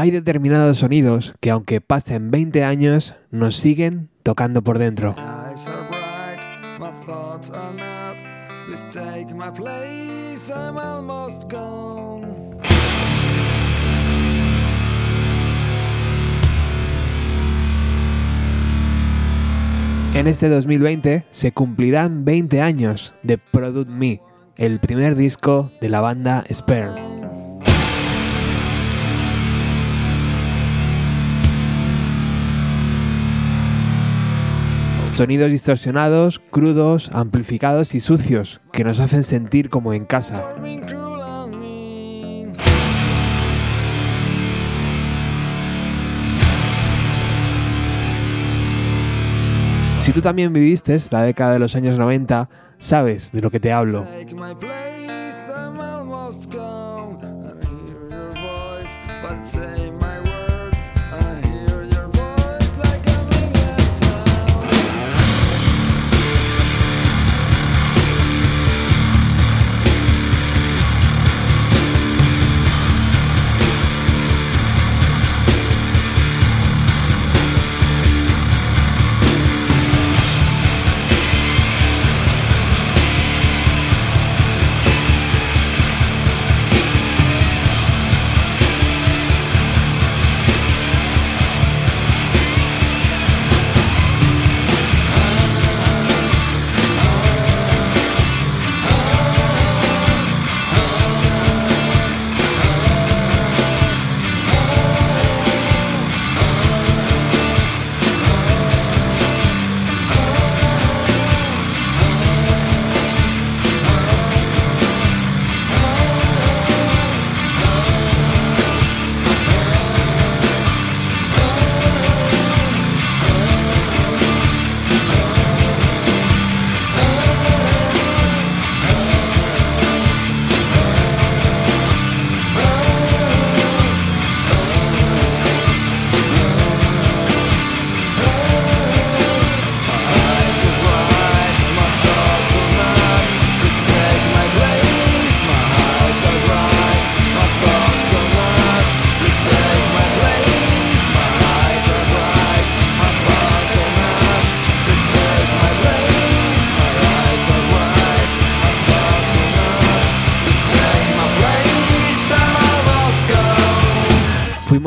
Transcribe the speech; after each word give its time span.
Hay 0.00 0.12
determinados 0.12 0.78
sonidos 0.78 1.34
que 1.40 1.50
aunque 1.50 1.80
pasen 1.80 2.30
20 2.30 2.62
años, 2.62 3.16
nos 3.32 3.56
siguen 3.56 4.10
tocando 4.22 4.62
por 4.62 4.78
dentro. 4.78 5.16
En 20.14 20.26
este 20.28 20.48
2020 20.48 21.24
se 21.32 21.50
cumplirán 21.50 22.24
20 22.24 22.60
años 22.60 23.14
de 23.24 23.38
Product 23.38 23.90
Me, 23.90 24.20
el 24.54 24.78
primer 24.78 25.16
disco 25.16 25.72
de 25.80 25.88
la 25.88 26.00
banda 26.00 26.44
Sperm. 26.48 27.07
Sonidos 35.18 35.50
distorsionados, 35.50 36.38
crudos, 36.38 37.10
amplificados 37.12 37.96
y 37.96 37.98
sucios 37.98 38.60
que 38.72 38.84
nos 38.84 39.00
hacen 39.00 39.24
sentir 39.24 39.68
como 39.68 39.92
en 39.92 40.04
casa. 40.04 40.54
Si 49.98 50.12
tú 50.12 50.20
también 50.20 50.52
viviste 50.52 50.96
la 51.10 51.24
década 51.24 51.54
de 51.54 51.58
los 51.58 51.74
años 51.74 51.98
90, 51.98 52.48
sabes 52.78 53.32
de 53.32 53.40
lo 53.40 53.50
que 53.50 53.58
te 53.58 53.72
hablo. 53.72 54.06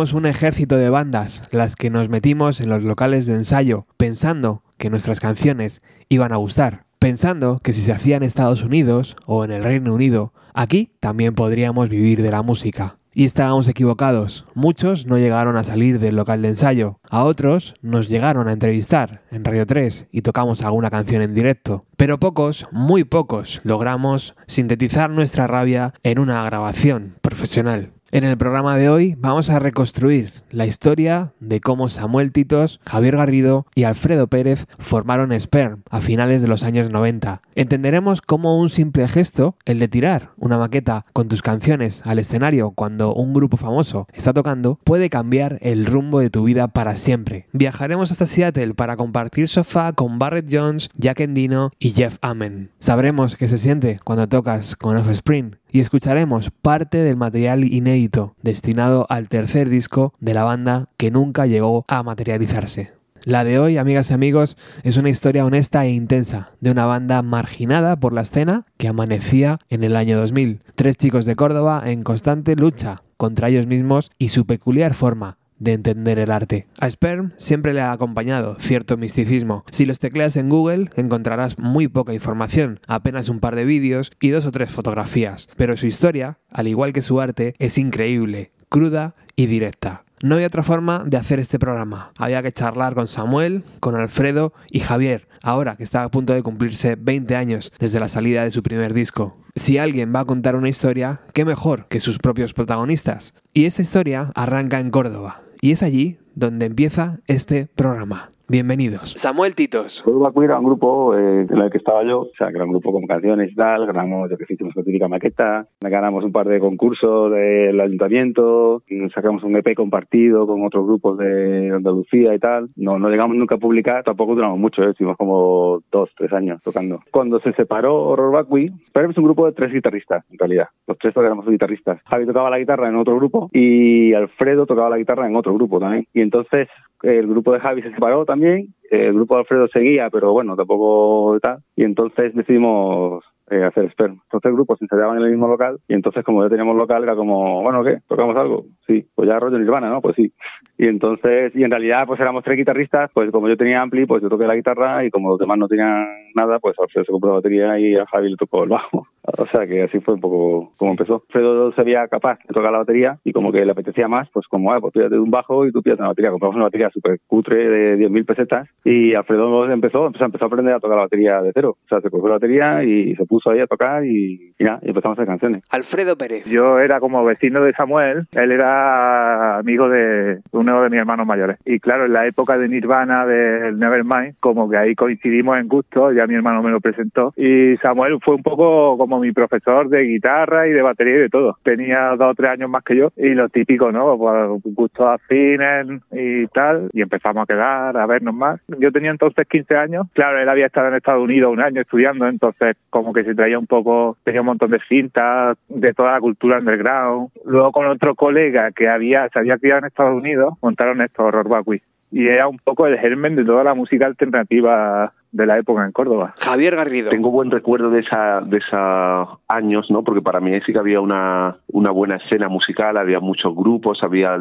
Un 0.02 0.26
ejército 0.26 0.78
de 0.78 0.90
bandas, 0.90 1.44
las 1.52 1.76
que 1.76 1.92
nos 1.92 2.10
metimos 2.10 2.60
en 2.60 2.70
los 2.70 2.84
locales 2.84 3.28
de 3.28 3.36
ensayo, 3.36 3.86
pensando 3.98 4.64
que 4.78 4.90
nuestras 4.90 5.20
canciones 5.20 5.84
iban 6.10 6.34
a 6.34 6.38
gustar, 6.38 6.86
pensando 6.98 7.60
que 7.64 7.72
si 7.72 7.82
se 7.82 7.94
hacía 7.94 8.18
en 8.18 8.24
Estados 8.24 8.64
Unidos 8.64 9.16
o 9.28 9.46
en 9.46 9.52
el 9.52 9.64
Reino 9.64 9.94
Unido, 9.94 10.34
aquí 10.56 10.92
también 11.00 11.36
podríamos 11.36 11.88
vivir 11.88 12.24
de 12.24 12.32
la 12.32 12.42
música. 12.42 12.98
Y 13.14 13.26
estábamos 13.26 13.68
equivocados. 13.68 14.46
Muchos 14.56 15.06
no 15.06 15.18
llegaron 15.18 15.56
a 15.58 15.64
salir 15.64 16.00
del 16.00 16.16
local 16.16 16.42
de 16.42 16.48
ensayo. 16.48 17.00
A 17.10 17.26
otros 17.26 17.76
nos 17.82 18.10
llegaron 18.10 18.48
a 18.48 18.54
entrevistar 18.54 19.22
en 19.30 19.44
Radio 19.44 19.68
3 19.68 20.08
y 20.12 20.22
tocamos 20.22 20.64
alguna 20.64 20.90
canción 20.90 21.22
en 21.22 21.36
directo. 21.36 21.86
Pero 21.98 22.20
pocos, 22.20 22.66
muy 22.72 23.04
pocos, 23.04 23.62
logramos 23.64 24.34
sintetizar 24.48 25.10
nuestra 25.10 25.46
rabia 25.46 25.94
en 26.04 26.18
una 26.20 26.44
grabación 26.46 27.16
profesional. 27.22 27.92
En 28.14 28.26
el 28.26 28.38
programa 28.38 28.76
de 28.76 28.90
hoy 28.90 29.16
vamos 29.18 29.50
a 29.50 29.60
reconstruir 29.60 30.32
la 30.50 30.66
historia 30.66 31.32
de 31.40 31.62
cómo 31.62 31.88
Samuel 31.88 32.34
Titos, 32.34 32.82
Javier 32.86 33.16
Garrido 33.16 33.68
y 33.74 33.86
Alfredo 33.86 34.28
Pérez 34.28 34.66
formaron 34.80 35.32
Sperm 35.40 35.84
a 35.90 36.02
finales 36.02 36.42
de 36.42 36.50
los 36.50 36.66
años 36.66 36.90
90. 36.90 37.42
Entenderemos 37.56 38.22
cómo 38.22 38.60
un 38.60 38.70
simple 38.70 39.08
gesto, 39.08 39.56
el 39.64 39.80
de 39.80 39.88
tirar 39.88 40.32
una 40.36 40.58
maqueta 40.58 41.04
con 41.14 41.30
tus 41.30 41.42
canciones 41.42 42.06
al 42.06 42.20
escenario 42.20 42.72
cuando 42.72 43.14
un 43.14 43.34
grupo 43.34 43.56
famoso 43.56 44.08
está 44.12 44.34
tocando, 44.34 44.78
puede 44.84 45.10
cambiar 45.10 45.58
el 45.62 45.86
rumbo 45.86 46.20
de 46.20 46.30
tu 46.30 46.44
vida 46.44 46.68
para 46.68 46.98
siempre. 46.98 47.48
Viajaremos 47.54 48.12
hasta 48.12 48.26
Seattle 48.26 48.74
para 48.74 48.98
compartir 48.98 49.48
sofá 49.48 49.94
con 49.94 50.20
Barrett 50.20 50.50
Jones, 50.52 50.90
Jack 50.98 51.22
Endino 51.22 51.72
y 51.80 51.92
Jeff 51.92 52.18
Amen. 52.22 52.72
Sabremos 52.80 53.38
qué 53.38 53.48
se 53.48 53.58
siente 53.58 54.02
cuando 54.04 54.28
tocas 54.28 54.76
con 54.76 54.98
Offspring 54.98 55.61
y 55.72 55.80
escucharemos 55.80 56.52
parte 56.52 57.00
del 57.00 57.18
material 57.18 57.64
inédito 57.64 58.36
destinado 58.42 59.06
al 59.10 59.30
tercer 59.30 59.70
disco 59.70 60.14
de 60.20 60.34
la 60.34 60.44
banda 60.44 60.90
que 60.98 61.12
nunca 61.12 61.46
llegó 61.46 61.86
a 61.88 62.04
materializarse. 62.04 62.94
La 63.24 63.44
de 63.44 63.60
hoy, 63.60 63.78
amigas 63.78 64.10
y 64.10 64.16
amigos, 64.16 64.58
es 64.84 64.98
una 64.98 65.10
historia 65.10 65.46
honesta 65.46 65.86
e 65.86 65.92
intensa 65.92 66.50
de 66.60 66.72
una 66.72 66.86
banda 66.86 67.22
marginada 67.22 67.96
por 67.96 68.14
la 68.14 68.22
escena 68.22 68.66
que 68.78 68.88
amanecía 68.88 69.60
en 69.70 69.84
el 69.84 69.96
año 69.96 70.18
2000. 70.18 70.60
Tres 70.74 70.98
chicos 70.98 71.26
de 71.26 71.36
Córdoba 71.36 71.84
en 71.86 72.02
constante 72.02 72.56
lucha 72.56 73.04
contra 73.18 73.50
ellos 73.50 73.68
mismos 73.68 74.10
y 74.18 74.30
su 74.30 74.48
peculiar 74.48 74.96
forma 74.96 75.38
de 75.62 75.74
entender 75.74 76.18
el 76.20 76.32
arte. 76.32 76.68
A 76.80 76.90
Sperm 76.90 77.34
siempre 77.38 77.74
le 77.74 77.82
ha 77.82 77.92
acompañado 77.92 78.56
cierto 78.60 78.98
misticismo. 78.98 79.64
Si 79.70 79.86
los 79.86 80.00
tecleas 80.00 80.36
en 80.36 80.50
Google 80.50 80.90
encontrarás 80.96 81.60
muy 81.60 81.88
poca 81.88 82.14
información, 82.14 82.80
apenas 82.88 83.30
un 83.30 83.40
par 83.40 83.56
de 83.56 83.64
vídeos 83.64 84.12
y 84.20 84.30
dos 84.30 84.48
o 84.48 84.52
tres 84.52 84.72
fotografías, 84.72 85.48
pero 85.56 85.78
su 85.78 85.86
historia, 85.86 86.40
al 86.50 86.68
igual 86.68 86.94
que 86.94 87.04
su 87.04 87.22
arte, 87.22 87.54
es 87.60 87.78
increíble, 87.78 88.52
cruda 88.70 89.16
y 89.36 89.46
directa. 89.46 90.04
No 90.24 90.36
hay 90.36 90.46
otra 90.46 90.62
forma 90.62 91.04
de 91.06 91.18
hacer 91.18 91.40
este 91.40 91.58
programa. 91.58 92.12
Había 92.18 92.44
que 92.44 92.52
charlar 92.52 92.94
con 92.94 93.08
Samuel, 93.08 93.64
con 93.80 93.96
Alfredo 93.96 94.54
y 94.70 94.80
Javier, 94.80 95.28
ahora 95.42 95.76
que 95.78 95.84
está 95.84 96.04
a 96.04 96.12
punto 96.12 96.34
de 96.34 96.44
cumplirse 96.44 96.96
20 96.96 97.36
años 97.36 97.74
desde 97.80 98.00
la 98.00 98.08
salida 98.08 98.44
de 98.44 98.52
su 98.52 98.62
primer 98.62 98.94
disco. 98.94 99.38
Si 99.56 99.80
alguien 99.80 100.14
va 100.16 100.22
a 100.22 100.26
contar 100.26 100.56
una 100.56 100.70
historia, 100.70 101.22
qué 101.34 101.44
mejor 101.44 101.88
que 101.88 102.00
sus 102.00 102.20
propios 102.20 102.54
protagonistas. 102.54 103.34
Y 103.52 103.66
esta 103.66 103.82
historia 103.82 104.32
arranca 104.36 104.80
en 104.80 104.92
Córdoba, 104.92 105.42
y 105.62 105.72
es 105.72 105.84
allí 105.84 106.18
donde 106.36 106.66
empieza 106.66 107.20
este 107.28 107.68
programa. 107.68 108.32
Bienvenidos. 108.52 109.12
Samuel 109.12 109.56
Titos. 109.56 110.06
Uruguay 110.06 110.44
era 110.44 110.60
un 110.60 110.66
grupo 110.66 111.16
eh, 111.16 111.48
en 111.50 111.58
el 111.58 111.72
que 111.72 111.78
estaba 111.78 112.04
yo, 112.04 112.24
o 112.24 112.32
sea, 112.38 112.50
que 112.50 112.56
era 112.56 112.66
un 112.66 112.72
grupo 112.72 112.92
con 112.92 113.08
canciones 113.08 113.50
y 113.50 113.56
tal, 113.56 113.86
ganamos, 113.86 114.30
yo 114.30 114.36
que 114.36 114.44
hicimos 114.54 114.76
una 114.76 114.84
típica 114.84 115.08
maqueta, 115.08 115.68
ganamos 115.80 116.26
un 116.26 116.34
par 116.34 116.50
de 116.50 116.60
concursos 116.60 117.32
del 117.32 117.80
ayuntamiento, 117.80 118.84
sacamos 119.16 119.46
un 119.46 119.56
EP 119.56 119.74
compartido 119.74 120.46
con 120.46 120.66
otros 120.66 120.86
grupos 120.86 121.18
de 121.20 121.72
Andalucía 121.74 122.36
y 122.36 122.40
tal. 122.40 122.68
No, 122.76 123.00
no 123.00 123.10
llegamos 123.10 123.38
nunca 123.38 123.56
a 123.56 123.58
publicar, 123.58 124.04
tampoco 124.04 124.36
duramos 124.36 124.60
mucho, 124.60 124.84
¿eh? 124.84 124.90
estuvimos 124.90 125.16
como 125.16 125.82
dos, 125.90 126.10
tres 126.18 126.34
años 126.34 126.62
tocando. 126.62 127.00
Cuando 127.10 127.40
se 127.40 127.54
separó 127.54 128.04
Horror 128.04 128.34
Vacui, 128.34 128.70
pero 128.92 129.10
es 129.10 129.18
un 129.18 129.24
grupo 129.24 129.46
de 129.46 129.54
tres 129.54 129.72
guitarristas, 129.72 130.26
en 130.30 130.38
realidad. 130.38 130.68
Los 130.88 130.98
tres 130.98 131.16
éramos 131.16 131.48
guitarristas. 131.48 132.02
Javi 132.04 132.26
tocaba 132.26 132.50
la 132.50 132.60
guitarra 132.60 132.90
en 132.90 132.98
otro 132.98 133.16
grupo 133.16 133.50
y 133.54 134.14
Alfredo 134.14 134.66
tocaba 134.66 134.90
la 134.90 134.98
guitarra 134.98 135.26
en 135.26 135.38
otro 135.38 135.54
grupo 135.54 135.80
también. 135.80 136.06
Y 136.14 136.20
entonces 136.20 136.68
el 137.04 137.28
grupo 137.28 137.54
de 137.54 137.60
Javi 137.60 137.82
se 137.82 137.92
separó 137.92 138.26
también, 138.26 138.41
el 138.46 139.14
grupo 139.14 139.36
de 139.36 139.42
Alfredo 139.42 139.68
seguía, 139.70 140.10
pero 140.10 140.34
bueno, 140.34 140.56
tampoco 140.56 141.40
tal. 141.40 141.60
Y 141.76 141.84
entonces 141.84 142.36
decidimos 142.36 143.24
eh, 143.52 143.64
hacer 143.64 143.90
Sperm. 143.92 144.20
Estos 144.24 144.42
tres 144.42 144.54
grupos 144.54 144.80
se 144.80 144.86
ensaiaban 144.86 145.18
en 145.18 145.24
el 145.24 145.32
mismo 145.32 145.48
local 145.48 145.78
y 145.88 145.94
entonces 145.94 146.24
como 146.24 146.44
ya 146.44 146.50
teníamos 146.50 146.76
local 146.76 147.04
era 147.04 147.16
como, 147.16 147.62
bueno, 147.62 147.84
¿qué? 147.84 147.98
¿Tocamos 148.08 148.36
algo? 148.38 148.66
Sí, 148.88 149.06
pues 149.14 149.28
ya 149.28 149.40
rollo 149.40 149.60
Nirvana, 149.60 149.90
¿no? 149.90 150.02
Pues 150.02 150.16
sí. 150.16 150.32
Y 150.78 150.88
entonces, 150.88 151.54
y 151.56 151.64
en 151.64 151.72
realidad 151.72 152.06
pues 152.08 152.20
éramos 152.20 152.44
tres 152.44 152.58
guitarristas, 152.58 153.12
pues 153.14 153.30
como 153.32 153.50
yo 153.50 153.58
tenía 153.58 153.82
ampli, 153.82 154.06
pues 154.06 154.22
yo 154.22 154.30
toqué 154.30 154.46
la 154.46 154.56
guitarra 154.56 155.06
y 155.06 155.10
como 155.10 155.30
los 155.32 155.40
demás 155.40 155.58
no 155.58 155.68
tenían 155.68 156.06
nada, 156.36 156.60
pues 156.60 156.78
Alfredo 156.80 157.06
se 157.06 157.12
compró 157.12 157.30
la 157.32 157.36
batería 157.36 157.78
y 157.80 157.96
a 157.96 158.06
Javi 158.06 158.30
le 158.30 158.38
tocó 158.38 158.64
el 158.64 158.70
bajo. 158.70 159.08
O 159.24 159.46
sea 159.46 159.68
que 159.68 159.84
así 159.84 160.00
fue 160.00 160.16
un 160.16 160.22
poco 160.22 160.72
como 160.78 160.92
empezó. 160.92 161.24
Alfredo 161.28 161.72
se 161.74 161.84
veía 161.84 162.08
capaz 162.08 162.40
de 162.48 162.54
tocar 162.54 162.72
la 162.72 162.80
batería 162.80 163.18
y 163.24 163.34
como 163.34 163.52
que 163.52 163.66
le 163.66 163.72
apetecía 163.72 164.08
más, 164.08 164.30
pues 164.32 164.48
como, 164.48 164.74
ah, 164.74 164.80
pues 164.80 164.94
tú 164.94 165.00
de 165.00 165.20
un 165.20 165.32
bajo 165.32 165.66
y 165.66 165.72
tú 165.72 165.82
pillas 165.82 166.00
una 166.00 166.10
batería. 166.10 166.32
Compramos 166.32 166.56
una 166.56 166.66
batería 166.66 166.90
súper 166.90 167.20
cutre 167.28 167.70
de 167.70 167.98
10.000 167.98 168.26
pesetas 168.26 168.70
y 168.84 169.14
Alfredo 169.14 169.72
empezó, 169.72 170.08
empezó, 170.08 170.26
empezó 170.26 170.46
a 170.46 170.48
aprender 170.48 170.74
a 170.74 170.80
tocar 170.80 170.98
la 170.98 171.04
batería 171.04 171.42
de 171.42 171.52
cero. 171.54 171.78
O 171.84 171.88
sea, 171.88 172.02
se 172.02 172.10
cogió 172.10 172.28
la 172.28 172.36
batería 172.36 172.84
y 172.84 173.16
se 173.16 173.26
puso 173.26 173.52
ahí 173.52 173.60
a 173.60 173.68
tocar 173.68 174.06
y, 174.06 174.54
y, 174.58 174.64
y 174.64 174.90
empezamos 174.90 175.18
a 175.18 175.22
hacer 175.22 175.28
canciones. 175.28 175.64
Alfredo 175.70 176.18
Pérez. 176.18 176.46
Yo 176.46 176.80
era 176.80 177.00
como 177.00 177.24
vecino 177.24 177.64
de 177.64 177.74
Samuel, 177.74 178.28
él 178.32 178.52
era 178.52 179.58
amigo 179.58 179.90
de 179.90 180.40
uno 180.52 180.82
de 180.82 180.90
mis 180.90 181.00
hermanos 181.00 181.28
mayores. 181.28 181.58
Y 181.66 181.80
claro, 181.80 182.06
en 182.06 182.14
la 182.14 182.28
época 182.28 182.58
de 182.58 182.68
Nirvana, 182.68 183.26
del 183.26 183.78
Nevermind, 183.78 184.36
como 184.40 184.70
que 184.70 184.78
ahí 184.78 184.96
coincidimos 184.96 185.58
en 185.58 185.68
gusto, 185.68 186.12
ya 186.12 186.28
mi 186.28 186.36
hermano 186.36 186.62
me 186.64 186.72
lo 186.72 186.80
presentó. 186.80 187.34
Y 187.36 187.78
Samuel 187.78 188.20
fue 188.22 188.36
un 188.36 188.44
poco 188.44 188.98
como 188.98 189.11
mi 189.20 189.32
profesor 189.32 189.90
de 189.90 190.04
guitarra 190.04 190.68
y 190.68 190.72
de 190.72 190.82
batería 190.82 191.16
y 191.16 191.20
de 191.20 191.30
todo. 191.30 191.58
Tenía 191.64 192.16
dos 192.18 192.32
o 192.32 192.36
tres 192.36 192.52
años 192.52 192.70
más 192.70 192.84
que 192.84 192.96
yo 192.96 193.12
y 193.18 193.30
lo 193.30 193.50
típico, 193.50 193.92
¿no? 193.92 194.18
Pues 194.18 194.76
gustos 194.76 195.08
afines 195.08 195.88
y 196.12 196.48
tal. 196.48 196.90
Y 196.94 197.02
empezamos 197.02 197.44
a 197.44 197.46
quedar, 197.46 197.98
a 197.98 198.06
vernos 198.06 198.36
más. 198.36 198.62
Yo 198.80 198.92
tenía 198.92 199.12
entonces 199.12 199.48
15 199.48 199.76
años. 199.76 200.08
Claro, 200.14 200.40
él 200.40 200.50
había 200.50 200.68
estado 200.68 200.88
en 200.88 200.96
Estados 200.96 201.24
Unidos 201.24 201.52
un 201.52 201.62
año 201.62 201.82
estudiando, 201.82 202.28
entonces 202.28 202.78
como 202.90 203.14
que 203.14 203.24
se 203.24 203.36
traía 203.36 203.60
un 203.60 203.68
poco, 203.68 204.18
tenía 204.24 204.42
un 204.42 204.48
montón 204.48 204.72
de 204.72 204.80
cintas 204.88 205.58
de 205.70 205.94
toda 205.94 206.14
la 206.14 206.20
cultura 206.20 206.60
underground. 206.60 207.30
Luego 207.46 207.72
con 207.72 207.88
otro 207.88 208.16
colega 208.16 208.72
que 208.72 208.88
había, 208.88 209.28
se 209.30 209.40
había 209.40 209.58
criado 209.58 209.80
en 209.80 209.86
Estados 209.86 210.16
Unidos, 210.16 210.54
montaron 210.62 211.02
esto, 211.02 211.24
Horror 211.24 211.50
Vacui. 211.50 211.82
Y 212.12 212.28
era 212.28 212.48
un 212.48 212.58
poco 212.58 212.88
el 212.88 213.00
germen 213.00 213.36
de 213.36 213.46
toda 213.46 213.64
la 213.64 213.74
música 213.74 214.06
alternativa 214.06 215.14
de 215.32 215.46
la 215.46 215.58
época 215.58 215.86
en 215.86 215.92
Córdoba. 215.92 216.34
Javier 216.40 216.76
Garrido. 216.76 217.10
Tengo 217.10 217.32
buen 217.32 217.52
recuerdo 217.52 217.90
de 217.90 218.02
esa 218.02 218.42
de 218.42 218.58
esos 218.58 219.40
años, 219.48 219.90
¿no? 219.90 220.04
Porque 220.04 220.22
para 220.22 220.40
mí 220.40 220.52
sí 220.66 220.74
que 220.74 220.80
había 220.80 221.00
una 221.00 221.58
una 221.68 221.92
buena 221.92 222.18
escena 222.18 222.50
musical, 222.50 222.98
había 222.98 223.20
muchos 223.20 223.56
grupos, 223.56 224.00
había 224.04 224.38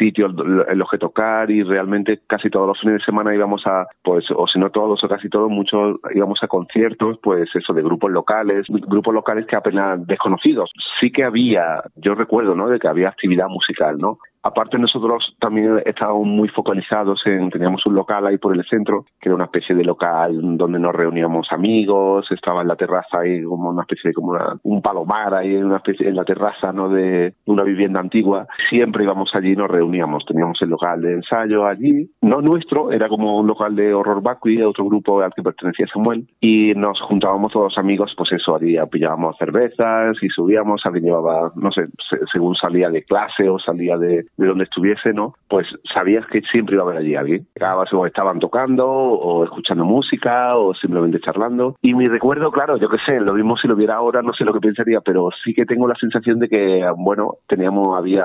sitios 0.00 0.32
en 0.68 0.78
los 0.78 0.88
que 0.90 0.98
tocar 0.98 1.50
y 1.50 1.62
realmente 1.62 2.20
casi 2.26 2.48
todos 2.48 2.66
los 2.66 2.80
fines 2.80 2.98
de 2.98 3.04
semana 3.04 3.34
íbamos 3.34 3.62
a, 3.66 3.86
pues, 4.02 4.24
o 4.34 4.46
si 4.46 4.58
no 4.58 4.70
todos 4.70 5.02
o 5.04 5.08
casi 5.08 5.28
todos, 5.28 5.50
muchos 5.50 5.98
íbamos 6.14 6.38
a 6.42 6.48
conciertos, 6.48 7.18
pues 7.22 7.48
eso, 7.54 7.72
de 7.74 7.82
grupos 7.82 8.10
locales, 8.10 8.64
grupos 8.68 9.14
locales 9.14 9.46
que 9.46 9.56
apenas 9.56 10.06
desconocidos. 10.06 10.70
Sí 11.00 11.12
que 11.12 11.24
había, 11.24 11.82
yo 11.96 12.14
recuerdo, 12.14 12.54
¿no? 12.54 12.68
De 12.68 12.78
que 12.78 12.88
había 12.88 13.08
actividad 13.08 13.48
musical, 13.48 13.98
¿no? 13.98 14.18
Aparte 14.42 14.78
nosotros 14.78 15.36
también 15.38 15.82
estábamos 15.84 16.26
muy 16.26 16.48
focalizados 16.48 17.20
en, 17.26 17.50
teníamos 17.50 17.84
un 17.84 17.94
local 17.94 18.26
ahí 18.26 18.38
por 18.38 18.56
el 18.56 18.64
centro, 18.64 19.04
que 19.20 19.28
era 19.28 19.36
una 19.36 19.44
especie 19.44 19.69
de 19.74 19.84
local 19.84 20.56
donde 20.56 20.78
nos 20.78 20.94
reuníamos 20.94 21.48
amigos, 21.50 22.26
estaba 22.30 22.62
en 22.62 22.68
la 22.68 22.76
terraza 22.76 23.20
ahí 23.20 23.42
como 23.42 23.70
una 23.70 23.82
especie 23.82 24.10
de 24.10 24.14
como 24.14 24.38
un 24.62 24.82
palomar 24.82 25.34
ahí 25.34 25.54
en 25.54 25.66
una 25.66 25.76
especie 25.76 26.08
en 26.08 26.16
la 26.16 26.24
terraza 26.24 26.72
no 26.72 26.88
de 26.88 27.34
una 27.46 27.62
vivienda 27.62 28.00
antigua. 28.00 28.46
Siempre 28.68 29.04
íbamos 29.04 29.30
allí 29.34 29.52
y 29.52 29.56
nos 29.56 29.70
reuníamos, 29.70 30.24
teníamos 30.26 30.60
el 30.62 30.70
local 30.70 31.00
de 31.00 31.14
ensayo 31.14 31.66
allí, 31.66 32.10
no 32.20 32.40
nuestro, 32.40 32.92
era 32.92 33.08
como 33.08 33.38
un 33.38 33.46
local 33.46 33.74
de 33.74 33.94
horror 33.94 34.22
vacui, 34.22 34.62
otro 34.62 34.84
grupo 34.84 35.20
al 35.20 35.32
que 35.34 35.42
pertenecía 35.42 35.86
Samuel, 35.92 36.26
y 36.40 36.72
nos 36.74 37.00
juntábamos 37.00 37.52
todos 37.52 37.76
amigos, 37.78 38.12
pues 38.16 38.32
eso, 38.32 38.56
allí 38.56 38.76
pillábamos 38.90 39.36
cervezas 39.38 40.16
y 40.22 40.28
subíamos, 40.28 40.82
alguien 40.84 41.04
llevaba, 41.04 41.52
no 41.54 41.70
sé, 41.72 41.86
según 42.32 42.54
salía 42.54 42.90
de 42.90 43.02
clase 43.04 43.48
o 43.48 43.58
salía 43.58 43.96
de 43.96 44.20
de 44.36 44.46
donde 44.46 44.64
estuviese, 44.64 45.12
¿no? 45.12 45.34
Pues 45.48 45.66
sabías 45.92 46.26
que 46.26 46.40
siempre 46.50 46.74
iba 46.74 46.84
a 46.84 46.86
haber 46.86 46.98
allí 46.98 47.14
alguien. 47.14 47.46
Estaban 47.54 48.38
tocando 48.38 48.86
o 48.88 49.44
escuchando 49.60 49.84
música 49.84 50.56
o 50.56 50.74
simplemente 50.74 51.20
charlando. 51.20 51.76
Y 51.82 51.94
mi 51.94 52.08
recuerdo, 52.08 52.50
claro, 52.50 52.76
yo 52.78 52.88
qué 52.88 52.96
sé, 53.04 53.20
lo 53.20 53.34
mismo 53.34 53.56
si 53.56 53.68
lo 53.68 53.76
viera 53.76 53.96
ahora, 53.96 54.22
no 54.22 54.32
sé 54.32 54.44
lo 54.44 54.52
que 54.52 54.60
pensaría, 54.60 55.00
pero 55.00 55.28
sí 55.44 55.54
que 55.54 55.66
tengo 55.66 55.86
la 55.86 55.94
sensación 55.94 56.38
de 56.38 56.48
que, 56.48 56.84
bueno, 56.96 57.34
teníamos, 57.46 57.96
había 57.96 58.24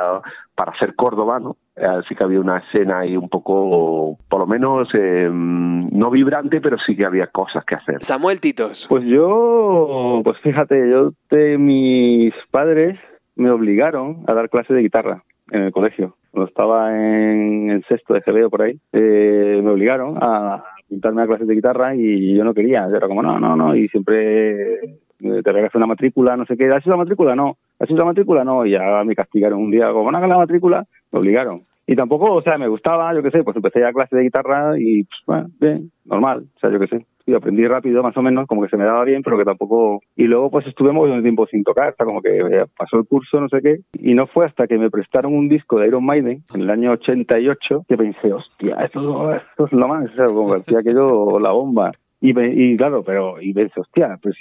para 0.56 0.72
hacer 0.72 0.96
Córdoba, 0.96 1.40
¿no? 1.40 1.58
Así 1.76 2.16
que 2.16 2.24
había 2.24 2.40
una 2.40 2.60
escena 2.60 3.00
ahí 3.00 3.18
un 3.18 3.28
poco, 3.28 4.18
por 4.30 4.40
lo 4.40 4.48
menos, 4.48 4.88
eh, 4.94 5.30
no 5.30 6.10
vibrante, 6.10 6.62
pero 6.62 6.78
sí 6.86 6.96
que 6.96 7.06
había 7.06 7.28
cosas 7.28 7.66
que 7.66 7.76
hacer. 7.76 8.04
Samuel 8.04 8.40
Titos. 8.40 8.86
Pues 8.88 9.04
yo, 9.04 10.22
pues 10.24 10.38
fíjate, 10.40 10.90
yo 10.90 11.12
de 11.30 11.58
mis 11.58 12.34
padres 12.52 12.98
me 13.36 13.52
obligaron 13.52 14.24
a 14.28 14.34
dar 14.34 14.50
clase 14.50 14.74
de 14.74 14.82
guitarra 14.82 15.24
en 15.52 15.64
el 15.64 15.72
colegio. 15.72 16.16
Cuando 16.32 16.50
estaba 16.50 16.92
en 16.94 17.70
el 17.70 17.84
sexto 17.86 18.14
de 18.14 18.22
GBO 18.26 18.50
por 18.50 18.64
ahí, 18.64 18.80
eh, 18.92 19.62
me 19.64 19.72
obligaron 19.72 20.18
a 20.22 20.64
pintarme 20.90 21.22
a 21.22 21.28
clases 21.28 21.48
de 21.48 21.56
guitarra 21.56 21.96
y 21.96 22.36
yo 22.36 22.44
no 22.44 22.54
quería. 22.54 22.88
Era 22.88 23.08
como, 23.08 23.24
no, 23.24 23.40
no, 23.40 23.56
no. 23.56 23.76
Y 23.76 23.88
siempre 23.88 24.74
eh, 24.76 24.90
te 25.20 25.52
regalas 25.52 25.76
una 25.76 25.88
matrícula, 25.88 26.36
no 26.36 26.46
sé 26.46 26.58
qué. 26.58 26.68
¿Has 26.68 26.82
hecho 26.82 26.90
la 26.90 26.98
matrícula? 26.98 27.36
No. 27.36 27.58
¿Has 27.80 27.90
hecho 27.90 27.98
la 27.98 28.06
matrícula? 28.06 28.44
No. 28.44 28.66
Y 28.66 28.72
ya 28.72 29.04
me 29.06 29.16
castigaron 29.16 29.60
un 29.60 29.72
día. 29.72 29.92
Como 29.92 30.12
no 30.12 30.18
hagas 30.18 30.30
la 30.30 30.38
matrícula, 30.38 30.86
me 31.12 31.20
obligaron. 31.20 31.64
Y 31.88 31.96
tampoco, 31.96 32.34
o 32.34 32.42
sea, 32.42 32.58
me 32.58 32.68
gustaba, 32.68 33.14
yo 33.14 33.22
qué 33.22 33.32
sé, 33.32 33.44
pues 33.44 33.56
empecé 33.56 33.86
a 33.86 33.94
clase 33.94 34.16
de 34.16 34.24
guitarra 34.24 34.74
y, 34.78 35.04
pues, 35.04 35.20
bueno, 35.28 35.48
bien, 35.60 35.92
normal, 36.04 36.46
o 36.56 36.60
sea, 36.60 36.72
yo 36.72 36.80
qué 36.80 36.88
sé 36.88 37.06
y 37.26 37.34
aprendí 37.34 37.66
rápido 37.68 38.04
más 38.04 38.16
o 38.18 38.22
menos, 38.22 38.48
como 38.48 38.62
que 38.62 38.70
se 38.70 38.78
me 38.78 38.86
daba 38.86 39.04
bien, 39.04 39.24
pero 39.24 39.38
que 39.38 39.46
tampoco... 39.46 40.02
Y 40.16 40.24
luego 40.24 40.50
pues 40.50 40.68
estuve 40.68 40.92
un 40.92 41.22
tiempo 41.22 41.48
sin 41.48 41.64
tocar, 41.64 41.90
hasta 41.90 42.06
como 42.06 42.22
que 42.22 42.38
eh, 42.38 42.66
pasó 42.78 42.98
el 42.98 43.08
curso, 43.08 43.40
no 43.40 43.50
sé 43.50 43.62
qué, 43.62 43.78
y 43.94 44.14
no 44.14 44.28
fue 44.28 44.46
hasta 44.46 44.68
que 44.68 44.78
me 44.78 44.90
prestaron 44.90 45.34
un 45.34 45.50
disco 45.50 45.80
de 45.80 45.88
Iron 45.88 46.06
Maiden 46.06 46.44
en 46.54 46.62
el 46.62 46.70
año 46.70 46.92
88 46.92 47.86
que 47.88 47.98
pensé, 47.98 48.34
hostia, 48.34 48.76
esto, 48.84 49.34
esto 49.34 49.66
es 49.66 49.72
lo 49.74 49.88
más, 49.88 50.10
o 50.12 50.16
sea, 50.16 50.26
como 50.26 50.64
que 50.64 50.78
aquello 50.78 51.40
la 51.40 51.52
bomba. 51.52 51.92
Y, 52.26 52.34
y 52.40 52.78
claro, 52.78 53.04
pero 53.04 53.40
y 53.40 53.54
ves, 53.54 53.72
hostia, 53.78 54.18
pues 54.22 54.36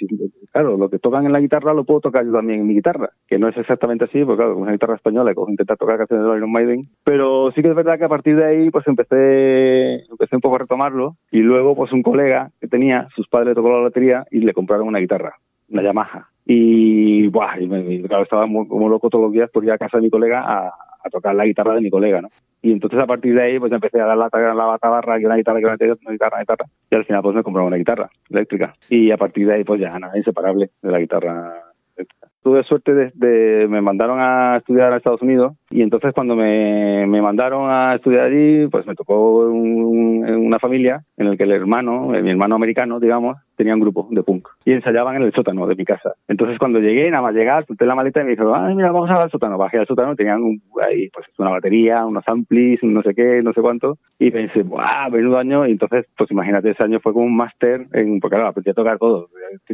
claro, 0.51 0.75
lo 0.77 0.89
que 0.89 0.97
tocan 0.97 1.25
en 1.25 1.33
la 1.33 1.39
guitarra 1.39 1.73
lo 1.73 1.83
puedo 1.83 2.01
tocar 2.01 2.25
yo 2.25 2.31
también 2.31 2.61
en 2.61 2.67
mi 2.67 2.73
guitarra, 2.73 3.09
que 3.27 3.37
no 3.37 3.47
es 3.47 3.57
exactamente 3.57 4.05
así, 4.05 4.23
porque 4.23 4.37
claro, 4.37 4.53
con 4.55 4.63
una 4.63 4.71
guitarra 4.71 4.95
española 4.95 5.31
y 5.31 5.51
intentar 5.51 5.77
tocar 5.77 5.97
canciones 5.97 6.25
de 6.25 6.37
Iron 6.37 6.51
Maiden, 6.51 6.89
pero 7.03 7.51
sí 7.51 7.61
que 7.61 7.69
es 7.69 7.75
verdad 7.75 7.99
que 7.99 8.05
a 8.05 8.09
partir 8.09 8.35
de 8.37 8.45
ahí 8.45 8.69
pues 8.71 8.87
empecé 8.87 10.03
empecé 10.09 10.35
un 10.35 10.41
poco 10.41 10.55
a 10.55 10.59
retomarlo 10.59 11.17
y 11.31 11.39
luego 11.39 11.75
pues 11.75 11.91
un 11.91 12.01
colega 12.01 12.49
que 12.59 12.67
tenía, 12.67 13.07
sus 13.15 13.27
padres 13.27 13.55
tocó 13.55 13.69
la 13.69 13.83
batería 13.83 14.25
y 14.31 14.39
le 14.39 14.53
compraron 14.53 14.87
una 14.87 14.99
guitarra, 14.99 15.35
una 15.69 15.83
Yamaha. 15.83 16.29
Y, 16.47 17.27
buah, 17.27 17.59
y, 17.59 17.67
me, 17.67 18.03
claro, 18.03 18.23
estaba 18.23 18.43
como 18.43 18.87
loco 18.87 19.09
todos 19.09 19.25
los 19.25 19.33
días 19.33 19.49
por 19.49 19.63
ir 19.63 19.71
a 19.71 19.79
casa 19.79 19.97
de 19.97 20.03
mi 20.03 20.09
colega 20.11 20.43
a, 20.45 20.71
a 21.05 21.09
tocar 21.09 21.35
la 21.35 21.45
guitarra 21.45 21.75
de 21.75 21.81
mi 21.81 21.89
colega, 21.89 22.21
¿no? 22.21 22.29
Y 22.61 22.71
entonces 22.71 22.99
a 22.99 23.05
partir 23.05 23.35
de 23.35 23.43
ahí 23.43 23.59
pues 23.59 23.71
empecé 23.71 24.01
a 24.01 24.05
dar 24.05 24.17
la, 24.17 24.29
la 24.31 24.65
batabarra, 24.65 25.19
que 25.19 25.25
una 25.25 25.35
guitarra, 25.35 25.59
que 25.59 25.65
una 25.65 25.75
guitarra, 25.75 25.97
una 26.01 26.11
guitarra, 26.11 26.39
guitarra, 26.39 26.65
y 26.89 26.95
al 26.95 27.05
final 27.05 27.21
pues 27.21 27.35
me 27.35 27.43
compré 27.43 27.63
una 27.63 27.77
guitarra 27.77 28.09
eléctrica. 28.29 28.73
Y 28.89 29.11
a 29.11 29.17
partir 29.17 29.47
de 29.47 29.53
ahí 29.55 29.63
pues 29.63 29.79
ya 29.79 29.97
nada, 29.99 30.17
inseparable 30.17 30.71
de 30.81 30.91
la 30.91 30.99
guitarra 30.99 31.53
eléctrica. 31.95 32.27
Tuve 32.45 32.63
suerte 32.63 32.93
de, 32.93 33.65
me 33.67 33.81
mandaron 33.81 34.19
a 34.19 34.57
estudiar 34.57 34.93
a 34.93 34.97
Estados 34.97 35.23
Unidos 35.23 35.53
y 35.71 35.81
entonces 35.81 36.13
cuando 36.13 36.35
me, 36.35 37.07
me 37.07 37.19
mandaron 37.19 37.71
a 37.71 37.95
estudiar 37.95 38.25
allí, 38.25 38.67
pues 38.67 38.85
me 38.85 38.93
tocó 38.93 39.47
un, 39.47 40.23
una 40.23 40.59
familia 40.59 41.01
en 41.17 41.31
la 41.31 41.37
que 41.37 41.43
el 41.43 41.51
hermano, 41.51 42.09
mi 42.09 42.29
hermano 42.29 42.53
americano, 42.53 42.99
digamos, 42.99 43.37
tenía 43.55 43.73
un 43.73 43.79
grupo 43.79 44.07
de 44.11 44.21
punk 44.21 44.47
y 44.63 44.73
ensayaban 44.73 45.15
en 45.15 45.23
el 45.23 45.33
sótano 45.33 45.65
de 45.65 45.75
mi 45.75 45.85
casa. 45.85 46.13
Entonces 46.27 46.59
cuando 46.59 46.79
llegué, 46.79 47.09
nada 47.09 47.23
más 47.23 47.33
llegar, 47.33 47.65
solté 47.65 47.85
la 47.85 47.95
maleta 47.95 48.21
y 48.21 48.25
me 48.25 48.31
dijeron, 48.31 48.53
ay, 48.55 48.75
mira, 48.75 48.91
vamos 48.91 49.09
a 49.09 49.23
al 49.23 49.31
sótano. 49.31 49.57
Bajé 49.57 49.79
al 49.79 49.87
sótano, 49.87 50.15
tenían 50.15 50.61
ahí 50.87 51.09
pues 51.09 51.25
una 51.37 51.49
batería, 51.49 52.05
unos 52.05 52.27
amplis, 52.27 52.83
no 52.83 53.01
sé 53.01 53.15
qué, 53.15 53.41
no 53.41 53.53
sé 53.53 53.61
cuánto. 53.61 53.97
Y 54.19 54.31
pensé, 54.31 54.63
¡buah, 54.63 55.09
menudo 55.09 55.37
año! 55.37 55.65
Y 55.65 55.71
entonces, 55.71 56.05
pues 56.17 56.29
imagínate, 56.31 56.71
ese 56.71 56.83
año 56.83 56.99
fue 56.99 57.13
como 57.13 57.25
un 57.25 57.35
máster 57.35 57.87
en, 57.93 58.19
porque 58.19 58.35
claro, 58.35 58.49
aprendí 58.49 58.71
a 58.71 58.73
tocar 58.73 58.97
todo. 58.97 59.29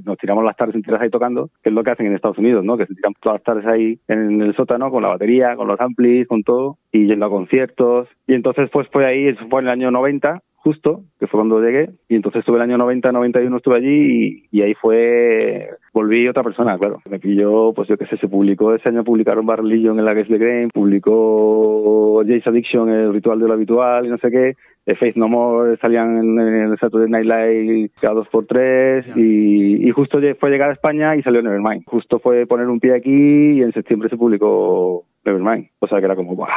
Nos 0.06 0.18
tiramos 0.18 0.44
las 0.44 0.56
tardes 0.56 0.75
enteras 0.75 1.01
ahí 1.01 1.10
tocando, 1.10 1.50
que 1.63 1.70
es 1.70 1.75
lo 1.75 1.84
que 1.84 1.92
hacen 1.92 2.06
en 2.06 2.16
Estados 2.16 2.38
Unidos 2.38 2.61
Que 2.77 2.86
se 2.86 2.96
tiran 2.96 3.13
todas 3.20 3.38
las 3.39 3.44
tardes 3.44 3.65
ahí 3.65 4.00
en 4.08 4.41
el 4.41 4.56
sótano 4.56 4.91
con 4.91 5.03
la 5.03 5.10
batería, 5.10 5.56
con 5.56 5.68
los 5.68 5.80
amplis, 5.80 6.27
con 6.27 6.44
todo, 6.44 6.77
y 6.91 7.08
yendo 7.08 7.25
a 7.25 7.30
conciertos. 7.30 8.08
Y 8.27 8.34
entonces 8.34 8.70
pues 8.72 8.88
fue 8.91 9.06
ahí, 9.06 9.34
fue 9.50 9.62
en 9.62 9.68
el 9.68 9.74
año 9.74 9.91
90, 9.91 10.41
justo, 10.56 11.01
que 11.20 11.27
fue 11.27 11.39
cuando 11.39 11.60
llegué, 11.60 11.89
y 12.08 12.15
entonces 12.15 12.39
estuve 12.39 12.58
el 12.58 12.63
año 12.63 12.77
90, 12.77 13.12
91 13.12 13.58
estuve 13.58 13.77
allí 13.77 14.44
y 14.51 14.62
ahí 14.62 14.74
fue, 14.75 15.70
volví 15.93 16.27
otra 16.27 16.43
persona, 16.43 16.77
claro. 16.77 17.00
Me 17.10 17.19
pilló, 17.19 17.74
pues 17.74 17.88
yo 17.88 17.98
qué 17.98 18.05
sé, 18.05 18.17
se 18.17 18.27
publicó 18.27 18.74
ese 18.74 18.89
año, 18.89 19.03
publicaron 19.03 19.45
Bar 19.45 19.63
Legion 19.63 20.00
en 20.00 20.05
la 20.05 20.13
Guest 20.13 20.29
the 20.29 20.38
Game, 20.38 20.69
publicó 20.74 22.24
Jace 22.25 22.50
Addiction, 22.50 22.89
el 22.89 23.13
ritual 23.13 23.39
de 23.39 23.48
lo 23.48 23.53
habitual 23.53 24.05
y 24.05 24.10
no 24.10 24.17
sé 24.17 24.31
qué, 24.31 24.55
de 24.86 24.95
Faith 24.95 25.15
No 25.15 25.27
More 25.27 25.77
salían 25.77 26.17
en, 26.17 26.39
el 26.39 26.77
Saturday 26.77 27.10
Night 27.10 27.25
Live 27.25 27.89
cada 28.00 28.15
dos 28.15 28.27
por 28.29 28.45
tres 28.45 29.05
y, 29.15 29.88
y 29.88 29.91
justo 29.91 30.19
fue 30.39 30.50
llegar 30.50 30.69
a 30.69 30.74
España 30.74 31.15
y 31.15 31.24
salió 31.24 31.41
Nevermind. 31.41 31.83
Justo 31.86 32.19
fue 32.19 32.45
poner 32.45 32.67
un 32.67 32.79
pie 32.79 32.95
aquí 32.95 33.60
y 33.60 33.62
en 33.62 33.74
septiembre 33.74 34.10
se 34.10 34.17
publicó 34.17 35.05
Nevermind. 35.25 35.69
O 35.79 35.88
sea 35.88 36.00
que 36.00 36.05
era 36.05 36.15
como, 36.15 36.36
¡buah! 36.36 36.48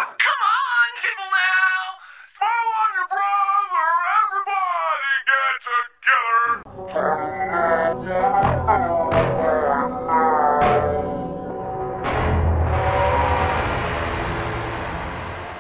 Come 6.95 8.54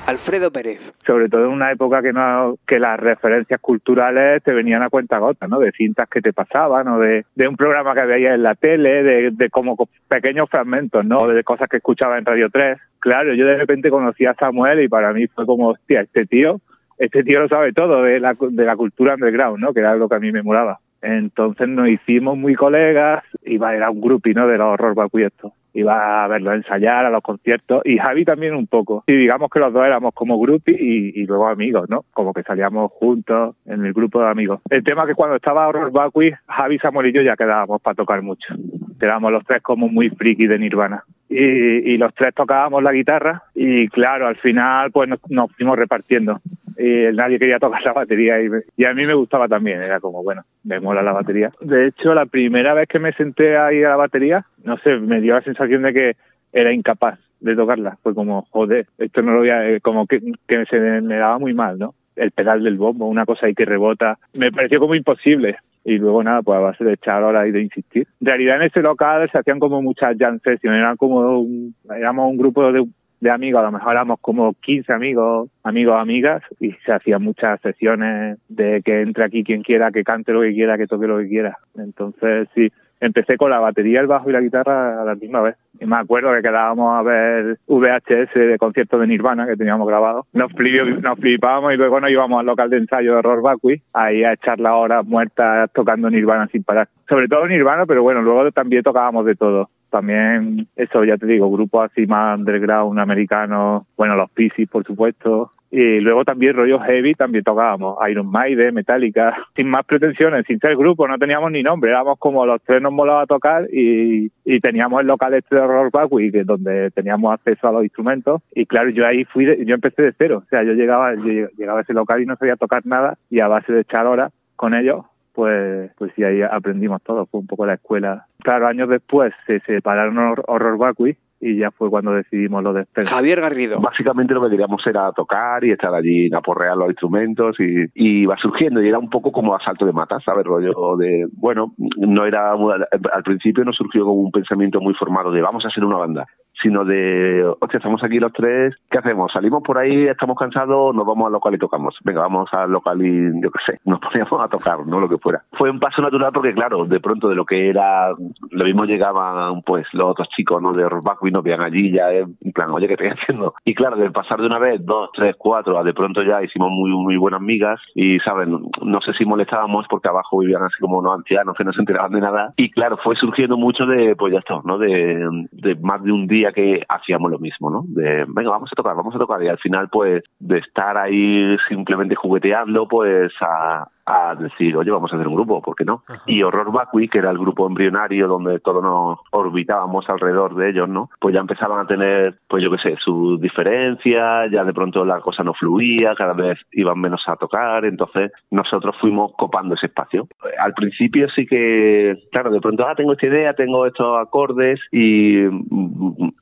Alfredo 0.06 0.50
Pérez. 0.52 0.80
sobre 1.06 1.28
todo 1.28 1.44
en 1.46 1.50
una 1.52 1.72
época 1.72 2.02
que 2.02 2.12
no 2.12 2.56
las 2.78 3.00
referencias 3.00 3.60
culturales 3.60 4.42
te 4.42 4.52
venían 4.52 4.82
a 4.82 4.90
cuenta 4.90 5.18
gota, 5.18 5.46
¿no? 5.48 5.58
De 5.58 5.72
cintas 5.72 6.08
que 6.08 6.20
te 6.20 6.32
pasaban 6.32 6.86
o 6.88 6.98
de, 6.98 7.24
de 7.34 7.48
un 7.48 7.56
programa 7.56 7.94
que 7.94 8.04
veías 8.04 8.34
en 8.34 8.42
la 8.42 8.54
tele, 8.54 9.02
de, 9.02 9.30
de 9.30 9.50
como 9.50 9.76
co- 9.76 9.88
pequeños 10.08 10.50
fragmentos, 10.50 11.04
¿no? 11.04 11.26
De 11.28 11.42
cosas 11.44 11.68
que 11.68 11.78
escuchaba 11.78 12.18
en 12.18 12.24
Radio 12.26 12.48
3. 12.50 12.78
Claro, 12.98 13.34
yo 13.34 13.46
de 13.46 13.56
repente 13.56 13.90
conocí 13.90 14.26
a 14.26 14.34
Samuel 14.34 14.82
y 14.82 14.88
para 14.88 15.12
mí 15.12 15.26
fue 15.28 15.46
como, 15.46 15.68
hostia, 15.68 16.02
este 16.02 16.26
tío, 16.26 16.60
este 16.98 17.22
tío 17.22 17.40
lo 17.40 17.48
sabe 17.48 17.72
todo 17.72 18.02
de 18.02 18.20
la, 18.20 18.34
de 18.38 18.64
la 18.64 18.76
cultura 18.76 19.14
underground, 19.14 19.58
¿no? 19.60 19.72
Que 19.72 19.80
era 19.80 19.94
lo 19.96 20.08
que 20.08 20.16
a 20.16 20.20
mí 20.20 20.32
me 20.32 20.42
molaba. 20.42 20.78
Entonces 21.00 21.68
nos 21.68 21.88
hicimos 21.88 22.36
muy 22.38 22.54
colegas, 22.54 23.24
iba 23.44 23.74
era 23.74 23.90
un 23.90 24.00
grupi, 24.00 24.32
¿no? 24.34 24.46
De 24.48 24.56
los 24.58 24.68
horror 24.68 24.94
Baku 24.94 25.18
y 25.20 25.24
esto. 25.24 25.52
Iba 25.74 26.24
a 26.24 26.28
verlo 26.28 26.54
ensayar, 26.54 27.04
a 27.04 27.10
los 27.10 27.20
conciertos, 27.22 27.82
y 27.84 27.98
Javi 27.98 28.24
también 28.24 28.54
un 28.54 28.66
poco. 28.68 29.02
Y 29.06 29.12
digamos 29.14 29.50
que 29.50 29.58
los 29.58 29.72
dos 29.72 29.84
éramos 29.84 30.14
como 30.14 30.38
grupi 30.38 30.72
y, 30.72 31.20
y 31.20 31.26
luego 31.26 31.48
amigos, 31.48 31.90
¿no? 31.90 32.04
Como 32.12 32.32
que 32.32 32.42
salíamos 32.44 32.92
juntos 32.92 33.56
en 33.66 33.84
el 33.84 33.92
grupo 33.92 34.20
de 34.22 34.28
amigos. 34.28 34.60
El 34.70 34.84
tema 34.84 35.02
es 35.02 35.08
que 35.08 35.14
cuando 35.14 35.36
estaba 35.36 35.66
Horror 35.68 35.90
Vacui, 35.90 36.32
Javi, 36.46 36.78
Samuel 36.78 37.08
y 37.08 37.12
yo 37.12 37.22
ya 37.22 37.36
quedábamos 37.36 37.82
para 37.82 37.94
tocar 37.96 38.22
mucho. 38.22 38.54
Éramos 39.00 39.32
los 39.32 39.44
tres 39.44 39.60
como 39.62 39.88
muy 39.88 40.08
friki 40.10 40.46
de 40.46 40.58
Nirvana. 40.58 41.02
Y, 41.28 41.38
y 41.38 41.96
los 41.98 42.14
tres 42.14 42.32
tocábamos 42.34 42.82
la 42.82 42.92
guitarra 42.92 43.42
y 43.54 43.88
claro, 43.88 44.28
al 44.28 44.36
final 44.36 44.90
pues 44.92 45.08
nos, 45.08 45.18
nos 45.30 45.50
fuimos 45.56 45.76
repartiendo. 45.76 46.38
Y 46.78 47.06
nadie 47.14 47.38
quería 47.38 47.58
tocar 47.58 47.82
la 47.82 47.92
batería 47.92 48.40
y, 48.42 48.48
me- 48.48 48.62
y 48.76 48.84
a 48.84 48.92
mí 48.94 49.02
me 49.06 49.14
gustaba 49.14 49.46
también, 49.48 49.80
era 49.80 50.00
como, 50.00 50.22
bueno, 50.24 50.42
me 50.64 50.80
mola 50.80 51.02
la 51.02 51.12
batería. 51.12 51.52
De 51.60 51.86
hecho, 51.86 52.14
la 52.14 52.26
primera 52.26 52.74
vez 52.74 52.88
que 52.88 52.98
me 52.98 53.12
senté 53.12 53.56
ahí 53.56 53.82
a 53.84 53.90
la 53.90 53.96
batería, 53.96 54.44
no 54.64 54.76
sé, 54.78 54.96
me 54.98 55.20
dio 55.20 55.34
la 55.34 55.42
sensación 55.42 55.63
de 55.68 55.92
que 55.92 56.12
era 56.52 56.72
incapaz 56.72 57.18
de 57.40 57.54
tocarla. 57.56 57.98
Fue 58.02 58.14
como, 58.14 58.42
joder, 58.50 58.86
esto 58.98 59.22
no 59.22 59.32
lo 59.32 59.38
voy 59.40 59.50
a, 59.50 59.68
eh, 59.68 59.80
como 59.80 60.06
que, 60.06 60.20
que 60.46 60.64
se 60.66 60.78
me 60.78 61.16
daba 61.16 61.38
muy 61.38 61.52
mal, 61.54 61.78
¿no? 61.78 61.94
El 62.16 62.30
pedal 62.30 62.62
del 62.62 62.76
bombo, 62.78 63.06
una 63.06 63.26
cosa 63.26 63.46
ahí 63.46 63.54
que 63.54 63.64
rebota, 63.64 64.18
me 64.38 64.52
pareció 64.52 64.78
como 64.78 64.94
imposible. 64.94 65.56
Y 65.84 65.98
luego 65.98 66.22
nada, 66.22 66.40
pues 66.40 66.56
a 66.56 66.60
base 66.60 66.82
de 66.84 66.94
echar 66.94 67.22
horas 67.22 67.46
y 67.46 67.50
de 67.50 67.60
insistir. 67.62 68.06
En 68.20 68.26
realidad 68.26 68.56
en 68.56 68.62
ese 68.62 68.80
local 68.80 69.28
se 69.30 69.36
hacían 69.38 69.58
como 69.58 69.82
muchas 69.82 70.16
jam 70.18 70.38
sessions, 70.42 70.76
eran 70.76 70.96
como, 70.96 71.40
un- 71.40 71.74
éramos 71.94 72.30
un 72.30 72.38
grupo 72.38 72.72
de, 72.72 72.84
de 73.20 73.30
amigos, 73.30 73.60
a 73.60 73.64
lo 73.66 73.72
mejor 73.72 73.92
éramos 73.92 74.18
como 74.22 74.54
15 74.62 74.90
amigos, 74.94 75.50
amigos, 75.62 75.96
amigas, 76.00 76.42
y 76.58 76.70
se 76.86 76.92
hacían 76.92 77.22
muchas 77.22 77.60
sesiones 77.60 78.38
de 78.48 78.80
que 78.82 79.02
entre 79.02 79.24
aquí 79.24 79.44
quien 79.44 79.62
quiera, 79.62 79.90
que 79.90 80.04
cante 80.04 80.32
lo 80.32 80.40
que 80.40 80.54
quiera, 80.54 80.78
que 80.78 80.86
toque 80.86 81.06
lo 81.06 81.18
que 81.18 81.28
quiera. 81.28 81.58
Entonces 81.76 82.48
sí, 82.54 82.70
empecé 83.00 83.36
con 83.36 83.50
la 83.50 83.58
batería, 83.60 84.00
el 84.00 84.06
bajo 84.06 84.30
y 84.30 84.32
la 84.32 84.40
guitarra 84.40 85.02
a 85.02 85.04
la 85.04 85.14
misma 85.14 85.40
vez. 85.42 85.56
Y 85.80 85.86
me 85.86 85.96
acuerdo 85.96 86.32
que 86.32 86.42
quedábamos 86.42 86.98
a 86.98 87.02
ver 87.02 87.58
VHS 87.66 88.34
de 88.34 88.56
conciertos 88.58 89.00
de 89.00 89.06
Nirvana 89.06 89.46
que 89.46 89.56
teníamos 89.56 89.86
grabado. 89.88 90.26
Nos, 90.32 90.52
flip- 90.52 91.00
nos 91.02 91.18
flipábamos 91.18 91.74
y 91.74 91.76
luego 91.76 92.00
nos 92.00 92.10
íbamos 92.10 92.40
al 92.40 92.46
local 92.46 92.70
de 92.70 92.78
ensayo 92.78 93.12
de 93.12 93.18
Horror 93.18 93.42
Vacui, 93.42 93.82
ahí 93.92 94.24
a 94.24 94.32
echar 94.34 94.60
las 94.60 94.72
horas 94.74 95.04
muertas 95.04 95.70
tocando 95.72 96.08
Nirvana 96.10 96.46
sin 96.48 96.62
parar. 96.62 96.88
Sobre 97.08 97.28
todo 97.28 97.46
Nirvana, 97.46 97.86
pero 97.86 98.02
bueno, 98.02 98.22
luego 98.22 98.50
también 98.52 98.82
tocábamos 98.82 99.26
de 99.26 99.34
todo. 99.34 99.68
También, 99.90 100.66
eso 100.74 101.04
ya 101.04 101.16
te 101.16 101.26
digo, 101.26 101.48
grupos 101.52 101.88
así 101.90 102.04
más 102.06 102.36
underground 102.38 102.98
americanos, 102.98 103.84
bueno, 103.96 104.16
los 104.16 104.28
Pisces, 104.32 104.68
por 104.68 104.84
supuesto, 104.84 105.50
y 105.76 105.98
luego 106.00 106.24
también 106.24 106.54
rollo 106.54 106.78
heavy, 106.78 107.14
también 107.14 107.42
tocábamos. 107.42 107.96
Iron 108.08 108.30
Maiden, 108.30 108.74
Metallica, 108.74 109.34
sin 109.56 109.68
más 109.68 109.84
pretensiones, 109.84 110.46
sin 110.46 110.60
ser 110.60 110.76
grupo, 110.76 111.08
no 111.08 111.18
teníamos 111.18 111.50
ni 111.50 111.64
nombre, 111.64 111.90
éramos 111.90 112.16
como 112.20 112.46
los 112.46 112.62
tres 112.62 112.80
nos 112.80 112.92
molaba 112.92 113.26
tocar 113.26 113.66
y, 113.72 114.30
y 114.44 114.60
teníamos 114.60 115.00
el 115.00 115.08
local 115.08 115.34
este 115.34 115.56
de 115.56 116.30
que 116.30 116.40
es 116.40 116.46
donde 116.46 116.90
teníamos 116.92 117.32
acceso 117.34 117.66
a 117.68 117.72
los 117.72 117.82
instrumentos, 117.82 118.40
y 118.54 118.66
claro, 118.66 118.90
yo 118.90 119.04
ahí 119.04 119.24
fui, 119.24 119.44
de- 119.46 119.64
yo 119.66 119.74
empecé 119.74 120.02
de 120.02 120.12
cero, 120.16 120.42
o 120.44 120.48
sea, 120.48 120.62
yo 120.62 120.74
llegaba, 120.74 121.14
llegaba 121.14 121.80
a 121.80 121.82
ese 121.82 121.92
local 121.92 122.22
y 122.22 122.26
no 122.26 122.36
sabía 122.36 122.54
tocar 122.56 122.86
nada, 122.86 123.18
y 123.28 123.40
a 123.40 123.48
base 123.48 123.72
de 123.72 123.80
echar 123.80 124.06
horas 124.06 124.32
con 124.54 124.74
ellos, 124.74 125.04
pues, 125.34 125.90
pues 125.98 126.12
sí, 126.14 126.22
ahí 126.22 126.42
aprendimos 126.42 127.02
todo, 127.02 127.26
fue 127.26 127.40
un 127.40 127.48
poco 127.48 127.66
la 127.66 127.74
escuela. 127.74 128.26
Claro, 128.44 128.68
años 128.68 128.88
después 128.88 129.32
se 129.48 129.58
separaron 129.60 130.16
Hor- 130.18 130.44
Horror 130.46 130.78
Vacui 130.78 131.16
y 131.44 131.58
ya 131.58 131.70
fue 131.70 131.90
cuando 131.90 132.12
decidimos 132.12 132.62
lo 132.62 132.72
de 132.72 132.82
Spencer. 132.82 133.14
Javier 133.14 133.40
Garrido. 133.42 133.78
Básicamente 133.78 134.32
lo 134.32 134.42
que 134.42 134.48
queríamos 134.48 134.80
era 134.86 135.12
tocar 135.12 135.62
y 135.62 135.72
estar 135.72 135.94
allí, 135.94 136.32
aporrear 136.32 136.74
los 136.74 136.88
instrumentos 136.88 137.60
y, 137.60 137.84
y 137.94 138.22
iba 138.22 138.34
surgiendo 138.38 138.82
y 138.82 138.88
era 138.88 138.98
un 138.98 139.10
poco 139.10 139.30
como 139.30 139.54
asalto 139.54 139.84
de 139.84 139.92
matas, 139.92 140.24
¿sabes? 140.24 140.46
Rollo 140.46 140.96
de, 140.96 141.26
bueno, 141.32 141.74
no 141.98 142.24
era, 142.24 142.52
al 142.52 143.22
principio 143.22 143.62
no 143.62 143.74
surgió 143.74 144.04
como 144.04 144.22
un 144.22 144.32
pensamiento 144.32 144.80
muy 144.80 144.94
formado 144.94 145.30
de 145.32 145.42
vamos 145.42 145.66
a 145.66 145.68
hacer 145.68 145.84
una 145.84 145.98
banda, 145.98 146.26
sino 146.62 146.84
de, 146.84 147.44
hostia, 147.60 147.78
estamos 147.78 148.02
aquí 148.02 148.18
los 148.18 148.32
tres, 148.32 148.74
¿qué 148.90 148.98
hacemos? 148.98 149.32
Salimos 149.32 149.62
por 149.62 149.78
ahí, 149.78 150.06
estamos 150.06 150.36
cansados, 150.38 150.94
nos 150.94 151.06
vamos 151.06 151.26
al 151.26 151.32
local 151.32 151.54
y 151.54 151.58
tocamos. 151.58 151.96
Venga, 152.04 152.22
vamos 152.22 152.48
al 152.52 152.70
local 152.70 153.04
y, 153.04 153.42
yo 153.42 153.50
qué 153.50 153.72
sé, 153.72 153.80
nos 153.84 154.00
poníamos 154.00 154.40
a 154.40 154.48
tocar, 154.48 154.86
¿no? 154.86 155.00
Lo 155.00 155.08
que 155.08 155.18
fuera. 155.18 155.42
Fue 155.52 155.70
un 155.70 155.80
paso 155.80 156.02
natural 156.02 156.32
porque, 156.32 156.54
claro, 156.54 156.84
de 156.84 157.00
pronto 157.00 157.28
de 157.28 157.34
lo 157.34 157.44
que 157.44 157.68
era, 157.68 158.10
lo 158.50 158.64
mismo 158.64 158.84
llegaban, 158.84 159.62
pues, 159.62 159.86
los 159.92 160.10
otros 160.10 160.28
chicos, 160.28 160.62
¿no? 160.62 160.72
De 160.72 160.88
rock 160.88 161.04
y 161.22 161.30
nos 161.30 161.42
veían 161.42 161.60
allí 161.60 161.92
ya, 161.92 162.12
eh, 162.12 162.24
en 162.40 162.52
plan, 162.52 162.70
oye, 162.70 162.86
¿qué 162.86 162.94
estoy 162.94 163.08
haciendo? 163.08 163.54
Y 163.64 163.74
claro, 163.74 163.96
de 163.96 164.10
pasar 164.10 164.40
de 164.40 164.46
una 164.46 164.58
vez, 164.58 164.84
dos, 164.84 165.10
tres, 165.12 165.36
cuatro, 165.38 165.78
a 165.78 165.84
de 165.84 165.94
pronto 165.94 166.22
ya 166.22 166.42
hicimos 166.42 166.70
muy, 166.70 166.90
muy 166.90 167.16
buenas 167.16 167.40
migas 167.40 167.80
y, 167.94 168.18
¿saben? 168.20 168.58
No 168.82 169.00
sé 169.00 169.12
si 169.14 169.24
molestábamos 169.24 169.86
porque 169.88 170.08
abajo 170.08 170.38
vivían 170.38 170.62
así 170.62 170.76
como 170.80 170.98
unos 170.98 171.14
ancianos 171.14 171.56
que 171.56 171.64
no 171.64 171.72
se 171.72 171.80
enteraban 171.80 172.12
de 172.12 172.20
nada. 172.20 172.52
Y 172.56 172.70
claro, 172.70 172.98
fue 173.02 173.16
surgiendo 173.16 173.56
mucho 173.56 173.86
de, 173.86 174.16
pues 174.16 174.32
ya 174.32 174.38
está, 174.38 174.60
¿no? 174.64 174.78
De, 174.78 175.28
de 175.52 175.74
más 175.76 176.02
de 176.02 176.12
un 176.12 176.26
día 176.26 176.43
que 176.52 176.82
hacíamos 176.88 177.30
lo 177.30 177.38
mismo, 177.38 177.70
¿no? 177.70 177.84
De, 177.86 178.24
venga, 178.28 178.50
vamos 178.50 178.70
a 178.72 178.76
tocar, 178.76 178.96
vamos 178.96 179.14
a 179.14 179.18
tocar. 179.18 179.42
Y 179.42 179.48
al 179.48 179.58
final, 179.58 179.88
pues, 179.88 180.22
de 180.38 180.58
estar 180.58 180.96
ahí 180.96 181.56
simplemente 181.68 182.14
jugueteando, 182.14 182.86
pues, 182.88 183.32
a, 183.40 183.88
a 184.06 184.34
decir, 184.34 184.76
oye, 184.76 184.90
vamos 184.90 185.12
a 185.12 185.16
hacer 185.16 185.26
un 185.26 185.34
grupo, 185.34 185.62
¿por 185.62 185.74
qué 185.74 185.84
no? 185.84 186.02
Y 186.26 186.42
Horror 186.42 186.72
Vacui, 186.72 187.08
que 187.08 187.18
era 187.18 187.30
el 187.30 187.38
grupo 187.38 187.66
embrionario 187.66 188.28
donde 188.28 188.60
todos 188.60 188.82
nos 188.82 189.18
orbitábamos 189.30 190.08
alrededor 190.08 190.54
de 190.54 190.70
ellos, 190.70 190.88
¿no? 190.88 191.10
Pues 191.20 191.34
ya 191.34 191.40
empezaban 191.40 191.80
a 191.80 191.86
tener, 191.86 192.38
pues 192.48 192.62
yo 192.62 192.70
qué 192.70 192.78
sé, 192.78 192.96
sus 193.02 193.40
diferencias, 193.40 194.50
ya 194.50 194.64
de 194.64 194.74
pronto 194.74 195.04
la 195.04 195.20
cosa 195.20 195.42
no 195.42 195.54
fluía, 195.54 196.14
cada 196.14 196.34
vez 196.34 196.58
iban 196.72 197.00
menos 197.00 197.22
a 197.26 197.36
tocar, 197.36 197.84
entonces 197.84 198.32
nosotros 198.50 198.94
fuimos 199.00 199.32
copando 199.36 199.74
ese 199.74 199.86
espacio. 199.86 200.28
Al 200.58 200.74
principio 200.74 201.28
sí 201.30 201.46
que, 201.46 202.14
claro, 202.30 202.50
de 202.50 202.60
pronto, 202.60 202.86
ah, 202.86 202.94
tengo 202.94 203.12
esta 203.12 203.26
idea, 203.26 203.54
tengo 203.54 203.86
estos 203.86 204.18
acordes 204.20 204.80
y 204.92 205.44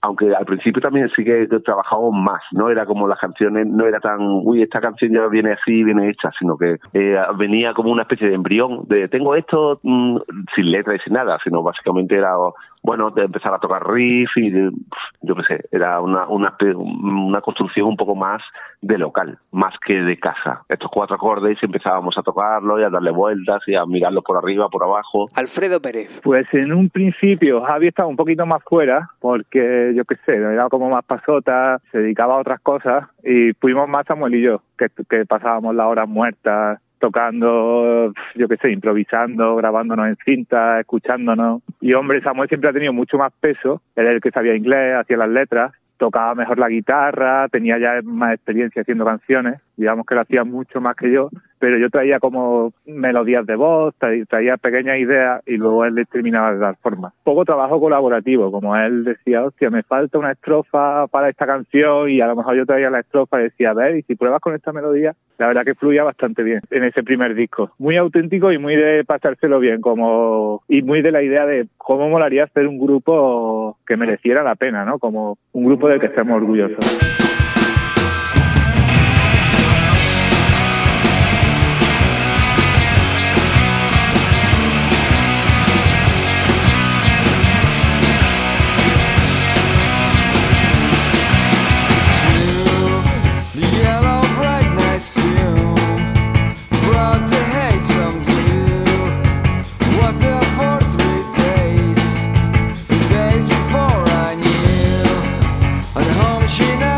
aunque 0.00 0.34
al 0.34 0.44
principio 0.44 0.82
también 0.82 1.08
sí 1.14 1.24
que 1.24 1.46
trabajábamos 1.64 2.14
más, 2.14 2.42
¿no? 2.52 2.70
Era 2.70 2.86
como 2.86 3.06
las 3.06 3.18
canciones, 3.18 3.66
no 3.66 3.86
era 3.86 4.00
tan, 4.00 4.18
uy, 4.20 4.62
esta 4.62 4.80
canción 4.80 5.12
ya 5.12 5.26
viene 5.28 5.52
así, 5.52 5.84
viene 5.84 6.10
hecha, 6.10 6.30
sino 6.38 6.56
que 6.56 6.78
eh, 6.92 7.16
venía 7.36 7.51
como 7.74 7.90
una 7.90 8.02
especie 8.02 8.28
de 8.28 8.34
embrión 8.34 8.84
de 8.88 9.08
tengo 9.08 9.34
esto 9.34 9.78
mm, 9.82 10.16
sin 10.54 10.70
letra 10.70 10.94
y 10.94 10.98
sin 11.00 11.12
nada, 11.14 11.38
sino 11.44 11.62
básicamente 11.62 12.16
era 12.16 12.34
bueno, 12.84 13.10
de 13.10 13.22
empezar 13.22 13.54
a 13.54 13.58
tocar 13.60 13.86
riff 13.88 14.30
y 14.36 14.50
de- 14.50 14.72
yo 15.20 15.36
qué 15.36 15.42
sé, 15.44 15.60
era 15.70 16.00
una, 16.00 16.26
una, 16.26 16.56
una 16.74 17.40
construcción 17.40 17.86
un 17.86 17.96
poco 17.96 18.16
más 18.16 18.42
de 18.80 18.98
local, 18.98 19.38
más 19.52 19.72
que 19.86 19.94
de 19.94 20.18
casa. 20.18 20.62
Estos 20.68 20.90
cuatro 20.92 21.14
acordes 21.14 21.58
y 21.62 21.66
empezábamos 21.66 22.18
a 22.18 22.22
tocarlos 22.22 22.80
y 22.80 22.82
a 22.82 22.90
darle 22.90 23.12
vueltas 23.12 23.62
y 23.68 23.76
a 23.76 23.86
mirarlos 23.86 24.24
por 24.24 24.36
arriba, 24.36 24.68
por 24.68 24.82
abajo. 24.82 25.28
Alfredo 25.34 25.80
Pérez. 25.80 26.20
Pues 26.24 26.46
en 26.52 26.72
un 26.72 26.90
principio 26.90 27.62
Javi 27.62 27.86
estaba 27.86 28.08
un 28.08 28.16
poquito 28.16 28.46
más 28.46 28.62
fuera 28.64 29.08
porque 29.20 29.92
yo 29.94 30.04
qué 30.04 30.16
sé, 30.26 30.34
era 30.34 30.68
como 30.68 30.90
más 30.90 31.04
pasota, 31.04 31.78
se 31.92 31.98
dedicaba 31.98 32.34
a 32.34 32.40
otras 32.40 32.60
cosas 32.62 33.04
y 33.22 33.52
fuimos 33.60 33.88
más 33.88 34.06
Samuel 34.06 34.34
y 34.34 34.42
yo, 34.42 34.60
que, 34.76 34.86
que 35.08 35.24
pasábamos 35.24 35.72
las 35.76 35.86
horas 35.86 36.08
muertas 36.08 36.80
tocando, 37.02 38.12
yo 38.36 38.46
qué 38.46 38.56
sé, 38.58 38.70
improvisando, 38.70 39.56
grabándonos 39.56 40.06
en 40.06 40.16
cinta, 40.24 40.78
escuchándonos. 40.78 41.60
Y 41.80 41.94
hombre, 41.94 42.22
Samuel 42.22 42.48
siempre 42.48 42.70
ha 42.70 42.72
tenido 42.72 42.92
mucho 42.92 43.18
más 43.18 43.32
peso, 43.40 43.82
era 43.96 44.12
el 44.12 44.20
que 44.20 44.30
sabía 44.30 44.54
inglés, 44.54 44.94
hacía 44.94 45.16
las 45.16 45.28
letras, 45.28 45.72
tocaba 45.96 46.36
mejor 46.36 46.60
la 46.60 46.68
guitarra, 46.68 47.48
tenía 47.48 47.76
ya 47.78 48.00
más 48.04 48.34
experiencia 48.34 48.82
haciendo 48.82 49.04
canciones, 49.04 49.60
digamos 49.76 50.06
que 50.06 50.14
lo 50.14 50.20
hacía 50.20 50.44
mucho 50.44 50.80
más 50.80 50.94
que 50.94 51.10
yo, 51.10 51.28
pero 51.62 51.78
yo 51.78 51.90
traía 51.90 52.18
como 52.18 52.72
melodías 52.86 53.46
de 53.46 53.54
voz, 53.54 53.94
tra- 54.00 54.26
traía 54.26 54.56
pequeñas 54.56 54.98
ideas 54.98 55.40
y 55.46 55.56
luego 55.58 55.84
él 55.84 55.94
les 55.94 56.08
terminaba 56.08 56.52
de 56.52 56.58
dar 56.58 56.74
forma. 56.82 57.12
Poco 57.22 57.44
trabajo 57.44 57.78
colaborativo, 57.80 58.50
como 58.50 58.76
él 58.76 59.04
decía, 59.04 59.44
hostia, 59.44 59.70
me 59.70 59.84
falta 59.84 60.18
una 60.18 60.32
estrofa 60.32 61.06
para 61.06 61.28
esta 61.28 61.46
canción 61.46 62.10
y 62.10 62.20
a 62.20 62.26
lo 62.26 62.34
mejor 62.34 62.56
yo 62.56 62.66
traía 62.66 62.90
la 62.90 62.98
estrofa 62.98 63.38
y 63.38 63.44
decía, 63.44 63.70
a 63.70 63.74
ver, 63.74 63.96
y 63.96 64.02
si 64.02 64.16
pruebas 64.16 64.40
con 64.40 64.56
esta 64.56 64.72
melodía, 64.72 65.14
la 65.38 65.46
verdad 65.46 65.64
que 65.64 65.76
fluía 65.76 66.02
bastante 66.02 66.42
bien 66.42 66.62
en 66.72 66.82
ese 66.82 67.04
primer 67.04 67.32
disco. 67.36 67.70
Muy 67.78 67.96
auténtico 67.96 68.50
y 68.50 68.58
muy 68.58 68.74
de 68.74 69.04
pasárselo 69.04 69.60
bien, 69.60 69.80
como 69.80 70.64
y 70.66 70.82
muy 70.82 71.00
de 71.00 71.12
la 71.12 71.22
idea 71.22 71.46
de 71.46 71.68
cómo 71.76 72.08
molaría 72.08 72.42
hacer 72.42 72.66
un 72.66 72.80
grupo 72.80 73.78
que 73.86 73.96
mereciera 73.96 74.42
la 74.42 74.56
pena, 74.56 74.84
¿no? 74.84 74.98
Como 74.98 75.38
un 75.52 75.64
grupo 75.64 75.86
del 75.88 76.00
que 76.00 76.06
estemos 76.06 76.36
orgullosos. 76.38 77.31
she 106.48 106.64
knows. 106.76 106.91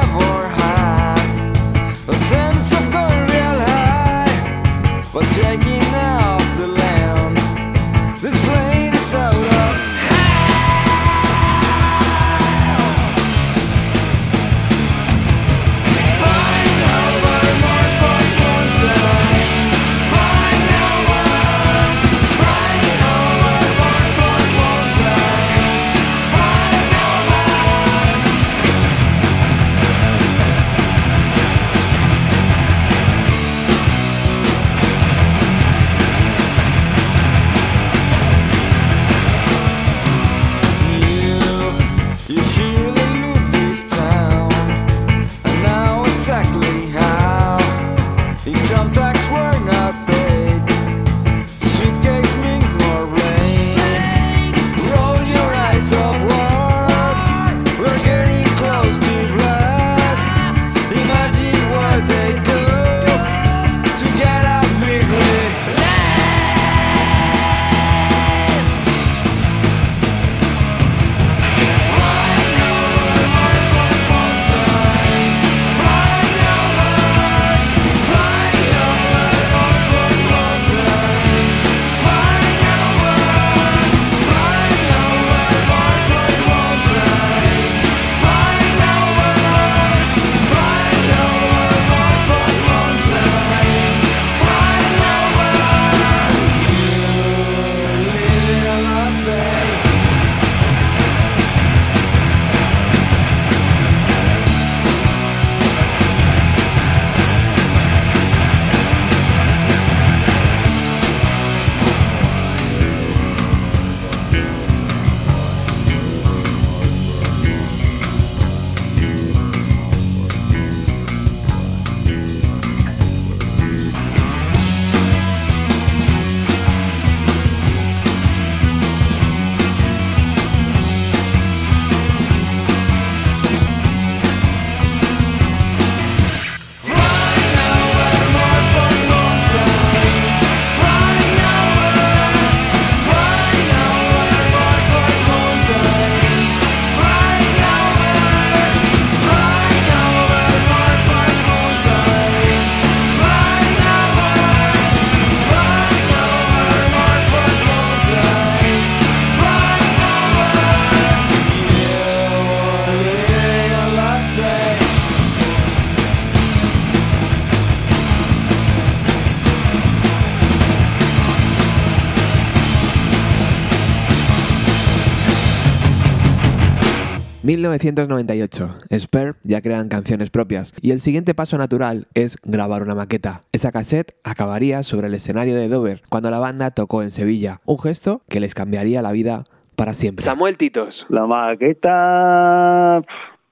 ...1998. 177.55 178.99
Spare 178.99 179.33
ya 179.45 179.61
crean 179.63 179.89
canciones 179.89 180.31
propias 180.31 180.75
y 180.83 180.91
el 180.91 180.99
siguiente 180.99 181.35
paso 181.35 181.57
natural 181.57 182.09
es 182.15 182.37
grabar 182.43 182.83
una 182.83 182.97
maqueta. 182.97 183.43
Esa 183.53 183.71
cassette 183.71 184.17
acabaría 184.25 184.83
sobre 184.83 185.07
el 185.07 185.15
escenario 185.15 185.55
de 185.55 185.69
Dover 185.69 186.03
cuando 186.09 186.31
la 186.31 186.41
banda 186.41 186.73
tocó 186.73 187.03
en 187.03 187.11
Sevilla, 187.11 187.61
un 187.65 187.79
gesto 187.79 188.23
que 188.29 188.41
les 188.41 188.55
cambiaría 188.55 189.03
la 189.03 189.13
vida 189.13 189.45
para 189.77 189.95
siempre. 189.95 190.25
Samuel 190.25 190.57
Titos. 190.57 191.07
La 191.09 191.27
maqueta, 191.27 193.03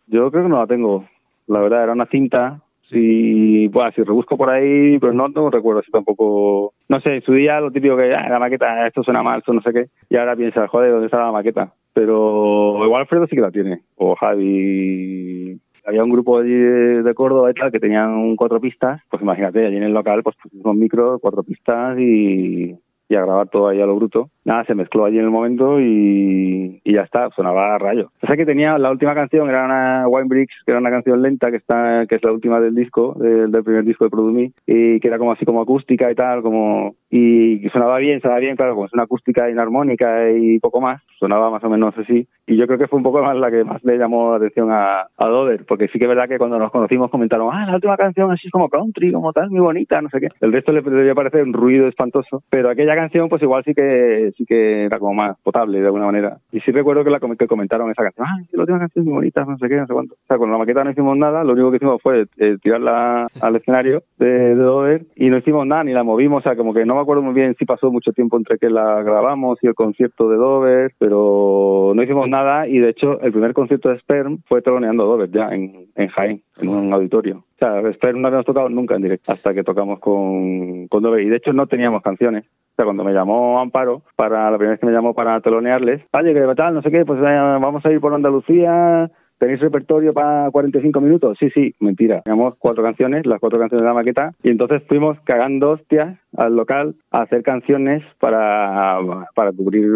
yo 0.07 0.31
creo 0.31 0.43
que 0.43 0.49
no 0.49 0.59
la 0.59 0.67
tengo. 0.67 1.05
La 1.47 1.61
verdad, 1.61 1.85
era 1.85 1.93
una 1.93 2.07
cinta. 2.07 2.61
Si, 2.81 3.69
bueno, 3.69 3.93
si 3.95 4.03
rebusco 4.03 4.37
por 4.37 4.51
ahí, 4.51 4.99
pero 4.99 5.13
no, 5.13 5.29
no 5.29 5.51
recuerdo 5.51 5.83
si 5.83 5.93
tampoco. 5.93 6.75
No 6.89 7.01
sé, 7.01 7.15
en 7.15 7.23
su 7.23 7.33
día 7.35 7.61
lo 7.61 7.71
típico 7.71 7.97
que, 7.97 8.13
ah, 8.13 8.29
la 8.29 8.41
maqueta, 8.41 8.85
esto 8.87 9.05
suena 9.05 9.23
mal, 9.23 9.39
esto 9.39 9.53
no 9.53 9.63
sé 9.63 9.73
qué. 9.73 9.87
Y 10.11 10.17
ahora 10.17 10.35
piensas, 10.35 10.69
joder, 10.69 10.91
¿dónde 10.91 11.07
está 11.07 11.19
la 11.19 11.31
maqueta? 11.31 11.73
Pero 11.93 12.85
igual 12.85 13.03
Alfredo 13.03 13.27
sí 13.27 13.37
que 13.37 13.43
la 13.43 13.51
tiene. 13.51 13.83
O 13.97 14.15
Javi. 14.15 15.61
Había 15.85 16.05
un 16.05 16.11
grupo 16.11 16.39
allí 16.39 16.55
de, 16.55 17.15
Córdoba 17.15 17.51
y 17.51 17.55
tal 17.55 17.73
que 17.73 17.81
tenían 17.81 18.37
cuatro 18.37 18.61
pistas. 18.61 19.01
Pues 19.11 19.23
imagínate, 19.23 19.67
allí 19.67 19.77
en 19.77 19.83
el 19.83 19.93
local, 19.93 20.23
pues 20.23 20.37
pusimos 20.37 20.77
micro, 20.77 21.19
cuatro 21.19 21.43
pistas 21.43 21.99
y, 21.99 22.77
y 23.09 23.15
a 23.15 23.23
grabar 23.23 23.49
todo 23.49 23.69
ahí 23.69 23.81
a 23.81 23.87
lo 23.87 23.97
bruto. 23.97 24.31
Nada, 24.45 24.65
se 24.65 24.75
mezcló 24.75 25.05
allí 25.05 25.19
en 25.19 25.25
el 25.25 25.31
momento 25.31 25.81
y, 25.81 26.81
y 26.85 26.93
ya 26.93 27.03
está, 27.03 27.31
sonaba 27.31 27.75
a 27.75 27.79
rayo. 27.79 28.11
O 28.23 28.27
sea 28.27 28.37
que 28.37 28.47
tenía 28.47 28.79
la 28.79 28.91
última 28.91 29.15
canción, 29.15 29.49
era 29.49 29.65
una 29.65 30.09
Wine 30.09 30.29
Bricks, 30.29 30.55
que 30.65 30.73
era 30.73 30.81
una 30.81 30.91
canción 30.91 31.23
lenta, 31.23 31.51
que 31.51 31.57
está 31.57 32.07
que 32.09 32.17
es 32.17 32.25
la 32.25 32.33
última 32.33 32.61
del 32.61 32.75
disco, 32.75 33.15
del, 33.19 33.51
primer 33.63 33.85
disco 33.85 34.05
de 34.05 34.11
Produmi, 34.11 34.53
y 34.67 35.01
que 35.01 35.09
era 35.09 35.19
como 35.19 35.33
así 35.33 35.45
como 35.45 35.61
acústica 35.63 36.11
y 36.11 36.15
tal, 36.15 36.43
como 36.43 36.95
y 37.11 37.69
sonaba 37.73 37.99
bien, 37.99 38.21
sonaba 38.21 38.41
bien, 38.41 38.57
claro, 38.57 38.75
como 38.75 38.87
es 38.87 38.93
una 38.95 39.03
acústica 39.03 39.51
inarmónica 39.51 40.31
y 40.31 40.59
poco 40.59 40.81
más, 40.81 41.03
sonaba 41.19 41.51
más 41.51 41.63
o 41.63 41.69
menos 41.69 41.97
así. 41.99 42.27
Y 42.47 42.57
yo 42.57 42.67
creo 42.67 42.79
que 42.79 42.89
fue 42.89 42.97
un 42.97 43.03
poco 43.03 43.23
más 43.23 43.37
la 43.37 43.51
que 43.51 43.65
más 43.65 43.85
le 43.85 43.99
llamó 43.99 44.31
la 44.31 44.39
atención 44.39 44.71
a, 44.73 45.03
a 45.17 45.27
Dover, 45.27 45.65
porque 45.67 45.89
sí 45.89 45.99
que 45.99 46.07
es 46.07 46.09
verdad 46.09 46.29
que 46.29 46.39
cuando 46.39 46.59
nos 46.59 46.73
conocimos 46.73 47.11
comentaron, 47.11 47.51
ah, 47.53 47.67
la 47.67 47.75
última 47.75 47.97
canción 47.97 48.31
así 48.31 48.47
es 48.47 48.51
como 48.51 48.69
country, 48.69 49.13
como 49.13 49.33
tal, 49.33 49.51
muy 49.51 49.61
bonita, 49.61 50.01
no 50.01 50.09
sé 50.09 50.21
qué. 50.21 50.29
El 50.41 50.53
resto 50.53 50.73
le 50.73 50.81
debería 50.81 51.15
parecer 51.15 51.43
un 51.43 51.53
ruido 51.53 51.87
espantoso, 51.87 52.43
pero 52.51 52.71
aquella 52.71 52.95
canción 52.95 53.29
pues 53.29 53.43
igual 53.43 53.63
sí 53.65 53.75
que 53.75 54.32
sí 54.33 54.45
que 54.45 54.85
era 54.85 54.99
como 54.99 55.15
más 55.15 55.39
potable 55.43 55.81
de 55.81 55.87
alguna 55.87 56.07
manera. 56.07 56.39
Y 56.51 56.61
sí 56.61 56.73
recuerdo 56.73 57.05
que 57.05 57.11
la 57.11 57.21
que 57.21 57.47
comentaron 57.47 57.91
esa 57.91 58.03
canción, 58.03 58.27
ah, 58.29 58.43
la 58.53 58.63
última 58.63 58.79
canción 58.79 59.05
muy 59.05 59.15
bonita, 59.15 59.45
no 59.45 59.57
sé 59.59 59.69
qué, 59.69 59.77
no 59.77 59.87
sé 59.87 59.93
cuánto. 59.93 60.15
O 60.15 60.27
sea, 60.27 60.39
con 60.39 60.51
la 60.51 60.59
maqueta 60.59 60.85
no 60.85 60.91
hicimos 60.91 61.17
nada, 61.17 61.45
lo 61.45 61.53
único 61.53 61.71
que 61.71 61.77
hicimos 61.77 62.03
fue 62.03 62.27
eh, 62.39 62.57
tirarla 62.63 63.29
al 63.41 63.57
escenario 63.57 64.03
de, 64.19 64.27
de 64.27 64.55
Dover 64.55 65.03
y 65.17 65.31
no 65.31 65.39
hicimos 65.39 65.67
nada, 65.67 65.85
ni 65.85 65.93
la 65.93 66.03
movimos, 66.03 66.41
o 66.41 66.43
sea, 66.43 66.57
como 66.57 66.75
que 66.75 66.85
no 66.85 66.95
me 66.95 67.01
acuerdo 67.01 67.23
muy 67.23 67.35
bien 67.35 67.55
si 67.59 67.65
pasó 67.65 67.91
mucho 67.91 68.13
tiempo 68.13 68.37
entre 68.37 68.59
que 68.59 68.71
la 68.71 69.03
grabamos 69.03 69.59
y 69.63 69.67
el 69.67 69.75
concierto 69.75 70.29
de 70.29 70.37
Dover, 70.37 70.93
pero 70.99 71.93
no 71.95 72.03
hicimos 72.03 72.29
nada 72.29 72.67
y 72.69 72.79
de 72.79 72.91
hecho 72.91 73.21
el 73.21 73.33
primer 73.33 73.53
concierto 73.53 73.89
de 73.89 73.99
Sperm 73.99 74.43
fue 74.47 74.63
teloneando 74.63 75.05
Dover 75.05 75.31
ya 75.31 75.49
en, 75.49 75.87
en 75.95 76.09
Jaén, 76.09 76.43
en 76.61 76.69
un 76.69 76.93
auditorio. 76.93 77.39
O 77.39 77.59
sea, 77.59 77.81
Sperm 77.93 78.21
no 78.21 78.29
habíamos 78.29 78.47
tocado 78.47 78.69
nunca 78.69 78.97
en 78.97 79.03
directo 79.03 79.33
hasta 79.33 79.55
que 79.55 79.63
tocamos 79.63 79.99
con, 80.01 80.89
con 80.89 81.03
Dover 81.03 81.23
y 81.23 81.29
de 81.29 81.37
hecho 81.37 81.53
no 81.53 81.67
teníamos 81.67 82.03
canciones. 82.03 82.45
O 82.73 82.75
sea, 82.77 82.85
cuando 82.87 83.05
me 83.05 83.13
llamó 83.13 83.61
Amparo, 83.61 84.03
para 84.17 84.51
la 84.51 84.57
primera 84.57 84.73
vez 84.73 84.81
que 84.81 84.87
me 84.87 84.93
llamó 84.93 85.15
para 85.15 85.41
telonearles, 85.41 86.03
oye, 86.13 86.33
que 86.33 86.55
tal, 86.57 86.75
no 86.75 86.83
sé 86.83 86.91
qué, 86.91 87.05
pues 87.05 87.21
eh, 87.21 87.23
vamos 87.23 87.85
a 87.85 87.91
ir 87.91 88.01
por 88.01 88.15
Andalucía, 88.15 89.11
¿Tenéis 89.43 89.59
repertorio 89.59 90.13
para 90.15 90.49
45 90.53 91.01
minutos? 91.01 91.37
Sí, 91.41 91.51
sí, 91.51 91.75
mentira. 91.81 92.21
Teníamos 92.23 92.55
cuatro 92.61 92.81
canciones, 92.85 93.27
las 93.27 93.41
cuatro 93.41 93.59
canciones 93.59 93.83
de 93.83 93.89
la 93.89 93.93
maqueta, 93.93 94.31
y 94.41 94.51
entonces 94.51 94.85
fuimos 94.87 95.19
cagando 95.25 95.71
hostias 95.71 96.17
al 96.37 96.57
local 96.57 96.95
a 97.11 97.23
hacer 97.23 97.43
canciones 97.43 98.03
para, 98.19 98.99
para 99.35 99.53
cubrir 99.53 99.87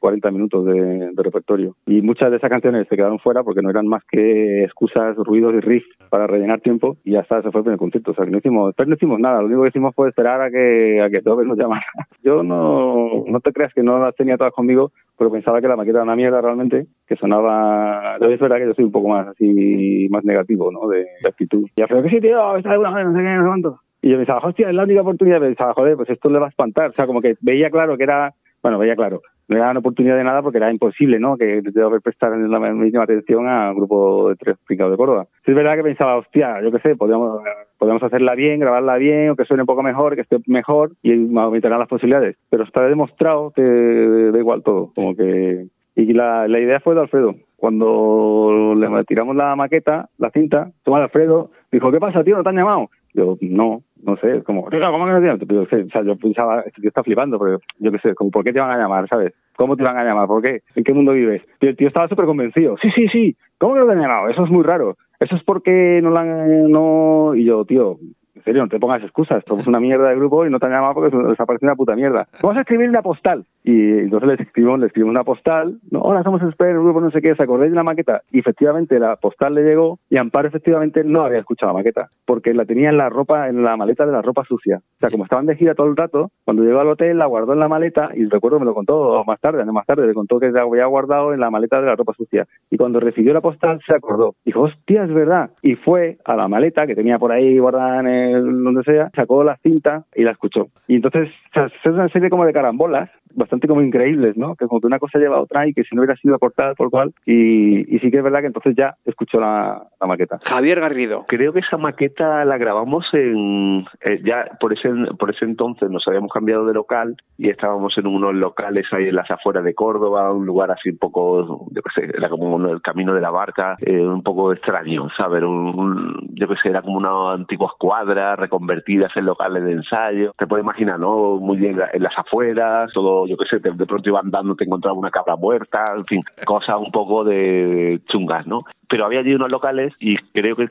40 0.00 0.30
minutos 0.30 0.66
de, 0.66 1.10
repertorio. 1.16 1.76
Y 1.86 2.02
muchas 2.02 2.30
de 2.30 2.38
esas 2.38 2.50
canciones 2.50 2.88
se 2.88 2.96
quedaron 2.96 3.20
fuera 3.20 3.44
porque 3.44 3.62
no 3.62 3.70
eran 3.70 3.86
más 3.86 4.02
que 4.10 4.64
excusas, 4.64 5.16
ruidos 5.16 5.54
y 5.54 5.60
riffs 5.60 5.88
para 6.10 6.26
rellenar 6.26 6.60
tiempo, 6.60 6.96
y 7.04 7.12
ya 7.12 7.20
está, 7.20 7.38
ese 7.38 7.50
fue 7.50 7.60
el 7.60 7.64
primer 7.64 7.78
concierto. 7.78 8.10
O 8.10 8.14
sea, 8.14 8.24
que 8.24 8.30
no 8.30 8.38
hicimos, 8.38 8.74
pero 8.76 8.88
no 8.88 8.96
hicimos 8.96 9.20
nada, 9.20 9.40
lo 9.40 9.46
único 9.46 9.62
que 9.62 9.68
hicimos 9.68 9.94
fue 9.94 10.08
esperar 10.08 10.40
a 10.42 10.50
que, 10.50 11.00
a 11.00 11.10
que 11.10 11.20
Dover 11.20 11.46
nos 11.46 11.56
llamara. 11.56 11.84
Yo 12.24 12.42
no, 12.42 13.24
no 13.26 13.40
te 13.40 13.52
creas 13.52 13.72
que 13.72 13.82
no 13.82 13.98
las 13.98 14.16
tenía 14.16 14.36
todas 14.36 14.52
conmigo, 14.52 14.90
porque 15.16 15.34
pensaba 15.34 15.60
que 15.60 15.68
la 15.68 15.76
maqueta 15.76 15.98
era 15.98 16.04
una 16.04 16.16
mierda 16.16 16.40
realmente, 16.40 16.86
que 17.06 17.16
sonaba... 17.16 18.16
Es 18.16 18.40
verdad 18.40 18.56
que 18.56 18.66
yo 18.66 18.74
soy 18.74 18.84
un 18.84 18.92
poco 18.92 19.08
más 19.08 19.28
así, 19.28 20.08
más 20.10 20.24
negativo, 20.24 20.70
¿no? 20.72 20.88
De, 20.88 20.98
de 20.98 21.28
actitud. 21.28 21.68
Y 21.76 21.82
Alfredo, 21.82 22.02
que 22.02 22.10
sí, 22.10 22.20
tío, 22.20 22.56
está 22.56 22.72
de 22.72 22.78
una 22.78 22.94
vez, 22.94 23.06
no 23.06 23.12
sé 23.12 23.18
qué, 23.18 23.34
no 23.34 23.42
sé 23.42 23.46
cuánto. 23.46 23.80
Y 24.02 24.10
yo 24.10 24.16
pensaba, 24.16 24.40
hostia, 24.40 24.68
es 24.68 24.74
la 24.74 24.82
única 24.82 25.00
oportunidad. 25.00 25.40
Pensaba, 25.40 25.74
joder, 25.74 25.96
pues 25.96 26.10
esto 26.10 26.28
le 26.28 26.40
va 26.40 26.46
a 26.46 26.48
espantar. 26.50 26.90
O 26.90 26.92
sea, 26.92 27.06
como 27.06 27.20
que 27.20 27.36
veía 27.40 27.70
claro 27.70 27.96
que 27.96 28.02
era... 28.02 28.34
Bueno, 28.60 28.78
veía 28.78 28.96
claro. 28.96 29.22
No 29.48 29.56
era 29.56 29.70
una 29.70 29.80
oportunidad 29.80 30.16
de 30.16 30.24
nada 30.24 30.42
porque 30.42 30.58
era 30.58 30.70
imposible, 30.70 31.18
¿no? 31.18 31.36
Que 31.36 31.62
debo 31.62 31.88
haber 31.88 32.00
prestar 32.00 32.36
la 32.36 32.60
misma 32.60 33.02
atención 33.02 33.48
a 33.48 33.72
grupo 33.72 34.28
de 34.28 34.36
tres 34.36 34.56
picados 34.66 34.92
de 34.92 34.96
Córdoba. 34.96 35.26
Sí 35.44 35.50
es 35.50 35.56
verdad 35.56 35.76
que 35.76 35.82
pensaba, 35.82 36.16
hostia, 36.16 36.60
yo 36.62 36.70
qué 36.70 36.78
sé, 36.78 36.96
podríamos, 36.96 37.42
podríamos 37.78 38.02
hacerla 38.02 38.34
bien, 38.34 38.60
grabarla 38.60 38.96
bien, 38.96 39.30
o 39.30 39.36
que 39.36 39.44
suene 39.44 39.64
un 39.64 39.66
poco 39.66 39.82
mejor, 39.82 40.14
que 40.14 40.22
esté 40.22 40.38
mejor, 40.46 40.92
y 41.02 41.12
aumentarán 41.36 41.80
las 41.80 41.88
posibilidades. 41.88 42.36
Pero 42.50 42.64
está 42.64 42.82
demostrado 42.82 43.50
que 43.50 43.62
da 43.62 44.38
igual 44.38 44.62
todo. 44.62 44.90
Como 44.94 45.16
que 45.16 45.66
y 45.94 46.12
la, 46.12 46.48
la 46.48 46.58
idea 46.58 46.80
fue 46.80 46.94
de 46.94 47.02
Alfredo. 47.02 47.34
Cuando 47.56 48.74
le 48.76 49.04
tiramos 49.04 49.36
la 49.36 49.54
maqueta, 49.54 50.08
la 50.18 50.30
cinta, 50.30 50.70
toma 50.82 51.02
Alfredo, 51.02 51.50
dijo, 51.70 51.92
¿qué 51.92 52.00
pasa, 52.00 52.24
tío? 52.24 52.36
¿No 52.36 52.42
te 52.42 52.48
han 52.48 52.56
llamado? 52.56 52.90
Yo, 53.14 53.36
no, 53.42 53.82
no 54.02 54.16
sé, 54.16 54.38
es 54.38 54.44
como, 54.44 54.68
"Tío, 54.70 54.80
¿cómo 54.90 55.04
que 55.06 55.12
no 55.12 55.20
te 55.20 55.28
han 55.28 55.38
llamado?". 55.38 55.64
Yo, 55.64 55.66
sé, 55.66 55.82
o 55.82 55.88
sea, 55.90 56.02
yo 56.02 56.16
pensaba, 56.16 56.60
este 56.60 56.80
tío 56.80 56.88
está 56.88 57.02
flipando, 57.02 57.38
pero 57.38 57.58
yo 57.78 57.92
qué 57.92 57.98
sé, 57.98 58.14
como, 58.14 58.30
¿por 58.30 58.42
qué 58.44 58.52
te 58.52 58.60
van 58.60 58.70
a 58.70 58.78
llamar, 58.78 59.08
sabes? 59.08 59.34
¿Cómo 59.56 59.76
te 59.76 59.82
van 59.82 59.98
a 59.98 60.04
llamar? 60.04 60.26
¿Por 60.26 60.42
qué? 60.42 60.62
¿En 60.74 60.84
qué 60.84 60.92
mundo 60.94 61.12
vives? 61.12 61.42
Y 61.60 61.66
el 61.66 61.76
tío 61.76 61.88
estaba 61.88 62.08
súper 62.08 62.24
convencido. 62.24 62.76
Sí, 62.80 62.90
sí, 62.94 63.08
sí. 63.08 63.36
¿Cómo 63.58 63.74
que 63.74 63.80
no 63.80 63.86
te 63.86 63.92
han 63.92 64.00
llamado? 64.00 64.28
Eso 64.28 64.44
es 64.44 64.50
muy 64.50 64.62
raro. 64.62 64.96
Eso 65.20 65.36
es 65.36 65.42
porque 65.44 66.00
no 66.02 66.10
la 66.10 66.20
han... 66.22 66.70
No... 66.70 67.34
Y 67.34 67.44
yo, 67.44 67.64
tío, 67.64 67.98
en 68.42 68.44
serio, 68.44 68.62
no 68.62 68.68
te 68.68 68.80
pongas 68.80 69.02
excusas. 69.02 69.42
Somos 69.46 69.66
una 69.68 69.78
mierda 69.78 70.08
de 70.08 70.16
grupo 70.16 70.44
y 70.44 70.50
no 70.50 70.58
te 70.58 70.66
han 70.66 70.72
llamado 70.72 70.94
porque 70.94 71.16
ha 71.16 71.46
parecido 71.46 71.68
una 71.68 71.76
puta 71.76 71.94
mierda. 71.94 72.26
Vamos 72.42 72.56
a 72.56 72.60
escribir 72.60 72.88
una 72.88 73.02
postal. 73.02 73.44
Y 73.64 73.98
entonces 74.00 74.28
les 74.28 74.40
escribimos, 74.40 74.80
le 74.80 74.86
escribimos 74.86 75.12
una 75.12 75.24
postal. 75.24 75.78
No, 75.90 76.00
hola, 76.00 76.22
somos 76.24 76.42
Esper, 76.42 76.70
el 76.70 76.80
grupo 76.80 77.00
no 77.00 77.10
sé 77.10 77.22
qué. 77.22 77.34
¿Se 77.36 77.42
acordáis 77.44 77.70
de 77.70 77.76
la 77.76 77.84
maqueta? 77.84 78.22
Y 78.32 78.40
efectivamente 78.40 78.98
la 78.98 79.16
postal 79.16 79.54
le 79.54 79.62
llegó 79.62 80.00
y 80.10 80.16
Amparo 80.16 80.48
efectivamente 80.48 81.04
no 81.04 81.22
había 81.22 81.38
escuchado 81.38 81.72
la 81.72 81.78
maqueta 81.78 82.10
porque 82.26 82.54
la 82.54 82.64
tenía 82.64 82.90
en 82.90 82.96
la 82.96 83.08
ropa, 83.08 83.48
en 83.48 83.62
la 83.62 83.76
maleta 83.76 84.04
de 84.04 84.12
la 84.12 84.22
ropa 84.22 84.44
sucia. 84.44 84.78
O 84.78 84.98
sea, 84.98 85.10
como 85.10 85.24
estaban 85.24 85.46
de 85.46 85.56
gira 85.56 85.74
todo 85.74 85.86
el 85.86 85.96
rato, 85.96 86.30
cuando 86.44 86.64
llegó 86.64 86.80
al 86.80 86.88
hotel 86.88 87.18
la 87.18 87.26
guardó 87.26 87.52
en 87.52 87.60
la 87.60 87.68
maleta 87.68 88.10
y 88.14 88.24
recuerdo 88.24 88.58
me 88.58 88.64
lo 88.64 88.74
contó 88.74 89.22
más 89.24 89.40
tarde, 89.40 89.62
años 89.62 89.74
más 89.74 89.86
tarde, 89.86 90.06
le 90.06 90.14
contó 90.14 90.40
que 90.40 90.50
la 90.50 90.62
había 90.62 90.86
guardado 90.86 91.32
en 91.32 91.40
la 91.40 91.50
maleta 91.50 91.80
de 91.80 91.86
la 91.86 91.94
ropa 91.94 92.14
sucia. 92.14 92.46
Y 92.70 92.76
cuando 92.76 93.00
recibió 93.00 93.32
la 93.32 93.40
postal 93.40 93.80
se 93.86 93.94
acordó. 93.94 94.34
Dijo, 94.44 94.62
hostia, 94.62 95.04
es 95.04 95.12
verdad. 95.12 95.50
Y 95.62 95.74
fue 95.76 96.18
a 96.24 96.36
la 96.36 96.48
maleta 96.48 96.86
que 96.86 96.94
tenía 96.94 97.18
por 97.18 97.32
ahí 97.32 97.58
guardada 97.58 98.00
en 98.00 98.06
el, 98.06 98.31
donde 98.40 98.82
sea, 98.84 99.10
sacó 99.14 99.44
la 99.44 99.56
cinta 99.62 100.04
y 100.14 100.22
la 100.24 100.32
escuchó. 100.32 100.68
Y 100.88 100.96
entonces, 100.96 101.28
o 101.50 101.52
sea, 101.54 101.66
es 101.66 101.86
una 101.86 102.08
serie 102.08 102.30
como 102.30 102.44
de 102.44 102.52
carambolas, 102.52 103.10
bastante 103.34 103.66
como 103.66 103.80
increíbles, 103.80 104.36
¿no? 104.36 104.56
Que 104.56 104.66
como 104.66 104.80
que 104.80 104.86
una 104.86 104.98
cosa 104.98 105.18
lleva 105.18 105.36
a 105.36 105.40
otra 105.40 105.66
y 105.66 105.72
que 105.72 105.84
si 105.84 105.94
no 105.96 106.02
hubiera 106.02 106.16
sido 106.16 106.38
cortada 106.38 106.74
por 106.74 106.90
cual. 106.90 107.12
Y, 107.24 107.94
y 107.94 107.98
sí 108.00 108.10
que 108.10 108.18
es 108.18 108.22
verdad 108.22 108.40
que 108.40 108.46
entonces 108.48 108.74
ya 108.76 108.94
escuchó 109.06 109.40
la, 109.40 109.82
la 110.00 110.06
maqueta. 110.06 110.38
Javier 110.44 110.80
Garrido. 110.80 111.24
Creo 111.28 111.52
que 111.54 111.60
esa 111.60 111.78
maqueta 111.78 112.44
la 112.44 112.58
grabamos 112.58 113.06
en 113.14 113.86
eh, 114.02 114.20
ya 114.24 114.44
por 114.60 114.72
ese 114.74 114.90
por 115.18 115.30
ese 115.30 115.44
entonces 115.46 115.88
nos 115.90 116.06
habíamos 116.06 116.30
cambiado 116.30 116.66
de 116.66 116.74
local 116.74 117.16
y 117.38 117.48
estábamos 117.48 117.96
en 117.96 118.06
unos 118.06 118.34
locales 118.34 118.84
ahí 118.92 119.08
en 119.08 119.16
las 119.16 119.30
afueras 119.30 119.64
de 119.64 119.74
Córdoba, 119.74 120.30
un 120.32 120.44
lugar 120.44 120.70
así 120.70 120.90
un 120.90 120.98
poco, 120.98 121.66
yo 121.70 121.80
qué 121.82 122.00
sé, 122.02 122.10
era 122.16 122.28
como 122.28 122.56
el 122.68 122.82
camino 122.82 123.14
de 123.14 123.20
la 123.22 123.30
barca, 123.30 123.76
eh, 123.80 123.98
un 124.06 124.22
poco 124.22 124.52
extraño, 124.52 125.08
¿sabes? 125.16 125.42
Un, 125.42 125.72
un- 125.78 126.28
yo 126.34 126.48
qué 126.48 126.54
sé, 126.62 126.68
era 126.68 126.82
como 126.82 126.98
una 126.98 127.32
antigua 127.32 127.68
escuadra 127.72 128.21
reconvertidas 128.36 129.10
en 129.16 129.26
locales 129.26 129.64
de 129.64 129.72
ensayo. 129.72 130.32
Te 130.36 130.46
puedes 130.46 130.64
imaginar, 130.64 130.98
¿no? 130.98 131.36
Muy 131.36 131.58
bien 131.58 131.78
en 131.92 132.02
las 132.02 132.16
afueras, 132.16 132.90
todo, 132.92 133.26
yo 133.26 133.36
qué 133.36 133.44
sé, 133.46 133.58
de, 133.58 133.86
pronto 133.86 134.08
iba 134.08 134.20
andando, 134.20 134.54
te 134.54 134.64
encontraba 134.64 134.96
una 134.96 135.10
cabra 135.10 135.36
muerta, 135.36 135.84
en 135.96 136.06
fin, 136.06 136.22
cosas 136.44 136.76
un 136.78 136.90
poco 136.90 137.24
de 137.24 138.00
chungas, 138.08 138.46
¿no? 138.46 138.64
pero 138.92 139.06
había 139.06 139.20
allí 139.20 139.32
unos 139.32 139.50
locales 139.50 139.94
y 139.98 140.18
creo 140.34 140.54
que 140.54 140.68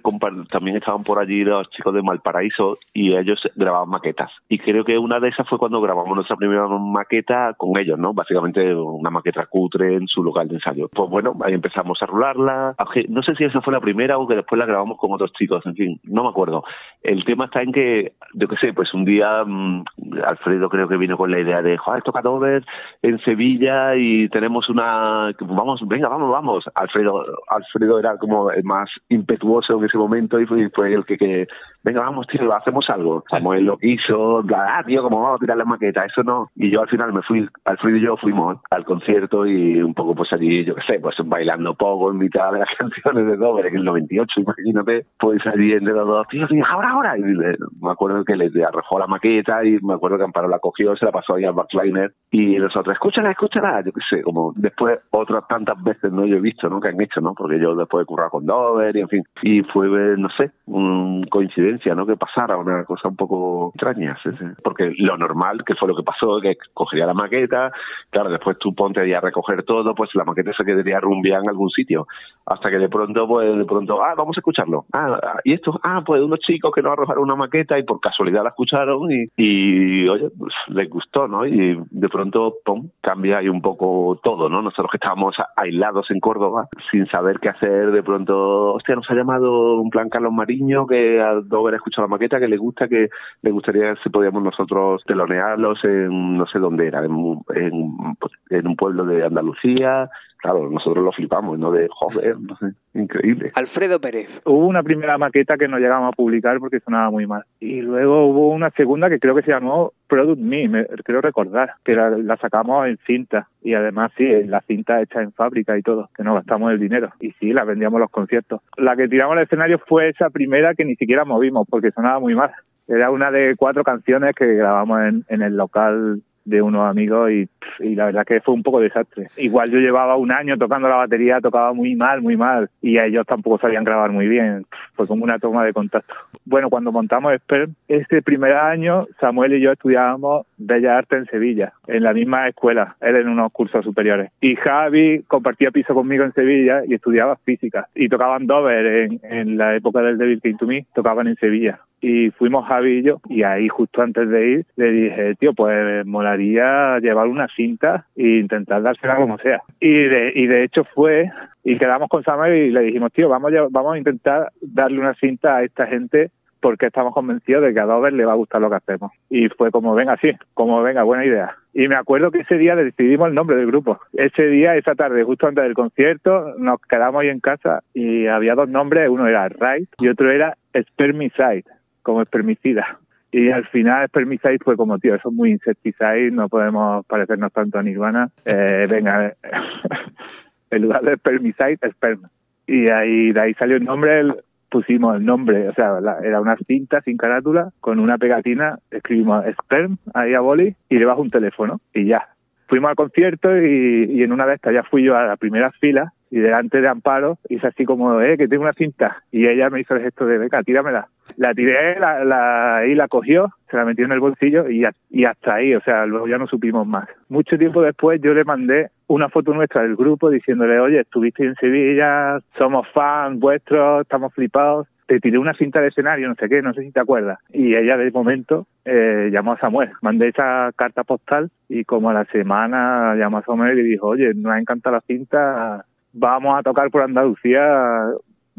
también 0.48 0.78
estaban 0.78 1.02
por 1.02 1.18
allí 1.18 1.44
los 1.44 1.68
chicos 1.72 1.92
de 1.92 2.04
Malparaíso 2.04 2.78
y 2.94 3.16
ellos 3.16 3.42
grababan 3.56 3.90
maquetas. 3.90 4.30
Y 4.48 4.60
creo 4.60 4.86
que 4.86 4.96
una 5.00 5.20
de 5.20 5.30
esas 5.30 5.50
fue 5.50 5.58
cuando 5.58 5.82
grabamos 5.82 6.14
nuestra 6.14 6.36
primera 6.36 6.68
maqueta 6.68 7.56
con 7.58 7.76
ellos, 7.80 7.98
¿no? 7.98 8.14
Básicamente 8.14 8.76
una 8.76 9.10
maqueta 9.10 9.48
cutre 9.48 9.96
en 9.96 10.06
su 10.08 10.24
local 10.24 10.48
de 10.48 10.58
ensayo. 10.58 10.88
Pues 10.94 11.10
bueno, 11.10 11.36
ahí 11.44 11.56
empezamos 11.56 11.98
a 12.04 12.06
rularla. 12.06 12.76
No 13.10 13.24
sé 13.24 13.34
si 13.34 13.44
esa 13.44 13.60
fue 13.60 13.74
la 13.74 13.82
primera 13.82 14.20
o 14.20 14.28
que 14.28 14.36
después 14.36 14.60
la 14.60 14.68
grabamos 14.68 15.00
con 15.00 15.12
otros 15.12 15.34
chicos, 15.34 15.66
en 15.66 15.74
fin, 15.74 16.00
no 16.04 16.22
me 16.22 16.30
acuerdo. 16.30 16.64
El 17.02 17.26
tema 17.26 17.41
está 17.46 17.62
en 17.62 17.72
que, 17.72 18.14
yo 18.34 18.48
qué 18.48 18.56
sé, 18.58 18.74
pues 18.74 18.94
un 18.94 19.06
día 19.06 19.44
mm, 19.46 19.84
Alfredo 20.26 20.70
creo 20.70 20.88
que 20.88 20.98
vino 20.98 21.18
con 21.18 21.32
la 21.32 21.40
idea 21.40 21.62
de, 21.62 21.78
joder, 21.78 22.04
toca 22.04 22.22
Dover 22.22 22.64
en 23.02 23.20
Sevilla 23.20 23.96
y 23.96 24.30
tenemos 24.30 24.70
una, 24.70 25.32
vamos, 25.42 25.82
venga, 25.88 26.10
vamos, 26.10 26.32
vamos. 26.32 26.66
Alfredo, 26.76 27.24
Alfredo 27.48 28.00
era 28.00 28.18
como 28.18 28.52
el 28.52 28.64
más 28.64 28.90
impetuoso 29.10 29.78
en 29.78 29.86
ese 29.86 29.98
momento 29.98 30.40
y 30.40 30.46
fue, 30.46 30.70
fue 30.70 30.94
el 30.94 31.06
que, 31.06 31.18
que, 31.18 31.48
venga, 31.84 32.02
vamos, 32.02 32.28
tío, 32.28 32.54
hacemos 32.54 32.90
algo. 32.90 33.24
Samuel 33.30 33.66
lo 33.66 33.78
quiso, 33.78 34.44
bla, 34.44 34.78
ah, 34.78 34.84
tío, 34.84 35.04
como 35.04 35.22
vamos 35.22 35.38
a 35.38 35.40
tirar 35.40 35.58
la 35.58 35.66
maqueta, 35.66 36.06
eso 36.06 36.24
no. 36.24 36.50
Y 36.56 36.70
yo 36.72 36.82
al 36.82 36.90
final 36.90 37.14
me 37.14 37.22
fui, 37.22 37.48
Alfredo 37.66 37.98
y 37.98 38.02
yo 38.02 38.18
fuimos 38.18 38.58
al 38.70 38.86
concierto 38.86 39.46
y 39.46 39.82
un 39.82 39.94
poco 39.94 40.16
pues 40.16 40.32
allí, 40.34 40.64
yo 40.66 40.76
qué 40.76 40.82
sé, 40.84 41.00
pues 41.00 41.16
bailando 41.26 41.74
poco 41.76 42.12
en 42.12 42.18
mitad 42.18 42.52
de 42.52 42.60
las 42.60 42.70
canciones 42.78 43.26
de 43.26 43.38
Dover 43.38 43.66
en 43.68 43.78
el 43.78 43.86
98, 43.86 44.42
imagínate, 44.42 45.06
pues 45.20 45.46
allí 45.48 45.74
entre 45.74 45.94
los 45.94 46.08
dos, 46.08 46.28
tío, 46.28 46.48
tío, 46.48 46.66
ahora, 46.66 46.90
ahora. 46.92 47.18
Y 47.18 47.31
le- 47.34 47.58
me 47.82 47.92
acuerdo 47.92 48.24
que 48.24 48.36
le 48.36 48.50
arrojó 48.66 49.00
la 49.00 49.08
maqueta 49.08 49.64
y 49.66 49.78
me 49.82 49.94
acuerdo 49.94 50.18
que 50.18 50.24
Amparo 50.24 50.48
la 50.48 50.60
cogió, 50.60 50.96
se 50.96 51.06
la 51.06 51.12
pasó 51.12 51.36
ahí 51.36 51.46
al 51.46 51.54
backliner 51.54 52.14
y 52.32 52.58
nosotros, 52.58 52.94
escúchala, 52.94 53.32
escúchala, 53.32 53.84
yo 53.86 53.92
qué 53.92 54.02
sé, 54.10 54.22
como 54.24 54.54
después 54.56 55.00
otras 55.12 55.48
tantas 55.48 55.82
veces 55.84 56.12
no 56.12 56.26
yo 56.26 56.38
he 56.38 56.42
visto, 56.42 56.70
¿no? 56.70 56.80
Que 56.80 56.90
han 56.90 57.02
hecho, 57.02 57.22
¿no? 57.22 57.34
Porque 57.34 57.60
yo 57.60 57.76
después 57.76 58.04
he 58.04 58.06
currado 58.06 58.30
con 58.32 58.46
Dover 58.46 58.96
y 58.96 59.02
en 59.02 59.10
fin, 59.10 59.24
y 59.42 59.62
fue, 59.64 59.88
no 60.18 60.30
sé, 60.38 60.52
una 60.66 61.26
coincidencia, 61.30 61.96
¿no? 61.96 62.06
Que 62.06 62.16
pasara 62.18 62.58
una 62.58 62.84
cosa 62.86 63.08
un 63.10 63.16
poco 63.16 63.72
extraña, 63.76 64.18
sí, 64.24 64.30
porque 64.64 64.94
lo 64.98 65.18
normal, 65.18 65.64
que 65.66 65.76
fue 65.76 65.88
lo 65.88 65.96
que 65.96 66.04
pasó, 66.04 66.40
que 66.42 66.56
cogería 66.74 67.06
la 67.06 67.14
maqueta, 67.14 67.72
claro, 68.10 68.30
después 68.30 68.58
tú 68.60 68.74
ponte 68.74 69.02
ahí 69.02 69.14
a 69.14 69.22
recoger 69.22 69.64
todo, 69.64 69.94
pues 69.96 70.10
la 70.16 70.24
maqueta 70.24 70.52
se 70.54 70.64
quedaría 70.64 71.00
rumbiada 71.00 71.42
en 71.44 71.50
algún 71.50 71.70
sitio, 71.70 72.08
hasta 72.46 72.70
que 72.70 72.78
de 72.78 72.90
pronto, 72.90 73.28
pues 73.28 73.58
de 73.58 73.66
pronto, 73.66 74.02
ah, 74.04 74.14
vamos 74.18 74.38
a 74.38 74.40
escucharlo, 74.40 74.86
ah, 74.94 75.20
ah, 75.22 75.40
y 75.44 75.54
esto, 75.54 75.80
ah, 75.84 76.02
pues 76.06 76.22
unos 76.22 76.40
chicos 76.40 76.72
que 76.74 76.82
nos 76.82 76.94
arrojaron 76.94 77.21
una 77.22 77.36
maqueta 77.36 77.78
y 77.78 77.84
por 77.84 78.00
casualidad 78.00 78.44
la 78.44 78.50
escucharon 78.50 79.12
y, 79.12 79.28
y 79.38 80.08
oye, 80.08 80.30
pues 80.38 80.54
les 80.68 80.90
gustó, 80.90 81.28
¿no? 81.28 81.46
Y 81.46 81.78
de 81.90 82.10
pronto, 82.10 82.56
pum, 82.66 82.90
cambia 83.02 83.38
ahí 83.38 83.50
un 83.50 83.62
poco 83.62 84.20
todo, 84.24 84.50
¿no? 84.50 84.62
Nosotros 84.62 84.90
que 84.92 84.98
estábamos 84.98 85.36
aislados 85.56 86.10
en 86.12 86.20
Córdoba, 86.20 86.68
sin 86.92 87.08
saber 87.08 87.40
qué 87.40 87.50
hacer, 87.50 87.92
de 87.92 88.04
pronto, 88.04 88.74
hostia, 88.74 88.96
nos 88.96 89.10
ha 89.10 89.16
llamado 89.16 89.76
un 89.82 89.90
plan 89.90 90.10
Carlos 90.10 90.34
Mariño 90.34 90.88
que 90.88 91.22
al 91.22 91.48
no 91.48 91.60
haber 91.60 91.76
escuchado 91.76 92.08
la 92.08 92.12
maqueta, 92.12 92.40
que 92.40 92.48
le 92.48 92.58
gusta, 92.58 92.88
que 92.88 93.10
le 93.42 93.52
gustaría 93.52 93.96
si 94.04 94.10
podíamos 94.10 94.44
nosotros 94.44 95.04
telonearlos 95.06 95.84
en 95.84 96.38
no 96.38 96.46
sé 96.48 96.60
dónde 96.60 96.88
era, 96.88 97.04
en, 97.06 97.38
en, 97.56 98.16
pues, 98.20 98.34
en 98.50 98.68
un 98.68 98.76
pueblo 98.76 99.06
de 99.06 99.26
Andalucía. 99.26 100.10
Claro, 100.42 100.70
nosotros 100.70 101.04
lo 101.06 101.12
flipamos, 101.12 101.60
¿no? 101.60 101.72
De 101.72 101.88
joder, 101.92 102.36
no 102.40 102.56
sé, 102.58 102.68
increíble. 102.94 103.52
Alfredo 103.54 104.02
Pérez. 104.02 104.42
Hubo 104.46 104.66
una 104.66 104.82
primera 104.82 105.18
maqueta 105.20 105.56
que 105.58 105.68
no 105.68 105.78
llegamos 105.78 106.12
a 106.12 106.16
publicar 106.16 106.58
porque 106.60 106.80
sonaba 106.80 107.12
muy 107.12 107.28
mal. 107.28 107.44
Y 107.60 107.82
luego 107.82 108.26
hubo 108.26 108.50
una 108.50 108.72
segunda 108.72 109.10
que 109.10 109.20
creo 109.20 109.36
que 109.36 109.44
se 109.44 109.52
llamó 109.52 109.94
Product 110.08 110.40
Me, 110.42 110.68
me- 110.68 110.86
creo 111.06 111.22
recordar, 111.22 111.74
que 111.84 111.94
la, 111.96 112.10
la 112.10 112.38
sacamos 112.38 112.88
en 112.88 112.98
cinta. 113.06 113.50
Y 113.62 113.76
además, 113.76 114.12
sí, 114.18 114.26
la 114.46 114.62
cinta 114.62 115.00
hecha 115.02 115.22
en 115.22 115.32
fábrica 115.32 115.78
y 115.78 115.84
todo, 115.84 116.10
que 116.18 116.24
no 116.24 116.34
gastamos 116.34 116.72
el 116.72 116.80
dinero. 116.80 117.12
Y 117.20 117.32
sí, 117.34 117.54
la 117.54 117.64
vendíamos 117.64 117.98
en 117.98 118.02
los 118.02 118.10
conciertos. 118.12 118.62
La 118.78 118.96
que 118.96 119.08
tiramos 119.08 119.38
al 119.38 119.44
escenario 119.44 119.78
fue 119.88 120.10
esa 120.10 120.32
primera 120.32 120.74
que 120.74 120.86
ni 120.86 120.96
siquiera 120.96 121.24
movimos 121.24 121.68
porque 121.70 121.92
sonaba 121.92 122.20
muy 122.20 122.34
mal. 122.34 122.52
Era 122.88 123.12
una 123.12 123.30
de 123.30 123.56
cuatro 123.56 123.84
canciones 123.84 124.34
que 124.36 124.48
grabamos 124.56 125.00
en, 125.02 125.24
en 125.30 125.44
el 125.44 125.56
local 125.56 126.24
de 126.46 126.62
unos 126.62 126.90
amigos 126.90 127.32
y, 127.32 127.50
y 127.80 127.96
la 127.96 128.06
verdad 128.06 128.26
que 128.26 128.42
fue 128.42 128.54
un 128.54 128.64
poco 128.64 128.80
desastre. 128.80 129.28
Igual 129.38 129.70
yo 129.70 129.80
llevaba 129.80 130.16
un 130.16 130.32
año 130.32 130.58
tocando 130.58 130.88
la 130.88 130.96
batería, 130.96 131.40
tocaba 131.42 131.74
muy 131.74 131.96
mal, 131.96 132.22
muy 132.22 132.38
mal, 132.38 132.70
y 132.82 132.98
ellos 132.98 133.26
tampoco 133.28 133.60
sabían 133.60 133.84
grabar 133.84 134.12
muy 134.12 134.28
bien. 134.28 134.66
Fue 134.94 135.08
como 135.08 135.24
una 135.24 135.40
toma 135.40 135.66
de 135.66 135.74
contacto. 135.74 136.14
Bueno, 136.46 136.70
cuando 136.70 136.92
montamos 136.92 137.34
Sperm, 137.36 137.76
ese 137.88 138.22
primer 138.22 138.54
año 138.54 139.08
Samuel 139.20 139.54
y 139.54 139.62
yo 139.62 139.72
estudiábamos 139.72 140.46
Bellas 140.58 140.98
Artes 140.98 141.20
en 141.20 141.26
Sevilla, 141.26 141.74
en 141.88 142.04
la 142.04 142.14
misma 142.14 142.48
escuela, 142.48 142.96
él 143.02 143.16
en 143.16 143.28
unos 143.28 143.52
cursos 143.52 143.84
superiores. 143.84 144.32
Y 144.42 144.56
Javi 144.56 145.24
compartía 145.28 145.72
piso 145.72 145.94
conmigo 145.94 146.24
en 146.24 146.34
Sevilla 146.34 146.82
y 146.88 146.96
estudiaba 146.96 147.36
física. 147.38 147.88
Y 147.96 148.10
tocaban 148.10 148.48
Dover 148.48 148.86
en, 148.86 149.20
en 149.24 149.58
la 149.58 149.76
época 149.76 150.02
del 150.02 150.18
Devil 150.18 150.42
Came 150.42 150.58
to 150.58 150.66
Me, 150.66 150.86
tocaban 150.94 151.28
en 151.28 151.36
Sevilla 151.36 151.80
y 152.02 152.32
fuimos 152.32 152.68
Javi 152.68 153.04
y 153.30 153.36
y 153.36 153.44
ahí 153.44 153.68
justo 153.70 154.02
antes 154.02 154.28
de 154.30 154.50
ir 154.50 154.66
le 154.76 154.92
dije 154.92 155.36
tío 155.36 155.54
pues 155.54 156.06
molaría 156.06 157.00
llevar 157.00 157.28
una 157.28 157.48
cinta 157.56 158.08
e 158.16 158.40
intentar 158.40 158.82
dársela 158.82 159.16
como 159.16 159.38
sea 159.38 159.62
y 159.80 159.92
de 159.92 160.34
y 160.36 160.48
de 160.48 160.64
hecho 160.64 160.84
fue 160.96 161.30
y 161.64 161.78
quedamos 161.78 162.10
con 162.10 162.24
Samuel 162.24 162.56
y 162.56 162.72
le 162.72 162.82
dijimos 162.82 163.14
tío 163.14 163.30
vamos 163.30 163.54
a, 163.54 163.68
vamos 163.70 163.94
a 163.94 163.98
intentar 163.98 164.52
darle 164.62 165.00
una 165.00 165.14
cinta 165.14 165.58
a 165.58 165.64
esta 165.64 165.86
gente 165.86 166.32
porque 166.62 166.86
estamos 166.86 167.14
convencidos 167.14 167.64
de 167.64 167.74
que 167.74 167.80
a 167.80 167.86
Dover 167.86 168.14
le 168.14 168.24
va 168.24 168.34
a 168.34 168.36
gustar 168.36 168.62
lo 168.62 168.70
que 168.70 168.76
hacemos. 168.76 169.12
Y 169.30 169.50
fue 169.50 169.72
como, 169.72 169.94
venga, 169.96 170.16
sí, 170.22 170.32
como 170.54 170.82
venga, 170.82 171.04
buena 171.04 171.26
idea. 171.26 171.58
Y 171.74 171.88
me 171.88 171.96
acuerdo 171.96 172.32
que 172.32 172.42
ese 172.42 172.58
día 172.58 172.76
decidimos 172.76 173.30
el 173.30 173.34
nombre 173.34 173.56
del 173.56 173.66
grupo. 173.66 174.00
Ese 174.14 174.46
día, 174.48 174.76
esa 174.76 174.94
tarde, 174.94 175.24
justo 175.24 175.48
antes 175.48 175.64
del 175.64 175.74
concierto, 175.74 176.54
nos 176.58 176.80
quedamos 176.82 177.22
ahí 177.22 177.30
en 177.30 177.40
casa 177.40 177.82
y 177.94 178.28
había 178.28 178.56
dos 178.56 178.70
nombres, 178.70 179.10
uno 179.10 179.28
era 179.28 179.50
Right 179.50 179.90
y 179.98 180.08
otro 180.08 180.32
era 180.32 180.56
Spermicide, 180.78 181.66
como 182.02 182.22
espermicida. 182.22 183.00
Y 183.34 183.50
al 183.50 183.66
final 183.68 184.08
Spermicide 184.10 184.58
fue 184.62 184.76
como, 184.76 185.00
tío, 185.00 185.16
eso 185.16 185.30
es 185.30 185.36
muy 185.36 185.52
insecticide, 185.52 186.32
no 186.32 186.50
podemos 186.50 187.06
parecernos 187.06 187.54
tanto 187.54 187.80
a 187.80 187.84
Nirvana. 187.84 188.30
Eh, 188.46 188.88
venga, 188.92 189.34
en 190.72 190.82
lugar 190.82 191.02
de 191.04 191.16
Spermicide, 191.18 191.78
Sperm. 191.92 192.22
Y 192.68 192.88
ahí, 192.90 193.32
de 193.32 193.40
ahí 193.42 193.54
salió 193.56 193.78
el 193.78 193.84
nombre, 193.86 194.20
el- 194.20 194.36
pusimos 194.70 195.18
el 195.18 195.26
nombre, 195.26 195.68
o 195.68 195.72
sea, 195.72 196.00
la- 196.00 196.20
era 196.24 196.40
una 196.40 196.56
cinta 196.58 197.02
sin 197.02 197.18
carátula, 197.18 197.70
con 197.82 198.00
una 198.00 198.18
pegatina, 198.18 198.80
escribimos 198.90 199.44
Sperm 199.64 199.98
ahí 200.14 200.34
a 200.34 200.40
boli 200.40 200.76
y 200.90 200.98
debajo 200.98 201.22
un 201.22 201.30
teléfono 201.30 201.82
y 201.94 202.06
ya. 202.06 202.28
Fuimos 202.68 202.90
al 202.90 202.96
concierto 202.96 203.50
y, 203.58 204.06
y 204.10 204.24
en 204.24 204.32
una 204.32 204.46
de 204.46 204.54
estas 204.56 204.74
ya 204.74 204.84
fui 204.84 205.04
yo 205.04 205.18
a 205.18 205.26
la 205.26 205.36
primera 205.36 205.70
fila 205.82 206.14
y 206.30 206.40
delante 206.40 206.80
de 206.80 206.88
Amparo 206.88 207.38
hice 207.50 207.68
así 207.68 207.84
como, 207.84 208.22
eh, 208.22 208.38
que 208.38 208.48
tengo 208.48 208.64
una 208.64 208.72
cinta. 208.72 209.24
Y 209.30 209.46
ella 209.46 209.70
me 209.70 209.82
hizo 209.82 209.94
el 209.94 210.04
gesto 210.04 210.26
de, 210.26 210.38
venga, 210.38 210.64
tíramela. 210.64 211.10
La 211.38 211.54
tiré, 211.54 212.00
la, 212.00 212.24
la, 212.24 212.86
y 212.86 212.96
la 212.96 213.08
cogió, 213.08 213.50
se 213.70 213.78
la 213.78 213.86
metió 213.86 214.06
en 214.06 214.12
el 214.12 214.20
bolsillo 214.20 214.70
y, 214.70 214.86
y 215.10 215.26
hasta 215.26 215.56
ahí, 215.56 215.74
o 215.74 215.82
sea, 215.82 216.06
luego 216.06 216.28
ya 216.28 216.38
no 216.38 216.48
supimos 216.48 216.86
más. 216.86 217.08
Mucho 217.30 217.58
tiempo 217.58 217.82
después 217.82 218.22
yo 218.22 218.34
le 218.34 218.44
mandé 218.44 218.90
una 219.08 219.30
foto 219.30 219.54
nuestra 219.54 219.84
del 219.84 219.96
grupo 219.96 220.30
diciéndole, 220.30 220.80
oye, 220.80 221.02
estuviste 221.02 221.46
en 221.46 221.56
Sevilla, 221.56 222.40
somos 222.58 222.88
fans 222.94 223.40
vuestros, 223.40 224.02
estamos 224.02 224.34
flipados, 224.34 224.88
te 225.08 225.20
tiré 225.20 225.38
una 225.38 225.54
cinta 225.54 225.82
de 225.82 225.90
escenario, 225.90 226.30
no 226.30 226.36
sé 226.36 226.48
qué, 226.48 226.62
no 226.62 226.74
sé 226.74 226.84
si 226.84 226.92
te 226.92 227.02
acuerdas. 227.02 227.40
Y 227.52 227.76
ella 227.76 227.98
de 227.98 228.12
momento 228.12 228.68
eh, 228.86 229.30
llamó 229.32 229.54
a 229.54 229.60
Samuel, 229.60 229.92
mandé 230.02 230.30
esa 230.30 230.72
carta 230.76 231.04
postal 231.04 231.50
y 231.68 231.84
como 231.84 232.10
a 232.10 232.14
la 232.14 232.26
semana 232.26 233.16
llamó 233.16 233.40
a 233.40 233.44
Samuel 233.44 233.80
y 233.80 233.84
dijo, 233.84 234.08
oye, 234.08 234.34
nos 234.34 234.54
ha 234.54 234.60
encantado 234.60 234.96
la 234.96 235.02
cinta, 235.02 235.86
vamos 236.14 236.58
a 236.58 236.64
tocar 236.64 236.90
por 236.90 237.02
Andalucía, 237.02 238.06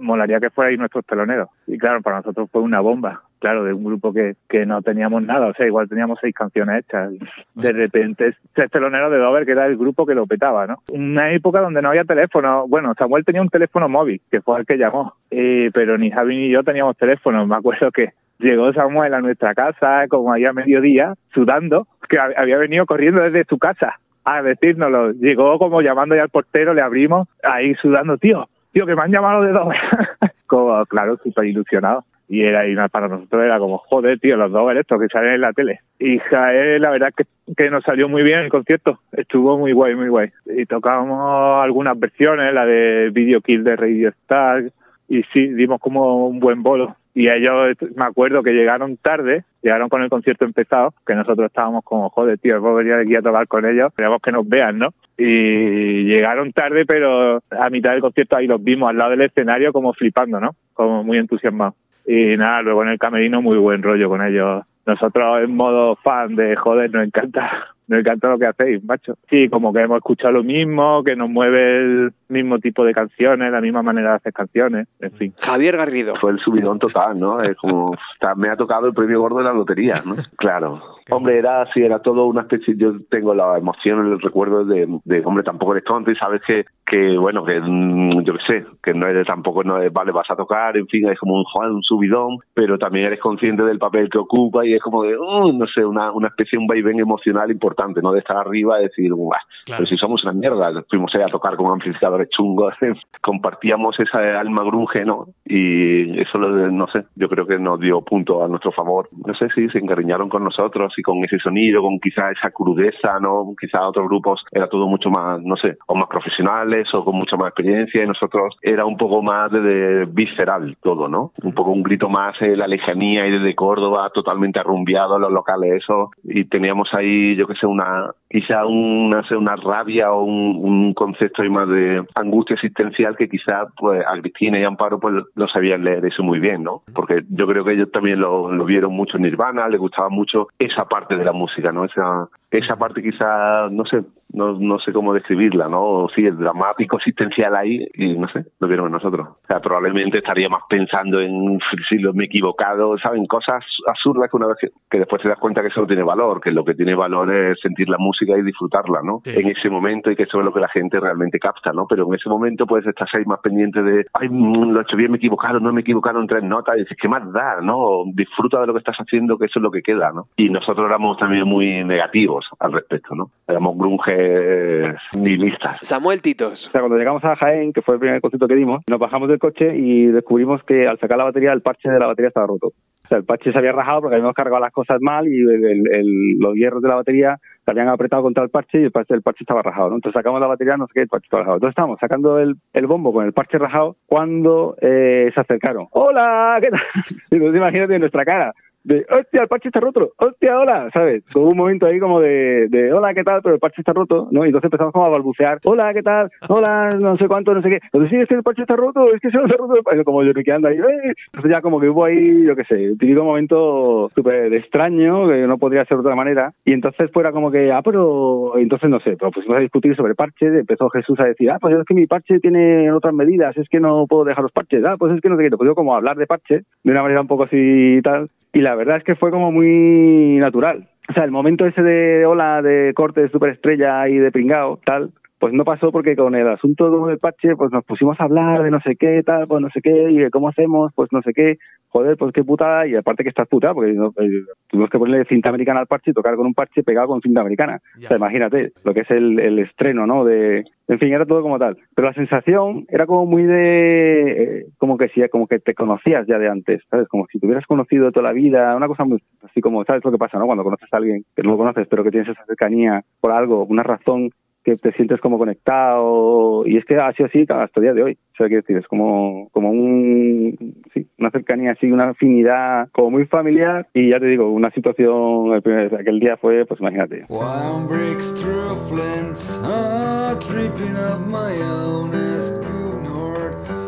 molaría 0.03 0.41
que 0.41 0.51
fuerais 0.51 0.79
nuestros 0.79 1.05
teloneros. 1.07 1.49
Y 1.67 1.79
claro, 1.79 2.03
para 2.03 2.17
nosotros 2.19 2.49
fue 2.51 2.61
una 2.61 2.81
bomba, 2.81 3.23
claro, 3.39 3.65
de 3.65 3.73
un 3.73 3.85
grupo 3.85 4.13
que, 4.13 4.35
que 4.49 4.67
no 4.67 4.83
teníamos 4.83 5.23
nada, 5.23 5.47
o 5.47 5.55
sea, 5.55 5.67
igual 5.67 5.89
teníamos 5.89 6.19
seis 6.21 6.35
canciones 6.35 6.81
hechas. 6.85 7.13
De 7.55 7.73
repente, 7.73 8.35
ser 8.55 8.69
telonero 8.71 9.11
de 9.11 9.19
Dover, 9.19 9.45
que 9.47 9.53
era 9.53 9.67
el 9.67 9.77
grupo 9.77 10.05
que 10.07 10.15
lo 10.15 10.27
petaba, 10.27 10.67
¿no? 10.67 10.77
Una 10.93 11.33
época 11.33 11.61
donde 11.61 11.81
no 11.83 11.89
había 11.91 12.05
teléfono, 12.05 12.67
bueno, 12.69 12.93
Samuel 12.99 13.25
tenía 13.25 13.43
un 13.43 13.49
teléfono 13.49 13.89
móvil, 13.89 14.21
que 14.31 14.41
fue 14.41 14.59
el 14.61 14.67
que 14.67 14.77
llamó, 14.79 15.15
eh, 15.31 15.71
pero 15.73 15.97
ni 15.99 16.11
Javi 16.11 16.37
ni 16.37 16.51
yo 16.51 16.63
teníamos 16.63 16.97
teléfono, 16.97 17.47
me 17.47 17.57
acuerdo 17.57 17.91
que 17.91 18.11
llegó 18.39 18.73
Samuel 18.73 19.15
a 19.15 19.21
nuestra 19.21 19.55
casa 19.55 20.07
como 20.09 20.33
allá 20.33 20.51
a 20.51 20.53
mediodía, 20.55 21.15
sudando, 21.33 21.87
que 22.09 22.17
hab- 22.17 22.35
había 22.37 22.59
venido 22.59 22.87
corriendo 22.87 23.21
desde 23.23 23.45
su 23.45 23.59
casa 23.59 23.99
a 24.25 24.41
decírnoslo. 24.43 25.13
Llegó 25.13 25.59
como 25.59 25.81
llamando 25.83 26.15
ya 26.15 26.23
al 26.23 26.29
portero, 26.29 26.75
le 26.75 26.81
abrimos, 26.81 27.29
ahí 27.43 27.75
sudando, 27.75 28.19
tío, 28.19 28.49
tío, 28.73 28.87
que 28.87 28.97
me 28.97 29.03
han 29.03 29.13
llamado 29.13 29.43
de 29.43 29.53
Dover. 29.53 29.79
como, 30.47 30.85
claro, 30.87 31.17
súper 31.23 31.47
ilusionado. 31.47 32.05
Y 32.29 32.43
era 32.43 32.67
y 32.67 32.75
para 32.91 33.09
nosotros 33.09 33.45
era 33.45 33.59
como, 33.59 33.79
joder, 33.79 34.19
tío, 34.19 34.37
los 34.37 34.51
Dover 34.53 34.79
estos 34.79 35.01
que 35.01 35.09
salen 35.09 35.35
en 35.35 35.41
la 35.43 35.53
tele. 35.53 35.81
Y 35.99 36.19
la 36.31 36.91
verdad 36.91 37.13
que, 37.15 37.25
que 37.55 37.71
nos 37.71 37.85
salió 37.85 38.09
muy 38.09 38.23
bien 38.23 38.41
el 38.41 38.51
concierto. 38.51 39.01
Estuvo 39.13 39.59
muy 39.59 39.73
guay, 39.73 39.95
muy 39.95 40.09
guay. 40.09 40.31
Y 40.47 40.65
tocábamos 40.65 41.63
algunas 41.63 41.99
versiones, 41.99 42.55
la 42.55 42.65
de 42.65 43.11
Video 43.11 43.41
Kill 43.43 43.65
de 43.65 43.77
Radio 43.77 44.09
Star. 44.09 44.65
Y 45.09 45.23
sí, 45.25 45.49
dimos 45.49 45.79
como 45.81 46.27
un 46.27 46.41
buen 46.41 46.63
bolo. 46.63 46.97
Y 47.15 47.29
ellos, 47.29 47.77
me 47.95 48.07
acuerdo 48.07 48.43
que 48.43 48.53
llegaron 48.53 48.97
tarde, 48.97 49.45
llegaron 49.63 49.91
con 49.91 50.03
el 50.03 50.09
concierto 50.09 50.47
empezado, 50.47 50.95
que 51.07 51.15
nosotros 51.15 51.47
estábamos 51.47 51.85
como, 51.85 52.09
joder, 52.09 52.39
tío, 52.39 52.55
vamos 52.55 52.81
a 52.81 52.83
venir 52.83 52.95
aquí 52.95 53.15
a 53.15 53.23
tocar 53.23 53.47
con 53.47 53.67
ellos, 53.67 53.93
queremos 53.95 54.23
que 54.23 54.33
nos 54.33 54.49
vean, 54.49 54.79
¿no? 54.79 54.89
Y 55.19 56.05
llegaron 56.05 56.53
tarde, 56.53 56.87
pero 56.87 57.43
a 57.51 57.71
mitad 57.71 57.91
del 57.91 58.01
concierto 58.01 58.37
ahí 58.37 58.47
los 58.47 58.65
vimos 58.65 58.89
al 58.89 58.97
lado 58.97 59.11
del 59.11 59.23
escenario 59.23 59.73
como 59.73 59.93
flipando, 59.93 60.41
¿no? 60.41 60.55
Como 60.73 61.05
muy 61.05 61.19
entusiasmados. 61.19 61.75
Y 62.07 62.37
nada, 62.37 62.63
luego 62.63 62.83
en 62.83 62.91
el 62.91 62.99
camerino 62.99 63.43
muy 63.43 63.59
buen 63.59 63.83
rollo 63.83 64.09
con 64.09 64.25
ellos. 64.25 64.65
Nosotros 64.87 65.45
en 65.45 65.55
modo 65.55 65.97
fan 65.97 66.35
de, 66.35 66.57
joder, 66.57 66.91
nos 66.93 67.07
encanta, 67.07 67.69
nos 67.89 68.01
encanta 68.01 68.29
lo 68.29 68.39
que 68.39 68.47
hacéis, 68.47 68.83
macho. 68.85 69.17
Sí, 69.29 69.49
como 69.49 69.73
que 69.73 69.81
hemos 69.81 69.99
escuchado 69.99 70.33
lo 70.33 70.45
mismo, 70.45 71.05
que 71.05 71.15
nos 71.15 71.29
mueve 71.29 71.77
el 71.77 72.13
mismo 72.33 72.59
tipo 72.59 72.85
de 72.85 72.93
canciones, 72.95 73.53
la 73.53 73.61
misma 73.61 73.83
manera 73.83 74.11
de 74.11 74.17
hacer 74.17 74.33
canciones, 74.33 74.89
en 75.01 75.13
fin. 75.13 75.33
Javier 75.41 75.77
Garrido. 75.77 76.15
Fue 76.21 76.33
el 76.33 76.39
subidón 76.41 76.79
total, 76.79 77.19
¿no? 77.19 77.41
Es 77.41 77.57
como, 77.57 77.95
está- 78.15 78.35
me 78.35 78.49
ha 78.49 78.57
tocado 78.57 78.87
el 78.87 78.95
premio 78.95 79.21
gordo 79.21 79.39
de 79.39 79.45
la 79.45 79.53
lotería, 79.53 79.95
¿no? 80.07 80.15
Claro. 80.37 80.81
Hombre, 81.11 81.39
era 81.39 81.63
así, 81.63 81.83
era 81.83 81.99
todo 82.01 82.27
una 82.27 82.43
especie, 82.43 82.75
yo 82.77 82.93
tengo 83.11 83.35
la 83.35 83.59
emoción, 83.59 84.13
el 84.13 84.21
recuerdo 84.21 84.65
de, 84.65 84.87
de 85.05 85.23
hombre, 85.25 85.43
tampoco 85.45 85.73
eres 85.73 85.85
tonto 85.85 86.11
y 86.13 86.17
sabes 86.17 86.41
que, 86.47 86.65
que 86.87 87.19
bueno, 87.19 87.45
que 87.45 87.61
mm, 87.61 88.23
yo 88.23 88.35
qué 88.35 88.39
sé, 88.47 88.67
que 88.83 88.95
no 88.95 89.07
eres 89.09 89.27
tampoco, 89.27 89.65
no 89.65 89.81
es, 89.83 89.93
vale, 89.93 90.13
vas 90.13 90.31
a 90.31 90.37
tocar, 90.37 90.77
en 90.77 90.87
fin, 90.87 91.09
es 91.09 91.19
como 91.19 91.35
un, 91.35 91.45
joder, 91.45 91.73
un 91.73 91.83
subidón, 91.83 92.39
pero 92.55 92.79
también 92.79 93.07
eres 93.07 93.19
consciente 93.21 93.65
del 93.65 93.79
papel 93.79 94.09
que 94.09 94.19
ocupa 94.19 94.65
y 94.65 94.75
es 94.75 94.81
como 94.83 95.03
de, 95.03 95.17
uh, 95.19 95.53
no 95.53 95.67
sé, 95.67 95.85
una, 95.85 96.13
una 96.13 96.29
especie, 96.29 96.57
un 96.59 96.69
vaivén 96.69 97.01
emocional 97.01 97.51
importante, 97.51 98.01
¿no? 98.01 98.13
De 98.13 98.21
estar 98.21 98.37
arriba 98.37 98.79
y 98.81 98.85
decir, 98.85 99.13
"Buah, 99.13 99.39
pero 99.67 99.85
si 99.87 99.97
somos 99.97 100.23
una 100.23 100.33
mierda, 100.33 100.71
fuimos 100.89 101.13
a 101.17 101.27
tocar 101.27 101.57
con 101.57 101.67
amplificadores 101.73 102.22
chungos, 102.29 102.75
compartíamos 103.23 103.99
esa 104.01 104.41
alma 104.41 104.65
grunge, 104.65 105.05
¿no? 105.05 105.27
Y 105.45 106.21
eso, 106.21 106.39
no 106.39 106.87
sé, 106.89 107.05
yo 107.17 107.29
creo 107.29 107.47
que 107.47 107.59
nos 107.59 107.81
dio 107.81 108.01
punto 108.03 108.45
a 108.45 108.49
nuestro 108.49 108.73
favor. 108.73 109.09
No 109.27 109.35
sé 109.35 109.49
si 109.55 109.69
se 109.69 109.79
encariñaron 109.79 110.29
con 110.29 110.45
nosotros 110.45 110.93
y 110.97 111.03
con 111.03 111.25
ese 111.25 111.39
sonido, 111.39 111.83
con 111.83 111.99
quizá 111.99 112.31
esa 112.31 112.51
crudeza, 112.51 113.19
¿no? 113.21 113.55
Quizá 113.59 113.87
otros 113.87 114.09
grupos 114.09 114.45
era 114.51 114.69
todo 114.69 114.87
mucho 114.87 115.11
más, 115.11 115.41
no 115.43 115.57
sé, 115.57 115.77
o 115.87 115.95
más 115.95 116.09
profesionales 116.09 116.89
o 116.95 117.05
con 117.05 117.17
mucha 117.17 117.37
más 117.37 117.49
experiencia 117.49 118.03
y 118.03 118.07
nosotros 118.07 118.57
era 118.63 118.85
un 118.85 118.97
poco 118.97 119.23
más 119.23 119.51
de, 119.53 120.07
visceral 120.11 120.77
todo, 120.83 121.09
¿no? 121.09 121.33
Un 121.43 121.53
poco 121.55 121.71
un 121.71 121.83
grito 121.83 122.09
más 122.09 122.35
en 122.41 122.59
la 122.59 122.67
lejanía 122.67 123.27
y 123.27 123.33
desde 123.33 123.55
Córdoba, 123.55 124.11
totalmente 124.13 124.59
arrumbiado 124.59 125.19
los 125.19 125.33
locales, 125.33 125.83
eso. 125.83 126.11
Y 126.25 126.45
teníamos 126.45 126.89
ahí, 126.93 127.37
yo 127.37 127.47
que 127.47 127.55
sé, 127.55 127.67
una 127.67 128.11
quizá 128.31 128.65
un, 128.65 129.11
no 129.11 129.23
sé, 129.25 129.37
una 129.37 129.57
rabia 129.57 130.13
o 130.13 130.23
un, 130.23 130.57
un 130.63 130.95
concepto 130.95 131.43
ahí 131.43 131.51
más 131.51 131.69
de 131.69 132.03
angustia 132.15 132.55
existencial 132.55 133.17
que 133.17 133.29
quizá 133.29 133.67
pues 133.77 134.03
a 134.07 134.21
Cristina 134.21 134.59
y 134.59 134.65
a 134.65 134.69
Amparo 134.69 134.99
pues 134.99 135.15
lo 135.35 135.49
sabían 135.49 135.85
leer 135.85 136.05
eso 136.07 136.23
muy 136.23 136.39
bien, 136.39 136.63
¿no? 136.63 136.83
Porque 136.95 137.23
yo 137.29 137.47
creo 137.47 137.65
que 137.65 137.73
ellos 137.73 137.91
también 137.91 138.21
lo, 138.21 138.53
lo 138.53 138.65
vieron 138.65 138.93
mucho 138.93 139.17
en 139.17 139.25
Nirvana, 139.25 139.69
les 139.69 139.81
gustaba 139.81 140.09
mucho 140.09 140.49
esa 140.59 140.85
parte 140.85 141.17
de 141.17 141.25
la 141.25 141.33
música, 141.33 141.73
¿no? 141.73 141.85
Esa, 141.85 142.29
esa 142.53 142.77
parte 142.77 143.03
quizá, 143.03 143.69
no 143.71 143.85
sé, 143.87 144.03
no, 144.35 144.59
no 144.59 144.79
sé 144.79 144.93
cómo 144.93 145.15
describirla, 145.15 145.69
¿no? 145.69 146.07
Sí, 146.15 146.25
el 146.27 146.37
dramático 146.37 146.97
existencial 146.97 147.57
ahí, 147.57 147.87
y 147.95 148.17
no 148.19 148.29
sé, 148.29 148.45
lo 148.61 148.69
vieron 148.69 148.87
en 148.87 148.93
nosotros. 148.93 149.27
O 149.27 149.47
sea, 149.47 149.61
probablemente 149.61 150.19
estaría 150.19 150.49
más 150.51 150.63
pensando 150.69 151.21
en 151.21 151.59
si 151.89 151.97
lo 151.97 152.13
me 152.13 152.25
he 152.25 152.27
equivocado, 152.27 152.99
¿saben? 152.99 153.25
Cosas 153.27 153.65
absurdas 153.87 154.31
que 154.31 154.37
una 154.37 154.49
vez 154.49 154.57
que, 154.61 154.69
que 154.91 154.99
después 154.99 155.23
te 155.23 155.29
das 155.29 155.39
cuenta 155.39 155.63
que 155.63 155.69
eso 155.69 155.81
no 155.81 155.87
tiene 155.87 156.03
valor, 156.03 156.41
que 156.41 156.51
lo 156.51 156.65
que 156.65 156.75
tiene 156.75 156.95
valor 156.95 157.35
es 157.35 157.59
sentir 157.61 157.89
la 157.89 157.99
música 157.99 158.37
y 158.37 158.43
disfrutarla, 158.43 159.01
¿no? 159.03 159.21
Sí. 159.25 159.33
En 159.35 159.49
ese 159.49 159.71
momento 159.71 160.11
y 160.11 160.17
que 160.17 160.25
eso 160.25 160.39
es 160.39 160.45
lo 160.45 160.53
que 160.53 160.61
la 160.61 160.69
gente 160.69 161.01
realmente 161.01 161.39
capta, 161.39 161.73
¿no? 161.73 161.87
Pero 161.89 162.07
en 162.07 162.15
ese 162.15 162.29
momento 162.29 162.67
puedes 162.67 162.87
estar 162.87 163.09
ahí 163.15 163.25
más 163.25 163.41
pendiente 163.41 163.83
de, 163.83 164.05
ay, 164.13 164.29
mm, 164.29 164.73
lo 164.73 164.81
he 164.81 164.83
hecho 164.83 164.97
bien, 164.97 165.11
me 165.11 165.17
he 165.17 165.21
equivocado, 165.21 165.59
no 165.59 165.73
me 165.73 165.81
he 165.81 165.83
equivocado 165.83 166.21
en 166.21 166.27
tres 166.27 166.45
notas, 166.45 166.77
y 166.77 166.81
dices, 166.81 166.99
¿qué 167.01 167.09
más 167.09 167.33
da, 167.33 167.63
no? 167.63 168.05
Disfruta 168.13 168.61
de 168.61 168.67
lo 168.67 168.75
que 168.75 168.81
estás 168.81 168.97
haciendo, 168.97 169.39
que 169.39 169.47
eso 169.47 169.59
es 169.59 169.63
lo 169.63 169.71
que 169.71 169.83
queda, 169.83 170.13
¿no? 170.13 170.27
Y 170.37 170.51
nosotros 170.51 170.87
éramos 170.87 171.17
también 171.17 171.47
muy 171.47 171.85
negativos 171.85 172.42
al 172.59 172.73
respecto, 172.73 173.15
¿no? 173.15 173.31
Éramos 173.49 173.77
grunges 173.77 174.97
nihilistas. 175.17 175.79
Samuel 175.83 176.23
Titos. 176.23 176.69
O 176.69 176.71
sea, 176.71 176.81
cuando 176.81 176.99
llegamos 176.99 177.25
a 177.25 177.37
Jaén, 177.37 177.73
que 177.73 177.83
fue 177.83 177.95
el 177.95 178.01
primer 178.01 178.21
concierto 178.21 178.49
que 178.49 178.55
dimos, 178.55 178.83
nos 178.89 178.99
bajamos 178.99 179.29
del 179.29 179.39
coche 179.39 179.77
y 179.77 180.07
descubrimos 180.07 180.63
que 180.65 180.87
al 180.87 180.99
sacar 180.99 181.19
la 181.19 181.25
batería, 181.25 181.53
el 181.53 181.63
parche 181.63 181.91
de 181.91 181.99
la 181.99 182.07
batería 182.07 182.29
estaba 182.29 182.47
roto. 182.47 182.69
O 182.69 183.09
sea, 183.09 183.19
el 183.19 183.25
parche 183.25 183.53
se 183.53 183.59
había 183.59 183.73
rajado 183.73 184.01
porque 184.03 184.15
habíamos 184.17 184.35
cargado 184.35 184.61
las 184.61 184.73
cosas 184.73 184.99
mal 185.01 185.27
y 185.29 185.39
el- 185.41 185.65
el- 185.65 185.93
el- 185.93 186.39
los 186.39 186.55
hierros 186.55 186.81
de 186.83 186.89
la 186.89 186.95
batería 186.97 187.37
se 187.65 187.71
habían 187.71 187.89
apretado 187.89 188.23
contra 188.23 188.43
el 188.43 188.51
parche 188.51 188.81
y 188.81 188.85
el 188.85 188.91
parche, 188.91 189.15
el 189.15 189.23
parche 189.23 189.43
estaba 189.45 189.63
rajado, 189.63 189.91
¿no? 189.91 189.97
Entonces 189.97 190.19
sacamos 190.19 190.41
la 190.41 190.47
batería, 190.47 190.77
no 190.77 190.87
sé 190.87 190.93
qué, 190.95 191.01
el 191.03 191.09
parche 191.09 191.27
estaba 191.27 191.43
rajado. 191.43 191.57
Entonces 191.57 191.73
estábamos 191.73 191.99
sacando 192.01 192.39
el, 192.39 192.55
el 192.73 192.87
bombo 192.87 193.13
con 193.13 193.27
el 193.27 193.33
parche 193.33 193.59
rajado 193.59 193.97
cuando 194.07 194.77
eh, 194.81 195.31
se 195.35 195.41
acercaron. 195.41 195.87
¡Hola! 195.91 196.59
¿Qué 196.61 196.71
tal? 196.71 196.81
Entonces 197.31 197.57
imagínate 197.57 197.99
nuestra 197.99 198.25
cara. 198.25 198.53
De, 198.85 199.07
hostia, 199.09 199.43
el 199.43 199.49
parche 199.49 199.69
está 199.69 199.79
roto, 199.79 200.13
hostia, 200.17 200.59
hola, 200.59 200.91
¿sabes? 200.93 201.23
Hubo 201.35 201.51
un 201.51 201.57
momento 201.57 201.87
ahí 201.87 202.01
como 202.01 202.21
de, 202.21 202.67
de, 202.69 202.93
hola, 202.93 203.15
¿qué 203.15 203.23
tal? 203.23 203.41
Pero 203.43 203.55
el 203.55 203.61
parche 203.61 203.81
está 203.81 203.93
roto, 203.93 204.29
¿no? 204.33 204.45
Y 204.45 204.49
entonces 204.49 204.67
empezamos 204.67 204.93
como 204.93 205.07
a 205.07 205.11
balbucear, 205.11 205.59
hola, 205.65 205.95
¿qué 205.95 206.03
tal? 206.03 206.31
Hola, 206.49 206.91
no 207.01 207.17
sé 207.17 207.29
cuánto, 207.29 207.55
no 207.55 207.63
sé 207.63 207.69
qué. 207.69 207.79
Entonces, 207.85 208.11
sí, 208.11 208.17
es 208.17 208.29
que 208.29 208.35
el 208.35 208.43
parche 208.43 208.63
está 208.63 208.75
roto, 208.75 209.13
es 209.15 209.21
que 209.21 209.31
se 209.31 209.39
ha 209.39 209.43
roto 209.43 209.75
el. 209.91 210.03
Como 210.05 210.25
yo 210.25 210.33
que 210.33 210.53
ando 210.53 210.69
ahí, 210.69 210.77
¡eh! 210.77 211.15
Entonces 211.27 211.51
ya 211.51 211.61
como 211.61 211.81
que 211.81 211.89
hubo 211.89 212.05
ahí, 212.05 212.45
yo 212.45 212.57
qué 212.57 212.65
sé, 212.65 212.91
un 212.91 212.99
típico 212.99 213.23
momento 213.23 214.09
súper 214.15 214.53
extraño, 214.53 215.29
que 215.29 215.47
no 215.47 215.59
podría 215.59 215.85
ser 215.85 215.99
de 215.99 216.01
otra 216.01 216.17
manera. 216.17 216.53
Y 216.65 216.73
entonces 216.73 217.11
fuera 217.13 217.31
como 217.31 217.51
que, 217.51 217.71
ah, 217.71 217.83
pero, 217.85 218.59
entonces 218.59 218.91
no 218.91 218.99
sé, 219.01 219.17
pero 219.17 219.31
pusimos 219.31 219.59
a 219.59 219.61
discutir 219.61 219.95
sobre 219.95 220.15
parche, 220.15 220.47
empezó 220.47 220.89
Jesús 220.91 221.19
a 221.21 221.25
decir, 221.25 221.51
ah, 221.51 221.59
pues 221.61 221.75
es 221.77 221.85
que 221.85 221.95
mi 221.95 222.07
parche 222.07 222.41
tiene 222.41 222.91
otras 222.93 223.15
medidas, 223.15 223.57
es 223.57 223.69
que 223.69 223.81
no 223.81 224.07
puedo 224.09 224.25
dejar 224.25 224.43
los 224.43 224.53
parches, 224.53 224.85
ah, 224.85 224.97
pues 224.99 225.15
es 225.15 225.21
que 225.21 225.29
no 225.29 225.37
sé 225.37 225.45
qué. 225.45 225.57
Pues 225.57 225.69
yo 225.69 225.75
como 225.75 225.95
hablar 225.95 226.17
de 226.17 226.27
parche 226.27 226.63
de 226.83 226.91
una 226.91 227.03
manera 227.03 227.21
un 227.21 227.29
poco 227.29 227.45
así 227.45 227.57
y 227.57 228.03
tal. 228.03 228.29
Y 228.55 228.61
la 228.61 228.72
verdad 228.75 228.99
es 228.99 229.05
que 229.05 229.17
fue 229.17 229.31
como 229.31 229.53
muy 229.53 230.37
natural. 230.39 230.89
O 231.09 231.13
sea, 231.13 231.25
el 231.25 231.31
momento 231.31 231.67
ese 231.67 231.83
de 231.83 232.25
hola, 232.27 232.63
de 232.63 232.93
corte 232.95 233.23
de 233.23 233.29
superestrella 233.29 234.09
y 234.09 234.17
de 234.17 234.31
pringao, 234.31 234.79
tal, 234.85 235.11
pues 235.43 235.53
no 235.55 235.65
pasó 235.65 235.91
porque 235.91 236.15
con 236.15 236.37
el 236.37 236.47
asunto 236.47 237.05
del 237.05 237.19
parche, 237.19 237.57
pues 237.57 237.73
nos 237.73 237.85
pusimos 237.85 238.17
a 238.21 238.25
hablar 238.27 238.63
de 238.63 238.71
no 238.71 238.81
sé 238.81 238.95
qué, 238.95 239.25
tal, 239.27 239.49
pues 239.49 239.61
no 239.61 239.71
sé 239.71 239.81
qué, 239.83 240.13
y 240.13 240.19
de 240.19 240.31
cómo 240.31 240.49
hacemos, 240.49 240.93
pues 240.95 241.09
no 241.11 241.21
sé 241.21 241.33
qué, 241.35 241.57
joder, 241.89 242.17
pues 242.17 242.33
qué 242.33 242.45
putada, 242.45 242.87
y 242.87 242.95
aparte 242.95 243.25
que 243.25 243.31
estás 243.31 243.49
puta, 243.49 243.75
porque 243.75 243.93
no, 243.93 244.13
eh, 244.21 244.45
tuvimos 244.69 244.89
que 244.89 245.01
ponerle 245.01 245.25
cinta 245.25 245.49
americana 245.49 245.81
al 245.81 245.89
parche 245.89 246.13
y 246.13 246.15
tocar 246.15 246.37
con 246.37 246.47
un 246.47 246.55
parche 246.55 246.85
pegado 246.85 247.09
con 247.09 247.21
cinta 247.23 247.41
americana. 247.41 247.81
O 247.99 248.07
sea, 248.07 248.19
imagínate 248.19 248.71
lo 248.85 248.95
que 248.95 249.01
es 249.01 249.11
el, 249.11 249.41
el 249.41 249.59
estreno, 249.59 250.07
¿no? 250.07 250.25
De, 250.25 250.63
en 250.87 250.99
fin, 251.01 251.13
era 251.13 251.27
todo 251.27 251.43
como 251.43 251.59
tal. 251.59 251.77
Pero 251.93 252.07
la 252.07 252.15
sensación 252.15 252.87
era 252.89 253.07
como 253.07 253.27
muy 253.27 253.43
de, 253.43 254.43
eh, 254.61 254.67
como 254.79 254.97
que 254.97 255.09
sí, 255.09 255.23
como 255.29 255.49
que 255.49 255.59
te 255.59 255.75
conocías 255.75 256.25
ya 256.29 256.39
de 256.39 256.49
antes, 256.49 256.83
¿sabes? 256.89 257.09
Como 257.09 257.27
si 257.27 257.41
te 257.41 257.47
hubieras 257.47 257.67
conocido 257.67 258.13
toda 258.13 258.29
la 258.29 258.33
vida, 258.33 258.77
una 258.77 258.87
cosa 258.87 259.03
muy, 259.03 259.21
así 259.43 259.61
como, 259.61 259.85
¿sabes 259.85 260.05
lo 260.05 260.13
que 260.13 260.19
pasa, 260.19 260.39
no? 260.39 260.47
Cuando 260.47 260.63
conoces 260.63 260.89
a 260.93 260.99
alguien 260.99 261.25
que 261.35 261.43
no 261.43 261.51
lo 261.51 261.59
conoces, 261.59 261.89
pero 261.89 262.05
que 262.05 262.13
tienes 262.13 262.29
esa 262.29 262.45
cercanía 262.45 263.03
por 263.21 263.33
algo, 263.33 263.65
una 263.65 263.83
razón 263.83 264.31
que 264.65 264.77
te 264.77 264.93
sientes 264.93 265.21
como 265.21 265.39
conectado 265.39 266.65
y 266.67 266.77
es 266.77 266.85
que 266.85 266.97
ha 266.97 267.13
sido 267.13 267.27
así 267.27 267.43
hasta 267.49 267.69
el 267.81 267.83
día 267.83 267.95
de 267.95 268.03
hoy. 268.03 268.13
O 268.33 268.37
sea, 268.37 268.47
quiero 268.47 268.63
decir, 268.63 268.77
es 268.77 268.87
como, 268.87 269.49
como 269.53 269.71
un, 269.71 270.75
sí, 270.95 271.07
una 271.19 271.31
cercanía 271.31 271.73
así, 271.73 271.91
una 271.91 272.11
afinidad 272.11 272.89
como 272.93 273.11
muy 273.11 273.27
familiar 273.27 273.89
y 273.93 274.11
ya 274.11 274.21
te 274.21 274.27
digo, 274.27 274.51
una 274.51 274.71
situación, 274.71 275.53
el 275.53 275.63
primer- 275.63 275.95
aquel 275.95 276.21
día 276.21 276.37
fue, 276.37 276.65
pues 276.67 276.81
imagínate. 276.81 277.25
One 277.29 277.87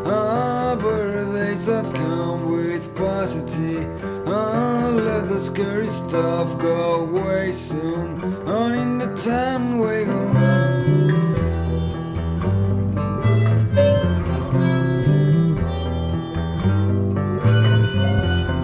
birthdays 0.05 1.65
that 1.65 1.93
come 1.95 2.51
with 2.51 2.95
paucity. 2.95 3.87
Ah, 4.27 4.91
let 4.93 5.27
the 5.27 5.39
scary 5.39 5.87
stuff 5.87 6.57
go 6.59 7.01
away 7.01 7.51
soon. 7.53 8.23
On 8.47 8.73
in 8.73 8.97
the 8.99 9.15
time 9.15 9.79
we 9.79 10.05
go. 10.05 10.21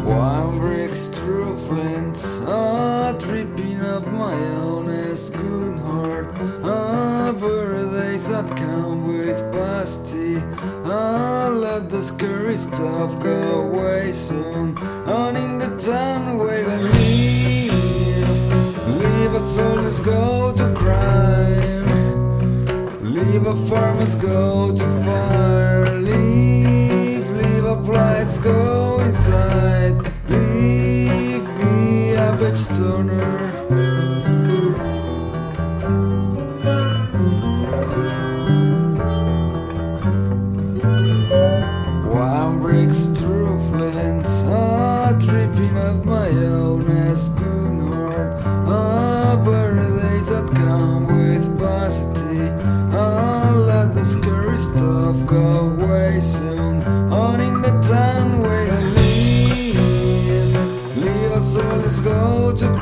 One 0.05 0.59
breaks 0.59 1.07
through 1.07 1.57
flints, 1.67 2.39
ah, 2.45 3.15
tripping 3.17 3.81
up 3.81 4.05
my 4.07 4.35
honest 4.59 5.33
good 5.33 5.79
heart. 5.79 6.29
Ah, 6.63 7.33
birthdays 7.39 7.90
that 8.29 8.55
come 8.55 9.07
with 9.07 9.39
pasty. 9.51 10.37
Ah, 10.85 11.49
let 11.51 11.89
the 11.89 12.01
scary 12.01 12.55
stuff 12.55 13.19
go 13.19 13.61
away 13.61 14.11
soon. 14.11 14.77
On 15.07 15.35
in 15.35 15.57
the 15.57 15.75
town 15.77 16.37
where 16.37 16.65
we 16.67 17.71
live, 17.71 17.73
leave 19.01 19.33
us 19.33 19.57
always 19.57 20.01
go 20.01 20.53
to 20.53 20.73
crime. 20.75 21.89
Leave 23.01 23.47
a 23.47 23.55
farmers 23.67 24.15
go 24.15 24.71
to 24.71 24.87
fire. 25.03 25.85
Leave, 25.99 27.27
leave 27.29 27.65
a 27.65 27.75
blights 27.75 28.37
go 28.37 28.99
inside. 28.99 29.95
Leave 30.29 31.47
me 31.59 32.13
a 32.13 32.31
bitch 32.39 32.67
turner. 32.77 33.50
Breaks 42.71 43.07
through 43.07 43.59
flints, 43.69 44.43
tripping 45.25 45.77
up 45.77 46.05
my 46.05 46.29
honest 46.29 47.35
good 47.35 47.81
heart. 47.81 48.41
Ah, 48.65 49.41
birthdays 49.43 50.29
that 50.29 50.47
come 50.55 51.05
with 51.05 51.45
paucity. 51.59 52.49
Ah, 52.93 53.51
let 53.53 53.93
the 53.93 54.05
scary 54.05 54.57
stuff 54.57 55.25
go 55.25 55.71
away 55.71 56.21
soon. 56.21 56.81
On 57.11 57.41
in 57.41 57.61
the 57.61 57.77
town 57.81 58.39
where 58.39 58.71
I 58.71 58.81
live, 59.01 60.55
leave 60.95 61.31
us 61.33 61.57
all, 61.57 61.75
let's 61.75 61.99
go 61.99 62.53
to 62.55 62.80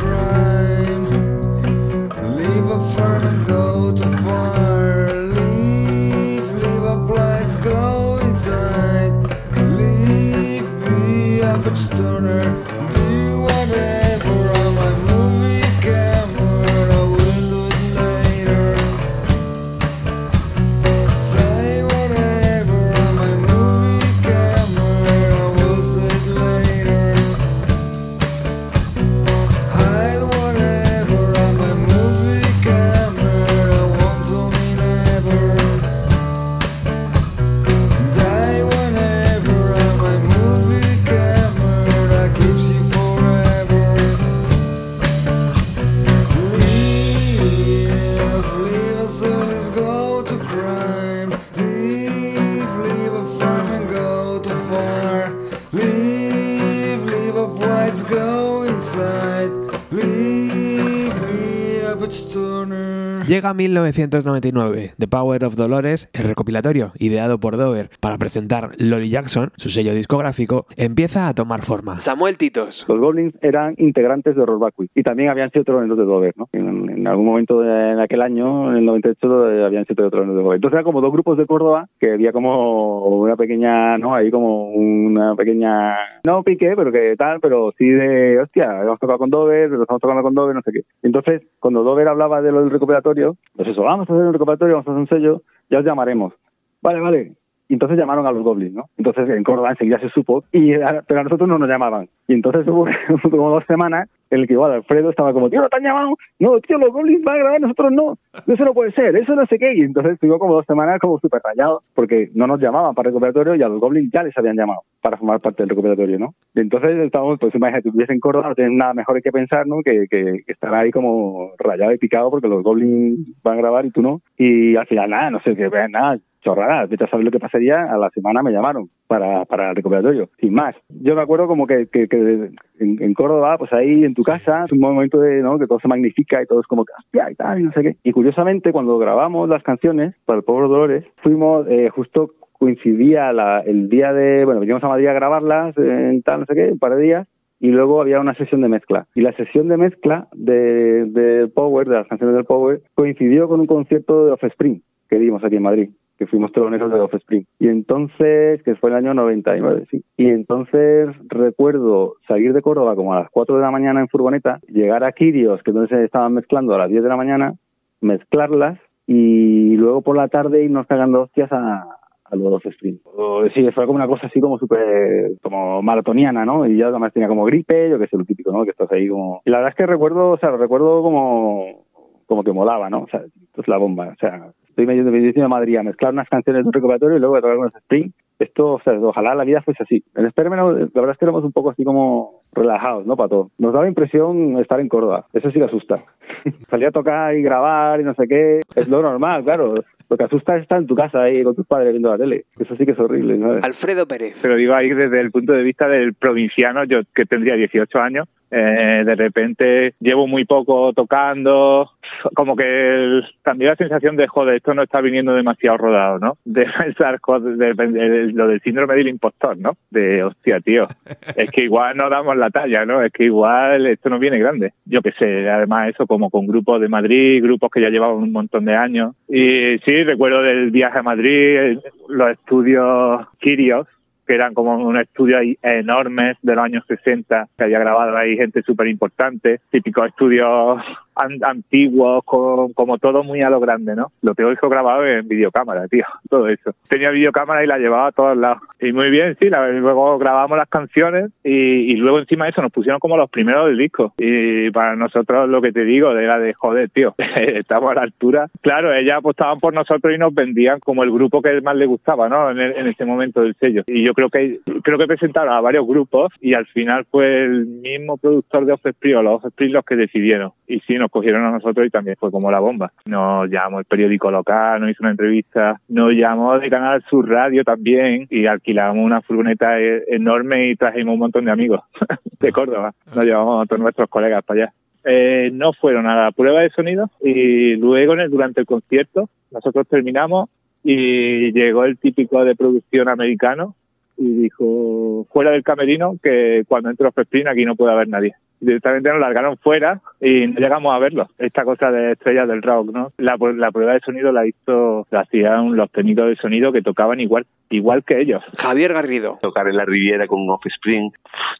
Llega 63.30 63.54
1999, 63.54 64.94
The 64.98 65.08
Power 65.08 65.46
of 65.46 65.56
Dolores, 65.56 66.10
el 66.14 66.24
recopilatorio 66.24 66.94
ideado 66.98 67.40
por 67.40 67.58
Dover 67.58 67.92
para 68.00 68.18
presentar 68.18 68.72
Lolly 68.80 69.12
Jackson, 69.12 69.52
su 69.56 69.70
sello 69.70 69.94
discográfico, 69.94 70.66
empieza 70.76 71.28
a 71.28 71.36
tomar 71.36 71.62
forma. 71.62 72.00
Samuel 72.00 72.40
Titos. 72.40 72.88
Los 72.88 73.00
Goblins 73.00 73.36
eran 73.44 73.76
integrantes 73.78 74.36
de 74.36 74.42
Horror 74.42 74.58
Vacui 74.58 74.90
y 74.96 75.04
también 75.04 75.30
habían 75.30 75.52
sido 75.52 75.64
troneros 75.64 75.96
de 76.00 76.06
Dover, 76.06 76.34
¿no? 76.38 76.50
En, 76.54 76.90
en 76.90 77.06
algún 77.06 77.28
momento 77.28 77.62
de, 77.62 77.92
en 77.92 78.00
aquel 78.00 78.24
año, 78.24 78.72
en 78.72 78.78
el 78.78 78.86
98, 78.86 79.52
eh, 79.52 79.64
habían 79.64 79.86
sido 79.86 80.10
troneros 80.10 80.36
de 80.36 80.42
Dover. 80.42 80.56
Entonces 80.56 80.74
eran 80.74 80.86
como 80.86 81.00
dos 81.00 81.12
grupos 81.12 81.38
de 81.38 81.46
Córdoba 81.46 81.88
que 82.00 82.14
había 82.14 82.32
como 82.32 83.10
una 83.10 83.36
pequeña, 83.36 84.00
¿no? 84.00 84.16
Ahí 84.16 84.32
como 84.32 84.72
una 84.72 85.36
pequeña, 85.36 85.98
no 86.26 86.42
pique, 86.42 86.74
pero 86.76 86.92
que 86.92 87.14
tal, 87.16 87.40
pero 87.42 87.74
sí 87.78 87.86
de, 87.86 88.40
hostia, 88.40 88.82
hemos 88.82 88.98
tocado 88.98 89.20
con 89.20 89.30
Dover, 89.30 89.70
nos 89.70 89.82
estamos 89.82 90.02
tocando 90.02 90.24
con 90.24 90.34
Dover, 90.34 90.56
no 90.56 90.64
sé 90.64 90.72
qué. 90.72 90.82
Entonces, 91.04 91.44
cuando 91.60 91.84
Dover 91.84 92.08
hablaba 92.08 92.42
de 92.42 92.52
lo 92.52 92.62
del 92.62 92.72
recuperatorio, 93.20 93.38
pues 93.56 93.68
eso, 93.68 93.84
vamos 93.84 94.10
a 94.10 94.14
hacer 94.14 94.26
un 94.26 94.34
recuperatorio, 94.34 94.76
vamos 94.76 94.88
a 94.88 94.92
hacer 94.92 95.02
un 95.02 95.08
sello, 95.08 95.42
ya 95.70 95.80
os 95.80 95.86
llamaremos. 95.86 96.34
Vale, 96.82 97.00
vale. 97.00 97.34
Y 97.70 97.74
entonces 97.76 97.98
llamaron 97.98 98.26
a 98.26 98.32
los 98.32 98.44
Goblins, 98.44 98.74
¿no? 98.74 98.86
Entonces 98.98 99.30
en 99.30 99.44
Córdoba 99.44 99.70
enseguida 99.70 100.00
se 100.00 100.10
supo, 100.10 100.44
y, 100.52 100.74
pero 101.08 101.20
a 101.20 101.24
nosotros 101.24 101.48
no 101.48 101.60
nos 101.60 101.70
llamaban. 101.70 102.10
Y 102.28 102.34
entonces 102.34 102.68
hubo 102.68 102.86
como 103.30 103.52
dos 103.52 103.64
semanas 103.68 104.10
en 104.32 104.42
el 104.42 104.48
que 104.48 104.54
igual 104.54 104.72
Alfredo 104.72 105.10
estaba 105.10 105.34
como, 105.34 105.50
tío, 105.50 105.62
no 105.62 105.70
te 105.70 105.78
han 105.78 105.84
llamado, 105.84 106.16
no, 106.40 106.60
tío, 106.60 106.78
los 106.78 106.92
Goblins 106.92 107.24
van 107.24 107.36
a 107.36 107.40
grabar, 107.40 107.62
nosotros 107.62 107.92
no, 107.92 108.18
eso 108.48 108.66
no 108.66 108.74
puede 108.74 108.92
ser, 108.92 109.16
eso 109.16 109.36
no 109.36 109.46
sé 109.46 109.58
qué. 109.58 109.74
Y 109.76 109.82
entonces 109.82 110.14
estuvo 110.14 110.38
como 110.40 110.56
dos 110.56 110.66
semanas 110.66 111.00
como 111.00 111.20
súper 111.20 111.42
rayado, 111.44 111.82
porque 111.94 112.30
no 112.34 112.48
nos 112.48 112.60
llamaban 112.60 112.94
para 112.96 113.10
el 113.10 113.14
recuperatorio 113.14 113.56
y 113.56 113.64
a 113.64 113.70
los 113.70 113.80
Goblins 113.80 114.12
ya 114.12 114.24
les 114.24 114.38
habían 114.38 114.56
llamado 114.56 114.82
para 115.02 115.18
formar 115.18 115.40
parte 115.40 115.64
del 115.64 115.70
recuperatorio, 115.70 116.20
¿no? 116.20 116.34
Y 116.54 116.60
entonces 116.60 116.98
estábamos, 116.98 117.40
pues 117.40 117.54
imagínate, 117.56 117.92
tuviese 117.92 118.14
en 118.14 118.20
Córdoba, 118.20 118.50
no 118.50 118.56
tienes 118.56 118.74
nada 118.74 118.94
mejor 118.94 119.22
que 119.22 119.32
pensar, 119.32 119.66
¿no? 119.68 119.78
Que, 119.84 120.08
que, 120.10 120.44
que 120.46 120.52
estar 120.52 120.74
ahí 120.74 120.92
como 120.92 121.52
rayado 121.58 121.92
y 121.92 121.98
picado 121.98 122.30
porque 122.30 122.48
los 122.48 122.64
Goblins 122.64 123.42
van 123.44 123.56
a 123.56 123.62
grabar 123.62 123.86
y 123.86 123.92
tú 123.92 124.02
no. 124.02 124.22
Y 124.38 124.76
al 124.76 124.88
final, 124.88 125.10
nada, 125.10 125.32
no 125.32 125.40
sé, 125.42 125.56
que 125.56 125.70
nada, 125.90 126.20
chorradas, 126.42 126.90
vete 126.90 127.04
a 127.04 127.10
saber 127.10 127.26
lo 127.26 127.32
que 127.32 127.40
pasaría, 127.40 127.84
a 127.84 127.98
la 127.98 128.10
semana 128.12 128.42
me 128.42 128.52
llamaron 128.52 128.90
para, 129.08 129.46
para 129.46 129.70
el 129.70 129.76
recuperatorio, 129.76 130.30
sin 130.40 130.54
más. 130.54 130.76
Yo 130.90 131.16
me 131.16 131.22
acuerdo 131.22 131.48
como 131.48 131.68
que, 131.68 131.88
que, 131.88 132.08
que 132.08 132.52
en, 132.80 133.02
en, 133.02 133.14
Córdoba, 133.14 133.58
pues 133.58 133.72
ahí 133.74 134.04
en 134.04 134.14
tu 134.14 134.24
casa, 134.24 134.64
es 134.66 134.72
un 134.72 134.80
momento 134.80 135.20
de, 135.20 135.42
¿no? 135.42 135.60
Que 135.60 135.68
todo 135.68 135.80
se 135.80 135.88
magnifica 135.88 136.42
y 136.42 136.46
todo 136.46 136.62
es 136.62 136.68
como 136.68 136.86
que, 136.86 136.94
hostia, 136.98 137.32
y 137.32 137.36
tal, 137.36 137.60
y 137.60 137.64
no 137.64 137.72
sé 137.72 137.82
qué. 137.82 137.96
Y 138.04 138.12
curiosamente, 138.12 138.72
cuando 138.72 138.98
grabamos 138.98 139.50
las 139.50 139.64
canciones 139.64 140.16
para 140.26 140.38
el 140.38 140.44
Pueblo 140.44 140.68
Dolores, 140.68 141.06
fuimos 141.18 141.68
eh, 141.68 141.90
justo 141.90 142.32
coincidía 142.54 143.32
la, 143.32 143.62
el 143.62 143.90
día 143.90 144.12
de, 144.12 144.44
bueno, 144.44 144.60
veníamos 144.60 144.84
a 144.84 144.90
Madrid 144.90 145.08
a 145.08 145.14
grabarlas 145.14 145.78
en 145.78 146.22
tal, 146.24 146.42
no 146.42 146.46
sé 146.46 146.56
qué, 146.56 146.72
un 146.72 146.80
par 146.80 146.96
de 146.96 147.02
días, 147.02 147.28
y 147.60 147.70
luego 147.70 148.02
había 148.02 148.20
una 148.20 148.36
sesión 148.36 148.62
de 148.62 148.70
mezcla. 148.70 149.08
Y 149.16 149.22
la 149.22 149.34
sesión 149.34 149.68
de 149.70 149.78
mezcla 149.78 150.28
de, 150.34 151.06
de 151.06 151.48
Power, 151.48 151.88
de 151.88 151.96
las 151.96 152.08
canciones 152.08 152.36
del 152.36 152.46
Power, 152.46 152.82
coincidió 152.96 153.48
con 153.48 153.62
un 153.62 153.68
concierto 153.68 154.26
de 154.26 154.32
Offspring 154.34 154.82
que 155.10 155.20
dimos 155.20 155.44
aquí 155.44 155.56
en 155.56 155.64
Madrid 155.64 155.90
que 156.20 156.28
fuimos 156.28 156.52
teloneros 156.52 156.92
de 156.92 157.00
Offspring. 157.00 157.48
Y 157.60 157.70
entonces, 157.70 158.62
que 158.64 158.76
fue 158.76 158.90
el 158.90 158.98
año 158.98 159.14
99, 159.14 159.86
sí. 159.90 160.04
Y 160.18 160.28
entonces 160.28 161.10
recuerdo 161.30 162.16
salir 162.28 162.52
de 162.52 162.62
Córdoba 162.62 162.96
como 162.96 163.14
a 163.14 163.22
las 163.22 163.30
4 163.32 163.56
de 163.56 163.62
la 163.62 163.72
mañana 163.72 164.02
en 164.02 164.10
furgoneta, 164.10 164.60
llegar 164.68 165.06
a 165.06 165.14
Kirios, 165.14 165.64
que 165.64 165.72
entonces 165.72 166.00
estaban 166.00 166.34
mezclando 166.34 166.76
a 166.76 166.78
las 166.78 166.90
10 166.90 167.04
de 167.04 167.10
la 167.10 167.16
mañana, 167.16 167.54
mezclarlas 168.02 168.78
y 169.08 169.78
luego 169.78 170.02
por 170.02 170.18
la 170.18 170.28
tarde 170.28 170.64
irnos 170.64 170.86
cagando 170.88 171.22
hostias 171.22 171.52
a, 171.54 171.88
a 172.26 172.36
los 172.36 172.66
Offspring. 172.66 173.00
O, 173.06 173.48
sí, 173.54 173.66
fue 173.72 173.86
como 173.86 173.96
una 173.96 174.08
cosa 174.08 174.28
así 174.28 174.42
como 174.42 174.60
súper, 174.60 175.38
como 175.42 175.82
maratoniana, 175.82 176.46
¿no? 176.46 176.68
Y 176.68 176.78
ya 176.78 176.88
además 176.88 177.14
tenía 177.14 177.30
como 177.30 177.46
gripe, 177.46 177.90
yo 177.90 177.98
que 177.98 178.08
sé, 178.08 178.18
lo 178.18 178.26
típico, 178.26 178.52
¿no? 178.52 178.66
Que 178.66 178.72
estás 178.72 178.92
ahí 178.92 179.08
como... 179.08 179.42
Y 179.46 179.52
la 179.52 179.60
verdad 179.60 179.72
es 179.72 179.78
que 179.78 179.86
recuerdo, 179.86 180.32
o 180.32 180.38
sea, 180.38 180.52
lo 180.52 180.58
recuerdo 180.58 181.02
como 181.02 181.86
como 182.30 182.44
que 182.44 182.54
molaba, 182.54 182.90
¿no? 182.92 183.02
O 183.02 183.08
sea, 183.08 183.22
esto 183.22 183.62
es 183.62 183.68
la 183.68 183.78
bomba. 183.78 184.10
O 184.10 184.16
sea, 184.20 184.52
estoy 184.70 184.86
medio 184.86 185.04
de 185.04 185.42
a 185.42 185.48
Madrid 185.48 185.78
a 185.78 185.84
mezclar 185.84 186.14
unas 186.14 186.30
canciones 186.30 186.64
de 186.64 186.68
un 186.68 186.74
recuperatorio 186.74 187.18
y 187.18 187.20
luego 187.20 187.36
a 187.36 187.42
tocar 187.42 187.58
unos 187.58 187.76
Spring. 187.76 188.12
Esto, 188.38 188.76
o 188.76 188.82
sea, 188.82 188.94
ojalá 189.02 189.34
la 189.34 189.44
vida 189.44 189.62
fuese 189.64 189.84
así. 189.84 190.04
En 190.16 190.26
Experimento, 190.26 190.72
la 190.72 190.86
verdad 190.94 191.12
es 191.12 191.18
que 191.18 191.26
éramos 191.26 191.44
un 191.44 191.52
poco 191.52 191.72
así 191.72 191.84
como 191.84 192.44
relajados, 192.54 193.06
¿no? 193.06 193.18
Para 193.18 193.30
todo. 193.30 193.50
Nos 193.58 193.74
daba 193.74 193.88
impresión 193.88 194.58
estar 194.60 194.80
en 194.80 194.88
Córdoba. 194.88 195.26
Eso 195.34 195.50
sí 195.50 195.58
que 195.58 195.66
asusta. 195.66 196.04
Salía 196.70 196.90
a 196.90 196.92
tocar 196.92 197.36
y 197.36 197.42
grabar 197.42 198.00
y 198.00 198.04
no 198.04 198.14
sé 198.14 198.28
qué. 198.28 198.60
Es 198.76 198.88
lo 198.88 199.02
normal, 199.02 199.44
claro. 199.44 199.74
Lo 200.08 200.18
que 200.18 200.24
asusta 200.24 200.56
es 200.56 200.62
estar 200.62 200.80
en 200.80 200.88
tu 200.88 200.96
casa 200.96 201.24
ahí 201.24 201.44
con 201.44 201.56
tus 201.56 201.66
padres 201.66 201.92
viendo 201.92 202.12
la 202.12 202.18
tele. 202.18 202.46
Eso 202.60 202.76
sí 202.76 202.86
que 202.86 202.92
es 202.92 203.00
horrible, 203.00 203.40
¿sabes? 203.40 203.64
Alfredo 203.64 204.08
Pérez. 204.08 204.38
Pero 204.42 204.56
digo 204.56 204.76
ahí 204.76 204.90
desde 204.90 205.20
el 205.20 205.32
punto 205.32 205.54
de 205.54 205.64
vista 205.64 205.88
del 205.88 206.14
provinciano, 206.14 206.84
yo 206.86 207.00
que 207.14 207.26
tendría 207.26 207.56
18 207.56 208.00
años, 208.00 208.28
eh, 208.52 209.04
de 209.06 209.16
repente 209.16 209.94
llevo 210.00 210.28
muy 210.28 210.46
poco 210.46 210.94
tocando, 210.94 211.92
como 212.36 212.56
que 212.56 212.64
el, 212.64 213.26
también 213.44 213.70
la 213.70 213.76
sensación 213.76 214.16
de, 214.16 214.28
joder, 214.28 214.56
esto 214.56 214.74
no 214.74 214.84
está 214.84 215.02
viniendo 215.02 215.34
demasiado 215.34 215.78
rodado, 215.78 216.20
¿no? 216.20 216.38
De 216.46 216.66
pensar 216.78 217.20
joder, 217.22 217.58
de, 217.58 217.74
de, 217.74 218.10
de, 218.10 218.32
lo 218.34 218.48
del 218.48 218.62
síndrome 218.62 218.96
del 218.96 219.10
impostor, 219.10 219.58
¿no? 219.58 219.74
De, 219.90 220.24
hostia, 220.24 220.60
tío, 220.60 220.88
es 221.36 221.52
que 221.52 221.64
igual 221.64 221.96
no 221.98 222.10
damos 222.10 222.38
la 222.38 222.50
talla, 222.50 222.86
¿no? 222.86 223.02
Es 223.04 223.12
que 223.12 223.26
igual 223.26 223.86
esto 223.86 224.10
no 224.10 224.20
viene 224.20 224.40
grande. 224.40 224.74
Yo 224.86 225.02
qué 225.02 225.12
sé, 225.14 225.50
además 225.50 225.90
eso 225.90 226.08
como 226.08 226.30
con 226.30 226.48
grupos 226.48 226.82
de 226.82 226.88
Madrid, 226.88 227.44
grupos 227.44 227.70
que 227.72 227.82
ya 227.82 227.90
llevaban 227.90 228.18
un 228.18 228.32
montón 228.32 228.66
de 228.66 228.76
años. 228.76 229.16
Y 229.28 229.78
sí, 229.86 230.04
recuerdo 230.04 230.42
del 230.42 230.72
viaje 230.72 231.00
a 231.00 231.04
Madrid, 231.04 231.80
los 232.08 232.32
estudios 232.32 233.28
Kirios, 233.40 233.88
que 234.30 234.36
eran 234.36 234.54
como 234.54 234.78
un 234.78 234.96
estudio 234.96 235.40
enormes 235.64 236.38
de 236.44 236.54
los 236.54 236.64
años 236.64 236.84
60, 236.88 237.48
que 237.58 237.64
había 237.64 237.80
grabado 237.80 238.16
ahí 238.16 238.38
gente 238.38 238.62
súper 238.62 238.86
importante, 238.86 239.60
típicos 239.72 240.06
estudios 240.06 240.84
antiguos, 241.16 242.24
con, 242.26 242.74
como 242.74 242.98
todo 242.98 243.24
muy 243.24 243.42
a 243.42 243.50
lo 243.50 243.60
grande, 243.60 243.96
¿no? 243.96 244.12
Lo 244.22 244.36
tengo 244.36 244.52
hijo 244.52 244.70
grabado 244.70 245.06
en 245.06 245.28
videocámara, 245.28 245.88
tío, 245.88 246.06
todo 246.30 246.48
eso. 246.48 246.72
Tenía 246.88 247.12
videocámara 247.12 247.64
y 247.64 247.68
la 247.68 247.78
llevaba 247.78 248.08
a 248.08 248.12
todos 248.12 248.38
lados. 248.38 248.60
Y 248.80 248.92
muy 248.94 249.10
bien, 249.10 249.36
sí, 249.40 249.50
la, 249.50 249.68
luego 249.70 250.18
grabamos 250.18 250.58
las 250.58 250.70
canciones 250.70 251.32
y, 251.44 251.92
y, 251.92 251.96
luego 251.96 252.20
encima 252.20 252.46
de 252.46 252.52
eso 252.52 252.62
nos 252.62 252.72
pusieron 252.72 253.00
como 253.00 253.18
los 253.18 253.30
primeros 253.30 253.68
del 253.68 253.78
disco. 253.78 254.14
Y 254.18 254.72
para 254.72 254.96
nosotros 254.96 255.50
lo 255.50 255.62
que 255.62 255.72
te 255.72 255.84
digo 255.84 256.12
era 256.12 256.40
de 256.40 256.54
joder, 256.54 256.90
tío, 256.90 257.14
estamos 257.36 257.92
a 257.92 257.96
la 257.96 258.02
altura. 258.02 258.48
Claro, 258.62 258.94
ellas 258.94 259.18
apostaban 259.18 259.60
por 259.60 259.74
nosotros 259.74 260.14
y 260.14 260.18
nos 260.18 260.34
vendían 260.34 260.80
como 260.80 261.04
el 261.04 261.12
grupo 261.12 261.42
que 261.42 261.60
más 261.62 261.76
les 261.76 261.88
gustaba, 261.88 262.30
¿no? 262.30 262.52
En, 262.52 262.60
el, 262.60 262.78
en 262.78 262.88
ese 262.88 263.06
momento 263.06 263.42
del 263.42 263.56
sello. 263.56 263.84
Y 263.88 264.04
yo 264.04 264.14
creo 264.14 264.30
que 264.30 264.60
creo 264.84 264.98
que 264.98 265.08
presentaron 265.08 265.54
a 265.54 265.62
varios 265.62 265.86
grupos 265.86 266.32
y 266.42 266.54
al 266.54 266.66
final 266.68 267.06
fue 267.10 267.44
el 267.44 267.66
mismo 267.66 268.18
productor 268.18 268.66
de 268.66 268.74
Offspring 268.74 269.16
o 269.16 269.24
los 269.24 269.46
Offspring 269.46 269.74
los 269.74 269.86
que 269.86 269.96
decidieron. 269.96 270.52
Y 270.68 270.80
sí, 270.82 270.96
nos 270.96 271.09
cogieron 271.10 271.46
a 271.46 271.52
nosotros 271.52 271.86
y 271.86 271.90
también 271.90 272.16
fue 272.20 272.32
como 272.32 272.52
la 272.52 272.60
bomba. 272.60 272.92
Nos 273.06 273.50
llamó 273.50 273.80
el 273.80 273.86
periódico 273.86 274.32
local, 274.32 274.82
nos 274.82 274.92
hizo 274.92 275.04
una 275.04 275.12
entrevista, 275.12 275.80
nos 275.88 276.14
llamó 276.14 276.58
de 276.60 276.70
Canal 276.70 277.04
Sur 277.10 277.30
Radio 277.30 277.64
también 277.64 278.28
y 278.30 278.46
alquilamos 278.46 279.04
una 279.04 279.22
furgoneta 279.22 279.80
enorme 279.80 280.70
y 280.70 280.76
trajimos 280.76 281.14
un 281.14 281.20
montón 281.20 281.46
de 281.46 281.52
amigos 281.52 281.82
de 282.40 282.52
Córdoba. 282.52 282.94
Nos 283.14 283.26
llevamos 283.26 283.64
a 283.64 283.68
todos 283.68 283.82
nuestros 283.82 284.10
colegas 284.10 284.44
para 284.44 284.64
allá. 284.64 284.74
Eh, 285.06 285.50
no 285.54 285.72
fueron 285.74 286.08
a 286.08 286.26
la 286.26 286.32
prueba 286.32 286.62
de 286.62 286.70
sonido 286.72 287.10
y 287.24 287.76
luego 287.78 288.16
durante 288.30 288.60
el 288.62 288.68
concierto 288.68 289.30
nosotros 289.50 289.88
terminamos 289.88 290.50
y 290.84 291.52
llegó 291.54 291.86
el 291.86 291.98
típico 291.98 292.44
de 292.44 292.56
producción 292.56 293.08
americano 293.08 293.76
y 294.18 294.42
dijo 294.42 295.26
fuera 295.32 295.52
del 295.52 295.64
camerino 295.64 296.18
que 296.22 296.64
cuando 296.68 296.90
entre 296.90 297.08
Offspring 297.08 297.48
aquí 297.48 297.64
no 297.64 297.76
puede 297.76 297.94
haber 297.94 298.10
nadie 298.10 298.36
directamente 298.60 299.10
nos 299.10 299.20
largaron 299.20 299.58
fuera 299.58 300.02
y 300.20 300.48
no 300.48 300.60
llegamos 300.60 300.94
a 300.94 301.00
verlo. 301.00 301.28
Esta 301.38 301.64
cosa 301.64 301.92
de 301.92 302.14
estrellas 302.14 302.48
del 302.48 302.62
rock, 302.62 302.92
¿no? 302.92 303.12
La, 303.18 303.38
la 303.56 303.72
prueba 303.72 303.94
de 303.94 304.00
sonido 304.00 304.32
la 304.32 304.48
hizo, 304.48 305.08
la 305.12 305.22
hacían 305.22 305.76
los 305.76 305.92
técnicos 305.92 306.28
de 306.28 306.36
sonido 306.36 306.72
que 306.72 306.82
tocaban 306.82 307.20
igual, 307.20 307.46
igual 307.70 308.04
que 308.04 308.22
ellos. 308.22 308.44
Javier 308.58 308.94
Garrido. 308.94 309.38
Tocar 309.42 309.68
en 309.68 309.78
la 309.78 309.86
Riviera 309.86 310.28
con 310.28 310.50
Offspring, 310.50 311.12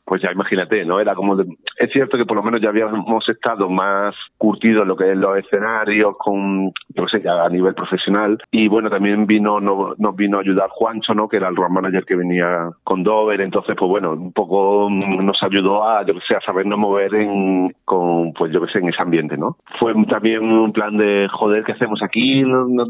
pues 0.06 0.22
ya 0.22 0.32
imagínate, 0.32 0.86
¿no? 0.86 1.00
Era 1.00 1.16
como, 1.16 1.36
de, 1.36 1.46
es 1.78 1.92
cierto 1.92 2.18
que 2.18 2.26
por 2.26 2.38
lo 2.38 2.44
menos 2.44 2.62
ya 2.62 2.70
habíamos 2.70 3.28
estado 3.30 3.70
más 3.70 4.16
curtidos 4.38 4.84
en 4.84 4.88
lo 4.88 4.96
que 4.96 5.12
es 5.12 5.18
los 5.18 5.38
escenarios 5.38 6.16
con, 6.18 6.66
no 6.66 7.08
sé, 7.12 7.22
a 7.28 7.50
nivel 7.50 7.74
profesional 7.74 8.38
y 8.52 8.68
bueno, 8.68 8.90
también 8.90 9.26
vino, 9.26 9.60
no, 9.60 9.96
nos 9.98 10.16
vino 10.16 10.38
a 10.38 10.42
ayudar 10.42 10.70
Juancho, 10.70 11.14
¿no? 11.14 11.28
Que 11.28 11.38
era 11.38 11.50
el 11.50 11.56
road 11.56 11.70
manager 11.70 12.06
que 12.06 12.16
venía 12.16 12.70
con 12.84 13.04
Dover, 13.04 13.42
entonces 13.42 13.76
pues 13.78 13.90
bueno, 13.90 14.14
un 14.14 14.34
poco 14.34 14.88
nos 14.90 15.38
ayudó 15.44 15.88
a, 15.88 16.06
yo 16.06 16.14
que 16.14 16.22
sé, 16.28 16.36
a 16.36 16.42
sabernos 16.42 16.80
mover 16.80 17.14
en, 17.16 17.74
con, 17.86 18.34
pues 18.34 18.52
yo 18.52 18.62
que 18.62 18.72
sé, 18.72 18.80
en 18.80 18.90
ese 18.90 19.02
ambiente, 19.02 19.38
¿no? 19.38 19.58
Fue 19.80 19.94
también 20.10 20.44
un 20.44 20.74
plan 20.74 20.98
de, 20.98 21.28
joder, 21.32 21.64
¿qué 21.64 21.74
hacemos 21.74 22.02
aquí? 22.04 22.42
No, 22.42 22.68
no, 22.68 22.86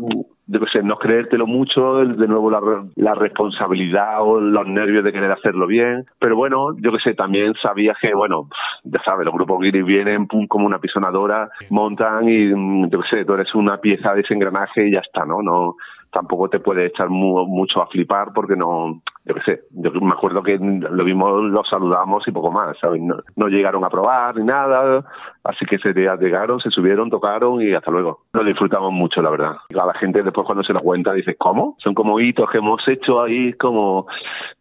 yo 0.51 0.59
que 0.59 0.65
sé, 0.71 0.83
no 0.83 0.97
creértelo 0.97 1.45
mucho, 1.45 1.97
de 1.97 2.27
nuevo 2.27 2.49
la, 2.49 2.59
la, 2.95 3.13
responsabilidad 3.13 4.21
o 4.21 4.39
los 4.39 4.67
nervios 4.67 5.03
de 5.03 5.11
querer 5.11 5.31
hacerlo 5.31 5.67
bien, 5.67 6.05
pero 6.17 6.35
bueno, 6.35 6.75
yo 6.79 6.91
que 6.91 6.97
sé, 7.03 7.13
también 7.13 7.53
sabía 7.61 7.95
que, 8.01 8.15
bueno, 8.15 8.49
ya 8.83 8.99
sabes, 9.03 9.25
los 9.25 9.33
grupos 9.33 9.59
guiris 9.59 9.85
vienen 9.85 10.25
pum, 10.25 10.47
como 10.47 10.65
una 10.65 10.79
pisonadora, 10.79 11.49
montan 11.69 12.27
y 12.27 12.49
yo 12.89 12.99
que 13.01 13.09
sé, 13.09 13.25
tú 13.25 13.33
eres 13.33 13.53
una 13.53 13.77
pieza 13.77 14.15
de 14.15 14.21
ese 14.21 14.33
engranaje 14.33 14.87
y 14.87 14.91
ya 14.91 14.99
está, 14.99 15.23
¿no? 15.23 15.43
No, 15.43 15.75
tampoco 16.11 16.49
te 16.49 16.59
puede 16.59 16.85
echar 16.87 17.09
mu- 17.09 17.45
mucho 17.47 17.81
a 17.81 17.87
flipar 17.87 18.29
porque 18.33 18.55
no, 18.55 19.01
yo 19.25 19.35
qué 19.35 19.41
sé, 19.45 19.61
yo 19.71 19.91
me 20.01 20.11
acuerdo 20.13 20.41
que 20.43 20.57
lo 20.59 21.03
vimos, 21.03 21.43
los 21.43 21.67
saludamos 21.69 22.27
y 22.27 22.31
poco 22.31 22.51
más, 22.51 22.77
¿sabes? 22.79 23.01
No, 23.01 23.15
no 23.35 23.47
llegaron 23.47 23.83
a 23.83 23.89
probar 23.89 24.35
ni 24.37 24.43
nada, 24.45 25.03
así 25.43 25.65
que 25.65 25.77
día 25.93 26.15
llegaron, 26.17 26.59
se 26.59 26.69
subieron, 26.69 27.09
tocaron 27.09 27.61
y 27.61 27.73
hasta 27.73 27.91
luego. 27.91 28.19
Lo 28.33 28.43
disfrutamos 28.43 28.91
mucho, 28.91 29.21
la 29.21 29.29
verdad. 29.31 29.55
A 29.79 29.85
la 29.85 29.93
gente 29.95 30.21
después 30.23 30.45
cuando 30.45 30.63
se 30.63 30.73
da 30.73 30.79
cuenta 30.81 31.13
dice, 31.13 31.35
¿cómo? 31.35 31.75
Son 31.79 31.93
como 31.93 32.19
hitos 32.19 32.49
que 32.51 32.59
hemos 32.59 32.81
hecho 32.87 33.21
ahí, 33.21 33.53
como, 33.53 34.05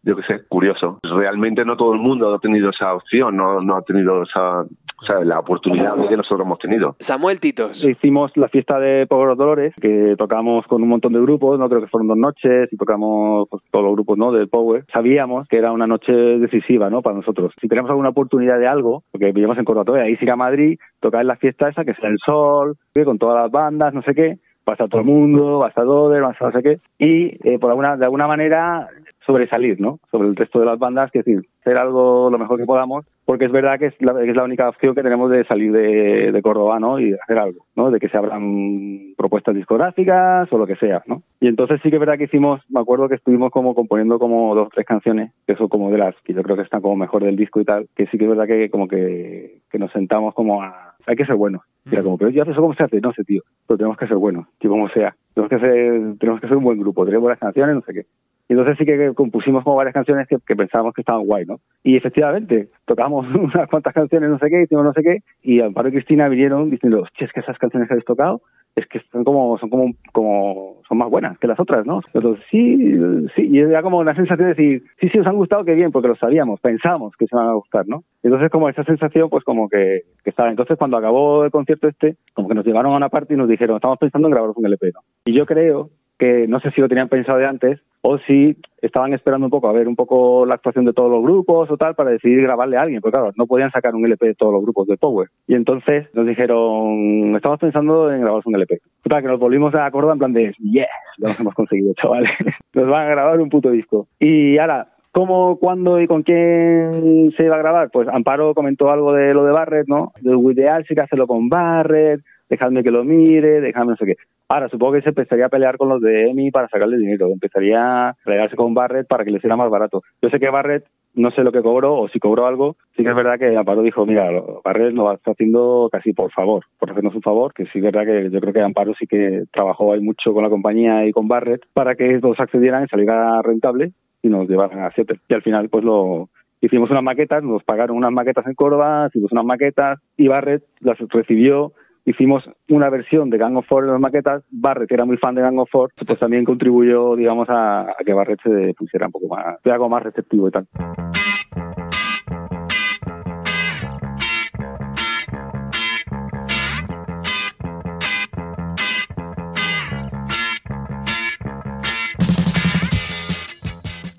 yo 0.03 0.15
qué 0.15 0.23
sé, 0.23 0.41
curioso. 0.47 0.99
Realmente 1.03 1.63
no 1.65 1.75
todo 1.77 1.93
el 1.93 1.99
mundo 1.99 2.33
ha 2.33 2.39
tenido 2.39 2.69
esa 2.71 2.93
opción, 2.95 3.35
no, 3.37 3.61
no 3.61 3.75
ha 3.75 3.81
tenido 3.83 4.23
esa, 4.23 4.61
o 4.61 5.05
sea, 5.05 5.19
la 5.23 5.39
oportunidad 5.39 5.95
que 6.07 6.17
nosotros 6.17 6.41
hemos 6.45 6.59
tenido. 6.59 6.95
Samuel 6.99 7.39
Titos. 7.39 7.83
Hicimos 7.85 8.35
la 8.35 8.47
fiesta 8.49 8.79
de 8.79 9.05
Pobres 9.07 9.37
Dolores, 9.37 9.73
que 9.81 10.15
tocamos 10.17 10.65
con 10.67 10.81
un 10.81 10.89
montón 10.89 11.13
de 11.13 11.21
grupos, 11.21 11.38
no 11.39 11.69
creo 11.69 11.81
que 11.81 11.87
fueron 11.87 12.07
dos 12.07 12.17
noches, 12.17 12.69
y 12.71 12.77
tocamos 12.77 13.47
pues, 13.49 13.63
todos 13.71 13.85
los 13.85 13.93
grupos 13.93 14.17
¿no? 14.17 14.31
del 14.31 14.49
Power. 14.49 14.85
Sabíamos 14.91 15.47
que 15.47 15.57
era 15.57 15.71
una 15.71 15.87
noche 15.87 16.11
decisiva 16.11 16.89
¿no? 16.89 17.01
para 17.01 17.15
nosotros. 17.15 17.53
Si 17.59 17.67
tenemos 17.67 17.89
alguna 17.89 18.09
oportunidad 18.09 18.59
de 18.59 18.67
algo, 18.67 19.03
porque 19.11 19.27
vivíamos 19.27 19.57
en 19.57 19.65
Córdoba 19.65 19.85
todavía, 19.85 20.09
ir 20.09 20.31
a 20.31 20.35
Madrid, 20.35 20.79
tocar 20.99 21.21
en 21.21 21.27
la 21.27 21.35
fiesta 21.37 21.69
esa, 21.69 21.85
que 21.85 21.93
sea 21.95 22.09
el 22.09 22.17
sol, 22.23 22.77
con 23.05 23.17
todas 23.17 23.41
las 23.41 23.51
bandas, 23.51 23.93
no 23.93 24.01
sé 24.01 24.13
qué, 24.13 24.39
va 24.67 24.73
a 24.73 24.73
estar 24.73 24.89
todo 24.89 25.01
el 25.01 25.07
mundo, 25.07 25.59
va 25.59 25.67
a 25.67 25.69
estar 25.69 25.85
Doder, 25.85 26.23
va 26.23 26.29
a 26.29 26.31
estar 26.31 26.53
no 26.53 26.59
sé 26.59 26.63
qué, 26.63 26.79
y 26.97 27.49
eh, 27.49 27.59
por 27.59 27.69
alguna, 27.69 27.97
de 27.97 28.05
alguna 28.05 28.27
manera 28.27 28.87
sobresalir, 29.29 29.79
¿no? 29.79 29.99
Sobre 30.09 30.27
el 30.27 30.35
resto 30.35 30.59
de 30.59 30.65
las 30.65 30.79
bandas, 30.79 31.11
que 31.11 31.19
es 31.19 31.25
decir, 31.25 31.43
hacer 31.61 31.77
algo 31.77 32.31
lo 32.31 32.39
mejor 32.39 32.57
que 32.57 32.65
podamos, 32.65 33.05
porque 33.25 33.45
es 33.45 33.51
verdad 33.51 33.77
que 33.77 33.85
es 33.85 34.01
la, 34.01 34.15
que 34.15 34.31
es 34.31 34.35
la 34.35 34.43
única 34.43 34.67
opción 34.67 34.95
que 34.95 35.03
tenemos 35.03 35.29
de 35.29 35.45
salir 35.45 35.71
de, 35.71 36.31
de 36.31 36.41
Córdoba, 36.41 36.79
¿no? 36.79 36.99
Y 36.99 37.13
hacer 37.13 37.37
algo, 37.37 37.65
¿no? 37.75 37.91
De 37.91 37.99
que 37.99 38.09
se 38.09 38.17
abran 38.17 39.13
propuestas 39.15 39.53
discográficas 39.53 40.51
o 40.51 40.57
lo 40.57 40.65
que 40.65 40.77
sea, 40.77 41.03
¿no? 41.05 41.21
Y 41.39 41.47
entonces 41.47 41.79
sí 41.83 41.91
que 41.91 41.97
es 41.97 41.99
verdad 41.99 42.17
que 42.17 42.23
hicimos, 42.23 42.59
me 42.69 42.79
acuerdo 42.79 43.07
que 43.07 43.15
estuvimos 43.15 43.51
como 43.51 43.75
componiendo 43.75 44.17
como 44.17 44.55
dos 44.55 44.65
o 44.65 44.71
tres 44.73 44.87
canciones, 44.87 45.31
que 45.45 45.55
son 45.55 45.67
como 45.67 45.91
de 45.91 45.99
las 45.99 46.15
que 46.23 46.33
yo 46.33 46.41
creo 46.41 46.55
que 46.55 46.63
están 46.63 46.81
como 46.81 46.95
mejor 46.95 47.23
del 47.23 47.35
disco 47.35 47.61
y 47.61 47.65
tal, 47.65 47.87
que 47.95 48.07
sí 48.07 48.17
que 48.17 48.23
es 48.23 48.29
verdad 48.31 48.47
que 48.47 48.71
como 48.71 48.87
que, 48.87 49.61
nos 49.77 49.91
sentamos 49.91 50.33
como 50.33 50.63
a, 50.63 50.95
hay 51.05 51.15
que 51.15 51.25
ser 51.25 51.35
buenos. 51.35 51.61
Y 51.85 51.93
era 51.93 52.01
como, 52.01 52.17
pero 52.17 52.31
ya 52.31 52.41
eso 52.41 52.59
cómo 52.59 52.73
se 52.73 52.83
hace, 52.83 52.99
no 52.99 53.13
sé, 53.13 53.23
tío, 53.23 53.43
pero 53.67 53.77
tenemos 53.77 53.97
que 53.97 54.07
ser 54.07 54.17
buenos, 54.17 54.47
que 54.59 54.67
como 54.67 54.89
sea. 54.89 55.15
Tenemos 55.35 55.49
que 55.51 55.59
ser, 55.59 56.17
tenemos 56.17 56.41
que 56.41 56.47
ser 56.47 56.57
un 56.57 56.63
buen 56.63 56.79
grupo, 56.79 57.05
tenemos 57.05 57.21
buenas 57.21 57.39
canciones, 57.39 57.75
no 57.75 57.81
sé 57.81 57.93
qué. 57.93 58.05
Y 58.49 58.53
entonces 58.53 58.77
sí 58.79 58.85
que 58.85 59.13
compusimos 59.13 59.63
como 59.63 59.75
varias 59.75 59.93
canciones 59.93 60.27
que, 60.27 60.55
pensábamos 60.55 60.95
que 60.95 61.01
estaban 61.01 61.23
guay, 61.23 61.45
¿no? 61.45 61.59
Y 61.83 61.95
efectivamente, 61.95 62.69
tocamos 62.85 63.27
unas 63.35 63.69
cuantas 63.69 63.93
canciones, 63.93 64.31
no 64.31 64.39
sé 64.39 64.49
qué, 64.49 64.63
hicimos 64.63 64.83
no 64.83 64.93
sé 64.93 65.03
qué, 65.03 65.19
y 65.43 65.61
Amparo 65.61 65.89
y 65.89 65.91
Cristina 65.91 66.27
vinieron 66.27 66.71
diciendo, 66.71 67.05
che, 67.15 67.25
es 67.25 67.31
que 67.31 67.41
esas 67.41 67.59
canciones 67.59 67.87
que 67.87 67.93
habéis 67.93 68.05
tocado, 68.05 68.41
es 68.75 68.87
que 68.87 69.01
son 69.11 69.23
como, 69.23 69.57
son 69.59 69.69
como, 69.69 69.93
como, 70.13 70.81
son 70.87 70.97
más 70.97 71.09
buenas 71.09 71.37
que 71.37 71.47
las 71.47 71.59
otras, 71.59 71.85
¿no? 71.85 72.01
Entonces, 72.13 72.43
sí, 72.49 72.95
sí, 73.35 73.49
y 73.51 73.59
era 73.59 73.83
como 73.83 73.99
una 73.99 74.15
sensación 74.15 74.49
de 74.49 74.55
decir, 74.55 74.83
sí, 74.99 75.09
sí, 75.09 75.19
os 75.19 75.27
han 75.27 75.35
gustado, 75.35 75.63
qué 75.63 75.75
bien, 75.75 75.91
porque 75.91 76.07
lo 76.07 76.15
sabíamos, 76.15 76.59
pensábamos 76.59 77.15
que 77.17 77.27
se 77.27 77.35
van 77.35 77.49
a 77.49 77.53
gustar, 77.53 77.87
¿no? 77.87 78.03
Entonces, 78.23 78.49
como 78.49 78.69
esa 78.69 78.83
sensación, 78.83 79.29
pues 79.29 79.43
como 79.43 79.69
que, 79.69 80.01
que 80.23 80.29
estaba. 80.29 80.49
Entonces, 80.49 80.77
cuando 80.77 80.97
acabó 80.97 81.45
el 81.45 81.51
concierto 81.51 81.87
este, 81.87 82.15
como 82.33 82.47
que 82.47 82.55
nos 82.55 82.65
llevaron 82.65 82.93
a 82.93 82.97
una 82.97 83.09
parte 83.09 83.33
y 83.33 83.37
nos 83.37 83.47
dijeron, 83.47 83.75
estamos 83.75 83.97
pensando 83.97 84.27
en 84.27 84.33
grabar 84.33 84.51
un 84.55 84.65
LP, 84.65 84.91
¿no? 84.93 85.01
Y 85.25 85.33
yo 85.33 85.45
creo 85.45 85.89
que 86.19 86.47
no 86.47 86.59
sé 86.59 86.69
si 86.71 86.81
lo 86.81 86.89
tenían 86.89 87.09
pensado 87.09 87.39
de 87.39 87.47
antes 87.47 87.79
o 88.01 88.17
si 88.19 88.55
estaban 88.81 89.13
esperando 89.13 89.47
un 89.47 89.51
poco 89.51 89.67
a 89.67 89.73
ver 89.73 89.87
un 89.87 89.95
poco 89.95 90.45
la 90.45 90.55
actuación 90.55 90.85
de 90.85 90.93
todos 90.93 91.09
los 91.09 91.23
grupos 91.23 91.69
o 91.71 91.77
tal 91.77 91.95
para 91.95 92.11
decidir 92.11 92.41
grabarle 92.41 92.77
a 92.77 92.81
alguien, 92.81 93.01
porque 93.01 93.17
claro, 93.17 93.31
no 93.35 93.47
podían 93.47 93.71
sacar 93.71 93.95
un 93.95 94.05
LP 94.05 94.27
de 94.27 94.35
todos 94.35 94.53
los 94.53 94.61
grupos 94.61 94.87
de 94.87 94.97
Power. 94.97 95.29
Y 95.47 95.55
entonces 95.55 96.07
nos 96.13 96.27
dijeron, 96.27 97.35
estamos 97.35 97.59
pensando 97.59 98.11
en 98.11 98.21
grabar 98.21 98.41
un 98.45 98.55
LP. 98.55 98.79
Total, 99.03 99.21
que 99.21 99.27
nos 99.27 99.39
volvimos 99.39 99.73
a 99.75 99.85
acordar 99.85 100.13
en 100.13 100.19
plan 100.19 100.33
de, 100.33 100.53
yes, 100.59 100.87
lo 101.17 101.27
hemos 101.39 101.53
conseguido, 101.53 101.93
chavales. 101.93 102.31
nos 102.73 102.87
van 102.87 103.07
a 103.07 103.09
grabar 103.09 103.39
un 103.39 103.49
puto 103.49 103.71
disco. 103.71 104.07
Y 104.19 104.57
ahora, 104.57 104.89
¿Cómo, 105.11 105.57
cuándo 105.57 105.99
y 105.99 106.05
con 106.05 106.21
quién 106.21 107.31
se 107.35 107.43
iba 107.43 107.55
a 107.55 107.59
grabar? 107.59 107.89
Pues 107.91 108.07
Amparo 108.07 108.53
comentó 108.53 108.91
algo 108.91 109.11
de 109.11 109.33
lo 109.33 109.43
de 109.43 109.51
Barrett, 109.51 109.87
¿no? 109.87 110.13
Lo 110.21 110.51
ideal 110.51 110.85
sí 110.87 110.93
que 110.93 111.01
hacerlo 111.01 111.25
con 111.25 111.49
Barrett, 111.49 112.21
dejadme 112.47 112.83
que 112.83 112.91
lo 112.91 113.03
mire, 113.03 113.59
dejadme 113.59 113.91
no 113.93 113.95
sé 113.97 114.05
qué. 114.05 114.15
Ahora, 114.51 114.67
supongo 114.67 114.93
que 114.93 115.03
se 115.03 115.09
empezaría 115.09 115.45
a 115.45 115.49
pelear 115.49 115.77
con 115.77 115.89
los 115.89 116.01
de 116.01 116.31
EMI 116.31 116.49
para 116.49 116.67
sacarle 116.69 116.97
dinero, 116.97 117.27
empezaría 117.27 118.09
a 118.09 118.15
pelearse 118.25 118.55
con 118.55 118.73
Barrett 118.73 119.07
para 119.07 119.23
que 119.23 119.29
le 119.29 119.37
hiciera 119.37 119.55
más 119.55 119.69
barato. 119.69 120.01
Yo 120.23 120.29
sé 120.29 120.39
que 120.39 120.49
Barrett, 120.49 120.85
no 121.13 121.29
sé 121.29 121.43
lo 121.43 121.51
que 121.51 121.61
cobró 121.61 121.95
o 121.95 122.09
si 122.09 122.19
cobró 122.19 122.47
algo, 122.47 122.75
sí 122.97 123.03
que 123.03 123.09
es 123.09 123.15
verdad 123.15 123.37
que 123.37 123.55
Amparo 123.55 123.83
dijo, 123.83 124.07
mira, 124.07 124.27
Barrett 124.65 124.93
lo 124.93 125.13
está 125.13 125.31
haciendo 125.31 125.87
casi 125.91 126.13
por 126.13 126.31
favor, 126.31 126.63
por 126.79 126.89
hacernos 126.89 127.13
un 127.13 127.21
favor, 127.21 127.53
que 127.53 127.65
sí 127.65 127.77
es 127.77 127.83
verdad 127.83 128.05
que 128.05 128.31
yo 128.31 128.39
creo 128.41 128.53
que 128.53 128.61
Amparo 128.61 128.95
sí 128.95 129.05
que 129.05 129.43
trabajó 129.53 129.93
ahí 129.93 130.01
mucho 130.01 130.33
con 130.33 130.43
la 130.43 130.49
compañía 130.49 131.05
y 131.05 131.11
con 131.11 131.27
Barrett 131.27 131.61
para 131.73 131.93
que 131.93 132.17
todos 132.19 132.39
accedieran 132.39 132.85
y 132.85 132.87
saliera 132.87 133.39
rentable 133.43 133.91
y 134.23 134.29
nos 134.29 134.49
llevaran 134.49 134.79
a 134.79 134.91
Seattle. 134.91 135.19
Y 135.29 135.33
al 135.35 135.43
final, 135.43 135.69
pues 135.69 135.83
lo 135.83 136.29
hicimos 136.61 136.89
unas 136.89 137.03
maquetas, 137.03 137.43
nos 137.43 137.63
pagaron 137.63 137.97
unas 137.97 138.11
maquetas 138.11 138.47
en 138.47 138.55
Córdoba, 138.55 139.07
hicimos 139.09 139.31
unas 139.31 139.45
maquetas 139.45 139.99
y 140.17 140.27
Barrett 140.27 140.63
las 140.79 140.97
recibió. 140.97 141.73
Hicimos 142.09 142.43
una 142.69 142.89
versión 142.89 143.29
de 143.29 143.37
Gang 143.37 143.55
of 143.55 143.67
Four 143.67 143.83
en 143.83 143.91
las 143.91 143.99
maquetas. 143.99 144.43
Barrett, 144.49 144.89
que 144.89 144.95
era 144.95 145.05
muy 145.05 145.17
fan 145.17 145.35
de 145.35 145.43
Gang 145.43 145.59
of 145.59 145.69
Four, 145.71 145.91
pues 145.95 146.17
también 146.17 146.43
contribuyó, 146.43 147.15
digamos, 147.15 147.47
a, 147.51 147.81
a 147.81 147.95
que 148.03 148.13
Barrett 148.13 148.41
se 148.41 148.73
pusiera 148.75 149.05
un 149.05 149.11
poco 149.11 149.27
más, 149.27 149.57
algo 149.63 149.89
más 149.89 150.01
receptivo 150.01 150.47
y 150.47 150.51
tal. 150.51 150.67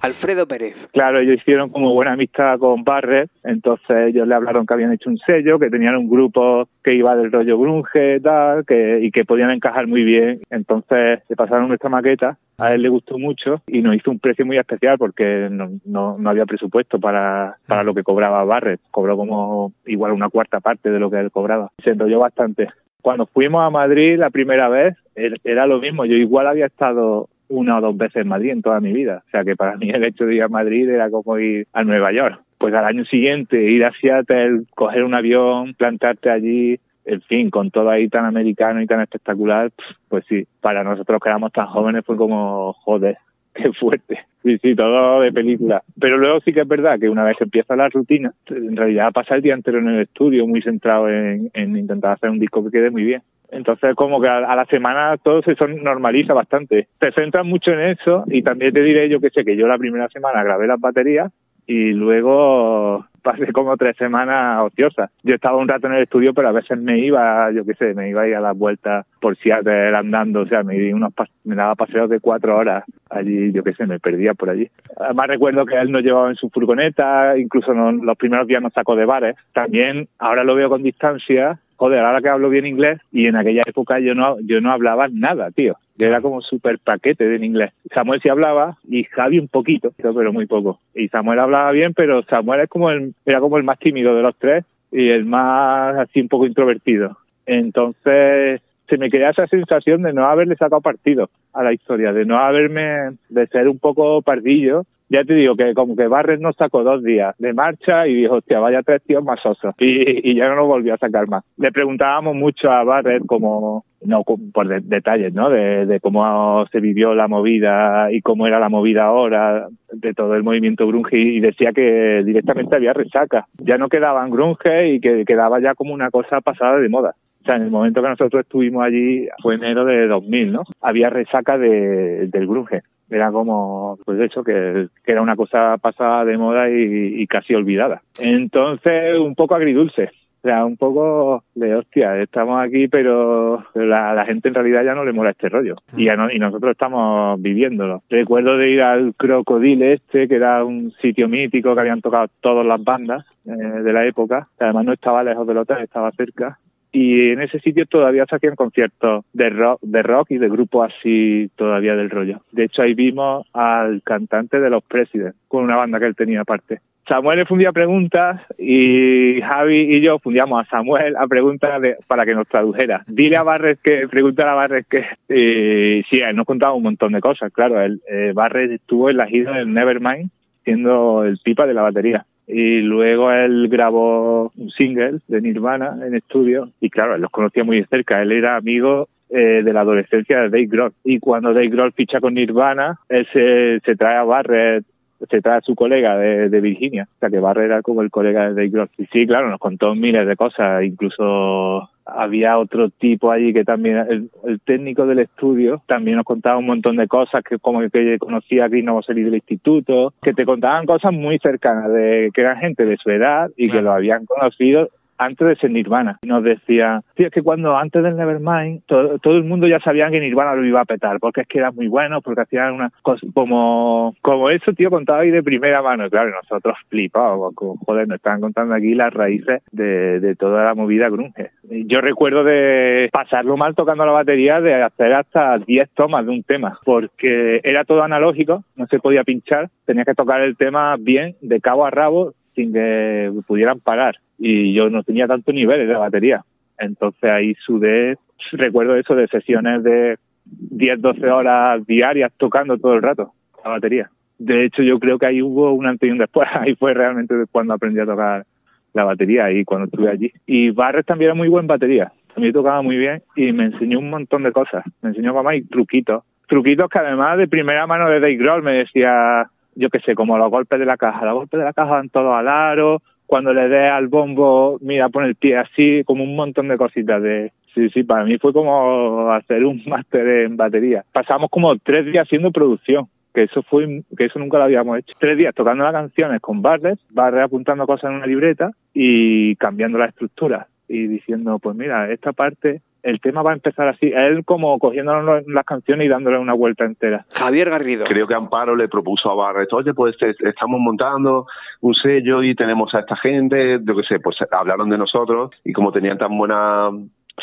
Alfredo 0.03 0.47
Pérez. 0.47 0.89
Claro, 0.93 1.19
ellos 1.19 1.37
hicieron 1.37 1.71
como 1.71 1.93
buena 1.95 2.13
amistad 2.13 2.59
con 2.59 2.85
Barrett, 2.85 3.31
entonces 3.45 4.09
ellos 4.09 4.27
le 4.27 4.35
hablaron 4.35 4.67
que 4.67 4.75
habían 4.75 4.93
hecho 4.93 5.11
un 5.11 5.19
sello, 5.19 5.59
que 5.59 5.71
tenían 5.71 5.97
un 5.97 6.09
grupo 6.09 6.69
que 6.83 6.95
iba 6.95 7.15
del 7.17 7.31
rollo 7.31 7.59
grunge 7.59 8.21
tal, 8.21 8.65
que, 8.65 9.01
y 9.03 9.11
que 9.11 9.25
podían 9.25 9.51
encajar 9.51 9.87
muy 9.87 10.03
bien. 10.03 10.41
Entonces 10.51 11.21
le 11.29 11.37
pasaron 11.37 11.69
nuestra 11.69 11.91
maqueta, 11.91 12.39
a 12.59 12.75
él 12.75 12.83
le 12.83 12.89
gustó 12.89 13.19
mucho 13.19 13.63
y 13.67 13.83
nos 13.83 13.97
hizo 13.97 14.11
un 14.11 14.19
precio 14.19 14.45
muy 14.47 14.59
especial 14.59 14.97
porque 14.99 15.49
no, 15.51 15.71
no, 15.85 16.17
no 16.19 16.31
había 16.31 16.47
presupuesto 16.47 16.99
para, 16.99 17.57
para 17.67 17.83
lo 17.85 17.95
que 17.95 18.03
cobraba 18.03 18.45
Barrett. 18.45 18.81
Cobró 18.91 19.17
como 19.17 19.73
igual 19.87 20.13
una 20.13 20.29
cuarta 20.29 20.61
parte 20.61 20.91
de 20.91 20.99
lo 20.99 21.11
que 21.11 21.21
él 21.21 21.31
cobraba. 21.31 21.71
Se 21.85 21.91
enrolló 21.91 22.19
bastante. 22.21 22.69
Cuando 23.03 23.27
fuimos 23.27 23.63
a 23.63 23.71
Madrid 23.71 24.19
la 24.19 24.29
primera 24.31 24.69
vez, 24.69 24.95
er- 25.15 25.41
era 25.45 25.67
lo 25.67 25.79
mismo. 25.81 26.05
Yo 26.05 26.15
igual 26.17 26.47
había 26.47 26.67
estado 26.67 27.29
una 27.51 27.79
o 27.79 27.81
dos 27.81 27.97
veces 27.97 28.23
en 28.23 28.29
Madrid 28.29 28.51
en 28.51 28.63
toda 28.63 28.81
mi 28.81 28.93
vida. 28.93 29.23
O 29.27 29.31
sea 29.31 29.45
que 29.45 29.57
para 29.57 29.77
mí 29.77 29.91
el 29.91 30.05
hecho 30.05 30.25
de 30.25 30.37
ir 30.37 30.43
a 30.43 30.49
Madrid 30.49 30.89
era 30.89 31.11
como 31.11 31.39
ir 31.39 31.67
a 31.73 31.85
Nueva 31.85 32.13
York. 32.13 32.41
Pues 32.59 32.73
al 32.75 32.85
año 32.85 33.05
siguiente 33.05 33.63
ir 33.63 33.85
a 33.85 33.93
Seattle, 34.01 34.63
coger 34.75 35.05
un 35.05 35.15
avión, 35.15 35.75
plantarte 35.75 36.31
allí, 36.31 36.79
en 37.05 37.21
fin, 37.23 37.51
con 37.51 37.71
todo 37.71 37.91
ahí 37.91 38.09
tan 38.09 38.25
americano 38.25 38.81
y 38.81 38.87
tan 38.87 39.01
espectacular, 39.01 39.71
pues 40.09 40.25
sí, 40.29 40.47
para 40.61 40.85
nosotros 40.85 41.21
que 41.23 41.29
éramos 41.29 41.53
tan 41.53 41.67
jóvenes 41.67 42.05
fue 42.05 42.17
como, 42.17 42.73
joder, 42.75 43.19
qué 43.55 43.73
fuerte. 43.73 44.21
Sí, 44.43 44.57
sí, 44.59 44.75
todo 44.75 45.21
de 45.21 45.33
película. 45.33 45.83
Pero 45.99 46.17
luego 46.19 46.41
sí 46.41 46.53
que 46.53 46.61
es 46.61 46.69
verdad 46.69 46.99
que 46.99 47.09
una 47.09 47.25
vez 47.25 47.37
que 47.37 47.45
empieza 47.45 47.77
la 47.77 47.89
rutina, 47.89 48.33
en 48.47 48.77
realidad 48.77 49.13
pasa 49.13 49.35
el 49.35 49.43
día 49.43 49.55
entero 49.55 49.79
en 49.79 49.89
el 49.89 50.03
estudio 50.03 50.47
muy 50.47 50.63
centrado 50.63 51.09
en, 51.11 51.51
en 51.53 51.77
intentar 51.77 52.13
hacer 52.13 52.31
un 52.31 52.39
disco 52.39 52.65
que 52.65 52.71
quede 52.71 52.91
muy 52.91 53.05
bien. 53.05 53.23
Entonces, 53.53 53.95
como 53.95 54.21
que 54.21 54.29
a, 54.29 54.41
la 54.55 54.65
semana 54.67 55.17
todo 55.19 55.43
se 55.43 55.55
normaliza 55.83 56.35
bastante. 56.35 56.89
Te 56.99 57.13
centras 57.13 57.45
mucho 57.45 57.73
en 57.73 57.81
eso 57.81 58.25
y 58.29 58.43
también 58.43 58.73
te 58.73 58.83
diré, 58.83 59.09
yo 59.09 59.21
que 59.21 59.31
sé, 59.31 59.45
que 59.45 59.57
yo 59.57 59.67
la 59.67 59.79
primera 59.79 60.09
semana 60.09 60.43
grabé 60.43 60.67
las 60.67 60.81
baterías 60.81 61.33
y 61.67 61.93
luego 61.93 63.07
pasé 63.23 63.53
como 63.53 63.77
tres 63.77 63.97
semanas 63.97 64.61
ociosas. 64.63 65.11
Yo 65.23 65.35
estaba 65.35 65.59
un 65.59 65.69
rato 65.69 65.87
en 65.87 65.95
el 65.95 66.03
estudio, 66.03 66.33
pero 66.35 66.49
a 66.49 66.53
veces 66.53 66.79
me 66.81 66.99
iba, 66.99 67.51
yo 67.53 67.65
qué 67.65 67.75
sé, 67.75 67.95
me 67.95 68.09
iba 68.09 68.23
a 68.23 68.29
ir 68.29 68.35
a 68.35 68.41
las 68.41 68.57
vueltas 68.57 69.07
por 69.21 69.37
Seattle 69.37 69.95
andando, 69.95 70.41
o 70.41 70.47
sea, 70.47 70.63
me, 70.63 70.75
di 70.75 70.93
unos 70.93 71.13
me 71.45 71.55
daba 71.55 71.75
paseos 71.75 72.09
de 72.09 72.19
cuatro 72.21 72.57
horas 72.57 72.85
allí, 73.11 73.53
yo 73.53 73.63
qué 73.63 73.75
sé, 73.75 73.87
me 73.87 74.01
perdía 74.01 74.35
por 74.35 74.51
allí. 74.51 74.69
Además 74.97 75.29
recuerdo 75.29 75.67
que 75.67 75.77
él 75.77 75.93
nos 75.93 76.03
llevaba 76.03 76.31
en 76.31 76.37
su 76.37 76.49
furgoneta, 76.51 77.37
incluso 77.39 77.75
no- 77.75 77.93
los 77.93 78.17
primeros 78.17 78.47
días 78.47 78.63
nos 78.63 78.73
sacó 78.73 78.97
de 78.97 79.05
bares. 79.05 79.37
También, 79.53 80.09
ahora 80.19 80.43
lo 80.45 80.55
veo 80.55 80.69
con 80.69 80.83
distancia, 80.83 81.59
joder, 81.81 82.01
ahora 82.01 82.21
que 82.21 82.29
hablo 82.29 82.51
bien 82.51 82.67
inglés, 82.67 83.01
y 83.11 83.25
en 83.25 83.37
aquella 83.37 83.63
época 83.67 83.99
yo 84.01 84.15
no, 84.15 84.37
yo 84.41 84.61
no 84.61 84.71
hablaba 84.71 85.09
nada, 85.09 85.51
tío. 85.51 85.77
Yo 85.97 86.09
era 86.09 86.21
como 86.21 86.43
súper 86.43 86.79
paquete 86.79 87.25
de 87.25 87.43
inglés. 87.43 87.73
Samuel 87.95 88.21
sí 88.21 88.29
hablaba 88.29 88.77
y 88.87 89.05
Javi 89.05 89.39
un 89.39 89.49
poquito, 89.49 89.91
pero 89.97 90.31
muy 90.31 90.45
poco. 90.45 90.79
Y 90.95 91.09
Samuel 91.09 91.39
hablaba 91.39 91.73
bien, 91.73 91.95
pero 91.95 92.23
Samuel 92.25 92.61
es 92.61 92.69
como 92.69 92.91
el, 92.91 93.15
era 93.25 93.41
como 93.41 93.57
el 93.57 93.65
más 93.65 93.79
tímido 93.79 94.15
de 94.15 94.21
los 94.21 94.37
tres 94.37 94.67
y 94.93 95.09
el 95.09 95.25
más 95.25 95.97
así 95.97 96.21
un 96.21 96.29
poco 96.29 96.45
introvertido. 96.45 97.17
Entonces 97.47 98.61
se 98.87 98.99
me 98.99 99.09
queda 99.09 99.31
esa 99.31 99.47
sensación 99.47 100.03
de 100.03 100.13
no 100.13 100.27
haberle 100.27 100.57
sacado 100.57 100.83
partido 100.83 101.31
a 101.55 101.63
la 101.63 101.73
historia, 101.73 102.13
de 102.13 102.27
no 102.27 102.39
haberme, 102.39 103.17
de 103.31 103.47
ser 103.47 103.69
un 103.69 103.79
poco 103.79 104.21
pardillo 104.21 104.85
Ya 105.11 105.25
te 105.25 105.35
digo 105.35 105.57
que 105.57 105.75
como 105.75 105.97
que 105.97 106.07
Barret 106.07 106.41
nos 106.41 106.55
sacó 106.57 106.85
dos 106.85 107.03
días 107.03 107.35
de 107.39 107.53
marcha 107.53 108.07
y 108.07 108.15
dijo, 108.15 108.37
hostia, 108.37 108.61
vaya 108.61 108.81
tres 108.83 109.03
tíos 109.03 109.25
más 109.25 109.45
osos. 109.45 109.75
Y, 109.79 110.31
y 110.31 110.37
ya 110.37 110.49
no 110.49 110.55
nos 110.55 110.69
volvió 110.69 110.95
a 110.95 110.99
sacar 110.99 111.27
más. 111.27 111.43
Le 111.59 111.73
preguntábamos 111.73 112.37
mucho 112.37 112.71
a 112.71 112.85
Barret 112.85 113.27
como, 113.27 113.85
no 114.07 114.23
por 114.23 114.69
de- 114.69 114.81
detalles, 114.83 115.35
¿no? 115.35 115.51
De, 115.51 115.85
de 115.87 115.99
cómo 115.99 116.65
se 116.71 116.79
vivió 116.79 117.13
la 117.15 117.27
movida 117.27 118.13
y 118.13 118.21
cómo 118.21 118.47
era 118.47 118.61
la 118.61 118.69
movida 118.69 119.03
ahora, 119.05 119.67
de 119.93 120.15
todo 120.15 120.37
el 120.37 120.45
movimiento 120.45 120.87
grunge 120.87 121.19
y 121.19 121.41
decía 121.41 121.73
que 121.73 122.23
directamente 122.25 122.77
había 122.77 122.93
resaca. 122.93 123.47
Ya 123.59 123.79
no 123.79 123.89
quedaban 123.89 124.31
grunge 124.31 124.95
y 124.95 125.01
que 125.01 125.25
quedaba 125.25 125.61
ya 125.61 125.75
como 125.75 125.93
una 125.93 126.11
cosa 126.11 126.41
pasada 126.41 126.79
de 126.79 126.89
moda. 126.89 127.15
O 127.43 127.45
sea, 127.45 127.57
en 127.57 127.63
el 127.63 127.71
momento 127.71 128.01
que 128.01 128.09
nosotros 128.11 128.43
estuvimos 128.43 128.85
allí, 128.85 129.27
fue 129.43 129.57
enero 129.57 129.85
de 129.87 130.07
2000, 130.07 130.53
¿no? 130.53 130.63
Había 130.81 131.11
resaca 131.11 131.59
de, 131.59 132.29
del 132.29 132.47
grunge. 132.47 132.83
Era 133.11 133.33
como, 133.33 133.99
pues 134.05 134.21
eso, 134.21 134.45
que, 134.45 134.89
que 135.05 135.13
era 135.13 135.23
una 135.23 135.37
cosa 135.37 135.77
pasada 135.79 136.25
de 136.25 136.39
moda 136.39 136.71
y, 136.71 137.27
casi 137.27 137.55
olvidada. 137.55 138.03
Entonces, 138.21 139.19
un 139.19 139.35
poco 139.35 139.55
agridulce. 139.55 140.11
O 140.43 140.49
sea, 140.49 140.65
un 140.65 140.79
poco 140.79 141.45
de 141.55 141.75
hostia, 141.75 142.17
estamos 142.17 142.65
aquí, 142.65 142.89
pero 142.89 143.63
la, 143.75 144.15
la 144.15 144.25
gente 144.25 144.49
en 144.49 144.55
realidad 144.55 144.83
ya 144.83 144.95
no 144.95 145.05
le 145.05 145.13
mola 145.13 145.31
este 145.31 145.51
rollo. 145.51 145.77
Y, 145.95 146.07
ya 146.07 146.17
no, 146.17 146.31
y 146.31 146.39
nosotros 146.39 146.73
estamos 146.73 147.41
viviéndolo. 147.43 148.03
Recuerdo 148.09 148.57
de 148.57 148.71
ir 148.71 148.81
al 148.81 149.15
Crocodile 149.17 149.93
este, 149.95 150.29
que 150.29 150.37
era 150.37 150.65
un 150.65 150.93
sitio 151.03 151.29
mítico 151.29 151.75
que 151.75 151.81
habían 151.81 152.01
tocado 152.01 152.29
todas 152.41 152.65
las 152.65 152.83
bandas 152.83 153.27
eh, 153.45 153.51
de 153.51 153.93
la 153.93 154.07
época. 154.07 154.49
Además 154.59 154.87
no 154.87 154.93
estaba 154.95 155.23
lejos 155.23 155.47
del 155.47 155.59
hotel, 155.59 155.83
estaba 155.83 156.11
cerca. 156.13 156.59
Y 156.93 157.31
en 157.31 157.41
ese 157.41 157.61
sitio 157.61 157.87
todavía 157.87 158.27
se 158.29 158.37
hacían 158.37 158.57
conciertos 158.57 159.25
de 159.33 159.51
rock, 159.51 159.79
de 159.83 160.03
rock 160.03 160.33
y 160.33 160.39
de 160.39 160.49
grupos 160.49 160.93
así 160.93 161.49
todavía 161.57 161.95
del 161.95 162.11
rollo. 162.11 162.41
De 162.53 162.65
hecho, 162.65 162.83
ahí 162.83 162.95
vimos 162.95 163.47
al 163.53 164.03
cantante 164.03 164.59
de 164.61 164.71
los 164.71 164.83
Presidents, 164.85 165.37
con 165.49 165.63
una 165.65 165.77
banda 165.77 166.01
que 166.01 166.07
él 166.07 166.17
tenía 166.17 166.41
aparte. 166.41 166.81
Samuel 167.09 167.39
le 167.41 167.45
fundía 167.47 167.73
preguntas 167.73 168.41
y 168.57 169.41
Javi 169.41 169.97
y 169.97 170.01
yo 170.01 170.19
fundíamos 170.21 170.63
a 170.65 170.71
Samuel 170.71 171.17
a 171.17 171.27
preguntas 171.27 171.81
de- 171.81 171.97
para 172.07 172.25
que 172.25 172.35
nos 172.35 172.47
tradujera. 172.47 173.03
Dile 173.09 173.37
a 173.37 173.43
Barres 173.43 173.79
que, 173.83 174.07
pregunta 174.09 174.51
a 174.51 174.55
Barres 174.55 174.87
que, 174.89 175.01
y 175.29 176.03
sí, 176.05 176.21
él 176.21 176.37
nos 176.37 176.47
contaba 176.47 176.75
un 176.75 176.85
montón 176.85 177.13
de 177.13 177.21
cosas, 177.21 177.53
claro. 177.53 177.81
Él, 177.81 178.01
eh, 178.09 178.33
Barres 178.35 178.71
estuvo 178.71 179.11
en 179.11 179.17
la 179.17 179.27
gira 179.27 179.53
del 179.59 179.73
Nevermind 179.73 180.31
siendo 180.65 181.25
el 181.25 181.39
pipa 181.43 181.67
de 181.67 181.75
la 181.75 181.83
batería. 181.83 182.27
Y 182.53 182.81
luego 182.81 183.31
él 183.31 183.69
grabó 183.69 184.53
un 184.57 184.71
single 184.71 185.19
de 185.29 185.41
Nirvana 185.41 185.97
en 186.05 186.15
estudio 186.15 186.71
y 186.81 186.91
claro, 186.91 187.15
él 187.15 187.23
los 187.23 187.31
conocía 187.31 187.65
muy 187.65 187.85
cerca. 187.85 188.21
Él 188.23 188.33
era 188.33 188.57
amigo 188.57 189.09
eh, 189.29 189.63
de 189.63 189.73
la 189.73 189.83
adolescencia 189.83 190.41
de 190.41 190.49
Dave 190.49 190.67
Grohl. 190.67 190.93
Y 191.05 191.21
cuando 191.21 191.55
Dave 191.55 191.69
Grohl 191.69 191.93
ficha 191.93 192.21
con 192.21 192.35
Nirvana, 192.35 192.99
él 193.09 193.27
se, 193.33 193.81
se 193.85 193.97
trae 193.97 194.17
a 194.17 194.25
Barrett 194.25 194.85
se 195.29 195.43
trae 195.43 195.59
a 195.59 195.61
su 195.61 195.75
colega 195.75 196.17
de, 196.17 196.49
de 196.49 196.61
Virginia, 196.63 197.07
o 197.15 197.19
sea 197.19 197.29
que 197.29 197.41
Barrett 197.41 197.67
era 197.67 197.83
como 197.83 198.01
el 198.01 198.11
colega 198.11 198.49
de 198.49 198.55
Dave 198.55 198.69
Grohl. 198.71 198.91
Y 198.97 199.05
sí, 199.07 199.27
claro, 199.27 199.51
nos 199.51 199.61
contó 199.61 199.95
miles 199.95 200.27
de 200.27 200.37
cosas, 200.37 200.83
incluso 200.83 201.91
había 202.15 202.59
otro 202.59 202.91
tipo 202.91 203.31
allí 203.31 203.53
que 203.53 203.65
también, 203.65 203.99
el, 204.09 204.31
el 204.45 204.61
técnico 204.61 205.07
del 205.07 205.21
estudio, 205.21 205.83
también 205.87 206.17
nos 206.17 206.25
contaba 206.25 206.59
un 206.59 206.67
montón 206.67 206.97
de 206.97 207.09
cosas, 207.09 207.43
que 207.43 207.59
como 207.59 207.81
que 207.89 208.19
conocía 208.19 208.65
a 208.65 208.69
Chris 208.69 208.85
Novoselic 208.85 209.25
del 209.25 209.35
instituto, 209.35 210.13
que 210.23 210.35
te 210.35 210.45
contaban 210.45 210.87
cosas 210.87 211.13
muy 211.13 211.39
cercanas, 211.39 211.93
de 211.93 212.31
que 212.35 212.41
eran 212.41 212.59
gente 212.59 212.85
de 212.85 212.97
su 212.97 213.11
edad 213.11 213.51
y 213.57 213.71
que 213.71 213.83
lo 213.83 213.93
habían 213.93 214.27
conocido 214.27 214.89
antes 215.21 215.47
de 215.47 215.57
ser 215.57 215.71
Nirvana. 215.71 216.19
Y 216.23 216.27
nos 216.27 216.43
decía, 216.43 217.03
tío, 217.15 217.27
es 217.27 217.33
que 217.33 217.43
cuando 217.43 217.77
antes 217.77 218.03
del 218.03 218.17
Nevermind, 218.17 218.83
todo, 218.87 219.19
todo 219.19 219.37
el 219.37 219.45
mundo 219.45 219.69
ya 219.69 219.79
sabía 219.81 220.11
que 220.11 220.19
Nirvana 220.19 220.55
lo 220.55 220.65
iba 220.65 220.81
a 220.81 220.87
petar, 220.87 221.19
porque 221.21 221.43
es 221.43 221.47
que 221.47 221.59
era 221.59 221.71
muy 221.71 221.89
bueno, 221.89 222.23
porque 222.23 222.41
hacían 222.43 222.73
una 222.73 222.91
cosa 223.03 223.27
como, 223.35 224.15
como 224.23 224.51
eso, 224.51 224.73
tío, 224.73 224.91
contaba 224.91 225.21
ahí 225.21 225.31
de 225.31 225.43
primera 225.43 225.83
mano. 225.83 226.09
Claro, 226.09 226.31
nosotros 226.31 226.77
flipábamos, 226.89 227.55
como, 227.55 227.77
joder, 227.85 228.09
nos 228.09 228.17
estaban 228.17 228.41
contando 228.41 228.75
aquí 228.75 228.95
las 228.95 229.13
raíces 229.13 229.63
de, 229.71 230.21
de 230.21 230.35
toda 230.37 230.65
la 230.65 230.75
movida 230.75 231.11
grunge. 231.11 231.51
Yo 231.69 232.01
recuerdo 232.01 232.43
de 232.43 233.11
pasarlo 233.13 233.57
mal 233.57 233.75
tocando 233.75 234.07
la 234.07 234.13
batería, 234.13 234.61
de 234.61 234.83
hacer 234.83 235.13
hasta 235.13 235.59
10 235.59 235.91
tomas 235.91 236.25
de 236.25 236.33
un 236.33 236.43
tema, 236.43 236.79
porque 236.85 237.61
era 237.63 237.85
todo 237.85 238.03
analógico, 238.03 238.65
no 238.77 238.87
se 238.87 238.99
podía 238.99 239.25
pinchar, 239.25 239.69
tenía 239.85 240.05
que 240.05 240.15
tocar 240.15 240.41
el 240.41 240.57
tema 240.57 240.97
bien, 240.99 241.37
de 241.43 241.61
cabo 241.61 241.85
a 241.85 241.91
rabo, 241.91 242.33
sin 242.55 242.73
que 242.73 243.31
pudieran 243.47 243.81
parar. 243.81 244.17
Y 244.41 244.73
yo 244.73 244.91
no 244.91 245.03
tenía 245.03 245.29
tanto 245.29 245.53
nivel 245.53 245.87
de 245.87 245.95
batería. 245.95 246.43
Entonces 246.79 247.31
ahí 247.31 247.55
sudé, 247.67 248.17
recuerdo 248.53 248.97
eso 248.97 249.15
de 249.15 249.29
sesiones 249.29 249.85
de 249.85 250.17
10, 250.45 251.01
12 251.01 251.31
horas 251.31 251.87
diarias 251.87 252.33
tocando 252.37 252.79
todo 252.79 252.95
el 252.95 253.03
rato 253.03 253.33
la 253.65 253.71
batería. 253.71 254.11
De 254.39 254.65
hecho, 254.65 254.83
yo 254.83 254.99
creo 254.99 255.19
que 255.19 255.27
ahí 255.27 255.43
hubo 255.43 255.73
un 255.73 255.87
antes 255.87 256.09
y 256.09 256.13
un 256.13 256.19
después. 256.19 256.49
Ahí 256.55 256.75
fue 256.75 256.95
realmente 256.95 257.35
cuando 257.51 257.75
aprendí 257.75 258.01
a 258.01 258.07
tocar 258.07 258.45
la 258.93 259.05
batería 259.05 259.53
y 259.53 259.65
cuando 259.65 259.85
estuve 259.85 260.11
allí. 260.11 260.33
Y 260.47 260.71
Barres 260.71 261.07
también 261.07 261.31
era 261.31 261.35
muy 261.35 261.49
buen 261.49 261.67
batería. 261.67 262.13
También 262.35 262.53
tocaba 262.53 262.83
muy 262.83 262.97
bien 262.97 263.23
y 263.37 263.53
me 263.53 263.67
enseñó 263.67 263.99
un 263.99 264.11
montón 264.11 264.43
de 264.43 264.53
cosas. 264.53 264.85
Me 265.03 265.11
enseñó 265.11 265.35
mamá 265.35 265.55
y 265.57 265.63
truquitos. 265.63 266.25
Truquitos 266.49 266.89
que 266.89 266.99
además 266.99 267.39
de 267.39 267.49
primera 267.49 267.87
mano 267.87 268.09
de 268.09 268.19
Dave 268.19 268.37
Grohl 268.37 268.63
me 268.63 268.73
decía, 268.73 269.47
yo 269.75 269.91
qué 269.91 270.01
sé, 270.01 270.15
como 270.15 270.39
los 270.39 270.51
golpes 270.51 270.79
de 270.79 270.87
la 270.87 270.97
caja. 270.97 271.25
Los 271.25 271.35
golpes 271.35 271.59
de 271.59 271.67
la 271.67 271.73
caja 271.73 271.91
van 271.91 272.09
todos 272.09 272.35
al 272.35 272.49
aro. 272.49 273.03
Cuando 273.31 273.55
le 273.55 273.69
dé 273.69 273.87
al 273.87 274.09
bombo, 274.09 274.77
mira, 274.81 275.09
pon 275.09 275.25
el 275.25 275.37
pie 275.37 275.57
así, 275.57 276.03
como 276.05 276.25
un 276.25 276.35
montón 276.35 276.67
de 276.67 276.77
cositas 276.77 277.23
de... 277.23 277.53
Sí, 277.73 277.89
sí, 277.91 278.03
para 278.03 278.25
mí 278.25 278.39
fue 278.39 278.53
como 278.53 279.31
hacer 279.31 279.65
un 279.65 279.81
máster 279.87 280.27
en 280.47 280.57
batería. 280.57 281.05
Pasamos 281.13 281.49
como 281.49 281.79
tres 281.79 282.07
días 282.07 282.27
haciendo 282.27 282.51
producción 282.51 283.07
que 283.33 283.45
eso 283.45 283.63
fue 283.63 284.03
que 284.19 284.25
eso 284.25 284.41
nunca 284.41 284.59
lo 284.59 284.65
habíamos 284.65 284.99
hecho. 284.99 285.15
Tres 285.21 285.39
días 285.39 285.55
tocando 285.55 285.85
las 285.85 285.93
canciones 285.93 286.41
con 286.41 286.61
Barres, 286.61 286.99
Barres 287.11 287.45
apuntando 287.45 287.87
cosas 287.87 288.11
en 288.11 288.17
una 288.17 288.27
libreta 288.27 288.73
y 288.93 289.55
cambiando 289.55 289.97
la 289.97 290.07
estructura 290.07 290.67
y 290.89 291.07
diciendo, 291.07 291.61
pues 291.61 291.77
mira, 291.77 292.11
esta 292.11 292.33
parte, 292.33 292.83
el 293.03 293.21
tema 293.21 293.43
va 293.43 293.51
a 293.51 293.55
empezar 293.55 293.89
así. 293.89 294.11
Él 294.15 294.45
como 294.45 294.79
cogiéndonos 294.79 295.45
las 295.47 295.65
canciones 295.65 296.07
y 296.07 296.09
dándole 296.09 296.39
una 296.39 296.55
vuelta 296.55 296.85
entera. 296.85 297.27
Javier 297.33 297.71
Garrido. 297.71 298.05
Creo 298.05 298.27
que 298.27 298.35
Amparo 298.35 298.77
le 298.77 298.89
propuso 298.89 299.31
a 299.31 299.35
Barret, 299.35 299.73
oye, 299.73 299.95
pues 299.95 300.17
estamos 300.21 300.81
montando 300.81 301.47
un 301.81 301.95
sello 301.95 302.43
y 302.43 302.55
tenemos 302.55 302.95
a 302.95 303.01
esta 303.01 303.17
gente, 303.17 303.81
yo 303.83 303.97
qué 303.97 304.03
sé, 304.09 304.21
pues 304.21 304.37
hablaron 304.51 304.91
de 304.91 304.99
nosotros 304.99 305.51
y 305.65 305.73
como 305.73 305.93
tenían 305.93 306.19
tan 306.19 306.37
buena 306.37 306.91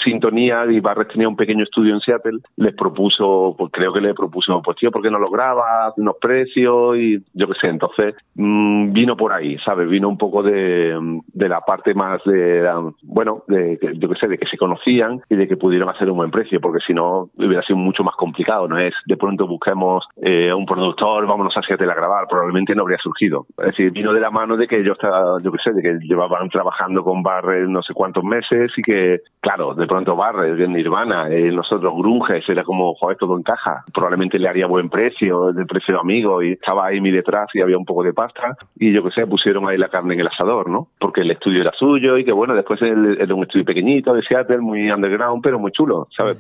sintonía 0.04 0.66
y 0.70 0.80
Barret 0.80 1.10
tenía 1.12 1.28
un 1.28 1.36
pequeño 1.36 1.64
estudio 1.64 1.94
en 1.94 2.02
Seattle, 2.02 2.40
les 2.58 2.76
propuso, 2.76 3.56
pues 3.58 3.72
creo 3.72 3.94
que 3.94 4.02
le 4.02 4.14
propuso, 4.14 4.62
pues 4.62 4.78
tío, 4.78 4.92
¿por 4.92 5.02
qué 5.02 5.12
no 5.12 5.20
lo 5.20 5.30
grabas? 5.30 5.94
Unos 5.98 6.16
precios 6.22 6.98
y 6.98 7.24
yo 7.34 7.48
qué 7.48 7.54
sé, 7.60 7.68
entonces 7.68 8.16
mmm, 8.36 8.92
vino 8.94 9.16
por 9.16 9.34
ahí, 9.34 9.58
¿sabes? 9.66 9.90
Vino 9.90 10.10
un 10.10 10.18
poco 10.18 10.44
de, 10.44 10.98
de 11.34 11.50
la 11.50 11.62
parte 11.62 11.94
más 11.94 12.22
de, 12.26 12.70
bueno, 13.04 13.44
de, 13.48 13.80
yo 13.96 14.10
qué 14.10 14.16
sé, 14.20 14.28
de 14.28 14.38
que 14.38 14.48
se 14.48 14.58
conocían 14.58 15.22
y 15.30 15.36
de 15.36 15.48
que 15.48 15.58
pudieron 15.58 15.90
hacer 15.90 16.10
un 16.10 16.18
buen 16.18 16.32
precio, 16.32 16.60
porque 16.62 16.84
si 16.86 16.94
no 16.94 17.30
hubiera 17.38 17.64
sido 17.64 17.78
mucho 17.78 18.04
más 18.04 18.16
complicado, 18.16 18.68
no 18.68 18.78
es 18.78 18.94
de 19.06 19.18
pronto 19.18 19.48
busquemos 19.48 20.06
eh, 20.22 20.54
un 20.54 20.66
productor, 20.66 21.26
vámonos 21.26 21.56
a 21.58 21.62
Seattle 21.62 21.92
a 21.92 21.96
grabar, 21.96 22.28
probablemente 22.30 22.76
no 22.76 22.84
habría 22.84 22.98
surgido. 23.00 23.46
Es 23.58 23.68
decir, 23.68 23.92
vino 23.92 24.14
de 24.14 24.20
la 24.20 24.30
mano 24.30 24.58
de 24.58 24.68
que 24.68 24.80
ellos, 24.80 24.98
yo 25.44 25.52
qué 25.52 25.58
sé, 25.64 25.74
de 25.74 25.82
que 25.82 25.98
llevaban 26.02 26.50
trabajando 26.50 27.04
con 27.04 27.24
Barret 27.24 27.68
no 27.68 27.82
sé 27.82 27.94
cuántos 27.94 28.24
meses 28.24 28.72
y 28.78 28.82
que, 28.82 29.22
claro, 29.40 29.74
de 29.74 29.87
pronto 29.88 30.16
Barret, 30.16 30.56
de 30.56 30.68
Nirvana, 30.68 31.30
eh, 31.30 31.52
nosotros 31.52 31.94
Grunges, 31.96 32.48
era 32.48 32.64
como, 32.64 32.94
joder, 32.96 33.18
todo 33.18 33.38
encaja. 33.38 33.84
Probablemente 33.94 34.40
le 34.40 34.48
haría 34.48 34.68
buen 34.68 34.90
precio, 34.90 35.52
de 35.54 35.66
precio 35.66 36.00
amigo, 36.00 36.42
y 36.42 36.54
estaba 36.54 36.88
ahí 36.88 37.02
mi 37.02 37.12
detrás 37.12 37.48
y 37.54 37.62
había 37.62 37.78
un 37.78 37.86
poco 37.86 38.04
de 38.04 38.14
pasta, 38.14 38.56
y 38.76 38.94
yo 38.94 39.04
qué 39.04 39.12
sé, 39.12 39.28
pusieron 39.28 39.68
ahí 39.68 39.78
la 39.78 39.90
carne 39.90 40.14
en 40.14 40.22
el 40.22 40.28
asador, 40.28 40.70
¿no? 40.70 40.90
Porque 41.00 41.22
el 41.22 41.32
estudio 41.32 41.62
era 41.62 41.72
suyo 41.72 42.18
y 42.18 42.26
que 42.26 42.32
bueno, 42.32 42.54
después 42.54 42.82
era 42.82 43.34
un 43.34 43.44
estudio 43.44 43.66
pequeñito 43.66 44.14
de 44.14 44.22
Seattle, 44.24 44.60
muy 44.60 44.92
underground, 44.92 45.42
pero 45.42 45.60
muy 45.60 45.72
chulo, 45.72 46.08
¿sabes? 46.16 46.38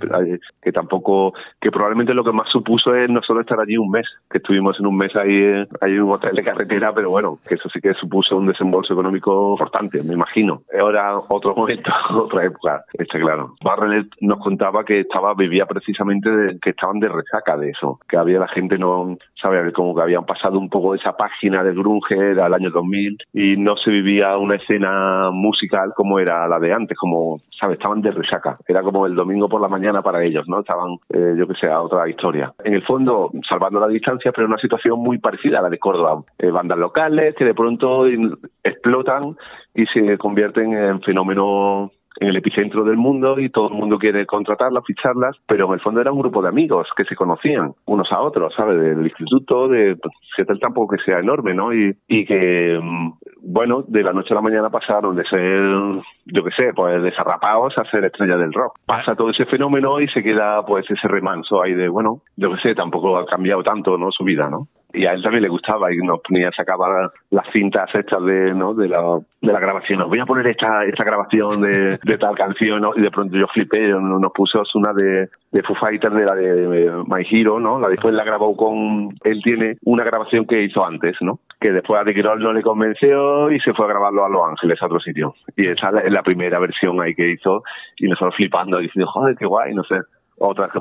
Que 0.61 0.71
tampoco, 0.71 1.33
que 1.59 1.71
probablemente 1.71 2.13
lo 2.13 2.23
que 2.23 2.31
más 2.31 2.49
supuso 2.49 2.93
es 2.95 3.09
no 3.09 3.21
solo 3.21 3.41
estar 3.41 3.59
allí 3.59 3.77
un 3.77 3.89
mes, 3.89 4.07
que 4.29 4.37
estuvimos 4.37 4.79
en 4.79 4.85
un 4.85 4.97
mes 4.97 5.15
ahí, 5.15 5.65
ahí 5.81 5.93
en 5.93 6.03
un 6.03 6.11
hotel 6.11 6.35
de 6.35 6.43
carretera, 6.43 6.93
pero 6.93 7.09
bueno, 7.09 7.37
que 7.47 7.55
eso 7.55 7.69
sí 7.69 7.79
que 7.79 7.93
supuso 7.93 8.37
un 8.37 8.47
desembolso 8.47 8.93
económico 8.93 9.53
importante, 9.53 10.03
me 10.03 10.13
imagino. 10.13 10.61
Ahora 10.79 11.19
otro 11.27 11.55
momento, 11.55 11.91
otra 12.15 12.45
época, 12.45 12.83
está 12.93 13.19
claro. 13.19 13.36
Barrelet 13.63 14.07
nos 14.21 14.39
contaba 14.39 14.83
que 14.83 15.01
estaba 15.01 15.33
vivía 15.33 15.65
precisamente 15.65 16.29
de, 16.29 16.59
que 16.59 16.71
estaban 16.71 16.99
de 16.99 17.09
resaca 17.09 17.57
de 17.57 17.69
eso, 17.69 17.99
que 18.07 18.17
había 18.17 18.39
la 18.39 18.47
gente 18.47 18.77
no 18.77 19.17
sabe 19.41 19.71
como 19.73 19.95
que 19.95 20.01
habían 20.01 20.25
pasado 20.25 20.57
un 20.57 20.69
poco 20.69 20.95
esa 20.95 21.15
página 21.15 21.63
del 21.63 21.75
grunge 21.75 22.15
del 22.15 22.53
año 22.53 22.71
2000 22.71 23.17
y 23.33 23.57
no 23.57 23.75
se 23.77 23.91
vivía 23.91 24.37
una 24.37 24.55
escena 24.55 25.29
musical 25.31 25.93
como 25.95 26.19
era 26.19 26.47
la 26.47 26.59
de 26.59 26.73
antes, 26.73 26.97
como 26.97 27.39
sabes, 27.59 27.77
estaban 27.77 28.01
de 28.01 28.11
resaca, 28.11 28.57
era 28.67 28.81
como 28.81 29.05
el 29.05 29.15
domingo 29.15 29.49
por 29.49 29.61
la 29.61 29.67
mañana 29.67 30.01
para 30.01 30.23
ellos, 30.23 30.47
¿no? 30.47 30.59
Estaban 30.59 30.97
eh, 31.09 31.35
yo 31.37 31.47
que 31.47 31.55
sé, 31.55 31.67
a 31.67 31.81
otra 31.81 32.07
historia. 32.09 32.53
En 32.63 32.73
el 32.73 32.83
fondo, 32.83 33.31
salvando 33.47 33.79
la 33.79 33.87
distancia, 33.87 34.31
pero 34.31 34.47
una 34.47 34.57
situación 34.57 34.99
muy 34.99 35.17
parecida 35.17 35.59
a 35.59 35.61
la 35.61 35.69
de 35.69 35.79
Córdoba, 35.79 36.23
eh, 36.37 36.51
bandas 36.51 36.77
locales 36.77 37.35
que 37.35 37.45
de 37.45 37.53
pronto 37.53 38.05
explotan 38.63 39.35
y 39.73 39.85
se 39.87 40.17
convierten 40.17 40.73
en 40.73 41.01
fenómenos 41.01 41.91
en 42.19 42.27
el 42.29 42.37
epicentro 42.37 42.83
del 42.83 42.97
mundo 42.97 43.39
y 43.39 43.49
todo 43.49 43.69
el 43.69 43.75
mundo 43.75 43.97
quiere 43.97 44.25
contratarlas, 44.25 44.83
ficharlas, 44.85 45.35
pero 45.47 45.67
en 45.67 45.73
el 45.73 45.79
fondo 45.79 46.01
era 46.01 46.11
un 46.11 46.19
grupo 46.19 46.41
de 46.41 46.49
amigos 46.49 46.87
que 46.95 47.05
se 47.05 47.15
conocían 47.15 47.73
unos 47.85 48.11
a 48.11 48.21
otros, 48.21 48.53
¿sabes? 48.55 48.79
Del 48.79 49.05
instituto, 49.05 49.67
de 49.67 49.95
pues, 49.95 50.13
Seattle 50.35 50.59
tampoco 50.59 50.95
que 50.95 51.03
sea 51.03 51.19
enorme, 51.19 51.53
¿no? 51.53 51.73
Y, 51.73 51.95
y 52.07 52.25
que, 52.25 52.79
mm, 52.81 53.11
bueno, 53.43 53.83
de 53.87 54.03
la 54.03 54.13
noche 54.13 54.33
a 54.33 54.35
la 54.35 54.41
mañana 54.41 54.69
pasaron 54.69 55.15
de 55.15 55.23
ser, 55.25 55.61
yo 56.25 56.43
qué 56.43 56.51
sé, 56.55 56.73
pues 56.75 57.01
desarrapados 57.03 57.77
a 57.77 57.85
ser 57.85 58.05
estrellas 58.05 58.39
del 58.39 58.53
rock. 58.53 58.79
Pasa 58.85 59.15
todo 59.15 59.29
ese 59.29 59.45
fenómeno 59.45 59.99
y 59.99 60.07
se 60.09 60.23
queda 60.23 60.65
pues 60.65 60.89
ese 60.89 61.07
remanso 61.07 61.61
ahí 61.61 61.73
de, 61.73 61.87
bueno, 61.89 62.21
yo 62.35 62.51
qué 62.53 62.61
sé, 62.61 62.75
tampoco 62.75 63.17
ha 63.17 63.25
cambiado 63.25 63.63
tanto, 63.63 63.97
¿no? 63.97 64.11
Su 64.11 64.23
vida, 64.23 64.49
¿no? 64.49 64.67
Y 64.93 65.05
a 65.05 65.13
él 65.13 65.21
también 65.21 65.43
le 65.43 65.49
gustaba 65.49 65.93
y 65.93 65.97
nos 65.97 66.21
ponía 66.21 66.49
sacaba 66.51 67.11
las 67.29 67.45
cintas 67.51 67.93
estas 67.93 68.23
de 68.23 68.53
no 68.53 68.73
de 68.73 68.87
la 68.87 69.19
de 69.41 69.53
la 69.53 69.59
grabación. 69.59 70.01
Os 70.01 70.09
voy 70.09 70.19
a 70.19 70.25
poner 70.25 70.47
esta 70.47 70.85
esta 70.85 71.03
grabación 71.03 71.61
de, 71.61 71.97
de 71.97 72.17
tal 72.17 72.35
canción 72.35 72.81
¿no? 72.81 72.91
y 72.95 73.01
de 73.01 73.11
pronto 73.11 73.37
yo 73.37 73.47
flipé 73.53 73.89
nos 73.89 74.31
puso 74.33 74.63
una 74.75 74.93
de, 74.93 75.29
de 75.51 75.63
Foo 75.63 75.75
Fighters 75.75 76.15
de 76.15 76.25
la 76.25 76.35
de 76.35 77.03
My 77.05 77.25
Hero 77.29 77.59
no 77.59 77.79
la 77.79 77.89
después 77.89 78.13
la 78.13 78.23
grabó 78.23 78.55
con 78.55 79.09
él 79.23 79.41
tiene 79.43 79.77
una 79.83 80.03
grabación 80.03 80.45
que 80.45 80.63
hizo 80.63 80.85
antes 80.85 81.15
no 81.21 81.39
que 81.59 81.71
después 81.71 81.99
a 81.99 82.03
De 82.03 82.13
Quirol 82.13 82.41
no 82.41 82.53
le 82.53 82.61
convenció 82.61 83.51
y 83.51 83.59
se 83.59 83.73
fue 83.73 83.85
a 83.85 83.89
grabarlo 83.89 84.25
a 84.25 84.29
Los 84.29 84.47
Ángeles 84.47 84.81
a 84.81 84.85
otro 84.85 84.99
sitio. 84.99 85.33
Y 85.55 85.67
esa 85.67 85.89
es 86.03 86.11
la 86.11 86.21
primera 86.21 86.59
versión 86.59 87.01
ahí 87.01 87.15
que 87.15 87.31
hizo 87.31 87.63
y 87.97 88.07
nosotros 88.07 88.35
flipando 88.35 88.77
diciendo 88.77 89.09
joder 89.11 89.35
qué 89.35 89.45
guay 89.45 89.73
no 89.73 89.83
sé 89.83 89.95
otras 90.39 90.71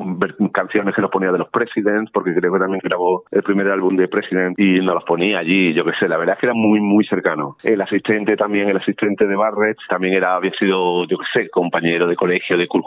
canciones 0.53 0.95
que 0.95 1.03
nos 1.03 1.11
ponía 1.11 1.33
de 1.33 1.39
los 1.39 1.49
Presidents, 1.49 2.11
porque 2.13 2.35
creo 2.35 2.53
que 2.53 2.59
también 2.59 2.81
grabó 2.83 3.25
el 3.31 3.43
primer 3.43 3.69
álbum 3.69 3.97
de 3.97 4.09
President 4.09 4.59
y 4.59 4.81
nos 4.81 4.97
los 4.97 5.05
ponía 5.05 5.39
allí, 5.39 5.73
yo 5.75 5.85
qué 5.85 5.93
sé, 5.99 6.09
la 6.09 6.17
verdad 6.17 6.35
es 6.35 6.41
que 6.41 6.47
era 6.47 6.55
muy, 6.55 6.81
muy 6.81 7.05
cercano. 7.07 7.57
El 7.65 7.81
asistente 7.81 8.37
también, 8.37 8.69
el 8.69 8.77
asistente 8.77 9.27
de 9.27 9.37
Barrett, 9.37 9.79
también 9.89 10.15
era, 10.15 10.37
había 10.37 10.53
sido, 10.53 11.07
yo 11.07 11.19
qué 11.19 11.25
sé, 11.33 11.51
compañero 11.51 12.07
de 12.07 12.17
colegio 12.17 12.57
de 12.57 12.69
Kurt 12.69 12.85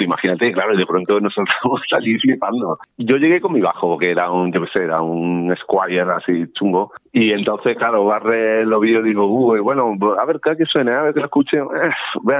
imagínate, 0.00 0.52
claro, 0.52 0.74
y 0.74 0.78
de 0.78 0.86
pronto 0.86 1.20
nosotros 1.20 1.80
salir 1.88 2.20
flipando. 2.22 2.78
Yo 2.98 3.16
llegué 3.16 3.40
con 3.40 3.52
mi 3.52 3.60
bajo, 3.60 3.98
que 3.98 4.10
era 4.10 4.30
un, 4.30 4.52
yo 4.52 4.62
qué 4.62 4.68
sé, 4.72 4.84
era 4.84 5.00
un 5.00 5.54
Squire 5.56 6.00
así 6.00 6.52
chungo, 6.52 6.92
y 7.12 7.32
entonces, 7.32 7.76
claro, 7.76 8.04
Barrett 8.04 8.66
lo 8.66 8.80
vio 8.80 9.00
y 9.00 9.08
digo, 9.08 9.26
uy, 9.26 9.60
bueno, 9.60 9.94
a 10.18 10.24
ver, 10.24 10.40
que 10.40 10.64
suene, 10.66 10.92
a 10.92 11.02
ver 11.02 11.14
que 11.14 11.20
lo 11.20 11.26
escuche, 11.26 11.58
eh, 11.58 11.90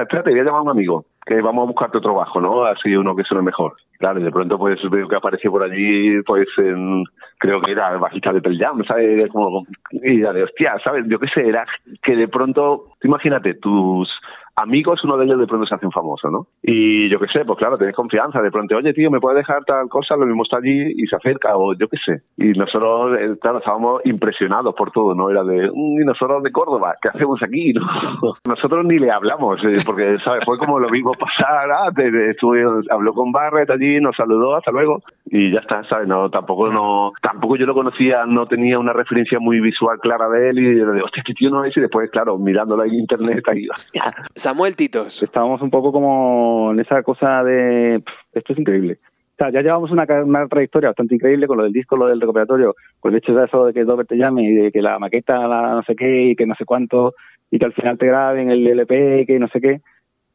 espérate, 0.02 0.30
voy 0.30 0.40
a 0.40 0.44
llamar 0.44 0.60
a 0.60 0.62
un 0.62 0.70
amigo 0.70 1.04
que 1.26 1.42
vamos 1.42 1.64
a 1.64 1.66
buscarte 1.66 1.98
otro 1.98 2.14
bajo, 2.14 2.40
¿no? 2.40 2.64
Así 2.64 2.94
uno 2.94 3.16
que 3.16 3.24
suene 3.24 3.42
mejor. 3.42 3.74
Claro, 3.98 4.20
y 4.20 4.22
de 4.22 4.30
pronto 4.30 4.58
pues 4.58 4.78
veo 4.88 5.08
que 5.08 5.16
apareció 5.16 5.50
por 5.50 5.64
allí, 5.64 6.22
pues 6.22 6.46
en, 6.58 7.02
creo 7.38 7.60
que 7.60 7.72
era 7.72 7.92
el 7.92 7.98
bajista 7.98 8.32
de 8.32 8.40
Pearl 8.40 8.58
Jam, 8.58 8.84
¿sabes? 8.84 9.26
Como, 9.28 9.66
y 9.90 10.18
de 10.18 10.42
hostia, 10.44 10.76
¿sabes? 10.84 11.04
Yo 11.08 11.18
qué 11.18 11.26
sé, 11.28 11.48
era 11.48 11.66
que 12.02 12.14
de 12.14 12.28
pronto, 12.28 12.92
imagínate, 13.02 13.54
tus 13.54 14.08
amigos, 14.56 15.02
uno 15.04 15.16
de 15.16 15.26
ellos 15.26 15.38
de 15.38 15.46
pronto 15.46 15.66
se 15.66 15.74
hace 15.74 15.86
un 15.86 15.92
famoso, 15.92 16.30
¿no? 16.30 16.46
Y 16.62 17.08
yo 17.10 17.18
qué 17.18 17.26
sé, 17.28 17.44
pues 17.44 17.58
claro, 17.58 17.76
tenés 17.78 17.94
confianza, 17.94 18.40
de 18.40 18.50
pronto, 18.50 18.76
oye 18.76 18.92
tío, 18.94 19.10
¿me 19.10 19.20
puedes 19.20 19.36
dejar 19.38 19.64
tal 19.64 19.88
cosa? 19.88 20.16
Lo 20.16 20.26
mismo 20.26 20.42
está 20.44 20.56
allí 20.58 20.92
y 20.96 21.06
se 21.06 21.16
acerca, 21.16 21.56
o 21.56 21.74
yo 21.74 21.88
qué 21.88 21.96
sé. 22.04 22.22
Y 22.36 22.52
nosotros, 22.58 23.18
eh, 23.20 23.36
claro, 23.40 23.58
estábamos 23.58 24.00
impresionados 24.04 24.74
por 24.74 24.90
todo, 24.92 25.14
¿no? 25.14 25.30
Era 25.30 25.44
de, 25.44 25.70
"Mm, 25.72 26.00
y 26.02 26.04
nosotros 26.04 26.42
de 26.42 26.52
Córdoba, 26.52 26.94
¿qué 27.02 27.08
hacemos 27.08 27.42
aquí? 27.42 27.72
no? 27.72 27.82
Nosotros 28.46 28.84
ni 28.86 28.98
le 28.98 29.10
hablamos, 29.10 29.62
eh, 29.64 29.76
porque, 29.84 30.16
¿sabes? 30.24 30.44
Fue 30.44 30.58
como 30.58 30.78
lo 30.78 30.88
vimos 30.88 31.16
pasar, 31.16 31.70
ah, 31.70 31.90
te- 31.94 32.30
estuve, 32.30 32.64
habló 32.90 33.12
con 33.12 33.32
Barrett 33.32 33.70
allí, 33.70 34.00
nos 34.00 34.16
saludó, 34.16 34.56
hasta 34.56 34.70
luego, 34.72 35.02
y 35.26 35.52
ya 35.52 35.60
está, 35.60 35.84
¿sabes? 35.84 36.08
No, 36.08 36.30
tampoco 36.30 36.68
no, 36.72 37.12
tampoco 37.22 37.56
yo 37.56 37.66
lo 37.66 37.74
conocía, 37.74 38.24
no 38.26 38.46
tenía 38.46 38.78
una 38.78 38.92
referencia 38.92 39.38
muy 39.38 39.60
visual 39.60 39.98
clara 40.00 40.28
de 40.28 40.50
él, 40.50 40.58
y 40.58 40.74
de, 40.74 41.02
hostia, 41.02 41.20
este 41.20 41.34
tío 41.34 41.50
no 41.50 41.64
es, 41.64 41.76
y 41.76 41.80
después, 41.80 42.10
claro, 42.10 42.38
mirándolo 42.38 42.84
en 42.84 42.94
internet, 42.94 43.44
ahí, 43.48 43.68
hostia, 43.68 44.04
Samuel 44.46 44.76
Titos. 44.76 45.24
estábamos 45.24 45.60
un 45.60 45.70
poco 45.70 45.90
como 45.90 46.70
en 46.70 46.78
esa 46.78 47.02
cosa 47.02 47.42
de 47.42 47.98
"Pff, 47.98 48.36
esto 48.36 48.52
es 48.52 48.58
increíble. 48.60 48.98
O 49.02 49.36
sea, 49.38 49.50
ya 49.50 49.60
llevamos 49.60 49.90
una, 49.90 50.06
una 50.24 50.46
trayectoria 50.46 50.90
bastante 50.90 51.16
increíble 51.16 51.48
con 51.48 51.56
lo 51.56 51.64
del 51.64 51.72
disco, 51.72 51.96
lo 51.96 52.06
del 52.06 52.20
recuperatorio, 52.20 52.76
con 53.00 53.10
el 53.12 53.18
hecho 53.18 53.34
de 53.34 53.44
eso 53.44 53.66
de 53.66 53.72
que 53.72 53.82
Dover 53.82 54.06
te 54.06 54.16
llame 54.16 54.44
y 54.44 54.54
de 54.54 54.70
que 54.70 54.82
la 54.82 55.00
maqueta, 55.00 55.48
la 55.48 55.72
no 55.72 55.82
sé 55.82 55.96
qué, 55.96 56.26
y 56.28 56.36
que 56.36 56.46
no 56.46 56.54
sé 56.54 56.64
cuánto, 56.64 57.14
y 57.50 57.58
que 57.58 57.64
al 57.64 57.72
final 57.72 57.98
te 57.98 58.06
graben 58.06 58.52
el 58.52 58.64
LP, 58.64 59.22
y 59.22 59.26
que 59.26 59.40
no 59.40 59.48
sé 59.48 59.60
qué. 59.60 59.80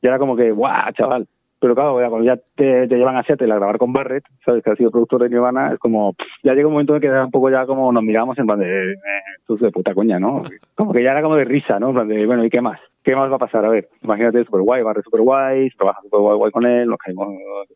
Y 0.01 0.07
era 0.07 0.19
como 0.19 0.35
que, 0.35 0.51
guau, 0.51 0.91
chaval. 0.91 1.25
Pero 1.61 1.73
claro, 1.73 2.01
ya 2.01 2.09
cuando 2.09 2.25
ya 2.25 2.35
te, 2.55 2.89
te 2.89 2.97
llevan 2.97 3.15
a 3.15 3.23
Seattle 3.23 3.53
a 3.53 3.55
grabar 3.55 3.77
con 3.77 3.93
Barrett, 3.93 4.25
sabes 4.43 4.61
que 4.61 4.71
ha 4.71 4.75
sido 4.75 4.91
productor 4.91 5.23
de 5.23 5.29
Nirvana, 5.29 5.71
es 5.71 5.79
como, 5.79 6.11
pff, 6.11 6.27
ya 6.43 6.53
llega 6.53 6.67
un 6.67 6.73
momento 6.73 6.95
en 6.95 6.99
que 7.01 7.07
era 7.07 7.23
un 7.23 7.31
poco 7.31 7.49
ya 7.49 7.65
como 7.65 7.93
nos 7.93 8.03
miramos 8.03 8.37
en 8.39 8.45
plan 8.45 8.59
de, 8.59 8.91
eh, 8.91 8.95
esto 9.39 9.53
es 9.53 9.61
de 9.61 9.71
puta 9.71 9.93
coña, 9.95 10.19
¿no? 10.19 10.43
Como 10.75 10.91
que 10.91 11.01
ya 11.01 11.11
era 11.11 11.21
como 11.21 11.37
de 11.37 11.45
risa, 11.45 11.79
¿no? 11.79 11.89
En 11.89 11.93
plan 11.95 12.07
de, 12.09 12.25
bueno, 12.25 12.43
¿y 12.43 12.49
qué 12.49 12.59
más? 12.59 12.79
¿Qué 13.03 13.15
más 13.15 13.31
va 13.31 13.35
a 13.35 13.39
pasar? 13.39 13.65
A 13.65 13.69
ver, 13.69 13.89
imagínate, 14.03 14.43
super 14.45 14.61
guay, 14.61 14.83
Barrett 14.83 15.03
super 15.03 15.21
guay, 15.21 15.69
trabaja 15.71 16.01
super 16.03 16.19
guay, 16.19 16.37
guay 16.37 16.51
con 16.51 16.65
él, 16.65 16.87
nos 16.87 16.99
caímos, 16.99 17.27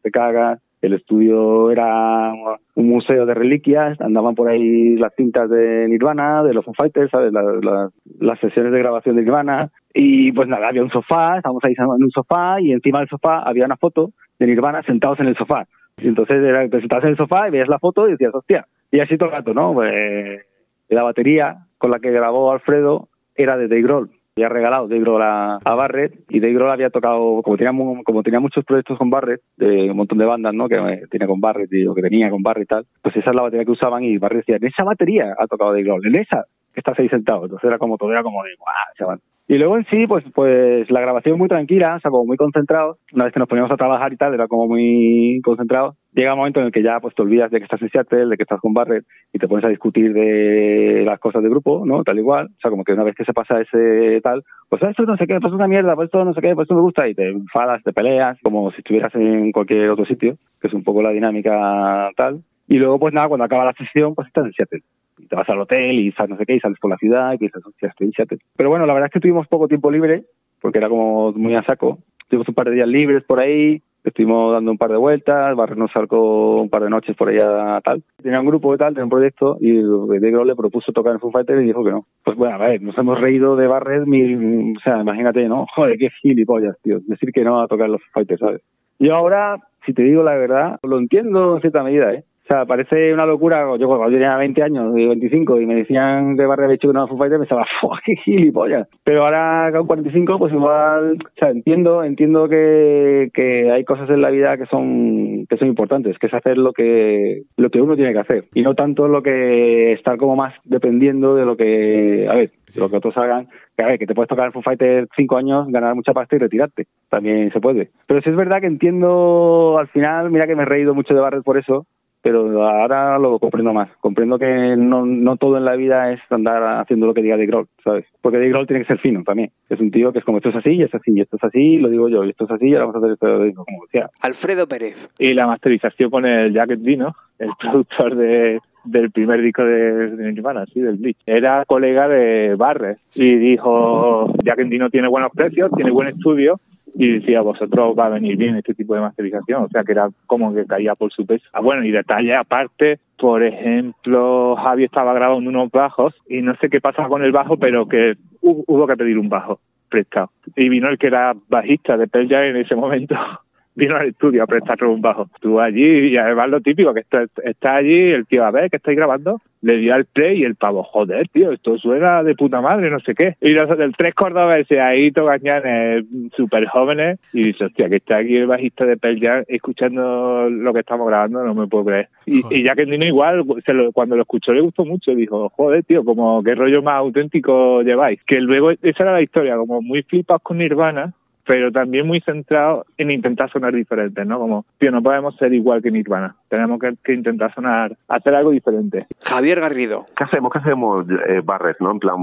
te 0.01 0.11
cagas. 0.11 0.61
El 0.81 0.93
estudio 0.93 1.71
era 1.71 2.31
un 2.75 2.87
museo 2.87 3.25
de 3.25 3.33
reliquias, 3.33 3.99
andaban 4.01 4.35
por 4.35 4.49
ahí 4.49 4.95
las 4.97 5.15
cintas 5.15 5.49
de 5.49 5.87
Nirvana, 5.87 6.43
de 6.43 6.53
los 6.53 6.63
Foo 6.63 6.75
Fighters, 6.75 7.09
¿sabes? 7.09 7.33
Las, 7.33 7.43
las, 7.63 7.91
las 8.19 8.39
sesiones 8.39 8.71
de 8.71 8.79
grabación 8.79 9.15
de 9.15 9.23
Nirvana. 9.23 9.71
Y 9.95 10.31
pues 10.31 10.47
nada, 10.47 10.67
había 10.67 10.83
un 10.83 10.91
sofá, 10.91 11.37
estábamos 11.37 11.63
ahí 11.63 11.73
en 11.75 12.03
un 12.03 12.11
sofá 12.11 12.61
y 12.61 12.71
encima 12.71 12.99
del 12.99 13.09
sofá 13.09 13.39
había 13.39 13.65
una 13.65 13.77
foto 13.77 14.11
de 14.37 14.45
Nirvana 14.45 14.83
sentados 14.83 15.19
en 15.19 15.27
el 15.27 15.35
sofá. 15.35 15.65
Y 15.97 16.09
entonces 16.09 16.37
era, 16.43 16.67
te 16.69 16.79
sentabas 16.79 17.05
en 17.05 17.11
el 17.11 17.17
sofá 17.17 17.47
y 17.47 17.51
veías 17.51 17.69
la 17.69 17.79
foto 17.79 18.07
y 18.07 18.11
decías, 18.11 18.35
hostia. 18.35 18.67
Y 18.91 18.99
así 18.99 19.17
todo 19.17 19.29
el 19.29 19.35
rato, 19.35 19.55
¿no? 19.55 19.73
Pues, 19.73 20.45
la 20.89 21.03
batería 21.03 21.65
con 21.79 21.89
la 21.89 21.99
que 21.99 22.11
grabó 22.11 22.51
Alfredo 22.51 23.07
era 23.35 23.57
de 23.57 23.67
Dave 23.67 23.81
Grohl. 23.81 24.09
Había 24.37 24.49
regalado 24.49 24.89
Dave 24.89 25.05
a, 25.23 25.59
a 25.63 25.75
Barrett 25.75 26.13
y 26.27 26.41
Dave 26.41 26.53
Grohl 26.55 26.69
había 26.69 26.89
tocado, 26.89 27.41
como 27.41 27.55
tenía, 27.55 27.71
mu- 27.71 28.03
como 28.03 28.21
tenía 28.21 28.41
muchos 28.41 28.65
proyectos 28.65 28.97
con 28.97 29.09
Barrett, 29.09 29.39
de 29.55 29.89
un 29.89 29.95
montón 29.95 30.17
de 30.17 30.25
bandas, 30.25 30.53
¿no? 30.53 30.67
Que 30.67 31.03
tiene 31.09 31.25
con 31.25 31.39
Barrett 31.39 31.71
y 31.71 31.83
lo 31.83 31.95
que 31.95 32.01
tenía 32.01 32.29
con 32.29 32.43
Barrett 32.43 32.65
y 32.65 32.67
tal, 32.67 32.85
pues 33.01 33.15
esa 33.15 33.29
es 33.29 33.35
la 33.35 33.43
batería 33.43 33.63
que 33.63 33.71
usaban 33.71 34.03
y 34.03 34.17
Barrett 34.17 34.39
decía, 34.39 34.57
en 34.57 34.65
esa 34.65 34.83
batería 34.83 35.33
ha 35.39 35.47
tocado 35.47 35.71
Dave 35.71 35.89
en 36.03 36.15
esa 36.15 36.43
que 36.73 36.81
estás 36.81 36.99
ahí 36.99 37.07
sentado. 37.07 37.43
Entonces 37.45 37.65
era 37.65 37.77
como 37.77 37.97
todo, 37.97 38.11
era 38.11 38.23
como 38.23 38.43
de, 38.43 38.49
guau, 38.59 38.75
chaval. 38.97 39.19
Y 39.47 39.59
luego 39.59 39.77
en 39.77 39.85
sí, 39.85 40.07
pues, 40.07 40.25
pues 40.33 40.89
la 40.89 41.01
grabación 41.01 41.37
muy 41.37 41.47
tranquila, 41.47 41.95
o 41.95 41.99
sea, 41.99 42.09
como 42.09 42.25
muy 42.25 42.35
concentrado. 42.35 42.97
Una 43.13 43.25
vez 43.25 43.33
que 43.33 43.39
nos 43.39 43.47
poníamos 43.47 43.71
a 43.71 43.77
trabajar 43.77 44.11
y 44.11 44.17
tal, 44.17 44.33
era 44.33 44.47
como 44.47 44.67
muy 44.67 45.39
concentrado. 45.43 45.95
Llega 46.13 46.33
un 46.33 46.39
momento 46.39 46.61
en 46.61 46.67
el 46.67 46.71
que 46.71 46.81
ya 46.81 46.99
pues 46.99 47.13
te 47.13 47.21
olvidas 47.21 47.51
de 47.51 47.59
que 47.59 47.65
estás 47.65 47.81
en 47.81 47.89
Seattle, 47.89 48.25
de 48.25 48.37
que 48.37 48.43
estás 48.43 48.59
con 48.59 48.73
Barrett 48.73 49.05
y 49.33 49.37
te 49.37 49.47
pones 49.47 49.63
a 49.65 49.69
discutir 49.69 50.13
de 50.13 51.03
las 51.05 51.19
cosas 51.19 51.43
del 51.43 51.51
grupo, 51.51 51.85
¿no? 51.85 52.03
Tal 52.03 52.17
igual. 52.17 52.47
O 52.47 52.59
sea, 52.59 52.71
como 52.71 52.83
que 52.83 52.93
una 52.93 53.03
vez 53.03 53.15
que 53.15 53.25
se 53.25 53.33
pasa 53.33 53.61
ese 53.61 54.19
tal, 54.21 54.41
pues 54.67 54.81
esto 54.81 55.03
no 55.03 55.15
sé 55.17 55.27
qué, 55.27 55.39
pues 55.39 55.51
es 55.51 55.55
una 55.55 55.67
mierda, 55.67 55.93
pues 55.93 56.05
esto 56.05 56.25
no 56.25 56.33
sé 56.33 56.41
qué, 56.41 56.55
pues 56.55 56.65
esto 56.65 56.75
me 56.75 56.81
gusta 56.81 57.07
y 57.07 57.13
te 57.13 57.29
enfadas, 57.29 57.83
te 57.83 57.93
peleas, 57.93 58.39
como 58.41 58.71
si 58.71 58.77
estuvieras 58.77 59.13
en 59.13 59.51
cualquier 59.51 59.91
otro 59.91 60.05
sitio, 60.05 60.37
que 60.59 60.69
es 60.69 60.73
un 60.73 60.83
poco 60.83 61.03
la 61.03 61.11
dinámica 61.11 62.09
tal. 62.15 62.39
Y 62.67 62.77
luego, 62.77 62.97
pues 62.97 63.13
nada, 63.13 63.27
cuando 63.27 63.43
acaba 63.43 63.65
la 63.65 63.73
sesión, 63.73 64.15
pues 64.15 64.27
estás 64.27 64.45
en 64.45 64.53
Seattle. 64.53 64.81
Y 65.17 65.27
te 65.27 65.35
vas 65.35 65.49
al 65.49 65.61
hotel 65.61 65.99
y 65.99 66.11
sales 66.11 66.31
no 66.31 66.37
sé 66.37 66.45
qué, 66.45 66.55
y 66.55 66.59
sales 66.59 66.79
por 66.79 66.91
la 66.91 66.97
ciudad 66.97 67.33
y 67.33 67.37
dices, 67.37 67.65
hostia, 67.65 67.89
estoy 67.89 68.11
Seattle. 68.11 68.39
Pero 68.55 68.69
bueno, 68.69 68.85
la 68.85 68.93
verdad 68.93 69.07
es 69.07 69.13
que 69.13 69.19
tuvimos 69.19 69.47
poco 69.47 69.67
tiempo 69.67 69.91
libre, 69.91 70.23
porque 70.61 70.79
era 70.79 70.89
como 70.89 71.31
muy 71.33 71.55
a 71.55 71.63
saco. 71.63 71.99
Tuvimos 72.27 72.47
un 72.47 72.55
par 72.55 72.69
de 72.69 72.75
días 72.75 72.87
libres 72.87 73.23
por 73.23 73.39
ahí, 73.39 73.81
estuvimos 74.03 74.53
dando 74.53 74.71
un 74.71 74.77
par 74.77 74.91
de 74.91 74.97
vueltas, 74.97 75.55
Barret 75.55 75.77
nos 75.77 75.91
sacó 75.91 76.61
un 76.61 76.69
par 76.69 76.83
de 76.83 76.89
noches 76.89 77.15
por 77.15 77.29
allá 77.29 77.81
tal. 77.81 78.03
Tenía 78.21 78.39
un 78.39 78.45
grupo 78.45 78.73
y 78.73 78.77
tal, 78.77 78.93
tenía 78.93 79.05
un 79.05 79.09
proyecto, 79.09 79.57
y 79.59 79.71
de 79.73 80.31
Grohl 80.31 80.47
le 80.47 80.55
propuso 80.55 80.91
tocar 80.91 81.13
en 81.13 81.19
Foo 81.19 81.31
Fighters 81.31 81.61
y 81.61 81.65
dijo 81.65 81.83
que 81.83 81.91
no. 81.91 82.05
Pues 82.23 82.37
bueno, 82.37 82.55
a 82.55 82.67
ver, 82.67 82.81
nos 82.81 82.97
hemos 82.97 83.19
reído 83.19 83.55
de 83.55 83.67
Barret, 83.67 84.05
mil, 84.05 84.75
o 84.77 84.79
sea, 84.81 85.01
imagínate, 85.01 85.47
¿no? 85.47 85.65
Joder, 85.75 85.97
qué 85.97 86.09
gilipollas, 86.21 86.77
tío. 86.81 86.99
Decir 87.07 87.31
que 87.31 87.43
no 87.43 87.61
a 87.61 87.67
tocar 87.67 87.89
los 87.89 88.01
Foo 88.01 88.11
Fighters, 88.13 88.39
¿sabes? 88.39 88.61
Yo 88.99 89.13
ahora, 89.13 89.57
si 89.85 89.93
te 89.93 90.03
digo 90.03 90.23
la 90.23 90.35
verdad, 90.35 90.79
lo 90.83 90.97
entiendo 90.99 91.55
en 91.55 91.61
cierta 91.61 91.83
medida, 91.83 92.13
¿eh? 92.13 92.23
O 92.45 92.47
sea, 92.47 92.63
parece 92.67 93.11
una 93.11 93.25
locura. 93.25 93.65
Yo 93.79 93.87
cuando 93.87 94.11
yo 94.11 94.17
tenía 94.17 94.37
20 94.37 94.61
años, 94.61 94.95
y 94.95 95.07
25, 95.07 95.61
y 95.61 95.65
me 95.65 95.73
decían 95.73 96.37
que 96.37 96.45
Barret 96.45 96.65
había 96.65 96.75
hecho 96.75 96.89
una 96.89 97.07
Foo 97.07 97.17
Fighters, 97.17 97.39
pensaba, 97.39 97.65
¡fua, 97.81 97.99
qué 98.05 98.15
gilipollas! 98.17 98.87
Pero 99.03 99.25
ahora 99.25 99.71
con 99.75 99.87
45, 99.87 100.37
pues 100.37 100.53
igual, 100.53 101.13
o 101.13 101.39
sea, 101.39 101.49
entiendo, 101.49 102.03
entiendo 102.03 102.47
que, 102.47 103.31
que 103.33 103.71
hay 103.71 103.83
cosas 103.83 104.11
en 104.11 104.21
la 104.21 104.29
vida 104.29 104.57
que 104.57 104.67
son, 104.67 105.47
que 105.49 105.57
son 105.57 105.67
importantes, 105.67 106.19
que 106.19 106.27
es 106.27 106.33
hacer 106.35 106.59
lo 106.59 106.71
que, 106.71 107.41
lo 107.57 107.71
que 107.71 107.81
uno 107.81 107.95
tiene 107.95 108.13
que 108.13 108.19
hacer. 108.19 108.45
Y 108.53 108.61
no 108.61 108.75
tanto 108.75 109.07
lo 109.07 109.23
que 109.23 109.93
estar 109.93 110.17
como 110.17 110.35
más 110.35 110.53
dependiendo 110.65 111.35
de 111.35 111.45
lo 111.45 111.57
que, 111.57 112.27
a 112.29 112.35
ver, 112.35 112.51
de 112.51 112.79
lo 112.79 112.91
que 112.91 112.97
otros 112.97 113.17
hagan. 113.17 113.47
Que 113.75 113.83
a 113.83 113.87
ver, 113.87 113.97
que 113.97 114.05
te 114.05 114.13
puedes 114.13 114.29
tocar 114.29 114.45
en 114.45 114.51
Foo 114.51 114.61
Fighters 114.61 115.09
5 115.15 115.35
años, 115.35 115.67
ganar 115.69 115.95
mucha 115.95 116.13
pasta 116.13 116.35
y 116.35 116.39
retirarte. 116.39 116.85
También 117.09 117.51
se 117.51 117.59
puede. 117.59 117.89
Pero 118.05 118.21
sí 118.21 118.29
es 118.29 118.35
verdad 118.35 118.61
que 118.61 118.67
entiendo, 118.67 119.77
al 119.79 119.87
final, 119.87 120.29
mira 120.29 120.45
que 120.45 120.55
me 120.55 120.61
he 120.61 120.67
reído 120.67 120.93
mucho 120.93 121.15
de 121.15 121.21
Barret 121.21 121.43
por 121.43 121.57
eso, 121.57 121.87
pero 122.25 122.67
ahora 122.67 123.19
lo 123.19 123.37
comprendo 123.37 123.71
más. 123.71 123.87
Comprendo 123.99 124.39
que 124.39 124.75
no, 124.75 125.05
no 125.05 125.37
todo 125.37 125.57
en 125.57 125.65
la 125.65 125.75
vida 125.75 126.11
es 126.11 126.19
andar 126.31 126.81
haciendo 126.81 127.05
lo 127.05 127.13
que 127.13 127.21
diga 127.21 127.37
de 127.37 127.45
Grohl, 127.45 127.67
¿sabes? 127.83 128.07
Porque 128.19 128.39
de 128.39 128.49
Grohl 128.49 128.65
tiene 128.65 128.81
que 128.81 128.87
ser 128.87 128.97
fino 128.97 129.21
también. 129.23 129.51
Es 129.69 129.79
un 129.79 129.91
tío 129.91 130.11
que 130.11 130.17
es 130.17 130.25
como 130.25 130.39
esto 130.39 130.49
es 130.49 130.55
así, 130.55 130.71
y 130.71 130.81
es 130.81 130.95
así, 130.95 131.11
y 131.13 131.21
esto 131.21 131.37
es 131.37 131.43
así, 131.43 131.77
lo 131.77 131.87
digo 131.87 132.09
yo, 132.09 132.23
y 132.23 132.31
esto 132.31 132.45
es 132.45 132.49
así, 132.49 132.67
y 132.67 132.73
ahora 132.73 132.87
vamos 132.87 132.95
a 132.95 132.97
hacer 132.97 133.11
esto, 133.11 133.27
lo 133.27 133.43
digo, 133.43 133.63
como 133.63 133.83
decía. 133.85 134.09
Alfredo 134.21 134.67
Pérez. 134.67 135.07
y 135.19 135.35
la 135.35 135.45
masterización 135.45 136.09
con 136.09 136.25
el 136.25 136.51
Jacket 136.51 136.79
Dino, 136.79 137.13
el 137.37 137.51
productor 137.59 138.15
de, 138.15 138.59
del 138.85 139.11
primer 139.11 139.39
disco 139.43 139.63
de, 139.63 140.15
de 140.15 140.31
Nirvana, 140.31 140.65
sí, 140.65 140.79
del 140.79 140.95
Bleach. 140.95 141.19
Era 141.27 141.63
colega 141.65 142.07
de 142.07 142.55
Barres 142.55 142.97
y 143.13 143.35
dijo, 143.35 144.33
Jacket 144.43 144.67
Dino 144.67 144.89
tiene 144.89 145.09
buenos 145.09 145.31
precios, 145.31 145.69
tiene 145.75 145.91
buen 145.91 146.07
estudio 146.07 146.59
y 146.97 147.19
decía, 147.19 147.41
vosotros 147.41 147.93
va 147.97 148.05
a 148.05 148.09
venir 148.09 148.37
bien 148.37 148.55
este 148.55 148.73
tipo 148.73 148.95
de 148.95 149.01
masterización, 149.01 149.63
o 149.63 149.69
sea 149.69 149.83
que 149.83 149.91
era 149.91 150.07
como 150.27 150.53
que 150.53 150.65
caía 150.65 150.93
por 150.95 151.11
su 151.11 151.25
peso. 151.25 151.45
Ah, 151.53 151.59
bueno, 151.61 151.83
y 151.83 151.91
detalle 151.91 152.33
aparte, 152.35 152.99
por 153.17 153.43
ejemplo, 153.43 154.55
Javi 154.55 154.85
estaba 154.85 155.13
grabando 155.13 155.49
unos 155.49 155.69
bajos 155.71 156.21
y 156.29 156.41
no 156.41 156.55
sé 156.55 156.69
qué 156.69 156.81
pasaba 156.81 157.09
con 157.09 157.23
el 157.23 157.31
bajo, 157.31 157.57
pero 157.57 157.87
que 157.87 158.13
hu- 158.41 158.63
hubo 158.67 158.87
que 158.87 158.95
pedir 158.97 159.19
un 159.19 159.29
bajo 159.29 159.59
prestado. 159.89 160.31
Y 160.55 160.69
vino 160.69 160.89
el 160.89 160.97
que 160.97 161.07
era 161.07 161.33
bajista 161.49 161.97
de 161.97 162.07
Pearl 162.07 162.31
en 162.33 162.57
ese 162.57 162.75
momento. 162.75 163.15
Vino 163.75 163.95
al 163.97 164.07
estudio 164.07 164.41
a 164.43 164.47
prestarle 164.47 164.87
un 164.87 165.01
bajo. 165.01 165.27
Estuvo 165.35 165.59
allí 165.59 166.07
y 166.09 166.17
además 166.17 166.49
lo 166.49 166.61
típico, 166.61 166.93
que 166.93 167.01
está, 167.01 167.25
está 167.43 167.75
allí, 167.75 168.11
el 168.11 168.25
tío, 168.25 168.45
a 168.45 168.51
ver, 168.51 168.69
que 168.69 168.77
estáis 168.77 168.95
grabando, 168.97 169.41
le 169.61 169.77
dio 169.77 169.93
al 169.93 170.05
play 170.05 170.39
y 170.41 170.43
el 170.45 170.55
pavo, 170.55 170.83
joder, 170.83 171.27
tío, 171.29 171.51
esto 171.51 171.77
suena 171.77 172.23
de 172.23 172.35
puta 172.35 172.61
madre, 172.61 172.89
no 172.89 172.99
sé 172.99 173.13
qué. 173.15 173.35
Y 173.41 173.49
los 173.49 173.75
del 173.77 173.93
tres 173.97 174.13
cordobeses 174.13 174.79
ahí, 174.79 175.11
togañanes, 175.11 176.05
súper 176.37 176.67
jóvenes, 176.67 177.19
y 177.33 177.43
dice, 177.47 177.65
hostia, 177.65 177.89
que 177.89 177.97
está 177.97 178.17
aquí 178.17 178.35
el 178.37 178.47
bajista 178.47 178.85
de 178.85 178.95
Pearl 178.97 179.19
Jam 179.19 179.43
escuchando 179.47 180.49
lo 180.49 180.73
que 180.73 180.79
estamos 180.79 181.07
grabando, 181.07 181.43
no 181.43 181.53
me 181.53 181.67
puedo 181.67 181.85
creer. 181.85 182.07
Y, 182.25 182.43
y 182.49 182.63
ya 182.63 182.75
que 182.75 182.85
Dino 182.85 183.05
igual, 183.05 183.43
se 183.65 183.73
lo- 183.73 183.91
cuando 183.91 184.15
lo 184.15 184.21
escuchó 184.21 184.53
le 184.53 184.61
gustó 184.61 184.85
mucho, 184.85 185.13
dijo, 185.15 185.49
joder, 185.49 185.83
tío, 185.83 186.03
como 186.05 186.41
qué 186.43 186.55
rollo 186.55 186.81
más 186.81 186.95
auténtico 186.95 187.81
lleváis. 187.81 188.23
Que 188.25 188.39
luego, 188.39 188.71
esa 188.71 189.03
era 189.03 189.13
la 189.13 189.21
historia, 189.21 189.57
como 189.57 189.81
muy 189.81 190.03
flipados 190.03 190.41
con 190.43 190.57
Nirvana, 190.59 191.13
pero 191.47 191.71
también 191.71 192.07
muy 192.07 192.21
centrado 192.21 192.85
en 192.97 193.11
intentar 193.11 193.49
sonar 193.51 193.73
diferentes, 193.73 194.25
¿no? 194.25 194.39
Como, 194.39 194.65
tío, 194.79 194.91
no 194.91 195.01
podemos 195.03 195.35
ser 195.37 195.53
igual 195.53 195.81
que 195.81 195.91
Nirvana, 195.91 196.35
tenemos 196.49 196.79
que, 196.79 196.93
que 197.03 197.13
intentar 197.13 197.53
sonar, 197.53 197.95
hacer 198.07 198.33
algo 198.35 198.51
diferente. 198.51 199.05
Javier 199.23 199.59
Garrido. 199.59 200.05
¿qué 200.17 200.23
hacemos? 200.23 200.51
¿Qué 200.51 200.59
hacemos, 200.59 201.05
eh, 201.27 201.41
Barret? 201.43 201.77
¿no? 201.79 201.91
En 201.91 201.99
plan, 201.99 202.15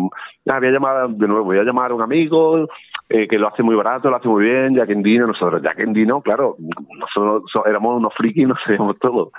ah, 0.49 0.59
voy 0.59 0.69
a 0.69 0.73
llamar 0.73 1.09
de 1.11 1.29
nuevo, 1.29 1.45
voy 1.45 1.59
a 1.59 1.63
llamar 1.65 1.91
a 1.91 1.95
un 1.95 2.03
amigo 2.03 2.69
eh, 3.09 3.29
que 3.29 3.39
lo 3.39 3.49
hace 3.49 3.63
muy 3.63 3.75
barato, 3.77 4.11
lo 4.11 4.17
hace 4.17 4.29
muy 4.29 4.45
bien, 4.45 4.75
Jack 4.75 4.91
Endino, 4.91 5.27
nosotros, 5.27 5.63
Jack 5.63 5.79
Endino, 5.81 6.21
claro, 6.23 6.57
nosotros 6.99 7.45
so- 7.53 7.67
éramos 7.67 7.97
unos 7.99 8.15
frikis, 8.15 8.49
no 8.49 8.55
sabemos 8.65 8.99
todo. 8.99 9.31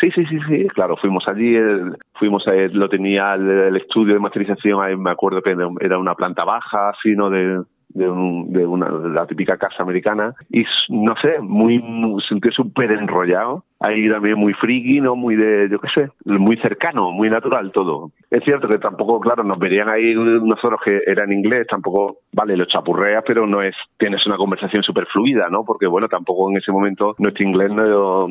Sí, 0.00 0.10
sí, 0.12 0.24
sí, 0.26 0.38
sí, 0.48 0.68
claro, 0.68 0.96
fuimos 0.96 1.26
allí, 1.26 1.56
el- 1.56 1.96
fuimos 2.14 2.46
a, 2.46 2.52
lo 2.52 2.88
tenía 2.88 3.34
el, 3.34 3.48
el 3.50 3.76
estudio 3.76 4.14
de 4.14 4.20
masterización, 4.20 4.80
ahí 4.82 4.96
me 4.96 5.10
acuerdo 5.10 5.42
que 5.42 5.54
era 5.80 5.98
una 5.98 6.14
planta 6.14 6.44
baja, 6.44 6.90
así, 6.90 7.14
¿no? 7.16 7.28
De, 7.30 7.62
de, 7.88 8.08
un- 8.10 8.52
de 8.52 8.66
una 8.66 8.88
la 8.90 9.26
típica 9.26 9.56
casa 9.56 9.82
americana. 9.82 10.34
Y 10.50 10.64
no 10.90 11.14
sé 11.20 11.38
muy, 11.40 11.78
muy 11.78 12.20
sentí 12.28 12.50
súper 12.50 12.90
enrollado. 12.92 13.64
Ahí 13.80 14.10
también 14.10 14.36
muy 14.36 14.54
friki 14.54 15.00
no 15.00 15.14
muy 15.14 15.36
de 15.36 15.68
yo 15.70 15.78
qué 15.78 15.88
sé 15.94 16.10
muy 16.24 16.56
cercano 16.56 17.12
muy 17.12 17.30
natural 17.30 17.70
todo. 17.70 18.10
Es 18.28 18.42
cierto 18.42 18.66
que 18.66 18.78
tampoco 18.78 19.20
claro 19.20 19.44
nos 19.44 19.58
verían 19.60 19.88
ahí 19.88 20.14
nosotros 20.14 20.80
que 20.84 21.00
era 21.06 21.22
en 21.22 21.32
inglés 21.32 21.66
tampoco 21.68 22.16
vale 22.32 22.56
lo 22.56 22.64
chapurreas 22.64 23.22
pero 23.24 23.46
no 23.46 23.62
es 23.62 23.76
tienes 23.96 24.26
una 24.26 24.36
conversación 24.36 24.82
súper 24.82 25.06
fluida 25.06 25.48
no 25.48 25.64
porque 25.64 25.86
bueno 25.86 26.08
tampoco 26.08 26.50
en 26.50 26.56
ese 26.56 26.72
momento 26.72 27.14
nuestro 27.18 27.44
inglés 27.44 27.70
no 27.70 28.26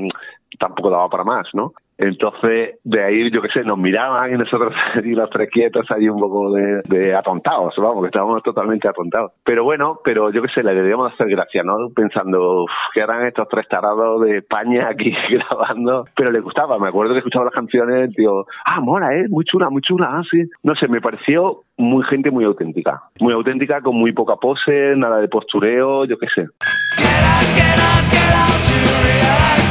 tampoco 0.60 0.90
daba 0.90 1.10
para 1.10 1.24
más 1.24 1.48
no 1.54 1.74
entonces, 1.98 2.78
de 2.84 3.04
ahí, 3.04 3.32
yo 3.32 3.42
qué 3.42 3.50
sé, 3.50 3.64
nos 3.64 3.78
miraban 3.78 4.32
y 4.32 4.38
nosotros 4.38 4.74
y 5.04 5.14
los 5.14 5.30
tres 5.32 5.50
quietos 5.50 5.86
ahí 5.90 6.08
un 6.08 6.20
poco 6.20 6.52
de, 6.52 6.82
de 6.86 7.16
atontados, 7.16 7.74
vamos, 7.78 8.04
que 8.04 8.08
estábamos 8.08 8.44
totalmente 8.44 8.88
atontados. 8.88 9.32
Pero 9.44 9.64
bueno, 9.64 10.00
pero 10.04 10.32
yo 10.32 10.42
qué 10.44 10.50
sé, 10.50 10.64
le 10.64 10.76
debíamos 10.76 11.12
hacer 11.12 11.28
gracia, 11.28 11.64
¿no? 11.64 11.90
Pensando, 11.96 12.64
"Uf, 12.64 12.72
¿qué 12.94 13.02
harán 13.02 13.26
estos 13.26 13.48
tres 13.50 13.68
tarados 13.68 14.22
de 14.22 14.38
España 14.38 14.90
aquí 14.90 15.12
grabando? 15.30 16.06
Pero 16.16 16.32
le 16.32 16.40
gustaba, 16.40 16.78
me 16.78 16.90
acuerdo 16.90 17.14
que 17.14 17.20
escuchaba 17.20 17.46
las 17.46 17.54
canciones, 17.54 18.12
digo, 18.16 18.46
ah, 18.66 18.80
mola, 18.80 19.16
¿eh? 19.16 19.26
Muy 19.30 19.44
chula, 19.46 19.70
muy 19.70 19.82
chula, 19.82 20.08
ah, 20.12 20.24
sí. 20.30 20.44
No 20.64 20.76
sé, 20.76 20.88
me 20.88 21.02
pareció 21.02 21.62
muy 21.78 22.04
gente 22.06 22.30
muy 22.30 22.46
auténtica. 22.46 23.02
Muy 23.20 23.34
auténtica, 23.34 23.82
con 23.82 23.96
muy 23.96 24.12
poca 24.12 24.36
pose, 24.36 24.94
nada 24.96 25.18
de 25.18 25.28
postureo, 25.28 26.06
yo 26.06 26.18
qué 26.20 26.28
sé. 26.28 26.46
New 29.58 29.67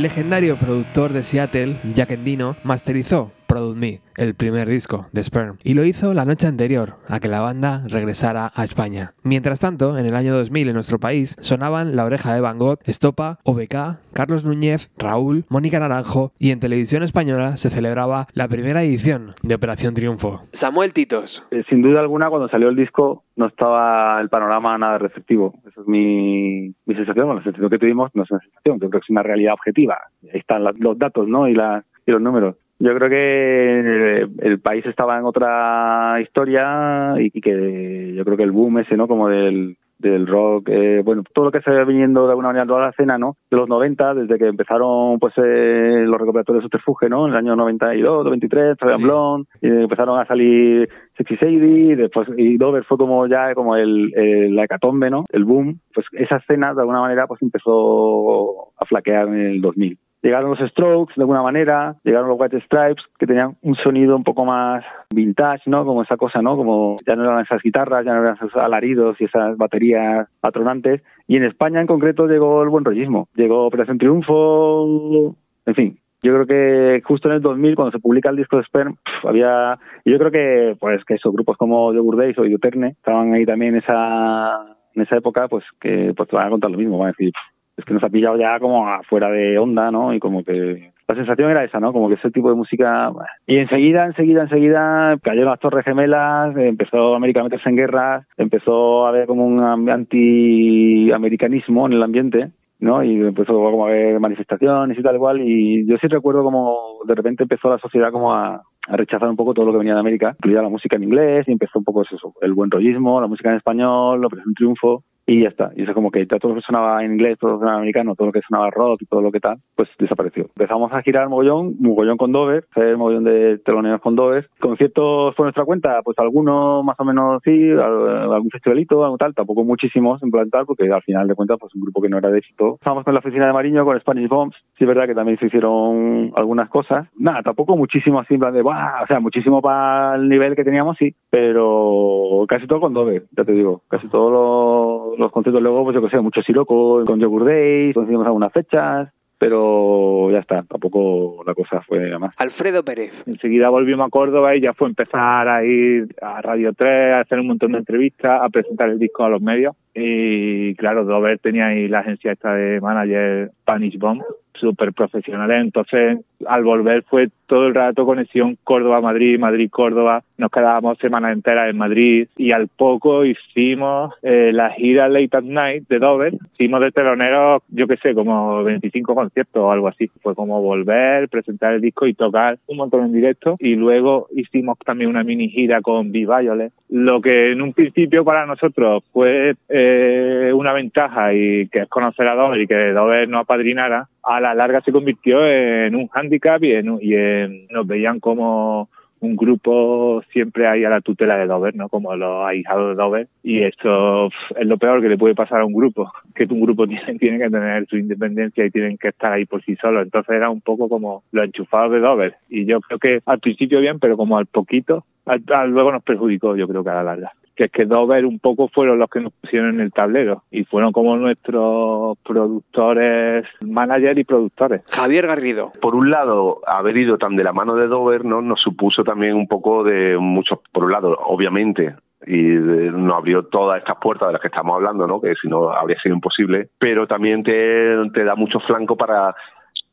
El 0.00 0.04
legendario 0.04 0.56
productor 0.56 1.12
de 1.12 1.22
Seattle, 1.22 1.76
Jack 1.92 2.12
Endino, 2.12 2.56
masterizó 2.64 3.32
Product 3.60 3.78
Me, 3.78 4.00
el 4.16 4.34
primer 4.34 4.66
disco 4.68 5.06
de 5.12 5.22
Sperm, 5.22 5.58
y 5.62 5.74
lo 5.74 5.84
hizo 5.84 6.14
la 6.14 6.24
noche 6.24 6.46
anterior 6.46 6.94
a 7.08 7.20
que 7.20 7.28
la 7.28 7.40
banda 7.40 7.82
regresara 7.88 8.50
a 8.54 8.64
España. 8.64 9.12
Mientras 9.22 9.60
tanto, 9.60 9.98
en 9.98 10.06
el 10.06 10.14
año 10.16 10.34
2000 10.34 10.68
en 10.68 10.74
nuestro 10.74 10.98
país 10.98 11.36
sonaban 11.40 11.94
La 11.94 12.04
Oreja 12.06 12.34
de 12.34 12.40
Van 12.40 12.58
Gogh, 12.58 12.78
Estopa, 12.84 13.38
OBK, 13.44 13.98
Carlos 14.14 14.44
Núñez, 14.46 14.90
Raúl, 14.98 15.44
Mónica 15.50 15.78
Naranjo 15.78 16.32
y 16.38 16.52
en 16.52 16.60
televisión 16.60 17.02
española 17.02 17.56
se 17.58 17.68
celebraba 17.70 18.26
la 18.32 18.48
primera 18.48 18.82
edición 18.82 19.34
de 19.42 19.54
Operación 19.54 19.92
Triunfo. 19.94 20.42
Samuel 20.52 20.92
Titos. 20.94 21.42
Eh, 21.50 21.62
sin 21.68 21.82
duda 21.82 22.00
alguna, 22.00 22.30
cuando 22.30 22.48
salió 22.48 22.68
el 22.70 22.76
disco 22.76 23.24
no 23.36 23.46
estaba 23.46 24.20
el 24.20 24.28
panorama 24.30 24.76
nada 24.78 24.98
receptivo. 24.98 25.54
Esa 25.68 25.80
es 25.82 25.86
mi, 25.86 26.74
mi 26.86 26.94
sensación. 26.94 27.26
Bueno, 27.26 27.34
la 27.40 27.44
sensación 27.44 27.70
que 27.70 27.78
tuvimos 27.78 28.10
no 28.14 28.22
es 28.22 28.30
una 28.30 28.40
sensación, 28.40 28.78
creo 28.78 28.90
que 28.90 28.98
es 28.98 29.10
una 29.10 29.22
realidad 29.22 29.52
objetiva. 29.54 29.98
Ahí 30.32 30.38
están 30.40 30.64
la- 30.64 30.74
los 30.78 30.98
datos 30.98 31.28
¿no? 31.28 31.48
y, 31.48 31.54
la, 31.54 31.84
y 32.06 32.10
los 32.10 32.20
números. 32.20 32.56
Yo 32.82 32.94
creo 32.94 33.10
que 33.10 34.26
el, 34.38 34.58
país 34.60 34.86
estaba 34.86 35.18
en 35.18 35.26
otra 35.26 36.18
historia 36.22 37.14
y, 37.18 37.30
que 37.30 38.14
yo 38.16 38.24
creo 38.24 38.36
que 38.38 38.42
el 38.42 38.52
boom 38.52 38.78
ese, 38.78 38.96
¿no? 38.96 39.06
Como 39.06 39.28
del, 39.28 39.76
del 39.98 40.26
rock, 40.26 40.70
eh, 40.70 41.02
bueno, 41.04 41.22
todo 41.34 41.44
lo 41.44 41.50
que 41.50 41.60
se 41.60 41.70
va 41.70 41.84
viniendo 41.84 42.24
de 42.24 42.30
alguna 42.30 42.48
manera 42.48 42.64
toda 42.64 42.80
la 42.84 42.88
escena, 42.88 43.18
¿no? 43.18 43.36
De 43.50 43.58
los 43.58 43.68
90, 43.68 44.14
desde 44.14 44.38
que 44.38 44.46
empezaron 44.46 45.18
pues 45.18 45.34
eh, 45.36 46.04
los 46.06 46.18
recopilatorios 46.18 46.62
de 46.62 46.68
Subterfuge, 46.68 47.10
¿no? 47.10 47.26
En 47.26 47.32
el 47.32 47.36
año 47.38 47.54
92, 47.54 48.24
93, 48.24 48.78
Fabian 48.80 48.98
Sí. 48.98 49.04
Blonde, 49.04 49.48
y 49.60 49.68
empezaron 49.68 50.18
a 50.18 50.24
salir 50.24 50.88
Sexy 51.18 51.36
Sadie, 51.36 51.96
después, 51.96 52.28
y 52.38 52.56
Dover 52.56 52.84
fue 52.84 52.96
como 52.96 53.26
ya 53.26 53.54
como 53.54 53.76
el, 53.76 54.10
el- 54.16 54.56
la 54.56 54.64
hecatombe, 54.64 55.10
¿no? 55.10 55.26
El 55.30 55.44
boom. 55.44 55.80
Pues 55.94 56.06
esa 56.12 56.36
escena, 56.36 56.72
de 56.72 56.80
alguna 56.80 57.02
manera, 57.02 57.26
pues 57.26 57.42
empezó 57.42 58.70
a 58.78 58.86
flaquear 58.86 59.28
en 59.28 59.34
el 59.34 59.60
2000. 59.60 59.98
Llegaron 60.22 60.50
los 60.50 60.58
Strokes, 60.70 61.14
de 61.16 61.22
alguna 61.22 61.42
manera, 61.42 61.96
llegaron 62.04 62.28
los 62.28 62.38
White 62.38 62.60
Stripes, 62.60 63.02
que 63.18 63.26
tenían 63.26 63.56
un 63.62 63.74
sonido 63.76 64.14
un 64.16 64.24
poco 64.24 64.44
más 64.44 64.84
vintage, 65.14 65.62
¿no? 65.66 65.84
Como 65.86 66.02
esa 66.02 66.18
cosa, 66.18 66.42
¿no? 66.42 66.56
Como 66.56 66.96
ya 67.06 67.16
no 67.16 67.24
eran 67.24 67.40
esas 67.40 67.62
guitarras, 67.62 68.04
ya 68.04 68.12
no 68.12 68.20
eran 68.20 68.34
esos 68.34 68.54
alaridos 68.54 69.18
y 69.18 69.24
esas 69.24 69.56
baterías 69.56 70.28
atronantes. 70.42 71.02
Y 71.26 71.36
en 71.36 71.44
España, 71.44 71.80
en 71.80 71.86
concreto, 71.86 72.26
llegó 72.26 72.62
el 72.62 72.68
buen 72.68 72.84
rollismo. 72.84 73.28
Llegó 73.34 73.66
Operación 73.66 73.96
Triunfo, 73.96 75.34
en 75.64 75.74
fin. 75.74 75.98
Yo 76.22 76.34
creo 76.34 76.46
que 76.46 77.02
justo 77.02 77.28
en 77.28 77.36
el 77.36 77.40
2000, 77.40 77.74
cuando 77.76 77.92
se 77.92 77.98
publica 77.98 78.28
el 78.28 78.36
disco 78.36 78.58
de 78.58 78.64
Sperm, 78.64 78.96
pf, 78.96 79.28
había... 79.28 79.78
Yo 80.04 80.18
creo 80.18 80.30
que, 80.30 80.76
pues, 80.78 81.02
que 81.06 81.14
esos 81.14 81.32
grupos 81.32 81.56
como 81.56 81.94
Yogur 81.94 82.18
Days 82.18 82.38
o 82.38 82.44
Iuterne 82.44 82.88
estaban 82.88 83.32
ahí 83.32 83.46
también 83.46 83.74
en 83.74 83.80
esa, 83.80 84.76
en 84.94 85.02
esa 85.02 85.16
época, 85.16 85.48
pues, 85.48 85.64
que 85.80 86.12
pues 86.14 86.28
te 86.28 86.36
van 86.36 86.48
a 86.48 86.50
contar 86.50 86.70
lo 86.70 86.76
mismo, 86.76 86.98
van 86.98 87.08
a 87.08 87.12
decir, 87.12 87.32
"Pf, 87.32 87.59
es 87.80 87.84
que 87.84 87.94
nos 87.94 88.04
ha 88.04 88.08
pillado 88.08 88.36
ya 88.38 88.58
como 88.60 88.86
afuera 88.88 89.28
de 89.30 89.58
onda, 89.58 89.90
¿no? 89.90 90.14
Y 90.14 90.20
como 90.20 90.44
que 90.44 90.92
la 91.08 91.14
sensación 91.16 91.50
era 91.50 91.64
esa, 91.64 91.80
¿no? 91.80 91.92
Como 91.92 92.08
que 92.08 92.14
ese 92.14 92.30
tipo 92.30 92.48
de 92.50 92.54
música... 92.54 93.10
Y 93.46 93.56
enseguida, 93.56 94.06
enseguida, 94.06 94.42
enseguida 94.42 95.16
cayeron 95.22 95.50
las 95.50 95.58
Torres 95.58 95.84
Gemelas, 95.84 96.56
empezó 96.56 97.16
América 97.16 97.40
a 97.40 97.44
meterse 97.44 97.68
en 97.68 97.76
guerras, 97.76 98.26
empezó 98.36 99.06
a 99.06 99.08
haber 99.08 99.26
como 99.26 99.44
un 99.44 99.60
am- 99.60 99.88
anti-americanismo 99.88 101.86
en 101.86 101.94
el 101.94 102.02
ambiente, 102.02 102.50
¿no? 102.78 103.02
Y 103.02 103.20
empezó 103.20 103.54
como 103.54 103.86
a 103.86 103.88
haber 103.88 104.20
manifestaciones 104.20 104.96
y 104.98 105.02
tal 105.02 105.16
igual. 105.16 105.40
Y 105.40 105.84
yo 105.86 105.96
sí 106.00 106.06
recuerdo 106.06 106.44
como 106.44 106.76
de 107.06 107.14
repente 107.14 107.42
empezó 107.42 107.68
la 107.68 107.78
sociedad 107.78 108.12
como 108.12 108.32
a, 108.32 108.62
rechazar 108.88 109.28
un 109.28 109.36
poco 109.36 109.54
todo 109.54 109.66
lo 109.66 109.72
que 109.72 109.78
venía 109.78 109.94
de 109.94 110.00
América, 110.00 110.34
incluida 110.38 110.62
la 110.62 110.68
música 110.68 110.96
en 110.96 111.04
inglés, 111.04 111.46
y 111.46 111.52
empezó 111.52 111.78
un 111.78 111.84
poco 111.84 112.02
eso, 112.02 112.16
el 112.40 112.54
buen 112.54 112.70
rollismo, 112.70 113.20
la 113.20 113.26
música 113.26 113.50
en 113.50 113.56
español, 113.56 114.20
la 114.20 114.26
Operación 114.26 114.54
Triunfo, 114.54 115.04
y 115.26 115.42
ya 115.42 115.48
está. 115.48 115.70
Y 115.76 115.82
eso 115.82 115.94
como 115.94 116.10
que 116.10 116.26
todo 116.26 116.48
lo 116.48 116.54
que 116.56 116.60
sonaba 116.66 117.04
en 117.04 117.12
inglés, 117.12 117.38
todo 117.38 117.52
lo 117.52 117.56
que 117.58 117.60
sonaba 117.60 117.76
en 117.76 117.82
americano, 117.82 118.14
todo 118.16 118.26
lo 118.26 118.32
que 118.32 118.40
sonaba 118.48 118.70
rock 118.70 119.02
y 119.02 119.06
todo 119.06 119.20
lo 119.22 119.30
que 119.32 119.40
tal, 119.40 119.58
pues 119.76 119.88
desapareció. 119.98 120.44
Empezamos 120.56 120.92
a 120.92 121.02
girar 121.02 121.28
mogollón, 121.28 121.76
mogollón 121.78 122.16
con 122.16 122.32
Dover, 122.32 122.64
hacer 122.70 122.96
mogollón 122.96 123.24
de 123.24 123.58
teloneos 123.58 124.00
con 124.00 124.16
Dover. 124.16 124.48
Conciertos 124.60 125.34
por 125.34 125.44
nuestra 125.46 125.64
cuenta, 125.64 126.00
pues 126.02 126.18
algunos 126.18 126.84
más 126.84 126.98
o 126.98 127.04
menos 127.04 127.40
sí, 127.44 127.70
al- 127.70 128.32
algún 128.32 128.50
festivalito, 128.50 129.04
algo 129.04 129.18
tal, 129.18 129.34
tampoco 129.34 129.64
muchísimos 129.64 130.22
en 130.22 130.30
plan 130.30 130.50
tal, 130.50 130.66
porque 130.66 130.90
al 130.92 131.02
final 131.02 131.28
de 131.28 131.34
cuentas 131.34 131.58
pues 131.60 131.74
un 131.74 131.82
grupo 131.82 132.00
que 132.02 132.08
no 132.08 132.18
era 132.18 132.30
de 132.30 132.38
éxito. 132.38 132.74
Estábamos 132.74 133.04
con 133.04 133.14
la 133.14 133.20
oficina 133.20 133.46
de 133.46 133.52
Mariño, 133.52 133.84
con 133.84 134.00
Spanish 134.00 134.28
Bombs, 134.28 134.56
sí 134.78 134.84
es 134.84 134.88
verdad 134.88 135.06
que 135.06 135.14
también 135.14 135.38
se 135.38 135.46
hicieron 135.46 136.32
algunas 136.34 136.68
cosas. 136.68 137.08
Nada, 137.16 137.42
tampoco 137.42 137.76
muchísimo 137.76 138.20
así 138.20 138.34
en 138.34 138.40
plan 138.40 138.54
de, 138.54 138.62
¡buah! 138.62 139.02
o 139.02 139.06
sea, 139.06 139.20
muchísimo 139.20 139.60
para 139.62 140.16
el 140.16 140.28
nivel 140.28 140.56
que 140.56 140.64
teníamos, 140.64 140.96
sí, 140.98 141.14
pero 141.30 142.44
casi 142.48 142.66
todo 142.66 142.80
con 142.80 142.94
Dover, 142.94 143.24
ya 143.36 143.44
te 143.44 143.52
digo, 143.52 143.82
casi 143.88 144.08
todos 144.08 144.32
los, 144.32 145.09
los 145.18 145.32
conciertos 145.32 145.62
luego, 145.62 145.84
pues 145.84 145.94
yo 145.94 146.02
que 146.02 146.10
sé, 146.10 146.20
mucho 146.20 146.42
Siroco, 146.42 147.04
con 147.04 147.20
Yogur 147.20 147.44
Days, 147.44 147.94
conseguimos 147.94 148.26
algunas 148.26 148.52
fechas, 148.52 149.08
pero 149.40 150.30
ya 150.30 150.40
está, 150.40 150.62
tampoco 150.64 151.42
la 151.46 151.54
cosa 151.54 151.80
fue 151.80 152.12
a 152.12 152.18
más. 152.18 152.34
Alfredo 152.36 152.84
Pérez. 152.84 153.24
Enseguida 153.26 153.70
volvimos 153.70 154.06
a 154.06 154.10
Córdoba 154.10 154.54
y 154.54 154.60
ya 154.60 154.74
fue 154.74 154.88
empezar 154.88 155.48
a 155.48 155.64
ir 155.64 156.14
a 156.20 156.42
Radio 156.42 156.74
3, 156.74 157.14
a 157.14 157.20
hacer 157.20 157.40
un 157.40 157.46
montón 157.46 157.72
de 157.72 157.78
entrevistas, 157.78 158.38
a 158.42 158.50
presentar 158.50 158.90
el 158.90 158.98
disco 158.98 159.24
a 159.24 159.30
los 159.30 159.40
medios. 159.40 159.74
Y 159.94 160.74
claro, 160.74 161.06
Dover 161.06 161.38
tenía 161.38 161.68
ahí 161.68 161.88
la 161.88 162.00
agencia 162.00 162.32
esta 162.32 162.54
de 162.54 162.82
manager 162.82 163.50
Spanish 163.62 163.98
Bomb, 163.98 164.22
súper 164.52 164.92
profesionales. 164.92 165.58
Entonces, 165.62 166.18
al 166.46 166.62
volver 166.62 167.02
fue 167.04 167.28
todo 167.46 167.66
el 167.66 167.74
rato 167.74 168.04
conexión 168.04 168.58
Córdoba-Madrid, 168.62 169.38
Madrid-Córdoba. 169.38 170.22
Nos 170.40 170.50
quedábamos 170.50 170.96
semanas 170.96 171.34
enteras 171.34 171.68
en 171.68 171.76
Madrid 171.76 172.26
y 172.38 172.52
al 172.52 172.68
poco 172.68 173.26
hicimos 173.26 174.14
eh, 174.22 174.52
la 174.54 174.70
gira 174.70 175.06
Late 175.06 175.36
at 175.36 175.42
Night 175.42 175.86
de 175.86 175.98
Dover. 175.98 176.32
Hicimos 176.54 176.80
de 176.80 176.90
teloneros, 176.92 177.62
yo 177.68 177.86
qué 177.86 177.98
sé, 177.98 178.14
como 178.14 178.64
25 178.64 179.14
conciertos 179.14 179.62
o 179.62 179.70
algo 179.70 179.88
así. 179.88 180.10
Fue 180.22 180.34
como 180.34 180.62
volver, 180.62 181.28
presentar 181.28 181.74
el 181.74 181.82
disco 181.82 182.06
y 182.06 182.14
tocar 182.14 182.56
un 182.68 182.78
montón 182.78 183.04
en 183.04 183.12
directo. 183.12 183.56
Y 183.58 183.74
luego 183.76 184.28
hicimos 184.34 184.78
también 184.78 185.10
una 185.10 185.24
mini 185.24 185.50
gira 185.50 185.82
con 185.82 186.08
V-Violet. 186.08 186.72
Lo 186.88 187.20
que 187.20 187.52
en 187.52 187.60
un 187.60 187.74
principio 187.74 188.24
para 188.24 188.46
nosotros 188.46 189.04
fue 189.12 189.54
eh, 189.68 190.52
una 190.54 190.72
ventaja 190.72 191.34
y 191.34 191.68
que 191.68 191.80
es 191.80 191.88
conocer 191.90 192.26
a 192.26 192.34
Dover 192.34 192.62
y 192.62 192.66
que 192.66 192.92
Dover 192.92 193.28
nos 193.28 193.42
apadrinara, 193.42 194.08
a 194.22 194.40
la 194.40 194.54
larga 194.54 194.80
se 194.80 194.90
convirtió 194.92 195.46
en 195.46 195.94
un 195.94 196.08
hándicap 196.08 196.62
y, 196.64 196.72
y 196.72 197.14
en- 197.14 197.66
nos 197.68 197.86
veían 197.86 198.20
como 198.20 198.88
un 199.20 199.36
grupo 199.36 200.22
siempre 200.32 200.66
ahí 200.66 200.84
a 200.84 200.90
la 200.90 201.00
tutela 201.00 201.36
de 201.36 201.46
Dover, 201.46 201.76
¿no? 201.76 201.88
Como 201.88 202.16
los 202.16 202.44
ahijados 202.46 202.96
de 202.96 203.02
Dover. 203.02 203.28
Y 203.42 203.62
esto 203.62 204.26
es 204.26 204.66
lo 204.66 204.78
peor 204.78 205.00
que 205.00 205.08
le 205.08 205.18
puede 205.18 205.34
pasar 205.34 205.60
a 205.60 205.66
un 205.66 205.72
grupo, 205.72 206.10
que 206.34 206.44
un 206.44 206.60
grupo 206.60 206.86
tiene, 206.88 207.18
tiene 207.18 207.38
que 207.38 207.50
tener 207.50 207.86
su 207.86 207.96
independencia 207.96 208.64
y 208.64 208.70
tienen 208.70 208.98
que 208.98 209.08
estar 209.08 209.32
ahí 209.32 209.44
por 209.44 209.62
sí 209.62 209.76
solos. 209.76 210.04
Entonces 210.04 210.34
era 210.34 210.50
un 210.50 210.60
poco 210.60 210.88
como 210.88 211.22
los 211.32 211.44
enchufados 211.44 211.92
de 211.92 212.00
Dover. 212.00 212.34
Y 212.48 212.64
yo 212.64 212.80
creo 212.80 212.98
que 212.98 213.20
al 213.26 213.40
principio 213.40 213.80
bien, 213.80 213.98
pero 213.98 214.16
como 214.16 214.38
al 214.38 214.46
poquito, 214.46 215.04
al- 215.26 215.42
al- 215.52 215.70
luego 215.70 215.92
nos 215.92 216.02
perjudicó, 216.02 216.56
yo 216.56 216.66
creo 216.68 216.82
que 216.84 216.90
a 216.90 216.94
la 216.94 217.02
larga 217.04 217.32
que 217.56 217.64
es 217.64 217.72
que 217.72 217.84
Dover 217.84 218.24
un 218.24 218.38
poco 218.38 218.68
fueron 218.68 218.98
los 218.98 219.10
que 219.10 219.20
nos 219.20 219.34
pusieron 219.34 219.74
en 219.74 219.80
el 219.80 219.92
tablero 219.92 220.44
y 220.50 220.64
fueron 220.64 220.92
como 220.92 221.14
nuestros 221.18 222.16
productores, 222.64 223.44
manager 223.66 224.18
y 224.18 224.24
productores. 224.24 224.82
Javier 224.90 225.26
Garrido. 225.26 225.72
por 225.82 225.94
un 225.94 226.10
lado, 226.10 226.60
haber 226.66 226.96
ido 226.96 227.18
tan 227.18 227.36
de 227.36 227.44
la 227.44 227.52
mano 227.52 227.74
de 227.76 227.86
Dover 227.86 228.24
¿no? 228.24 228.40
nos 228.40 228.60
supuso 228.60 229.04
también 229.04 229.34
un 229.34 229.46
poco 229.46 229.84
de 229.84 230.16
muchos, 230.18 230.60
por 230.72 230.84
un 230.84 230.92
lado, 230.92 231.18
obviamente, 231.26 231.94
y 232.26 232.38
nos 232.42 233.14
abrió 233.16 233.44
todas 233.44 233.78
estas 233.78 233.96
puertas 234.00 234.28
de 234.28 234.32
las 234.34 234.40
que 234.42 234.48
estamos 234.48 234.74
hablando, 234.76 235.06
¿no? 235.06 235.20
que 235.20 235.34
si 235.40 235.48
no 235.48 235.70
habría 235.70 235.98
sido 236.00 236.14
imposible, 236.14 236.68
pero 236.78 237.06
también 237.06 237.42
te, 237.42 237.96
te 238.14 238.24
da 238.24 238.36
mucho 238.36 238.60
flanco 238.60 238.96
para 238.96 239.34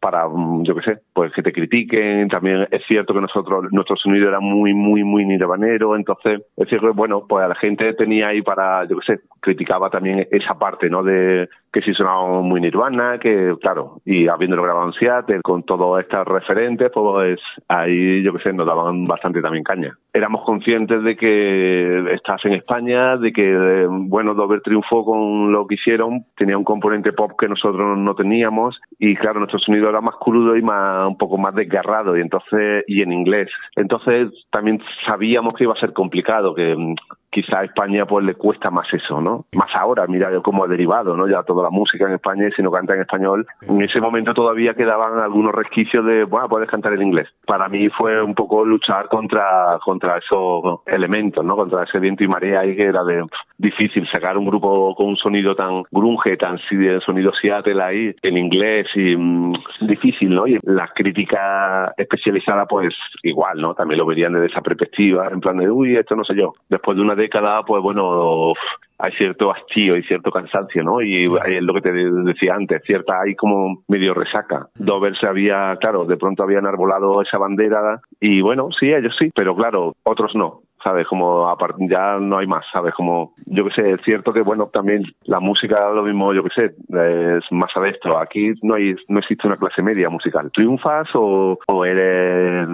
para, 0.09 0.25
mm, 0.25 0.63
yo 0.63 0.73
qué 0.73 0.81
sé, 0.83 0.99
pues 1.13 1.33
que 1.33 1.43
te 1.43 1.51
critiquen. 1.51 2.29
También 2.29 2.65
es 2.71 2.81
cierto 2.87 3.13
que 3.13 3.19
nosotros, 3.19 3.65
nuestro 3.71 3.97
sonido 3.97 4.29
era 4.29 4.39
muy, 4.39 4.73
muy, 4.73 5.03
muy 5.03 5.25
nirvanero. 5.25 5.97
Entonces, 5.97 6.43
es 6.55 6.69
cierto 6.69 6.87
que, 6.87 6.93
bueno, 6.93 7.25
pues 7.27 7.43
a 7.43 7.49
la 7.49 7.55
gente 7.55 7.93
tenía 7.93 8.29
ahí 8.29 8.41
para, 8.41 8.85
yo 8.87 8.97
qué 8.99 9.15
sé, 9.15 9.19
criticaba 9.41 9.89
también 9.89 10.25
esa 10.31 10.57
parte, 10.57 10.89
¿no? 10.89 11.03
De 11.03 11.49
que 11.77 11.83
si 11.83 11.93
sonaba 11.93 12.41
muy 12.41 12.59
nirvana, 12.59 13.19
que, 13.19 13.53
claro, 13.61 14.01
y 14.03 14.27
habiéndolo 14.27 14.63
grabado 14.63 14.87
en 14.87 14.93
Seattle 14.93 15.41
con 15.43 15.61
todos 15.61 15.99
estos 15.99 16.25
referentes, 16.25 16.89
pues 16.91 17.39
ahí, 17.67 18.23
yo 18.23 18.33
qué 18.33 18.39
sé, 18.39 18.53
nos 18.53 18.65
daban 18.65 19.05
bastante 19.05 19.41
también 19.43 19.63
caña. 19.63 19.95
Éramos 20.11 20.43
conscientes 20.43 21.03
de 21.03 21.15
que 21.15 22.15
estás 22.15 22.43
en 22.45 22.53
España, 22.53 23.17
de 23.17 23.31
que, 23.31 23.43
eh, 23.47 23.87
bueno, 23.87 24.33
Dover 24.33 24.61
triunfó 24.61 25.05
con 25.05 25.51
lo 25.51 25.67
que 25.67 25.75
hicieron, 25.75 26.25
tenía 26.35 26.57
un 26.57 26.63
componente 26.63 27.13
pop 27.13 27.33
que 27.39 27.47
nosotros 27.47 27.95
no 27.95 28.15
teníamos, 28.15 28.79
y 28.97 29.15
claro, 29.15 29.39
nuestro 29.39 29.59
sonido 29.59 29.89
era 29.89 30.01
más 30.01 30.15
crudo 30.15 30.57
y 30.57 30.63
más, 30.63 31.07
un 31.07 31.17
poco 31.17 31.37
más 31.37 31.53
desgarrado, 31.53 32.17
y 32.17 32.21
entonces, 32.21 32.85
y 32.87 33.03
en 33.03 33.11
inglés. 33.11 33.51
Entonces, 33.75 34.29
también 34.49 34.81
sabíamos 35.05 35.53
que 35.53 35.65
iba 35.65 35.73
a 35.73 35.79
ser 35.79 35.93
complicado, 35.93 36.55
que 36.55 36.75
mm, 36.75 36.95
quizá 37.29 37.59
a 37.59 37.65
España 37.65 38.05
pues 38.05 38.25
le 38.25 38.35
cuesta 38.35 38.71
más 38.71 38.87
eso, 38.91 39.21
¿no? 39.21 39.45
Más 39.53 39.69
ahora, 39.75 40.07
mira 40.07 40.31
cómo 40.41 40.63
ha 40.63 40.67
derivado, 40.67 41.15
¿no? 41.15 41.27
Ya 41.27 41.43
toda 41.43 41.66
la 41.67 41.69
música 41.69 42.05
en 42.05 42.13
España, 42.13 42.47
y 42.47 42.51
si 42.51 42.61
no 42.61 42.71
canta 42.71 42.95
en 42.95 43.01
español, 43.01 43.45
en 43.61 43.81
ese 43.81 43.99
momento 43.99 44.33
todavía 44.33 44.73
quedaban 44.73 45.19
algunos 45.19 45.53
resquicios 45.53 46.05
de, 46.05 46.23
bueno, 46.23 46.47
puedes 46.47 46.69
cantar 46.69 46.93
en 46.93 47.01
inglés. 47.01 47.27
Para 47.45 47.67
mí 47.67 47.89
fue 47.89 48.21
un 48.21 48.35
poco 48.35 48.63
luchar 48.65 49.07
contra 49.09 49.77
contra 49.83 50.17
esos 50.17 50.81
elementos, 50.85 51.43
¿no? 51.43 51.55
Contra 51.55 51.83
ese 51.83 51.99
viento 51.99 52.23
y 52.23 52.27
marea 52.27 52.61
ahí 52.61 52.75
que 52.75 52.85
era 52.85 53.03
de 53.03 53.23
difícil 53.57 54.07
sacar 54.09 54.37
un 54.37 54.45
grupo 54.45 54.95
con 54.95 55.07
un 55.07 55.17
sonido 55.17 55.55
tan 55.55 55.83
grunge, 55.91 56.37
tan 56.37 56.57
sonido 57.05 57.31
Seattle 57.41 57.81
ahí 57.81 58.15
en 58.21 58.37
inglés 58.37 58.87
y 58.95 59.15
mm, 59.15 59.53
difícil, 59.81 60.29
¿no? 60.29 60.47
Y 60.47 60.59
la 60.63 60.87
crítica 60.93 61.93
especializada 61.97 62.65
pues 62.65 62.93
igual, 63.23 63.59
¿no? 63.59 63.73
También 63.73 63.99
lo 63.99 64.05
verían 64.05 64.33
desde 64.33 64.47
esa 64.47 64.61
perspectiva, 64.61 65.27
en 65.31 65.41
plan 65.41 65.57
de, 65.57 65.69
uy, 65.69 65.97
esto 65.97 66.15
no 66.15 66.23
sé 66.23 66.35
yo. 66.35 66.53
Después 66.69 66.97
de 66.97 67.03
una 67.03 67.15
década, 67.15 67.63
pues 67.63 67.81
bueno, 67.81 68.51
hay 68.99 69.11
cierto 69.13 69.51
hastío 69.51 69.95
y 69.97 70.03
cierto 70.03 70.31
cansancio, 70.31 70.83
¿no? 70.83 71.01
Y 71.01 71.23
es 71.23 71.63
lo 71.63 71.73
que 71.73 71.81
te 71.81 71.91
decía 71.91 72.55
antes, 72.55 72.81
cierta 72.83 73.21
hay 73.21 73.35
como 73.35 73.83
medio 73.87 74.13
resaca. 74.13 74.67
Dover 74.75 75.15
se 75.17 75.27
había, 75.27 75.75
claro, 75.79 76.05
de 76.05 76.17
pronto 76.17 76.43
habían 76.43 76.65
arbolado 76.65 77.21
esa 77.21 77.37
bandera 77.37 78.01
y 78.19 78.41
bueno, 78.41 78.69
sí, 78.79 78.91
ellos 78.91 79.15
sí, 79.19 79.31
pero 79.35 79.55
claro, 79.55 79.95
otros 80.03 80.35
no. 80.35 80.61
¿Sabes? 80.83 81.07
Como 81.07 81.57
ya 81.89 82.17
no 82.19 82.37
hay 82.37 82.45
más, 82.45 82.63
¿sabes? 82.71 82.93
Como, 82.93 83.33
yo 83.47 83.65
que 83.65 83.71
sé, 83.71 83.91
es 83.93 84.01
cierto 84.05 84.31
que, 84.31 84.41
bueno, 84.41 84.69
también 84.71 85.03
la 85.23 85.39
música, 85.39 85.89
lo 85.89 86.03
mismo, 86.03 86.33
yo 86.33 86.43
que 86.43 86.49
sé, 86.51 86.65
es 86.65 87.43
más 87.51 87.71
adentro. 87.75 88.19
Aquí 88.19 88.53
no 88.61 88.75
hay, 88.75 88.95
no 89.09 89.19
existe 89.19 89.47
una 89.47 89.57
clase 89.57 89.81
media 89.81 90.07
musical. 90.09 90.51
¿Triunfas 90.53 91.09
o, 91.15 91.57
o 91.67 91.83
eres 91.83 92.67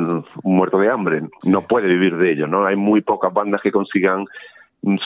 muerto 0.43 0.77
de 0.79 0.89
hambre? 0.89 1.21
No 1.49 1.61
puede 1.61 1.87
vivir 1.87 2.17
de 2.17 2.33
ello, 2.33 2.45
¿no? 2.45 2.65
Hay 2.65 2.75
muy 2.75 3.01
pocas 3.01 3.33
bandas 3.33 3.61
que 3.61 3.71
consigan 3.71 4.25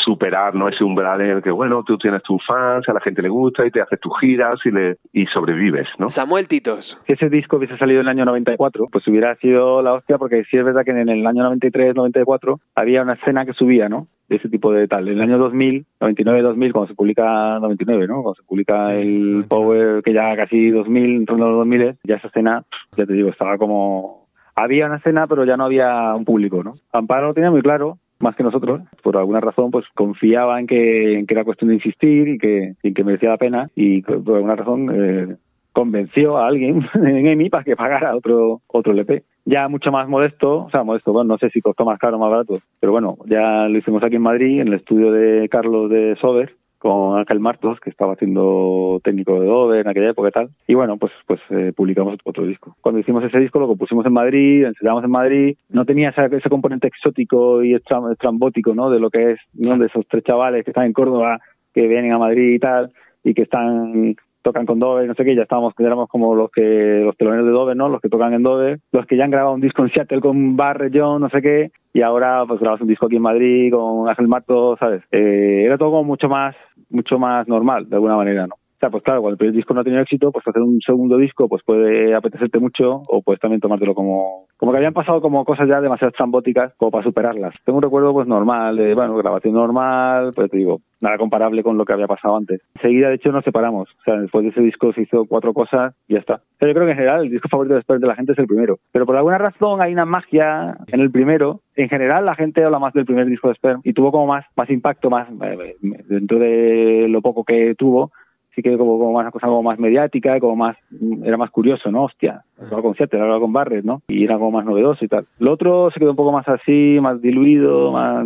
superar 0.03 0.55
no 0.55 0.67
ese 0.69 0.84
umbral 0.84 1.21
en 1.21 1.38
el 1.38 1.43
que 1.43 1.51
bueno 1.51 1.84
tú 1.84 1.97
tienes 1.97 2.23
tus 2.23 2.43
fans 2.45 2.88
a 2.89 2.93
la 2.93 2.99
gente 2.99 3.21
le 3.21 3.30
gusta 3.30 3.65
y 3.65 3.71
te 3.71 3.82
haces 3.82 3.99
tus 3.99 4.11
giras 4.19 4.59
y 4.65 4.71
le 4.71 4.97
y 5.13 5.25
sobrevives 5.28 5.88
no 5.99 6.09
Samuel 6.09 6.47
Titos. 6.47 6.97
Si 7.05 7.13
ese 7.13 7.30
disco 7.30 7.57
hubiese 7.57 7.78
salido 7.78 8.01
en 8.01 8.07
el 8.07 8.09
año 8.09 8.25
94, 8.25 8.88
pues 8.91 9.07
hubiera 9.07 9.36
sido 9.36 9.82
la 9.82 9.93
hostia, 9.93 10.17
porque 10.17 10.43
sí 10.45 10.57
es 10.57 10.65
verdad 10.65 10.84
que 10.84 10.91
en 10.91 11.07
el 11.07 11.25
año 11.25 11.43
93, 11.43 11.95
94 11.95 12.59
había 12.75 13.01
una 13.01 13.13
escena 13.13 13.45
que 13.45 13.53
subía, 13.53 13.88
¿no? 13.89 14.07
De 14.28 14.38
ese 14.38 14.49
tipo 14.49 14.71
de 14.73 14.88
tal. 14.88 15.07
En 15.07 15.15
el 15.15 15.21
año 15.21 15.38
2000, 15.38 15.86
99, 16.01 16.41
2000, 16.41 16.73
cuando 16.73 16.88
se 16.88 16.95
publica 16.95 17.59
99, 17.59 18.07
¿no? 18.07 18.23
Cuando 18.23 18.36
se 18.36 18.43
publica 18.43 18.88
Sí, 18.88 18.93
el 18.93 19.32
99. 19.45 19.47
Power, 19.47 20.03
que 20.03 20.13
ya 20.13 20.36
casi 20.36 20.69
2000, 20.69 21.15
en 21.15 21.25
torno 21.25 21.45
a 21.45 21.49
los 21.49 21.57
2000, 21.59 21.97
ya 22.03 22.15
esa 22.15 22.28
escena, 22.28 22.63
ya 22.95 23.05
te 23.05 23.13
digo, 23.13 23.30
estaba 23.30 23.57
como... 23.57 24.28
Había 24.55 24.88
una 24.88 24.97
escena, 24.97 25.28
pero 25.28 25.45
ya 25.45 25.55
no 25.55 25.65
había 25.65 26.15
un 26.15 26.25
público, 26.25 26.63
¿no? 26.63 26.73
Amparo 26.91 27.28
lo 27.28 27.34
tenía 27.36 27.51
muy 27.51 27.61
claro, 27.61 27.99
más 28.20 28.36
que 28.36 28.43
nosotros, 28.43 28.82
por 29.03 29.18
alguna 29.18 29.39
razón, 29.39 29.72
pues 29.72 29.86
confiaba 29.93 30.59
en 30.59 30.68
que, 30.68 31.20
en 31.20 31.28
que 31.28 31.34
era 31.34 31.43
cuestión 31.43 31.70
de 31.70 31.76
insistir 31.76 32.28
y 32.28 32.38
que, 32.38 32.76
y 32.84 32.93
que 32.93 33.03
merecía 33.03 33.30
la 33.30 33.38
pena 33.38 33.70
y 33.76 34.01
por 34.01 34.36
alguna 34.36 34.55
razón 34.55 34.89
eh, 34.93 35.36
convenció 35.72 36.38
a 36.38 36.47
alguien 36.47 36.84
en 36.95 37.28
EMI 37.28 37.49
para 37.49 37.63
que 37.63 37.76
pagara 37.76 38.15
otro 38.15 38.61
otro 38.68 38.93
LP. 38.93 39.24
Ya 39.45 39.68
mucho 39.68 39.91
más 39.91 40.09
modesto, 40.09 40.65
o 40.65 40.70
sea, 40.72 40.84
modesto, 40.84 41.13
bueno, 41.13 41.30
no 41.30 41.38
sé 41.38 41.49
si 41.51 41.61
costó 41.61 41.86
más 41.86 41.99
caro 41.99 42.18
o 42.18 42.20
más 42.20 42.32
barato, 42.32 42.59
pero 42.80 42.91
bueno, 42.91 43.18
ya 43.28 43.68
lo 43.70 43.78
hicimos 43.78 44.03
aquí 44.03 44.15
en 44.15 44.24
Madrid, 44.24 44.59
en 44.59 44.70
el 44.70 44.74
estudio 44.74 45.11
de 45.11 45.47
Carlos 45.49 45.89
de 45.89 46.18
Sober, 46.20 46.55
con 46.78 47.17
Ángel 47.19 47.39
Martos, 47.39 47.80
que 47.80 47.89
estaba 47.89 48.13
haciendo 48.13 48.99
técnico 49.03 49.39
de 49.39 49.47
Dover 49.47 49.82
en 49.82 49.88
aquella 49.88 50.09
época 50.11 50.30
y 50.30 50.32
tal. 50.32 50.49
Y 50.67 50.73
bueno, 50.75 50.97
pues 50.97 51.11
pues 51.25 51.39
eh, 51.49 51.73
publicamos 51.75 52.17
otro 52.23 52.45
disco. 52.45 52.75
Cuando 52.82 52.99
hicimos 52.99 53.23
ese 53.23 53.39
disco 53.39 53.59
lo 53.59 53.67
compusimos 53.67 54.05
en 54.05 54.13
Madrid, 54.13 54.65
ensayamos 54.65 55.03
en 55.03 55.11
Madrid. 55.11 55.57
No 55.69 55.86
tenía 55.86 56.09
esa- 56.09 56.25
ese 56.28 56.49
componente 56.49 56.88
exótico 56.88 57.63
y 57.63 57.73
estram- 57.75 58.11
estrambótico, 58.11 58.73
¿no? 58.75 58.89
De 58.89 58.99
lo 58.99 59.09
que 59.09 59.32
es, 59.32 59.39
¿no? 59.53 59.78
De 59.78 59.88
esos 59.88 60.05
tres 60.07 60.23
chavales 60.23 60.63
que 60.63 60.71
están 60.71 60.86
en 60.86 60.93
Córdoba, 60.93 61.39
que 61.73 61.88
vienen 61.88 62.11
a 62.13 62.17
Madrid 62.17 62.53
y 62.55 62.59
tal, 62.59 62.91
y 63.23 63.34
que 63.34 63.43
están 63.43 64.15
tocan 64.43 64.65
con 64.65 64.80
Dover, 64.80 65.05
no 65.05 65.13
sé 65.13 65.25
qué, 65.25 65.36
ya 65.36 65.41
estábamos, 65.41 65.73
éramos 65.78 66.07
como 66.07 66.34
los 66.34 66.49
que, 66.51 67.01
los 67.03 67.17
teloneros 67.17 67.45
de 67.47 67.51
Dover, 67.51 67.75
¿no? 67.75 67.89
Los 67.89 67.99
que 67.99 68.07
tocan 68.07 68.34
en 68.34 68.43
Dover, 68.43 68.80
los 68.93 69.05
que 69.05 69.17
ya 69.17 69.25
han 69.25 69.32
grabado 69.32 69.53
un 69.55 69.59
disco 69.59 69.84
en 69.84 69.89
Seattle 69.89 70.21
con 70.21 70.55
Barre 70.55 70.89
John, 70.93 71.19
no 71.21 71.28
sé 71.28 71.41
qué, 71.41 71.71
y 71.93 72.01
ahora 72.01 72.45
pues 72.47 72.61
grabas 72.61 72.80
un 72.80 72.88
disco 72.88 73.07
aquí 73.07 73.17
en 73.17 73.23
Madrid 73.23 73.73
con 73.73 74.07
Ángel 74.07 74.30
Marto, 74.30 74.78
¿sabes? 74.80 75.03
Eh, 75.11 75.63
era 75.65 75.78
todo 75.78 75.89
como 75.89 76.05
mucho 76.05 76.30
más, 76.30 76.55
mucho 76.89 77.19
más 77.19 77.47
normal, 77.47 77.89
de 77.89 77.95
alguna 77.95 78.15
manera, 78.15 78.47
¿no? 78.47 78.55
O 78.78 78.80
sea, 78.80 78.91
pues 78.91 79.03
claro, 79.03 79.21
cuando 79.21 79.34
el 79.34 79.38
primer 79.39 79.55
disco 79.55 79.73
no 79.73 79.82
ha 79.82 79.84
tenido 79.84 80.03
éxito, 80.03 80.32
pues 80.32 80.47
hacer 80.47 80.61
un 80.61 80.80
segundo 80.82 81.17
disco 81.17 81.49
pues 81.49 81.63
puede 81.63 82.13
apetecerte 82.13 82.59
mucho 82.59 83.01
o 83.07 83.23
puedes 83.23 83.41
también 83.41 83.59
tomártelo 83.59 83.95
como... 83.95 84.45
Como 84.55 84.71
que 84.71 84.78
habían 84.78 84.93
pasado 84.93 85.19
como 85.19 85.45
cosas 85.45 85.67
ya 85.67 85.82
demasiado 85.82 86.09
estrambóticas 86.09 86.73
como 86.78 86.91
para 86.91 87.03
superarlas. 87.03 87.55
Tengo 87.65 87.78
un 87.78 87.84
recuerdo 87.84 88.13
pues 88.13 88.28
normal, 88.28 88.78
de, 88.78 88.93
bueno, 88.93 89.15
grabación 89.15 89.55
normal, 89.55 90.32
pues 90.36 90.51
te 90.51 90.57
digo, 90.57 90.82
nada 91.01 91.17
comparable 91.17 91.63
con 91.63 91.78
lo 91.78 91.86
que 91.86 91.93
había 91.93 92.07
pasado 92.07 92.38
antes. 92.38 92.61
Enseguida, 92.75 93.09
de 93.09 93.15
hecho, 93.15 93.32
nos 93.32 93.43
separamos. 93.43 93.89
O 93.89 94.03
sea, 94.03 94.15
después 94.19 94.43
de 94.43 94.49
ese 94.49 94.61
disco 94.61 94.93
se 94.93 95.01
hizo 95.01 95.25
cuatro 95.25 95.53
cosas 95.53 95.95
y 96.07 96.13
ya 96.13 96.19
está. 96.19 96.36
O 96.36 96.57
sea, 96.59 96.67
yo 96.67 96.73
creo 96.73 96.86
que 96.86 96.91
en 96.91 96.97
general 96.97 97.23
el 97.23 97.32
disco 97.32 97.49
favorito 97.49 97.75
después 97.75 97.99
de 97.99 98.07
la 98.07 98.15
gente 98.15 98.34
es 98.34 98.39
el 98.39 98.47
primero. 98.47 98.78
Pero 98.91 99.05
por 99.05 99.15
alguna 99.15 99.38
razón 99.38 99.82
hay 99.82 99.93
una 99.93 100.05
magia 100.05 100.78
en 100.88 100.99
el 100.99 101.11
primero. 101.11 101.61
En 101.75 101.89
general 101.89 102.25
la 102.25 102.36
gente 102.36 102.63
habla 102.63 102.80
más 102.80 102.93
del 102.93 103.05
primer 103.05 103.28
disco 103.28 103.47
de 103.47 103.55
Sperm 103.55 103.82
y 103.84 103.93
tuvo 103.93 104.11
como 104.11 104.28
más, 104.28 104.45
más 104.55 104.69
impacto, 104.69 105.09
más 105.09 105.30
eh, 105.41 105.75
dentro 105.82 106.39
de 106.39 107.07
lo 107.09 107.21
poco 107.21 107.43
que 107.43 107.75
tuvo 107.75 108.11
sí 108.58 108.64
que 108.64 108.76
como, 108.76 108.97
como 108.97 109.14
más 109.14 109.22
una 109.22 109.32
cosa 109.32 109.47
como 109.47 109.62
más 109.62 109.78
mediática, 109.78 110.39
como 110.39 110.55
más 110.55 110.76
era 111.24 111.38
más 111.38 111.51
curioso, 111.51 111.91
¿no? 111.91 112.05
Hostia, 112.05 112.43
hablaba 112.60 112.82
con 112.82 112.95
Seattle, 112.95 113.22
hablaba 113.22 113.39
con 113.39 113.53
Barrett, 113.53 113.86
¿no? 113.86 114.01
Y 114.08 114.24
era 114.24 114.39
como 114.39 114.49
más 114.49 114.66
novedoso 114.66 115.05
y 115.05 115.08
tal. 115.08 115.28
Lo 115.38 115.53
otro 115.53 115.91
se 115.91 115.99
quedó 115.99 116.10
un 116.10 116.16
poco 116.16 116.32
más 116.32 116.47
así, 116.47 116.97
más 116.99 117.22
diluido, 117.22 117.91
más 117.91 118.26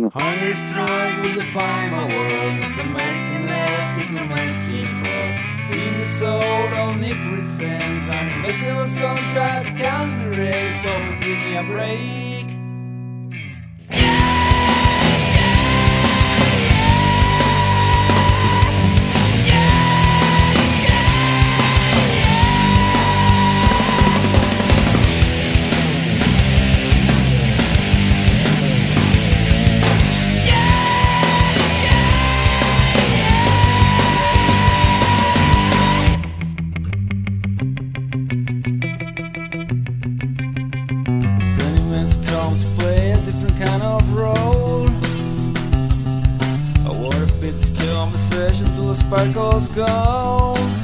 the 48.92 48.98
sparkles 48.98 49.68
go. 49.68 50.81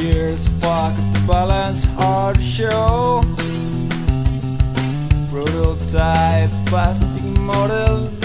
Years. 0.00 0.48
Fuck 0.60 0.94
the 0.94 1.24
balance, 1.26 1.84
hard 1.84 2.40
show. 2.40 3.22
Prototype, 5.30 6.50
plastic 6.66 7.22
model 7.40 8.19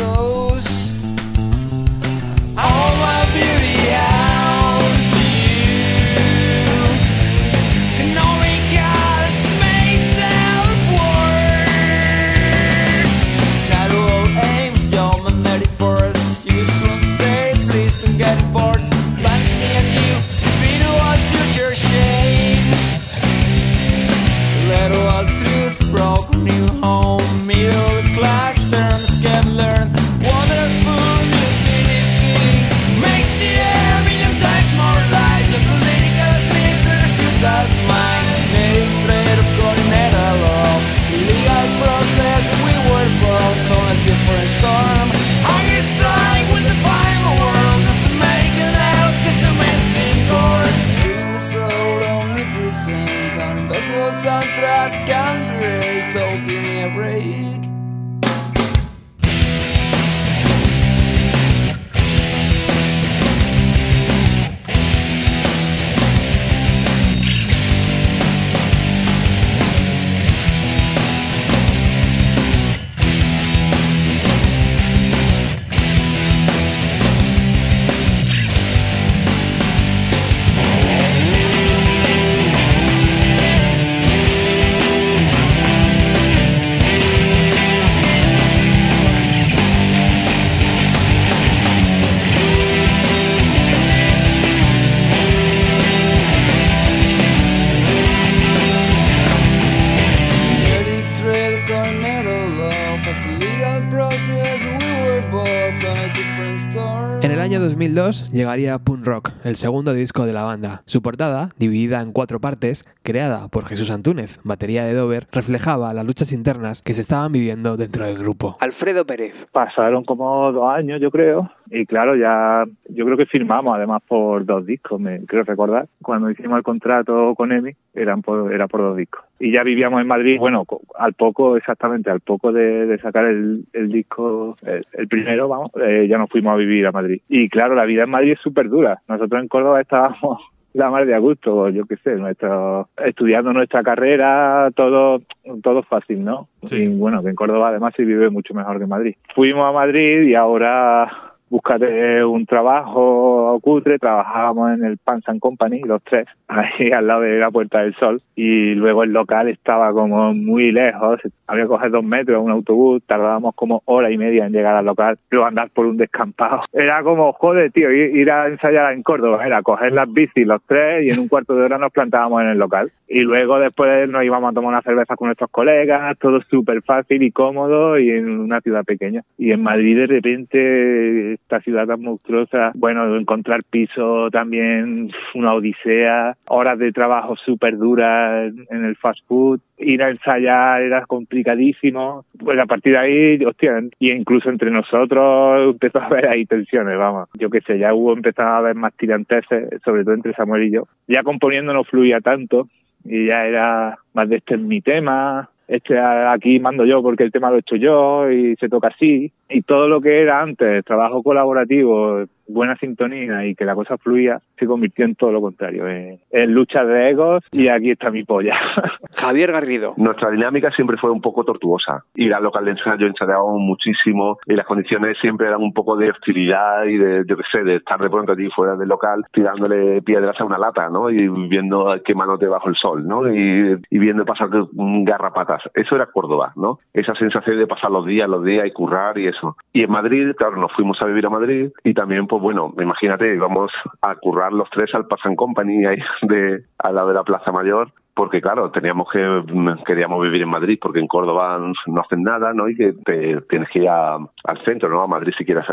Rock, 109.26 109.32
el 109.44 109.56
segundo 109.56 109.94
disco 109.94 110.26
de 110.26 110.34
la 110.34 110.44
banda. 110.44 110.82
Su 110.86 111.02
portada, 111.02 111.50
dividida 111.58 112.02
en 112.02 112.12
cuatro 112.12 112.40
partes, 112.40 112.86
creada 113.04 113.48
por 113.48 113.66
Jesús 113.66 113.92
Antúnez, 113.92 114.40
batería 114.44 114.86
de 114.86 114.94
Dover, 114.94 115.28
reflejaba 115.32 115.94
las 115.94 116.06
luchas 116.06 116.34
internas 116.34 116.82
que 116.82 116.94
se 116.94 117.02
estaban 117.02 117.32
viviendo 117.32 117.78
dentro 117.78 118.06
del 118.06 118.18
grupo. 118.18 118.58
Alfredo 118.60 119.06
Pérez. 119.06 119.34
Pasaron 119.52 120.04
como 120.04 120.52
dos 120.52 120.70
años, 120.70 121.02
yo 121.02 121.12
creo, 121.12 121.52
y 121.70 121.86
claro, 121.86 122.16
ya 122.16 122.66
yo 122.90 123.06
creo 123.06 123.18
que 123.18 123.26
firmamos 123.26 123.76
además 123.76 124.02
por 124.08 124.46
dos 124.46 124.66
discos, 124.66 125.00
me 125.00 125.26
creo 125.26 125.44
recordar. 125.44 125.88
Cuando 126.02 126.30
hicimos 126.30 126.58
el 126.58 126.64
contrato 126.64 127.34
con 127.36 127.52
EMI, 127.52 127.72
eran 127.94 128.22
por, 128.22 128.54
era 128.54 128.68
por 128.68 128.82
dos 128.82 128.98
discos. 128.98 129.24
Y 129.40 129.52
ya 129.52 129.64
vivíamos 129.64 130.02
en 130.02 130.08
Madrid, 130.08 130.38
bueno, 130.40 130.66
al 130.98 131.14
poco, 131.14 131.58
exactamente, 131.58 132.10
al 132.10 132.22
poco 132.22 132.54
de, 132.54 132.86
de 132.86 132.98
sacar 133.00 133.26
el, 133.26 133.66
el 133.74 133.92
disco, 133.92 134.56
el, 134.66 134.86
el 134.94 135.08
primero, 135.08 135.48
vamos, 135.50 135.72
eh, 135.82 136.08
ya 136.10 136.18
nos 136.18 136.30
fuimos 136.30 136.54
a 136.54 136.58
vivir 136.58 136.88
a 136.88 136.92
Madrid. 136.92 137.22
Y 137.28 137.50
claro, 137.50 137.76
la 137.76 137.86
vida 137.86 138.04
en 138.04 138.12
Madrid 138.12 138.34
es 138.34 138.40
súper 138.40 138.70
dura. 138.70 139.02
Nosotros 139.08 139.42
en 139.42 139.48
Córdoba 139.50 139.82
estábamos 139.82 140.40
la 140.74 140.90
mar 140.90 141.06
de 141.06 141.18
gusto, 141.20 141.70
yo 141.70 141.86
qué 141.86 141.96
sé, 141.98 142.16
nuestro, 142.16 142.90
estudiando 143.04 143.54
nuestra 143.54 143.82
carrera, 143.82 144.70
todo, 144.76 145.22
todo 145.64 145.84
fácil, 145.84 146.24
¿no? 146.24 146.50
Y 146.70 146.88
bueno, 146.88 147.24
que 147.24 147.30
en 147.30 147.36
Córdoba 147.36 147.70
además 147.70 147.94
se 147.96 148.04
vive 148.04 148.30
mucho 148.30 148.54
mejor 148.54 148.78
que 148.78 148.84
en 148.84 148.90
Madrid. 148.90 149.16
Fuimos 149.34 149.68
a 149.68 149.72
Madrid 149.72 150.24
y 150.24 150.36
ahora 150.36 151.25
búscate 151.56 152.22
un 152.26 152.46
trabajo 152.46 153.58
cutre, 153.62 153.98
trabajábamos 153.98 154.74
en 154.74 154.84
el 154.84 154.98
Pans 154.98 155.24
and 155.30 155.40
Company, 155.40 155.80
los 155.86 156.04
tres, 156.04 156.28
ahí 156.50 156.92
al 156.92 157.08
lado 157.08 157.22
de 157.22 157.40
la 157.40 157.50
Puerta 157.50 157.80
del 157.80 157.96
Sol, 157.96 158.20
y 158.36 158.76
luego 158.76 159.04
el 159.04 159.14
local 159.14 159.48
estaba 159.48 159.94
como 159.94 160.34
muy 160.34 160.74
lejos, 160.74 161.22
había 161.48 161.64
que 161.64 161.70
coger 161.70 161.92
dos 161.92 162.04
metros, 162.04 162.44
un 162.44 162.52
autobús, 162.52 163.02
tardábamos 163.06 163.56
como 163.56 163.82
hora 163.86 164.12
y 164.12 164.18
media 164.18 164.46
en 164.46 164.52
llegar 164.52 164.76
al 164.76 164.86
local, 164.86 165.18
luego 165.30 165.48
andar 165.48 165.70
por 165.70 165.86
un 165.86 165.96
descampado. 165.96 166.60
Era 166.74 167.02
como, 167.04 167.32
joder, 167.32 167.72
tío, 167.72 167.90
ir 167.90 168.30
a 168.30 168.48
ensayar 168.48 168.92
en 168.92 169.02
Córdoba, 169.02 169.46
era 169.46 169.62
coger 169.62 169.94
las 169.94 170.12
bicis 170.12 170.46
los 170.46 170.62
tres 170.68 171.06
y 171.06 171.10
en 171.10 171.20
un 171.20 171.30
cuarto 171.30 171.56
de 171.56 171.64
hora 171.64 171.78
nos 171.78 171.92
plantábamos 171.94 172.42
en 172.42 172.50
el 172.50 172.58
local. 172.58 172.92
Y 173.08 173.20
luego 173.20 173.60
después 173.60 174.10
nos 174.10 174.24
íbamos 174.24 174.52
a 174.52 174.54
tomar 174.54 174.70
una 174.70 174.82
cerveza 174.82 175.16
con 175.16 175.28
nuestros 175.28 175.50
colegas, 175.52 176.18
todo 176.18 176.42
súper 176.42 176.82
fácil 176.82 177.22
y 177.24 177.32
cómodo 177.32 177.98
y 177.98 178.10
en 178.10 178.28
una 178.28 178.62
ciudad 178.62 178.84
pequeña. 178.84 179.22
Y 179.38 179.52
en 179.52 179.64
Madrid 179.64 179.96
de 179.98 180.08
repente, 180.08 181.38
esta 181.46 181.62
ciudad 181.62 181.86
tan 181.86 182.02
monstruosa, 182.02 182.72
bueno, 182.74 183.16
encontrar 183.16 183.62
piso 183.70 184.30
también, 184.32 185.12
una 185.36 185.54
odisea, 185.54 186.36
horas 186.50 186.80
de 186.80 186.92
trabajo 186.92 187.36
súper 187.36 187.78
duras 187.78 188.52
en 188.72 188.84
el 188.84 188.96
fast 188.96 189.20
food, 189.28 189.60
ir 189.78 190.02
a 190.02 190.10
ensayar 190.10 190.82
era 190.82 191.06
complicadísimo. 191.06 192.26
Pues 192.40 192.60
a 192.60 192.66
partir 192.66 192.94
de 192.94 192.98
ahí, 192.98 193.46
hostia, 193.46 193.80
y 194.00 194.12
incluso 194.12 194.50
entre 194.50 194.72
nosotros 194.72 195.74
empezó 195.74 196.00
a 196.00 196.06
haber 196.06 196.28
ahí 196.28 196.46
tensiones, 196.46 196.98
vamos. 196.98 197.30
Yo 197.38 197.50
qué 197.52 197.62
sé, 197.62 197.78
ya 197.78 197.94
hubo, 197.94 198.14
empezado 198.14 198.50
a 198.50 198.58
haber 198.58 198.76
más 198.76 198.94
tiranteses, 198.96 199.70
sobre 199.84 200.04
todo 200.04 200.16
entre 200.16 200.34
Samuel 200.34 200.64
y 200.64 200.72
yo. 200.72 200.88
Ya 201.08 201.22
componiendo 201.22 201.74
no 201.74 201.84
fluía 201.84 202.22
tanto 202.22 202.68
y 203.04 203.28
ya 203.28 203.46
era 203.46 204.00
más 204.16 204.30
de 204.30 204.38
este 204.38 204.56
es 204.56 204.62
mi 204.62 204.82
tema, 204.82 205.50
este 205.68 206.00
aquí 206.00 206.60
mando 206.60 206.86
yo 206.86 207.02
porque 207.02 207.24
el 207.24 207.32
tema 207.32 207.50
lo 207.50 207.58
he 207.58 207.60
hecho 207.60 207.76
yo 207.76 208.30
y 208.30 208.56
se 208.58 208.70
toca 208.70 208.90
así. 208.90 209.32
Y 209.50 209.62
todo 209.64 209.88
lo 209.88 210.02
que 210.02 210.22
era 210.22 210.42
antes, 210.42 210.84
trabajo 210.86 211.24
colaborativo, 211.24 212.26
buena 212.48 212.76
sintonía 212.78 213.46
y 213.46 213.56
que 213.56 213.66
la 213.66 213.76
cosa 213.76 213.98
fluía, 213.98 214.40
se 214.58 214.66
convirtió 214.66 215.06
en 215.06 215.16
todo 215.16 215.32
lo 215.32 215.42
contrario, 215.42 215.88
en, 215.88 216.20
en 216.32 216.54
luchas 216.54 216.88
de 216.88 217.10
egos 217.10 217.44
y 217.52 217.68
aquí 217.68 217.92
está 217.92 218.12
mi 218.12 218.24
polla. 218.24 218.56
Javier 219.16 219.52
Garrido. 219.52 219.94
Nuestra 219.98 220.30
dinámica 220.32 220.72
siempre 220.72 220.98
fue 220.98 221.12
un 221.12 221.22
poco 221.22 221.44
tortuosa. 221.44 222.04
Ir 222.16 222.34
al 222.34 222.44
local 222.44 222.66
de 222.66 222.72
ensayo 222.72 223.08
ensayábamos 223.08 223.60
muchísimo 223.60 224.38
y 224.46 224.54
las 224.54 224.66
condiciones 224.66 225.18
siempre 225.20 225.48
eran 225.48 225.62
un 225.62 225.74
poco 225.74 225.96
de 225.98 226.12
hostilidad 226.12 226.86
y 226.86 226.98
de, 226.98 227.24
yo 227.28 227.38
qué 227.38 227.44
sé, 227.52 227.64
de 227.64 227.78
estar 227.78 228.00
de 228.00 228.10
pronto 228.10 228.34
allí 228.34 228.50
fuera 228.50 228.76
del 228.76 228.90
local 228.90 229.24
tirándole 229.32 230.02
piedras 230.02 230.40
a 230.40 230.46
una 230.46 230.58
lata, 230.58 230.90
¿no? 230.90 231.10
Y 231.10 231.28
viendo 231.48 231.96
quemándote 232.06 232.48
bajo 232.48 232.70
el 232.70 232.76
sol, 232.76 233.08
¿no? 233.08 233.28
Y, 233.34 233.80
y 233.90 234.00
viendo 234.00 234.26
pasar 234.26 234.50
garrapatas. 234.72 235.64
Eso 235.74 235.96
era 235.96 236.08
Córdoba, 236.08 236.54
¿no? 236.56 236.80
Esa 236.94 237.14
sensación 237.16 237.58
de 237.58 237.68
pasar 237.68 237.92
los 237.92 238.06
días, 238.06 238.30
los 238.30 238.44
días 238.44 238.68
y 238.68 238.72
currar 238.72 239.18
y 239.18 239.28
eso. 239.28 239.56
Y 239.74 239.84
en 239.84 239.92
Madrid, 239.92 240.32
claro, 240.38 240.58
nos 240.58 240.72
fuimos 240.74 241.02
a 241.02 241.06
vivir 241.06 241.26
a 241.26 241.30
Madrid 241.30 241.70
y 241.84 241.94
también, 241.94 242.28
pues 242.36 242.44
bueno, 242.44 242.74
imagínate, 242.78 243.34
íbamos 243.34 243.72
a 244.02 244.14
currar 244.16 244.52
los 244.52 244.70
tres 244.70 244.94
al 244.94 245.08
Pass 245.08 245.22
and 245.24 245.38
Company 245.38 245.86
ahí 245.86 245.98
de, 246.24 246.66
al 246.80 246.96
lado 246.96 247.08
de 247.08 247.14
la 247.14 247.24
Plaza 247.24 247.54
Mayor 247.54 247.94
porque 248.14 248.42
claro, 248.42 248.72
teníamos 248.72 249.10
que 249.10 249.44
queríamos 249.86 250.22
vivir 250.22 250.42
en 250.42 250.50
Madrid 250.50 250.80
porque 250.82 251.00
en 251.00 251.08
Córdoba 251.08 251.60
no 251.86 252.02
hacen 252.02 252.24
nada, 252.24 252.54
¿no? 252.54 252.68
Y 252.70 252.76
que 252.76 252.94
te 252.94 253.42
tienes 253.50 253.70
que 253.70 253.80
ir 253.80 253.90
al 253.90 254.64
centro, 254.64 254.90
¿no? 254.90 255.02
A 255.02 255.08
Madrid 255.08 255.34
si 255.38 255.46
quieres, 255.46 255.66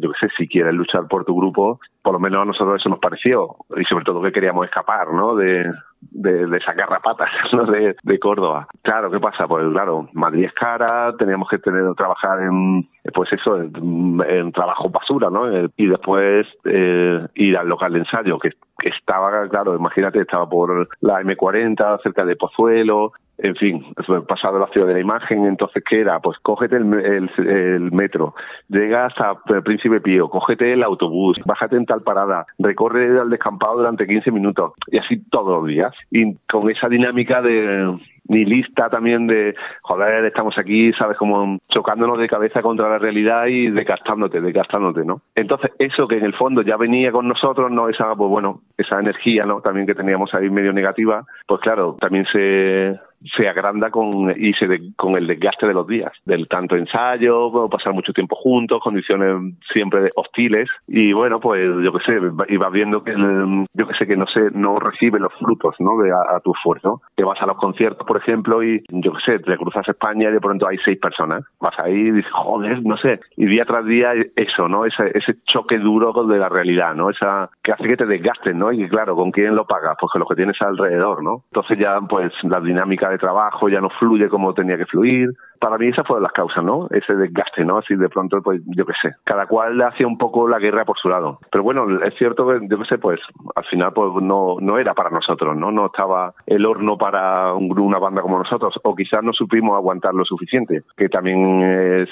yo 0.00 0.12
qué 0.12 0.26
sé, 0.26 0.32
si 0.36 0.48
quieres 0.48 0.74
luchar 0.74 1.08
por 1.08 1.24
tu 1.24 1.36
grupo, 1.36 1.80
por 2.02 2.14
lo 2.14 2.20
menos 2.20 2.42
a 2.42 2.44
nosotros 2.44 2.80
eso 2.80 2.88
nos 2.88 3.00
pareció 3.00 3.56
y 3.76 3.84
sobre 3.84 4.04
todo 4.04 4.22
que 4.22 4.32
queríamos 4.32 4.64
escapar, 4.64 5.12
¿no? 5.12 5.34
De 5.34 5.64
de, 6.00 6.46
de 6.46 6.56
esas 6.56 6.76
garrapatas 6.76 7.28
de, 7.70 7.96
de 8.02 8.18
Córdoba. 8.18 8.66
Claro, 8.82 9.10
¿qué 9.10 9.20
pasa? 9.20 9.46
Pues 9.46 9.64
claro, 9.72 10.08
Madrid 10.12 10.44
es 10.44 10.52
cara, 10.54 11.14
teníamos 11.16 11.48
que 11.48 11.58
tener 11.58 11.94
trabajar 11.94 12.40
en, 12.42 12.88
pues 13.14 13.32
eso, 13.32 13.56
en, 13.60 14.20
en 14.28 14.52
trabajo 14.52 14.88
basura, 14.90 15.30
¿no? 15.30 15.50
Eh, 15.50 15.68
Y 15.76 15.86
después 15.86 16.46
eh, 16.64 17.26
ir 17.34 17.56
al 17.56 17.68
local 17.68 17.92
de 17.92 18.00
ensayo, 18.00 18.38
que, 18.38 18.50
que 18.78 18.90
estaba, 18.90 19.48
claro, 19.48 19.74
imagínate, 19.74 20.20
estaba 20.20 20.48
por 20.48 20.88
la 21.00 21.20
M40, 21.22 22.02
cerca 22.02 22.24
de 22.24 22.36
Pozuelo, 22.36 23.12
en 23.38 23.54
fin, 23.56 23.84
pasado 24.26 24.58
la 24.58 24.66
ciudad 24.68 24.88
de 24.88 24.94
la 24.94 25.00
imagen, 25.00 25.44
entonces, 25.44 25.82
¿qué 25.88 26.00
era? 26.00 26.18
Pues 26.20 26.38
cógete 26.40 26.76
el, 26.76 26.92
el, 26.92 27.30
el 27.48 27.92
metro, 27.92 28.34
llega 28.68 29.06
hasta 29.06 29.36
el 29.48 29.62
Príncipe 29.62 30.00
Pío, 30.00 30.28
cógete 30.28 30.72
el 30.72 30.82
autobús, 30.82 31.40
bájate 31.46 31.76
en 31.76 31.86
tal 31.86 32.02
parada, 32.02 32.46
recorre 32.58 33.20
al 33.20 33.30
descampado 33.30 33.78
durante 33.78 34.06
15 34.06 34.30
minutos, 34.32 34.72
y 34.88 34.98
así 34.98 35.22
todos 35.30 35.60
los 35.60 35.68
días. 35.68 35.94
Y 36.10 36.34
con 36.50 36.68
esa 36.70 36.88
dinámica 36.88 37.40
de 37.40 37.98
ni 38.28 38.44
lista 38.44 38.88
también 38.90 39.26
de, 39.26 39.54
joder, 39.82 40.24
estamos 40.26 40.56
aquí, 40.58 40.92
¿sabes? 40.92 41.16
Como 41.16 41.58
chocándonos 41.70 42.18
de 42.18 42.28
cabeza 42.28 42.62
contra 42.62 42.88
la 42.88 42.98
realidad 42.98 43.46
y 43.46 43.70
desgastándote, 43.70 44.40
desgastándote, 44.40 45.04
¿no? 45.04 45.22
Entonces, 45.34 45.72
eso 45.78 46.06
que 46.06 46.18
en 46.18 46.24
el 46.24 46.34
fondo 46.34 46.62
ya 46.62 46.76
venía 46.76 47.10
con 47.10 47.26
nosotros, 47.26 47.70
¿no? 47.70 47.88
Esa, 47.88 48.14
pues 48.14 48.30
bueno, 48.30 48.60
esa 48.76 49.00
energía, 49.00 49.46
¿no? 49.46 49.60
También 49.60 49.86
que 49.86 49.94
teníamos 49.94 50.32
ahí 50.34 50.50
medio 50.50 50.72
negativa, 50.72 51.24
pues 51.46 51.60
claro, 51.62 51.96
también 51.98 52.26
se, 52.30 52.98
se 53.36 53.48
agranda 53.48 53.90
con 53.90 54.30
y 54.36 54.52
se 54.54 54.66
de- 54.66 54.92
con 54.96 55.16
el 55.16 55.26
desgaste 55.26 55.66
de 55.66 55.74
los 55.74 55.86
días, 55.86 56.12
del 56.24 56.46
tanto 56.48 56.76
ensayo, 56.76 57.68
pasar 57.70 57.92
mucho 57.92 58.12
tiempo 58.12 58.36
juntos, 58.36 58.80
condiciones 58.82 59.54
siempre 59.72 60.10
hostiles 60.16 60.68
y 60.86 61.12
bueno, 61.12 61.40
pues 61.40 61.60
yo 61.82 61.92
qué 61.92 62.04
sé, 62.04 62.20
iba 62.52 62.68
viendo 62.70 63.02
que 63.02 63.12
el- 63.12 63.66
yo 63.74 63.86
qué 63.88 63.94
sé 63.98 64.06
que 64.06 64.16
no 64.16 64.26
sé, 64.26 64.50
no 64.52 64.78
recibe 64.78 65.18
los 65.18 65.32
frutos, 65.34 65.74
¿no? 65.78 65.98
De 66.02 66.10
a, 66.10 66.38
tu 66.40 66.52
esfuerzo. 66.54 67.00
Te 67.16 67.24
vas 67.24 67.40
a 67.42 67.46
los 67.46 67.56
conciertos, 67.56 68.06
por 68.06 68.16
ejemplo, 68.16 68.62
y 68.62 68.82
yo 68.88 69.12
qué 69.12 69.20
sé, 69.24 69.38
te 69.40 69.56
cruzas 69.56 69.88
España 69.88 70.28
y 70.28 70.32
de 70.32 70.40
pronto 70.40 70.66
hay 70.68 70.78
seis 70.78 70.98
personas. 70.98 71.42
Vas 71.60 71.78
ahí 71.78 71.94
y 71.94 72.10
dices, 72.12 72.30
joder, 72.32 72.82
no 72.84 72.96
sé, 72.96 73.20
y 73.36 73.46
día 73.46 73.62
tras 73.64 73.84
día 73.84 74.12
eso, 74.36 74.68
¿no? 74.68 74.84
Ese, 74.84 75.10
ese 75.14 75.34
choque 75.46 75.78
duro 75.78 76.12
de 76.26 76.38
la 76.38 76.48
realidad, 76.48 76.94
¿no? 76.94 77.10
Esa 77.10 77.50
que 77.62 77.72
hace 77.72 77.84
que 77.88 77.96
te 77.96 78.06
desgasten, 78.06 78.58
¿no? 78.58 78.72
Y 78.72 78.88
claro, 78.88 79.16
¿con 79.16 79.30
quién 79.32 79.54
lo 79.54 79.66
pagas? 79.66 79.96
Pues 80.00 80.10
con 80.12 80.20
los 80.20 80.28
que 80.28 80.36
tienes 80.36 80.60
alrededor, 80.62 81.22
¿no? 81.22 81.42
Entonces 81.50 81.78
ya, 81.78 81.98
pues, 82.08 82.32
la 82.44 82.60
dinámica 82.60 83.07
de 83.10 83.18
trabajo 83.18 83.68
ya 83.68 83.80
no 83.80 83.90
fluye 83.90 84.28
como 84.28 84.54
tenía 84.54 84.76
que 84.76 84.86
fluir. 84.86 85.30
Para 85.60 85.78
mí 85.78 85.88
esas 85.88 86.06
fueron 86.06 86.24
las 86.24 86.32
causas, 86.32 86.64
¿no? 86.64 86.88
Ese 86.90 87.14
desgaste, 87.14 87.64
¿no? 87.64 87.78
Así 87.78 87.94
de 87.94 88.08
pronto, 88.08 88.40
pues, 88.42 88.60
yo 88.66 88.84
qué 88.84 88.92
sé. 89.00 89.14
Cada 89.24 89.46
cual 89.46 89.80
hacía 89.82 90.06
un 90.06 90.18
poco 90.18 90.48
la 90.48 90.58
guerra 90.58 90.84
por 90.84 90.98
su 90.98 91.08
lado. 91.08 91.38
Pero 91.50 91.64
bueno, 91.64 91.86
es 92.02 92.14
cierto 92.16 92.46
que, 92.46 92.66
yo 92.68 92.78
qué 92.78 92.84
sé, 92.84 92.98
pues, 92.98 93.20
al 93.54 93.64
final, 93.64 93.92
pues, 93.92 94.22
no, 94.22 94.56
no 94.60 94.78
era 94.78 94.94
para 94.94 95.10
nosotros, 95.10 95.56
¿no? 95.56 95.70
No 95.70 95.86
estaba 95.86 96.34
el 96.46 96.66
horno 96.66 96.98
para 96.98 97.54
un 97.54 97.78
una 97.78 97.98
banda 97.98 98.22
como 98.22 98.38
nosotros. 98.38 98.74
O 98.82 98.94
quizás 98.94 99.22
no 99.22 99.32
supimos 99.32 99.76
aguantar 99.76 100.14
lo 100.14 100.24
suficiente. 100.24 100.82
Que 100.96 101.08
también 101.08 102.06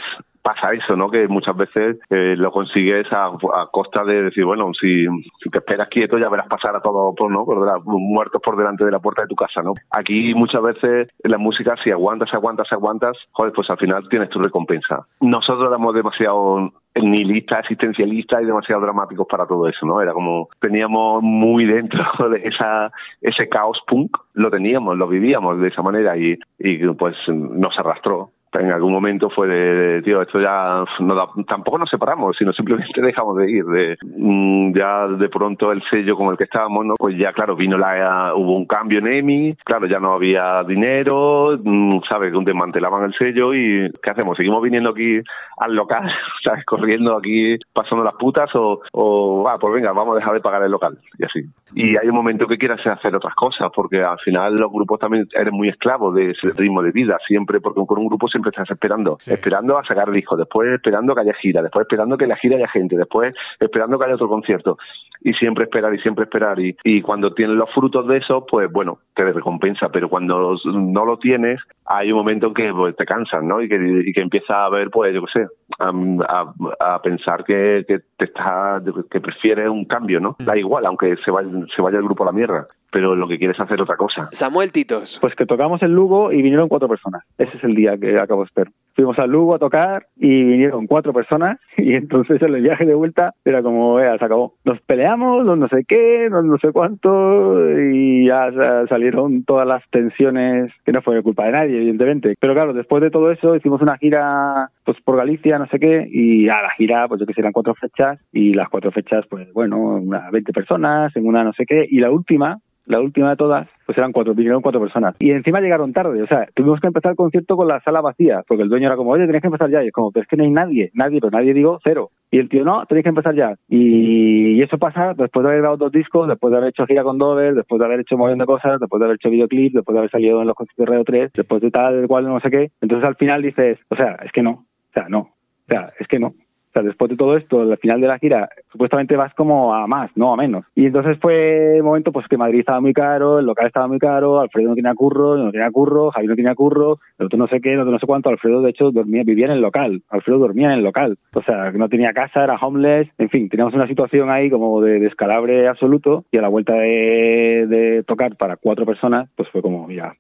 pasa 0.47 0.73
eso, 0.73 0.95
¿no? 0.95 1.11
Que 1.11 1.27
muchas 1.27 1.57
veces 1.57 1.99
eh, 2.09 2.37
lo 2.37 2.53
consigues 2.53 3.05
a, 3.11 3.33
costa 3.73 4.05
de 4.05 4.23
decir, 4.23 4.45
bueno, 4.45 4.71
si, 4.81 5.05
te 5.51 5.59
esperas 5.59 5.89
quieto 5.89 6.19
ya 6.19 6.29
verás 6.29 6.47
pasar 6.47 6.77
a 6.77 6.81
todos, 6.81 7.17
por, 7.17 7.33
¿no? 7.33 7.45
Por 7.45 7.85
muertos 7.85 8.41
por 8.41 8.57
delante 8.57 8.85
de 8.85 8.93
la 8.93 9.01
puerta 9.01 9.23
de 9.23 9.29
tu 9.29 9.35
casa, 9.35 9.61
¿no? 9.63 9.75
Aquí 9.91 10.35
muchas 10.35 10.63
veces 10.63 11.09
en 11.25 11.31
la 11.33 11.39
música, 11.39 11.75
si 11.83 11.91
aguantas, 11.91 12.33
aguantas, 12.33 12.71
aguantas, 12.71 13.17
joder, 13.37 13.53
pues 13.53 13.69
al 13.69 13.77
final 13.77 14.09
tienes 14.09 14.31
tu 14.31 14.39
recompensa. 14.39 15.07
Nosotros 15.21 15.69
éramos 15.69 15.95
demasiado 15.95 16.73
nihilistas, 16.95 17.61
existencialistas 17.61 18.43
y 18.43 18.47
demasiado 18.47 18.81
dramáticos 18.81 19.27
para 19.29 19.47
todo 19.47 19.69
eso, 19.69 19.85
¿no? 19.85 20.01
Era 20.01 20.15
como, 20.15 20.49
teníamos 20.59 21.23
muy 21.23 21.67
dentro 21.67 22.03
de 22.31 22.39
esa, 22.49 22.91
ese 23.21 23.47
caos 23.51 23.79
punk, 23.87 24.17
lo 24.33 24.51
teníamos, 24.51 24.97
lo 24.97 25.07
vivíamos 25.07 25.61
de 25.61 25.69
esa 25.69 25.83
manera 25.83 26.17
y, 26.17 26.39
y 26.59 26.79
pues 26.95 27.15
nos 27.29 27.79
arrastró 27.79 28.31
en 28.59 28.71
algún 28.73 28.93
momento 28.93 29.31
fue 29.31 29.47
de, 29.49 29.55
de, 29.75 30.03
tío, 30.03 30.23
esto 30.23 30.41
ya 30.41 30.85
no 31.01 31.15
da- 31.15 31.29
tampoco 31.47 31.79
nos 31.79 31.91
separamos, 31.91 32.37
sino 32.37 32.53
simplemente 32.53 33.01
dejamos 33.03 33.37
de 33.37 33.51
ir. 33.51 33.65
De, 33.65 33.97
mm, 34.17 34.73
ya 34.77 35.07
de 35.09 35.29
pronto 35.29 35.73
el 35.73 35.83
sello 35.91 36.17
con 36.17 36.29
el 36.31 36.37
que 36.37 36.45
estábamos, 36.45 36.85
¿no? 36.87 36.95
Pues 36.99 37.17
ya, 37.19 37.33
claro, 37.33 37.57
vino 37.57 37.77
la, 37.79 38.33
hubo 38.35 38.57
un 38.57 38.67
cambio 38.67 38.99
en 39.01 39.07
EMI, 39.09 39.55
claro, 39.65 39.87
ya 39.87 39.99
no 40.01 40.13
había 40.15 40.63
dinero, 40.65 41.59
mm, 41.63 42.01
¿sabes? 42.09 42.33
Desmantelaban 42.45 43.05
el 43.05 43.15
sello 43.15 43.55
y 43.55 43.91
¿qué 44.03 44.11
hacemos? 44.11 44.37
¿Seguimos 44.37 44.63
viniendo 44.63 44.91
aquí 44.91 45.21
al 45.59 45.75
local, 45.75 46.11
¿sabes? 46.45 46.65
Corriendo 46.65 47.17
aquí, 47.17 47.57
pasando 47.73 48.05
las 48.05 48.15
putas 48.15 48.51
o, 48.55 48.81
o 48.93 49.49
ah, 49.49 49.59
pues 49.61 49.75
venga, 49.75 49.93
vamos 49.93 50.15
a 50.15 50.19
dejar 50.19 50.35
de 50.35 50.41
pagar 50.41 50.63
el 50.63 50.71
local 50.71 50.99
y 51.19 51.25
así. 51.25 51.41
Y 51.75 51.97
hay 51.97 52.09
un 52.09 52.15
momento 52.15 52.47
que 52.47 52.57
quieras 52.59 52.85
hacer 52.87 53.15
otras 53.15 53.35
cosas, 53.35 53.71
porque 53.75 54.03
al 54.03 54.19
final 54.21 54.55
los 54.57 54.71
grupos 54.73 54.99
también 55.01 55.27
eres 55.35 55.53
muy 55.53 55.69
esclavos 55.69 56.15
de 56.15 56.31
ese 56.31 56.51
ritmo 56.57 56.83
de 56.83 56.93
vida, 56.93 57.19
siempre, 57.27 57.61
porque 57.61 57.81
con 57.87 57.99
un 57.99 58.07
grupo 58.07 58.29
siempre 58.29 58.46
estás 58.51 58.71
esperando, 58.71 59.17
Sí. 59.19 59.33
esperando 59.33 59.79
a 59.79 59.85
sacar 59.85 60.11
discos, 60.11 60.39
después 60.39 60.69
esperando 60.73 61.15
que 61.15 61.21
haya 61.23 61.35
gira, 61.35 61.63
después 61.63 61.85
esperando 61.85 62.17
que 62.17 62.27
la 62.27 62.37
gira 62.37 62.57
haya 62.57 62.69
gente, 62.69 62.97
después 62.97 63.35
esperando 63.61 63.97
que 63.99 64.05
haya 64.05 64.15
otro 64.15 64.29
concierto, 64.29 64.79
y 65.23 65.33
siempre 65.35 65.65
esperar 65.65 65.95
y 65.95 65.99
siempre 66.01 66.25
esperar, 66.25 66.61
y, 66.61 66.77
y 66.85 67.03
cuando 67.03 67.33
tienes 67.33 67.57
los 67.57 67.71
frutos 67.73 68.07
de 68.07 68.19
eso, 68.19 68.45
pues 68.47 68.71
bueno, 68.71 68.99
te 69.15 69.25
recompensa, 69.25 69.89
pero 69.89 70.09
cuando 70.09 70.57
no 70.65 71.05
lo 71.05 71.19
tienes, 71.19 71.61
hay 71.87 72.13
un 72.13 72.19
momento 72.19 72.49
en 72.49 72.55
que 72.55 72.73
pues, 72.73 72.95
te 72.97 73.05
cansas, 73.07 73.43
¿no? 73.43 73.61
Y 73.63 73.69
que, 73.69 73.77
y 74.07 74.13
que 74.13 74.21
empiezas 74.21 74.51
a 74.57 74.69
ver, 74.69 74.91
pues 74.91 75.15
yo 75.15 75.23
qué 75.25 75.41
sé, 75.41 75.47
a, 75.79 75.91
a- 76.29 76.95
a 76.95 77.03
pensar 77.03 77.45
que, 77.45 77.85
que 77.89 78.01
te 78.17 78.25
está, 78.27 78.81
que 79.11 79.21
prefieres 79.21 79.69
un 79.69 79.85
cambio, 79.87 80.21
¿no? 80.21 80.37
Da 80.39 80.57
igual, 80.57 80.87
aunque 80.87 81.17
se 81.25 81.31
vaya, 81.31 81.49
se 81.75 81.83
vaya 81.83 81.99
el 81.99 82.05
grupo 82.05 82.23
a 82.23 82.27
la 82.27 82.33
mierda, 82.33 82.67
pero 82.97 83.15
lo 83.15 83.29
que 83.29 83.37
quieres 83.37 83.59
es 83.59 83.61
hacer 83.61 83.83
otra 83.83 83.95
cosa. 83.99 84.31
Samuel 84.33 84.73
Titos. 84.73 85.19
Pues 85.21 85.35
que 85.35 85.45
tocamos 85.45 85.83
en 85.83 85.93
Lugo 85.93 86.33
y 86.33 86.41
vinieron 86.41 86.67
cuatro 86.67 86.89
personas. 86.89 87.25
Ese 87.37 87.59
es 87.59 87.63
el 87.65 87.75
día 87.75 87.99
que 87.99 88.19
acabo 88.19 88.41
de 88.41 88.47
esperar. 88.47 88.73
Fuimos 88.97 89.19
a 89.19 89.27
Lugo 89.27 89.55
a 89.55 89.59
tocar 89.59 90.07
y 90.17 90.43
vinieron 90.43 90.87
cuatro 90.87 91.13
personas 91.13 91.61
y 91.77 91.95
entonces 91.95 92.41
en 92.43 92.55
el 92.55 92.63
viaje 92.63 92.85
de 92.87 92.95
vuelta 92.95 93.35
era 93.45 93.63
como, 93.63 93.95
vea, 93.95 94.19
se 94.19 94.25
acabó. 94.25 94.55
Nos 94.65 94.81
peleamos, 94.81 95.45
no, 95.45 95.55
no 95.55 95.69
sé 95.69 95.85
qué, 95.87 96.29
no, 96.31 96.43
no 96.43 96.57
sé 96.59 96.73
cuánto 96.73 97.71
y 97.79 98.27
ya 98.27 98.51
sa- 98.53 98.87
salieron 98.89 99.45
todas 99.45 99.67
las 99.69 99.83
tensiones 99.91 100.73
que 100.85 100.93
no 100.93 101.03
fue 101.03 101.23
culpa 101.23 101.45
de 101.45 101.53
nadie, 101.53 101.77
evidentemente. 101.77 102.35
Pero 102.41 102.55
claro, 102.55 102.73
después 102.73 103.03
de 103.03 103.11
todo 103.11 103.31
eso 103.31 103.55
hicimos 103.55 103.83
una 103.83 103.99
gira 103.99 104.71
pues 104.85 104.99
por 105.03 105.17
Galicia, 105.17 105.59
no 105.59 105.67
sé 105.67 105.79
qué, 105.79 106.07
y 106.11 106.49
a 106.49 106.63
la 106.63 106.71
gira, 106.71 107.07
pues 107.09 107.21
yo 107.21 107.27
que 107.27 107.35
sé, 107.35 107.41
eran 107.41 107.53
cuatro 107.53 107.75
fechas 107.75 108.19
y 108.33 108.55
las 108.55 108.69
cuatro 108.69 108.91
fechas, 108.93 109.27
pues 109.29 109.53
bueno, 109.53 109.79
unas 109.79 110.31
20 110.31 110.53
personas, 110.53 111.15
en 111.17 111.27
una 111.27 111.45
no 111.45 111.53
sé 111.53 111.67
qué, 111.67 111.87
y 111.89 111.99
la 112.01 112.11
última, 112.11 112.59
la 112.87 113.01
última 113.01 113.31
de 113.31 113.37
todas, 113.37 113.69
pues 113.87 113.97
eran 113.97 114.13
cuatro, 114.13 114.35
vinieron 114.35 114.63
cuatro 114.63 114.81
personas. 114.81 115.15
Y 115.21 115.31
encima 115.31 115.61
llegaron 115.61 115.93
tarde, 115.93 116.21
o 116.21 116.27
sea, 116.27 116.49
tuvimos 116.55 116.81
que 116.81 116.89
empezar 116.89 117.13
el 117.13 117.17
concierto 117.17 117.57
con 117.57 117.69
la 117.69 117.81
sala 117.81 118.01
vacía, 118.01 118.43
porque 118.47 118.65
el 118.65 118.69
dueño 118.69 118.89
era 118.89 118.97
como, 118.97 119.13
oye, 119.13 119.27
tenéis 119.27 119.43
que 119.43 119.49
empezar 119.49 119.71
ya. 119.71 119.85
Y 119.85 119.89
es 119.89 119.93
como, 119.93 120.11
pero 120.11 120.25
es 120.25 120.29
que 120.29 120.37
no 120.37 120.45
hay 120.45 120.51
nadie, 120.51 120.91
nadie, 120.95 121.21
pero 121.21 121.31
nadie 121.31 121.55
digo, 121.55 121.79
cero. 121.85 122.11
Y 122.31 122.39
el 122.39 122.49
tío, 122.49 122.65
no, 122.65 122.85
tenéis 122.87 123.05
que 123.05 123.11
empezar 123.11 123.35
ya. 123.35 123.55
Y, 123.69 124.61
eso 124.61 124.79
pasa 124.79 125.15
después 125.17 125.45
de 125.45 125.51
haber 125.51 125.61
grabado 125.61 125.85
dos 125.85 125.93
discos, 125.93 126.27
después 126.27 126.51
de 126.51 126.57
haber 126.57 126.71
hecho 126.71 126.87
gira 126.87 127.05
con 127.05 127.19
Dover, 127.19 127.55
después 127.55 127.79
de 127.79 127.85
haber 127.85 128.01
hecho 128.01 128.17
un 128.17 128.23
montón 128.23 128.39
de 128.39 128.47
cosas, 128.47 128.81
después 128.81 128.99
de 128.99 129.05
haber 129.05 129.17
hecho 129.17 129.31
videoclip, 129.31 129.75
después 129.75 129.95
de 129.95 129.99
haber 130.01 130.11
salido 130.11 130.41
en 130.41 130.49
los 130.49 130.57
conciertos 130.57 130.85
de 130.85 130.91
Radio 130.91 131.05
3, 131.05 131.33
después 131.35 131.63
de 131.63 131.71
tal, 131.71 132.09
cual, 132.09 132.25
no 132.25 132.41
sé 132.41 132.51
qué. 132.51 132.71
Entonces 132.81 133.07
al 133.07 133.15
final 133.15 133.43
dices, 133.43 133.79
o 133.89 133.97
sea, 133.97 134.17
es 134.25 134.33
que 134.33 134.43
no, 134.43 134.51
o 134.51 134.93
sea, 134.93 135.09
no, 135.09 135.21
o 135.21 135.69
sea, 135.69 135.93
es 136.01 136.09
que 136.09 136.19
no. 136.19 136.35
Después 136.83 137.11
de 137.11 137.17
todo 137.17 137.37
esto, 137.37 137.63
al 137.63 137.79
final 137.79 138.01
de 138.01 138.09
la 138.09 138.19
gira, 138.19 138.49
supuestamente 138.71 139.17
vas 139.17 139.35
como 139.35 139.75
a 139.75 139.87
más, 139.87 140.11
no 140.17 140.33
a 140.33 140.37
menos. 140.37 140.65
Y 140.75 140.87
entonces 140.87 141.19
fue 141.21 141.77
el 141.77 141.83
momento 141.83 142.13
pues 142.13 142.27
que 142.29 142.37
Madrid 142.37 142.61
estaba 142.61 142.81
muy 142.81 142.93
caro, 142.93 143.39
el 143.39 143.47
local 143.47 143.67
estaba 143.67 143.89
muy 143.89 143.99
caro, 143.99 144.41
Alfredo 144.41 144.71
no 144.71 144.75
tenía 144.75 144.95
curro, 144.95 145.37
no 145.37 145.51
tenía 145.51 145.71
curro, 145.71 146.11
Javi 146.11 146.27
no 146.27 146.37
tenía 146.37 146.55
curro, 146.55 146.99
el 147.19 147.27
otro 147.27 147.39
no 147.39 147.49
sé 147.49 147.61
qué, 147.61 147.73
el 147.73 147.81
otro 147.81 147.93
no 147.93 147.99
sé 147.99 148.07
cuánto, 148.07 148.29
Alfredo 148.29 148.63
de 148.63 148.71
hecho 148.71 148.91
dormía, 148.91 149.23
vivía 149.25 149.47
en 149.47 149.53
el 149.53 149.61
local, 149.61 150.03
Alfredo 150.11 150.39
dormía 150.39 150.69
en 150.69 150.79
el 150.79 150.85
local. 150.85 151.19
O 151.35 151.43
sea, 151.43 151.71
no 151.73 151.89
tenía 151.89 152.13
casa, 152.13 152.45
era 152.45 152.57
homeless, 152.57 153.09
en 153.19 153.29
fin, 153.29 153.49
teníamos 153.49 153.75
una 153.75 153.87
situación 153.87 154.31
ahí 154.31 154.51
como 154.51 154.81
de 154.81 155.01
descalabre 155.01 155.69
absoluto 155.69 156.25
y 156.31 156.39
a 156.39 156.43
la 156.43 156.49
vuelta 156.49 156.75
de, 156.75 157.67
de 157.69 158.03
tocar 158.05 158.37
para 158.37 158.57
cuatro 158.57 158.87
personas, 158.87 159.29
pues 159.37 159.49
fue 159.51 159.63
como, 159.63 159.91
ya, 159.91 160.15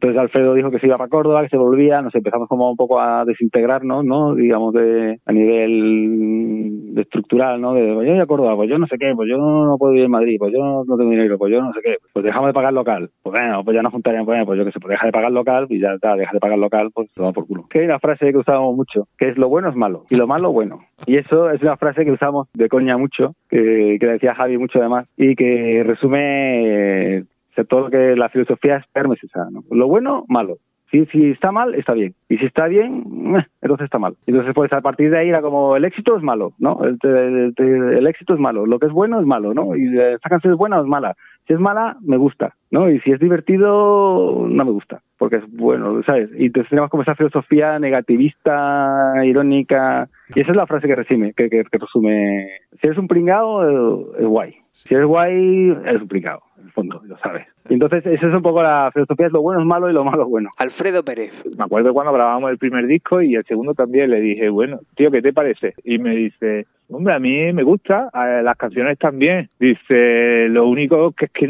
entonces 0.00 0.18
Alfredo 0.18 0.54
dijo 0.54 0.70
que 0.70 0.78
se 0.78 0.86
iba 0.86 0.96
para 0.96 1.10
Córdoba, 1.10 1.42
que 1.42 1.50
se 1.50 1.58
volvía, 1.58 2.00
nos 2.00 2.14
empezamos 2.14 2.48
como 2.48 2.70
un 2.70 2.76
poco 2.76 2.98
a 2.98 3.26
desintegrarnos, 3.26 4.02
¿no? 4.02 4.34
Digamos 4.34 4.72
de 4.72 5.18
a 5.26 5.32
nivel 5.32 6.94
estructural, 6.96 7.60
¿no? 7.60 7.74
De 7.74 7.92
pues 7.92 8.06
yo 8.06 8.14
voy 8.14 8.22
a 8.22 8.26
Córdoba, 8.26 8.56
pues 8.56 8.70
yo 8.70 8.78
no 8.78 8.86
sé 8.86 8.96
qué, 8.98 9.12
pues 9.14 9.28
yo 9.28 9.36
no 9.36 9.76
puedo 9.78 9.92
ir 9.92 10.04
en 10.04 10.10
Madrid, 10.10 10.36
pues 10.38 10.54
yo 10.54 10.84
no 10.86 10.96
tengo 10.96 11.10
dinero, 11.10 11.36
pues 11.36 11.52
yo 11.52 11.60
no 11.60 11.70
sé 11.74 11.80
qué, 11.84 11.96
pues 12.14 12.24
dejamos 12.24 12.46
de 12.46 12.54
pagar 12.54 12.72
local. 12.72 13.10
Pues 13.22 13.32
bueno, 13.34 13.62
pues 13.62 13.74
ya 13.74 13.82
nos 13.82 13.92
juntaríamos, 13.92 14.24
bueno, 14.26 14.46
pues 14.46 14.58
yo 14.58 14.64
que 14.64 14.72
sé, 14.72 14.80
pues 14.80 14.92
deja 14.92 15.04
de 15.04 15.12
pagar 15.12 15.32
local 15.32 15.66
y 15.68 15.78
ya 15.78 15.92
está, 15.92 16.16
deja 16.16 16.32
de 16.32 16.40
pagar 16.40 16.58
local, 16.58 16.88
pues 16.94 17.12
toma 17.12 17.32
por 17.32 17.46
culo. 17.46 17.66
Que 17.68 17.80
hay 17.80 17.84
una 17.84 17.98
frase 17.98 18.32
que 18.32 18.38
usábamos 18.38 18.74
mucho, 18.74 19.06
que 19.18 19.28
es 19.28 19.36
lo 19.36 19.50
bueno 19.50 19.68
es 19.68 19.76
malo 19.76 20.04
y 20.08 20.16
lo 20.16 20.26
malo 20.26 20.50
bueno. 20.50 20.80
Y 21.04 21.18
eso 21.18 21.50
es 21.50 21.60
una 21.60 21.76
frase 21.76 22.06
que 22.06 22.12
usamos 22.12 22.48
de 22.54 22.70
coña 22.70 22.96
mucho, 22.96 23.34
que, 23.50 23.98
que 24.00 24.06
decía 24.06 24.34
Javi 24.34 24.56
mucho 24.56 24.78
además, 24.78 25.06
y 25.18 25.36
que 25.36 25.82
resume 25.84 27.24
todo 27.64 27.80
lo 27.82 27.90
que 27.90 28.16
la 28.16 28.28
filosofía 28.28 28.76
es 28.76 28.86
permisiva, 28.92 29.48
¿no? 29.50 29.62
Lo 29.70 29.88
bueno, 29.88 30.24
malo. 30.28 30.56
Si, 30.90 31.06
si 31.06 31.30
está 31.30 31.52
mal, 31.52 31.76
está 31.76 31.92
bien. 31.92 32.14
Y 32.28 32.38
si 32.38 32.46
está 32.46 32.66
bien, 32.66 33.04
eh, 33.36 33.46
entonces 33.62 33.84
está 33.84 33.98
mal. 34.00 34.16
Entonces, 34.26 34.52
pues 34.54 34.72
a 34.72 34.80
partir 34.80 35.10
de 35.10 35.18
ahí 35.18 35.28
era 35.28 35.40
como, 35.40 35.76
el 35.76 35.84
éxito 35.84 36.16
es 36.16 36.22
malo, 36.22 36.52
¿no? 36.58 36.80
El, 36.84 36.98
el- 37.04 37.54
el- 37.56 37.92
el 37.98 38.06
éxito 38.08 38.34
es 38.34 38.40
malo. 38.40 38.66
Lo 38.66 38.78
que 38.80 38.86
es 38.86 38.92
bueno 38.92 39.20
es 39.20 39.26
malo, 39.26 39.54
¿no? 39.54 39.76
Y 39.76 39.96
eh, 39.96 40.14
esta 40.14 40.28
canción 40.28 40.52
es 40.52 40.58
buena 40.58 40.78
o 40.80 40.82
es 40.82 40.88
mala. 40.88 41.14
Si 41.46 41.52
es 41.52 41.60
mala, 41.60 41.96
me 42.02 42.16
gusta, 42.16 42.54
¿no? 42.70 42.90
Y 42.90 43.00
si 43.00 43.12
es 43.12 43.20
divertido, 43.20 44.46
no 44.48 44.64
me 44.64 44.70
gusta. 44.70 45.02
Porque 45.18 45.36
es 45.36 45.44
bueno, 45.52 46.02
¿sabes? 46.04 46.30
Y 46.38 46.46
entonces 46.46 46.70
tenemos 46.70 46.90
como 46.90 47.02
esa 47.02 47.14
filosofía 47.14 47.78
negativista, 47.78 49.12
irónica. 49.24 50.08
Y 50.34 50.40
esa 50.40 50.52
es 50.52 50.56
la 50.56 50.66
frase 50.66 50.86
que 50.86 50.94
resume, 50.94 51.34
que, 51.34 51.50
que, 51.50 51.64
que 51.64 51.78
resume. 51.78 52.48
Si 52.80 52.86
eres 52.86 52.98
un 52.98 53.08
pringao, 53.08 53.64
eh, 53.64 54.20
es 54.20 54.26
guay. 54.26 54.54
Si 54.72 54.94
eres 54.94 55.06
guay, 55.06 55.76
eres 55.84 56.02
un 56.02 56.08
pringao. 56.08 56.40
En 56.58 56.66
el 56.66 56.72
fondo, 56.72 57.02
lo 57.04 57.18
sabes. 57.18 57.46
Y 57.68 57.74
entonces, 57.74 58.06
esa 58.06 58.26
es 58.28 58.34
un 58.34 58.42
poco 58.42 58.62
la 58.62 58.90
filosofía, 58.92 59.26
es 59.26 59.32
lo 59.32 59.42
bueno 59.42 59.60
es 59.60 59.66
malo 59.66 59.90
y 59.90 59.92
lo 59.92 60.04
malo 60.04 60.22
es 60.22 60.28
bueno. 60.28 60.50
Alfredo 60.56 61.04
Pérez. 61.04 61.32
Me 61.56 61.64
acuerdo 61.64 61.92
cuando 61.92 62.12
grabamos 62.12 62.50
el 62.50 62.58
primer 62.58 62.86
disco 62.86 63.20
y 63.20 63.34
el 63.34 63.44
segundo 63.44 63.74
también 63.74 64.10
le 64.10 64.20
dije, 64.20 64.48
bueno, 64.48 64.78
tío, 64.96 65.10
¿qué 65.10 65.20
te 65.20 65.32
parece? 65.32 65.74
Y 65.84 65.98
me 65.98 66.14
dice, 66.14 66.66
hombre, 66.88 67.14
a 67.14 67.18
mí 67.18 67.52
me 67.52 67.62
gusta, 67.62 68.10
las 68.42 68.56
canciones 68.56 68.98
también. 68.98 69.48
Dice, 69.58 70.48
lo 70.48 70.66
único 70.68 71.12
que 71.12 71.26
es 71.26 71.30
que 71.32 71.46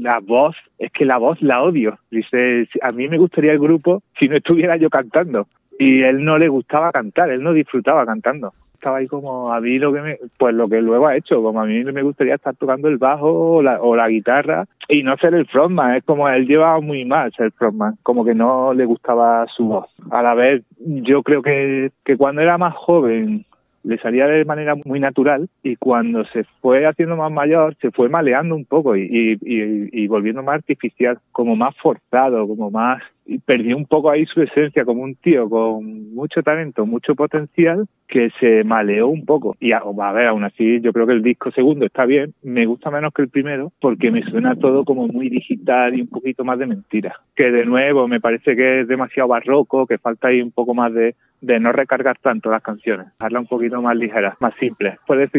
la 0.00 0.20
voz, 0.20 0.55
es 0.78 0.92
que 0.92 1.04
la 1.04 1.18
voz 1.18 1.40
la 1.42 1.62
odio. 1.62 1.98
Dice, 2.10 2.68
a 2.82 2.92
mí 2.92 3.08
me 3.08 3.18
gustaría 3.18 3.52
el 3.52 3.58
grupo 3.58 4.02
si 4.18 4.28
no 4.28 4.36
estuviera 4.36 4.76
yo 4.76 4.90
cantando. 4.90 5.46
Y 5.78 6.02
él 6.02 6.24
no 6.24 6.38
le 6.38 6.48
gustaba 6.48 6.92
cantar, 6.92 7.30
él 7.30 7.42
no 7.42 7.52
disfrutaba 7.52 8.06
cantando. 8.06 8.52
Estaba 8.74 8.98
ahí 8.98 9.06
como 9.06 9.52
a 9.52 9.60
mí 9.60 9.78
lo 9.78 9.92
que 9.92 10.00
me, 10.00 10.18
pues 10.38 10.54
lo 10.54 10.68
que 10.68 10.80
luego 10.82 11.06
ha 11.06 11.16
hecho, 11.16 11.42
como 11.42 11.60
a 11.60 11.66
mí 11.66 11.82
me 11.84 12.02
gustaría 12.02 12.34
estar 12.34 12.54
tocando 12.54 12.88
el 12.88 12.98
bajo 12.98 13.56
o 13.56 13.62
la, 13.62 13.80
o 13.80 13.96
la 13.96 14.08
guitarra 14.08 14.66
y 14.88 15.02
no 15.02 15.16
ser 15.16 15.34
el 15.34 15.46
frontman, 15.46 15.96
es 15.96 16.04
como 16.04 16.28
él 16.28 16.46
llevaba 16.46 16.80
muy 16.80 17.04
mal 17.04 17.32
ser 17.32 17.52
frontman, 17.52 17.94
como 18.02 18.24
que 18.24 18.34
no 18.34 18.74
le 18.74 18.84
gustaba 18.84 19.46
su 19.48 19.64
voz. 19.66 19.86
A 20.10 20.22
la 20.22 20.34
vez, 20.34 20.62
yo 20.78 21.22
creo 21.22 21.42
que, 21.42 21.90
que 22.04 22.16
cuando 22.16 22.42
era 22.42 22.58
más 22.58 22.74
joven 22.74 23.46
le 23.86 23.98
salía 23.98 24.26
de 24.26 24.44
manera 24.44 24.74
muy 24.84 24.98
natural 24.98 25.48
y 25.62 25.76
cuando 25.76 26.24
se 26.26 26.44
fue 26.60 26.86
haciendo 26.86 27.16
más 27.16 27.30
mayor 27.30 27.76
se 27.80 27.92
fue 27.92 28.08
maleando 28.08 28.56
un 28.56 28.64
poco 28.64 28.96
y, 28.96 29.02
y, 29.02 29.32
y, 29.42 29.88
y 29.92 30.08
volviendo 30.08 30.42
más 30.42 30.56
artificial, 30.56 31.18
como 31.30 31.54
más 31.54 31.74
forzado, 31.76 32.46
como 32.48 32.70
más 32.70 33.00
perdió 33.44 33.76
un 33.76 33.86
poco 33.86 34.10
ahí 34.10 34.24
su 34.26 34.42
esencia 34.42 34.84
como 34.84 35.02
un 35.02 35.16
tío 35.16 35.48
con 35.48 36.14
mucho 36.14 36.42
talento, 36.42 36.86
mucho 36.86 37.14
potencial, 37.14 37.86
que 38.08 38.30
se 38.38 38.64
maleó 38.64 39.08
un 39.08 39.24
poco. 39.24 39.56
Y 39.60 39.72
a, 39.72 39.82
ver, 40.12 40.26
aún 40.26 40.44
así, 40.44 40.80
yo 40.80 40.92
creo 40.92 41.06
que 41.06 41.12
el 41.12 41.22
disco 41.22 41.50
segundo 41.50 41.86
está 41.86 42.04
bien, 42.04 42.34
me 42.42 42.66
gusta 42.66 42.90
menos 42.90 43.12
que 43.12 43.22
el 43.22 43.28
primero, 43.28 43.72
porque 43.80 44.10
me 44.10 44.22
suena 44.22 44.54
todo 44.54 44.84
como 44.84 45.08
muy 45.08 45.28
digital 45.28 45.96
y 45.96 46.02
un 46.02 46.08
poquito 46.08 46.44
más 46.44 46.58
de 46.58 46.66
mentira. 46.66 47.16
Que 47.34 47.50
de 47.50 47.64
nuevo 47.66 48.06
me 48.08 48.20
parece 48.20 48.54
que 48.54 48.80
es 48.80 48.88
demasiado 48.88 49.28
barroco, 49.28 49.86
que 49.86 49.98
falta 49.98 50.28
ahí 50.28 50.40
un 50.40 50.52
poco 50.52 50.74
más 50.74 50.92
de, 50.94 51.14
de 51.40 51.60
no 51.60 51.72
recargar 51.72 52.18
tanto 52.18 52.50
las 52.50 52.62
canciones, 52.62 53.08
hacerla 53.18 53.40
un 53.40 53.46
poquito 53.46 53.82
más 53.82 53.96
ligera, 53.96 54.36
más 54.40 54.54
simple. 54.58 54.98
Por 55.06 55.20
eso 55.20 55.38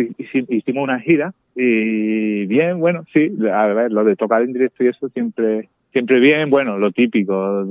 hicimos 0.50 0.84
una 0.84 1.00
gira 1.00 1.34
y 1.56 2.46
bien, 2.46 2.80
bueno, 2.80 3.04
sí, 3.14 3.32
a 3.52 3.66
ver, 3.68 3.92
lo 3.92 4.04
de 4.04 4.16
tocar 4.16 4.42
en 4.42 4.54
directo 4.54 4.84
y 4.84 4.88
eso 4.88 5.10
siempre 5.10 5.70
siempre 5.98 6.20
bien, 6.20 6.52
bueno, 6.52 6.78
lo 6.78 6.92
típico, 6.92 7.66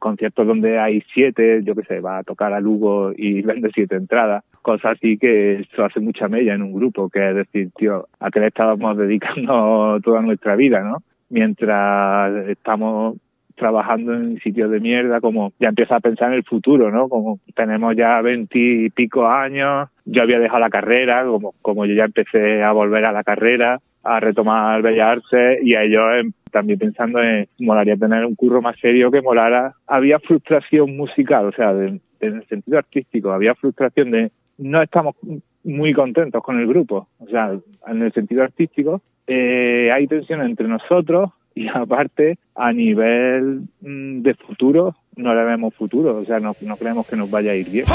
conciertos 0.00 0.46
donde 0.46 0.78
hay 0.78 1.02
siete, 1.12 1.60
yo 1.62 1.74
qué 1.74 1.82
sé, 1.82 2.00
va 2.00 2.16
a 2.16 2.22
tocar 2.22 2.54
a 2.54 2.60
Lugo 2.60 3.12
y 3.14 3.42
vende 3.42 3.70
siete 3.74 3.96
entradas, 3.96 4.44
cosas 4.62 4.96
así 4.96 5.18
que 5.18 5.56
eso 5.60 5.84
hace 5.84 6.00
mucha 6.00 6.26
mella 6.26 6.54
en 6.54 6.62
un 6.62 6.72
grupo, 6.72 7.10
que 7.10 7.28
es 7.28 7.36
decir, 7.36 7.68
tío, 7.76 8.08
a 8.18 8.30
qué 8.30 8.40
le 8.40 8.46
estábamos 8.46 8.96
dedicando 8.96 10.00
toda 10.02 10.22
nuestra 10.22 10.56
vida, 10.56 10.80
¿no? 10.80 11.02
Mientras 11.28 12.48
estamos 12.48 13.18
trabajando 13.56 14.14
en 14.14 14.38
sitios 14.38 14.70
de 14.70 14.80
mierda, 14.80 15.20
como 15.20 15.52
ya 15.58 15.68
empieza 15.68 15.96
a 15.96 16.00
pensar 16.00 16.28
en 16.28 16.38
el 16.38 16.44
futuro, 16.44 16.90
¿no? 16.90 17.10
Como 17.10 17.40
tenemos 17.54 17.94
ya 17.94 18.22
veintipico 18.22 19.26
años, 19.26 19.90
yo 20.06 20.22
había 20.22 20.38
dejado 20.38 20.60
la 20.60 20.70
carrera, 20.70 21.26
como, 21.26 21.52
como 21.60 21.84
yo 21.84 21.92
ya 21.94 22.04
empecé 22.04 22.62
a 22.62 22.72
volver 22.72 23.04
a 23.04 23.12
la 23.12 23.22
carrera, 23.22 23.80
a 24.06 24.20
retomar 24.20 24.82
Bellas 24.82 25.18
Artes 25.18 25.58
y 25.62 25.74
a 25.74 25.82
ellos 25.82 26.32
también 26.50 26.78
pensando 26.78 27.22
en 27.22 27.48
molaría 27.58 27.96
tener 27.96 28.24
un 28.24 28.34
curro 28.34 28.62
más 28.62 28.78
serio 28.78 29.10
que 29.10 29.22
molara. 29.22 29.74
Había 29.86 30.18
frustración 30.20 30.96
musical, 30.96 31.46
o 31.46 31.52
sea, 31.52 31.74
de, 31.74 32.00
de, 32.20 32.26
en 32.26 32.36
el 32.36 32.46
sentido 32.46 32.78
artístico, 32.78 33.32
había 33.32 33.54
frustración 33.54 34.10
de 34.10 34.30
no 34.58 34.82
estamos 34.82 35.16
muy 35.64 35.92
contentos 35.92 36.42
con 36.42 36.58
el 36.58 36.66
grupo, 36.66 37.08
o 37.18 37.26
sea, 37.26 37.52
en 37.86 38.02
el 38.02 38.12
sentido 38.12 38.42
artístico 38.42 39.02
eh, 39.26 39.90
hay 39.92 40.06
tensión 40.06 40.40
entre 40.42 40.68
nosotros 40.68 41.30
y 41.54 41.68
aparte 41.74 42.38
a 42.54 42.72
nivel 42.72 43.62
mmm, 43.80 44.22
de 44.22 44.34
futuro 44.34 44.94
no 45.16 45.34
le 45.34 45.44
vemos 45.44 45.74
futuro, 45.74 46.18
o 46.18 46.24
sea, 46.24 46.38
no, 46.40 46.54
no 46.60 46.76
creemos 46.76 47.06
que 47.06 47.16
nos 47.16 47.30
vaya 47.30 47.52
a 47.52 47.54
ir 47.54 47.70
bien. 47.70 47.86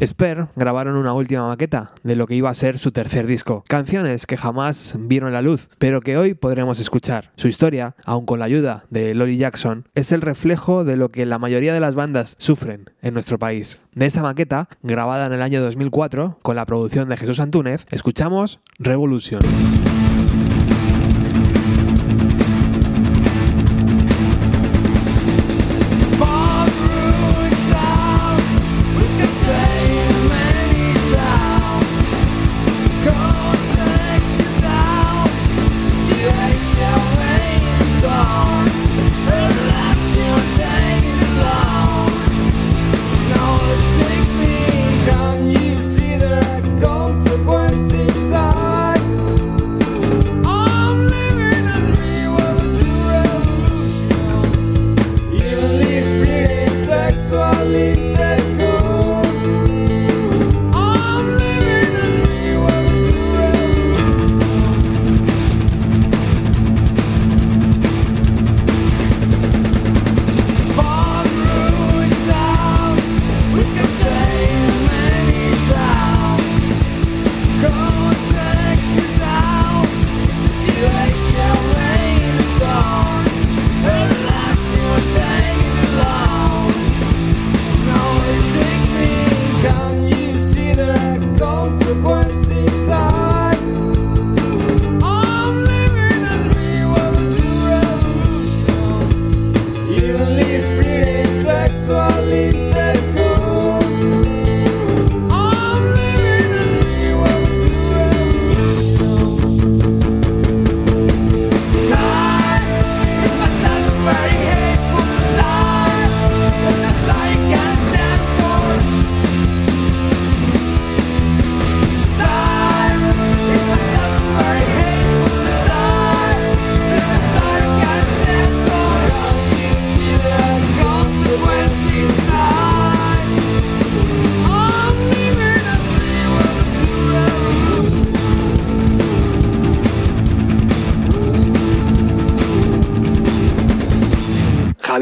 Sper 0.00 0.46
grabaron 0.54 0.96
una 0.96 1.12
última 1.12 1.48
maqueta 1.48 1.92
de 2.02 2.16
lo 2.16 2.26
que 2.26 2.34
iba 2.34 2.50
a 2.50 2.54
ser 2.54 2.78
su 2.78 2.92
tercer 2.92 3.26
disco. 3.26 3.64
Canciones 3.68 4.26
que 4.26 4.36
jamás 4.36 4.96
vieron 4.98 5.32
la 5.32 5.42
luz, 5.42 5.68
pero 5.78 6.00
que 6.00 6.16
hoy 6.16 6.34
podremos 6.34 6.80
escuchar. 6.80 7.30
Su 7.36 7.48
historia, 7.48 7.96
aun 8.04 8.24
con 8.24 8.38
la 8.38 8.44
ayuda 8.44 8.84
de 8.90 9.14
Lori 9.14 9.36
Jackson, 9.36 9.88
es 9.94 10.12
el 10.12 10.20
reflejo 10.20 10.84
de 10.84 10.96
lo 10.96 11.10
que 11.10 11.26
la 11.26 11.38
mayoría 11.38 11.74
de 11.74 11.80
las 11.80 11.94
bandas 11.94 12.36
sufren 12.38 12.90
en 13.02 13.14
nuestro 13.14 13.38
país. 13.38 13.80
De 13.94 14.06
esa 14.06 14.22
maqueta, 14.22 14.68
grabada 14.82 15.26
en 15.26 15.32
el 15.32 15.42
año 15.42 15.60
2004, 15.62 16.38
con 16.42 16.56
la 16.56 16.66
producción 16.66 17.08
de 17.08 17.16
Jesús 17.16 17.40
Antúnez, 17.40 17.86
escuchamos 17.90 18.60
Revolution. 18.78 19.40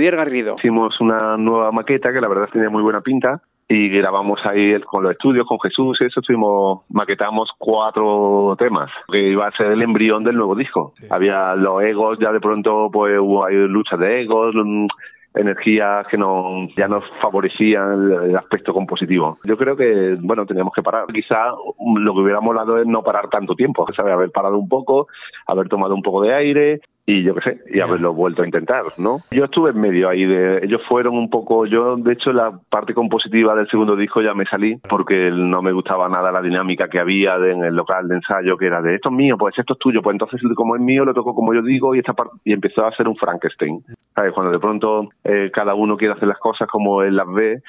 Javier 0.06 0.16
Garrido. 0.16 0.54
Hicimos 0.58 1.00
una 1.00 1.36
nueva 1.36 1.72
maqueta 1.72 2.12
que 2.12 2.20
la 2.20 2.28
verdad 2.28 2.48
tenía 2.52 2.70
muy 2.70 2.82
buena 2.82 3.00
pinta 3.00 3.40
y 3.68 3.88
grabamos 3.88 4.38
ahí 4.46 4.70
el- 4.72 4.84
con 4.84 5.02
los 5.02 5.10
estudios, 5.12 5.46
con 5.46 5.58
Jesús, 5.58 6.00
eso 6.00 6.20
estuvimos, 6.20 6.82
maquetamos 6.90 7.50
cuatro 7.58 8.54
temas, 8.56 8.88
que 9.10 9.30
iba 9.30 9.46
a 9.48 9.50
ser 9.50 9.72
el 9.72 9.82
embrión 9.82 10.22
del 10.22 10.36
nuevo 10.36 10.54
disco. 10.54 10.92
Había 11.10 11.56
los 11.56 11.82
egos, 11.82 12.18
ya 12.20 12.30
de 12.30 12.38
pronto 12.40 12.88
pues 12.92 13.18
hubo 13.18 13.44
ahí 13.44 13.56
luchas 13.56 13.98
de 13.98 14.22
egos, 14.22 14.54
mm, 14.54 14.86
energías 15.34 16.06
que 16.06 16.16
no, 16.16 16.66
ya 16.76 16.86
nos 16.88 17.04
favorecían 17.20 17.92
el, 17.92 18.30
el 18.30 18.36
aspecto 18.36 18.72
compositivo. 18.72 19.36
Yo 19.44 19.56
creo 19.58 19.76
que, 19.76 20.16
bueno, 20.20 20.46
teníamos 20.46 20.72
que 20.72 20.82
parar. 20.82 21.04
Quizá 21.12 21.50
lo 21.50 22.14
que 22.14 22.20
hubiera 22.20 22.40
molado 22.40 22.78
es 22.78 22.86
no 22.86 23.02
parar 23.02 23.28
tanto 23.28 23.54
tiempo, 23.54 23.84
¿sabes? 23.94 24.14
haber 24.14 24.30
parado 24.30 24.56
un 24.56 24.68
poco, 24.68 25.08
haber 25.46 25.68
tomado 25.68 25.94
un 25.94 26.00
poco 26.02 26.22
de 26.22 26.32
aire 26.34 26.80
y 27.08 27.22
yo 27.22 27.36
qué 27.36 27.40
sé, 27.42 27.60
y 27.72 27.78
haberlo 27.78 28.12
vuelto 28.12 28.42
a 28.42 28.46
intentar, 28.46 28.82
¿no? 28.98 29.18
Yo 29.30 29.44
estuve 29.44 29.70
en 29.70 29.80
medio 29.80 30.08
ahí 30.08 30.24
de, 30.24 30.58
ellos 30.64 30.82
fueron 30.88 31.14
un 31.16 31.30
poco, 31.30 31.64
yo 31.64 31.96
de 31.96 32.12
hecho 32.14 32.32
la 32.32 32.58
parte 32.68 32.94
compositiva 32.94 33.54
del 33.54 33.68
segundo 33.68 33.94
disco 33.94 34.20
ya 34.22 34.34
me 34.34 34.44
salí 34.46 34.76
porque 34.88 35.30
no 35.32 35.62
me 35.62 35.70
gustaba 35.72 36.08
nada 36.08 36.32
la 36.32 36.42
dinámica 36.42 36.88
que 36.88 36.98
había 36.98 37.38
de- 37.38 37.52
en 37.52 37.62
el 37.62 37.76
local 37.76 38.08
de 38.08 38.16
ensayo 38.16 38.56
que 38.56 38.66
era 38.66 38.82
de 38.82 38.96
esto 38.96 39.08
es 39.10 39.14
mío, 39.14 39.36
pues 39.38 39.56
esto 39.56 39.74
es 39.74 39.78
tuyo, 39.78 40.02
pues 40.02 40.14
entonces 40.14 40.40
como 40.56 40.74
es 40.74 40.82
mío 40.82 41.04
lo 41.04 41.14
toco 41.14 41.32
como 41.32 41.54
yo 41.54 41.62
digo 41.62 41.94
y 41.94 42.00
esta 42.00 42.12
parte 42.12 42.34
y 42.44 42.52
empezó 42.52 42.84
a 42.84 42.90
ser 42.96 43.06
un 43.06 43.14
Frankenstein, 43.16 43.84
¿sabes? 44.14 44.32
Cuando 44.32 44.50
de 44.50 44.58
pronto 44.58 45.08
eh, 45.22 45.50
cada 45.54 45.74
uno 45.74 45.96
quiere 45.96 46.14
hacer 46.14 46.26
las 46.26 46.38
cosas 46.38 46.66
como 46.68 47.02
él 47.02 47.14
las 47.14 47.32
ve 47.32 47.62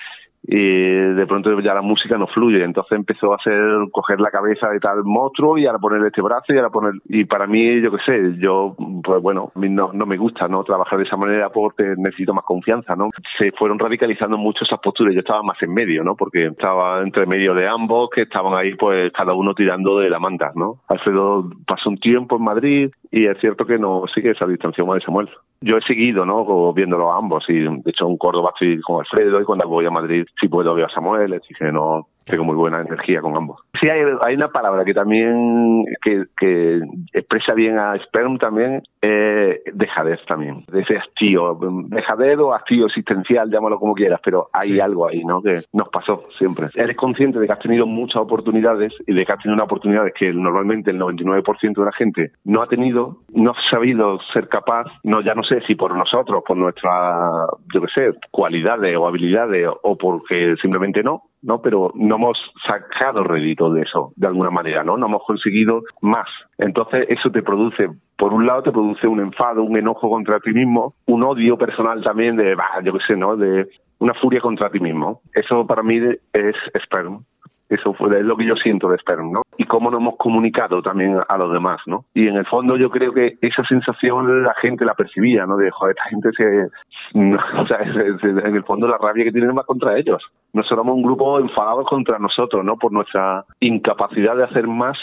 y 0.48 1.14
de 1.14 1.28
pronto 1.28 1.60
ya 1.60 1.74
la 1.74 1.82
música 1.82 2.18
no 2.18 2.26
fluye, 2.28 2.64
entonces 2.64 2.98
empezó 2.98 3.34
a 3.34 3.36
hacer 3.36 3.60
coger 3.92 4.22
la 4.22 4.32
cabeza 4.32 4.70
de 4.70 4.80
tal 4.80 5.04
monstruo 5.04 5.58
y 5.58 5.66
ahora 5.66 5.78
poner 5.78 6.06
este 6.06 6.22
brazo 6.22 6.54
y 6.54 6.58
ahora 6.58 6.70
poner 6.70 6.94
y 7.06 7.26
para 7.26 7.48
mí 7.48 7.82
yo 7.82 7.92
qué 7.92 7.98
sé, 8.06 8.40
yo 8.40 8.76
pues 9.04 9.22
bueno, 9.22 9.52
no, 9.56 9.92
no 9.94 10.06
me 10.06 10.18
gusta 10.18 10.48
no 10.48 10.64
trabajar 10.64 11.00
de 11.00 11.04
esa 11.06 11.18
manera 11.18 11.50
porque 11.50 11.96
necesito 11.98 12.34
más 12.34 12.46
confianza, 12.46 12.96
¿no? 12.96 13.10
Se 13.38 13.52
fueron 13.52 13.78
radicalizando 13.78 14.38
mucho 14.38 14.64
esas 14.64 14.80
posturas, 14.80 15.14
yo 15.14 15.20
estaba 15.20 15.44
más 15.44 15.62
en 15.62 15.74
medio, 15.74 16.04
¿no? 16.04 16.16
Porque 16.16 16.46
estaba 16.48 17.02
entre 17.02 17.26
medio 17.26 17.54
de 17.54 17.68
ambos 17.68 18.10
que 18.10 18.22
estaban 18.22 18.54
ahí 18.54 18.74
pues 18.76 19.12
cada 19.12 19.34
uno 19.34 19.54
tirando 19.54 20.00
de 20.00 20.10
la 20.10 20.20
manta, 20.20 20.52
¿no? 20.56 20.80
Alfredo 20.88 21.50
pasó 21.68 21.90
un 21.90 21.98
tiempo 21.98 22.38
en 22.38 22.44
Madrid 22.44 22.90
y 23.12 23.26
es 23.26 23.38
cierto 23.40 23.66
que 23.66 23.78
no 23.78 24.04
sigue 24.14 24.32
esa 24.32 24.46
distancia 24.46 24.84
de 24.84 25.02
Samuel. 25.02 25.30
Yo 25.60 25.78
he 25.78 25.82
seguido, 25.82 26.26
¿no? 26.26 26.72
Viéndolo 26.74 27.12
a 27.12 27.18
ambos 27.18 27.44
y 27.50 27.60
de 27.60 27.82
hecho 27.86 28.08
en 28.08 28.18
Córdoba 28.18 28.52
estoy 28.54 28.80
con 28.82 29.00
Alfredo 29.00 29.42
y 29.42 29.44
cuando 29.44 29.68
voy 29.68 29.86
a 29.86 29.92
Madrid 29.92 30.26
si 30.40 30.48
puedo 30.48 30.76
veo 30.76 30.86
a 30.86 30.90
Samuel, 30.90 31.34
que 31.54 31.72
no 31.72 32.08
tengo 32.28 32.44
muy 32.44 32.56
buena 32.56 32.82
energía 32.82 33.22
con 33.22 33.36
ambos. 33.36 33.62
Sí, 33.74 33.90
hay, 33.90 34.02
hay 34.22 34.36
una 34.36 34.50
palabra 34.50 34.84
que 34.86 34.94
también 34.94 35.86
que, 36.04 36.26
que 36.38 36.82
expresa 37.14 37.54
bien 37.54 37.80
a 37.80 37.96
Sperm 38.06 38.38
también, 38.38 38.82
eh, 39.02 39.62
dejadez 39.74 40.20
también, 40.28 40.64
de 40.72 40.82
ese 40.82 40.98
hastío, 40.98 41.58
dejadez 41.88 42.38
o 42.40 42.54
hastío 42.54 42.86
existencial, 42.88 43.50
llámalo 43.50 43.80
como 43.80 43.94
quieras, 43.94 44.20
pero 44.24 44.50
hay 44.54 44.68
Sí. 44.70 44.80
algo 44.80 45.08
ahí, 45.08 45.24
¿no? 45.24 45.42
Que 45.42 45.54
nos 45.74 45.90
pasó 45.90 46.26
siempre. 46.38 46.66
Eres 46.76 46.98
consciente 46.98 47.40
de 47.40 47.48
que 47.48 47.54
has 47.54 47.60
tenido 47.60 47.86
muchas 47.86 48.18
oportunidades 48.22 48.94
y 49.06 49.14
de 49.14 49.26
que 49.26 49.32
has 49.32 49.40
tenido 49.40 49.56
unas 49.56 49.66
oportunidades 49.66 50.14
que 50.18 50.34
normalmente 50.34 50.92
el 50.92 51.00
99% 51.00 51.80
de 51.82 51.86
la 51.86 51.92
gente 51.94 52.32
no 52.44 52.62
ha 52.62 52.68
tenido, 52.68 53.18
no 53.34 53.52
ha 53.52 53.70
sabido 53.72 54.20
ser 54.34 54.50
capaz, 54.50 54.86
no 55.04 55.22
ya 55.22 55.34
no 55.34 55.44
sé 55.44 55.62
si 55.68 55.76
por 55.76 55.96
nosotros, 55.96 56.44
por 56.46 56.58
nuestras, 56.58 57.48
yo 57.74 57.82
qué 57.82 57.88
sé, 57.94 58.12
cualidades 58.32 58.96
o 58.98 59.08
habilidades 59.08 59.68
o 59.84 59.98
porque 59.98 60.56
simplemente 60.62 61.04
no, 61.04 61.24
¿no? 61.48 61.62
Pero 61.62 61.92
no 61.96 62.16
hemos 62.16 62.38
sacado 62.68 63.24
rédito 63.24 63.72
de 63.72 63.84
eso, 63.84 64.12
de 64.18 64.28
alguna 64.28 64.52
manera, 64.52 64.84
¿no? 64.84 64.98
No 64.98 65.06
hemos 65.08 65.24
conseguido 65.26 65.82
más. 66.02 66.28
Entonces, 66.58 67.06
eso 67.08 67.32
te 67.32 67.42
produce, 67.42 67.88
por 68.18 68.34
un 68.34 68.46
lado, 68.46 68.64
te 68.64 68.72
produce 68.74 69.08
un 69.08 69.22
enfado, 69.22 69.64
un 69.64 69.78
enojo 69.78 70.10
contra 70.10 70.42
ti 70.42 70.52
mismo, 70.52 70.96
un 71.06 71.24
odio 71.24 71.58
personal 71.58 72.04
también 72.04 72.36
de, 72.36 72.54
bah, 72.54 72.82
yo 72.84 72.92
qué 72.92 73.00
sé, 73.08 73.16
¿no? 73.16 73.38
De 73.38 73.66
una 74.00 74.14
furia 74.16 74.42
contra 74.42 74.70
ti 74.70 74.82
mismo. 74.82 75.22
Eso 75.34 75.66
para 75.66 75.84
mí 75.84 75.98
es 76.34 76.56
sperm. 76.84 77.24
Eso 77.70 77.94
fue 77.94 78.18
es 78.20 78.26
lo 78.26 78.38
que 78.38 78.46
yo 78.46 78.56
siento 78.56 78.90
de 78.90 78.98
Sperm, 78.98 79.32
¿no? 79.32 79.42
Y 79.58 79.66
cómo 79.66 79.92
nos 79.92 80.00
hemos 80.00 80.16
comunicado 80.18 80.82
también 80.82 81.18
a 81.28 81.38
los 81.38 81.52
demás, 81.52 81.80
¿no? 81.86 82.06
Y 82.14 82.28
en 82.28 82.38
el 82.38 82.46
fondo 82.46 82.78
yo 82.78 82.90
creo 82.90 83.14
que 83.14 83.38
esa 83.42 83.64
sensación 83.66 84.44
la 84.44 84.54
gente 84.56 84.86
la 84.86 84.94
percibía, 84.94 85.46
¿no? 85.46 85.58
De, 85.58 85.70
joder, 85.72 85.96
esta 85.98 86.10
gente 86.10 86.30
se... 86.38 86.70
o 87.60 87.68
sea, 87.68 87.78
es- 87.78 88.24
en 88.24 88.56
el 88.56 88.64
fondo 88.64 88.88
la 88.88 88.98
rabia 88.98 89.26
que 89.26 89.32
tienen 89.32 89.58
va 89.58 89.64
contra 89.64 89.98
ellos. 89.98 90.24
Nosotros 90.54 90.80
somos 90.80 90.96
un 90.96 91.04
grupo 91.04 91.40
enfadados 91.40 91.86
contra 91.88 92.20
nosotros, 92.20 92.64
¿no? 92.64 92.78
Por 92.78 92.92
nuestra 92.92 93.44
incapacidad 93.60 94.36
de 94.36 94.44
hacer 94.46 94.68
más 94.68 94.98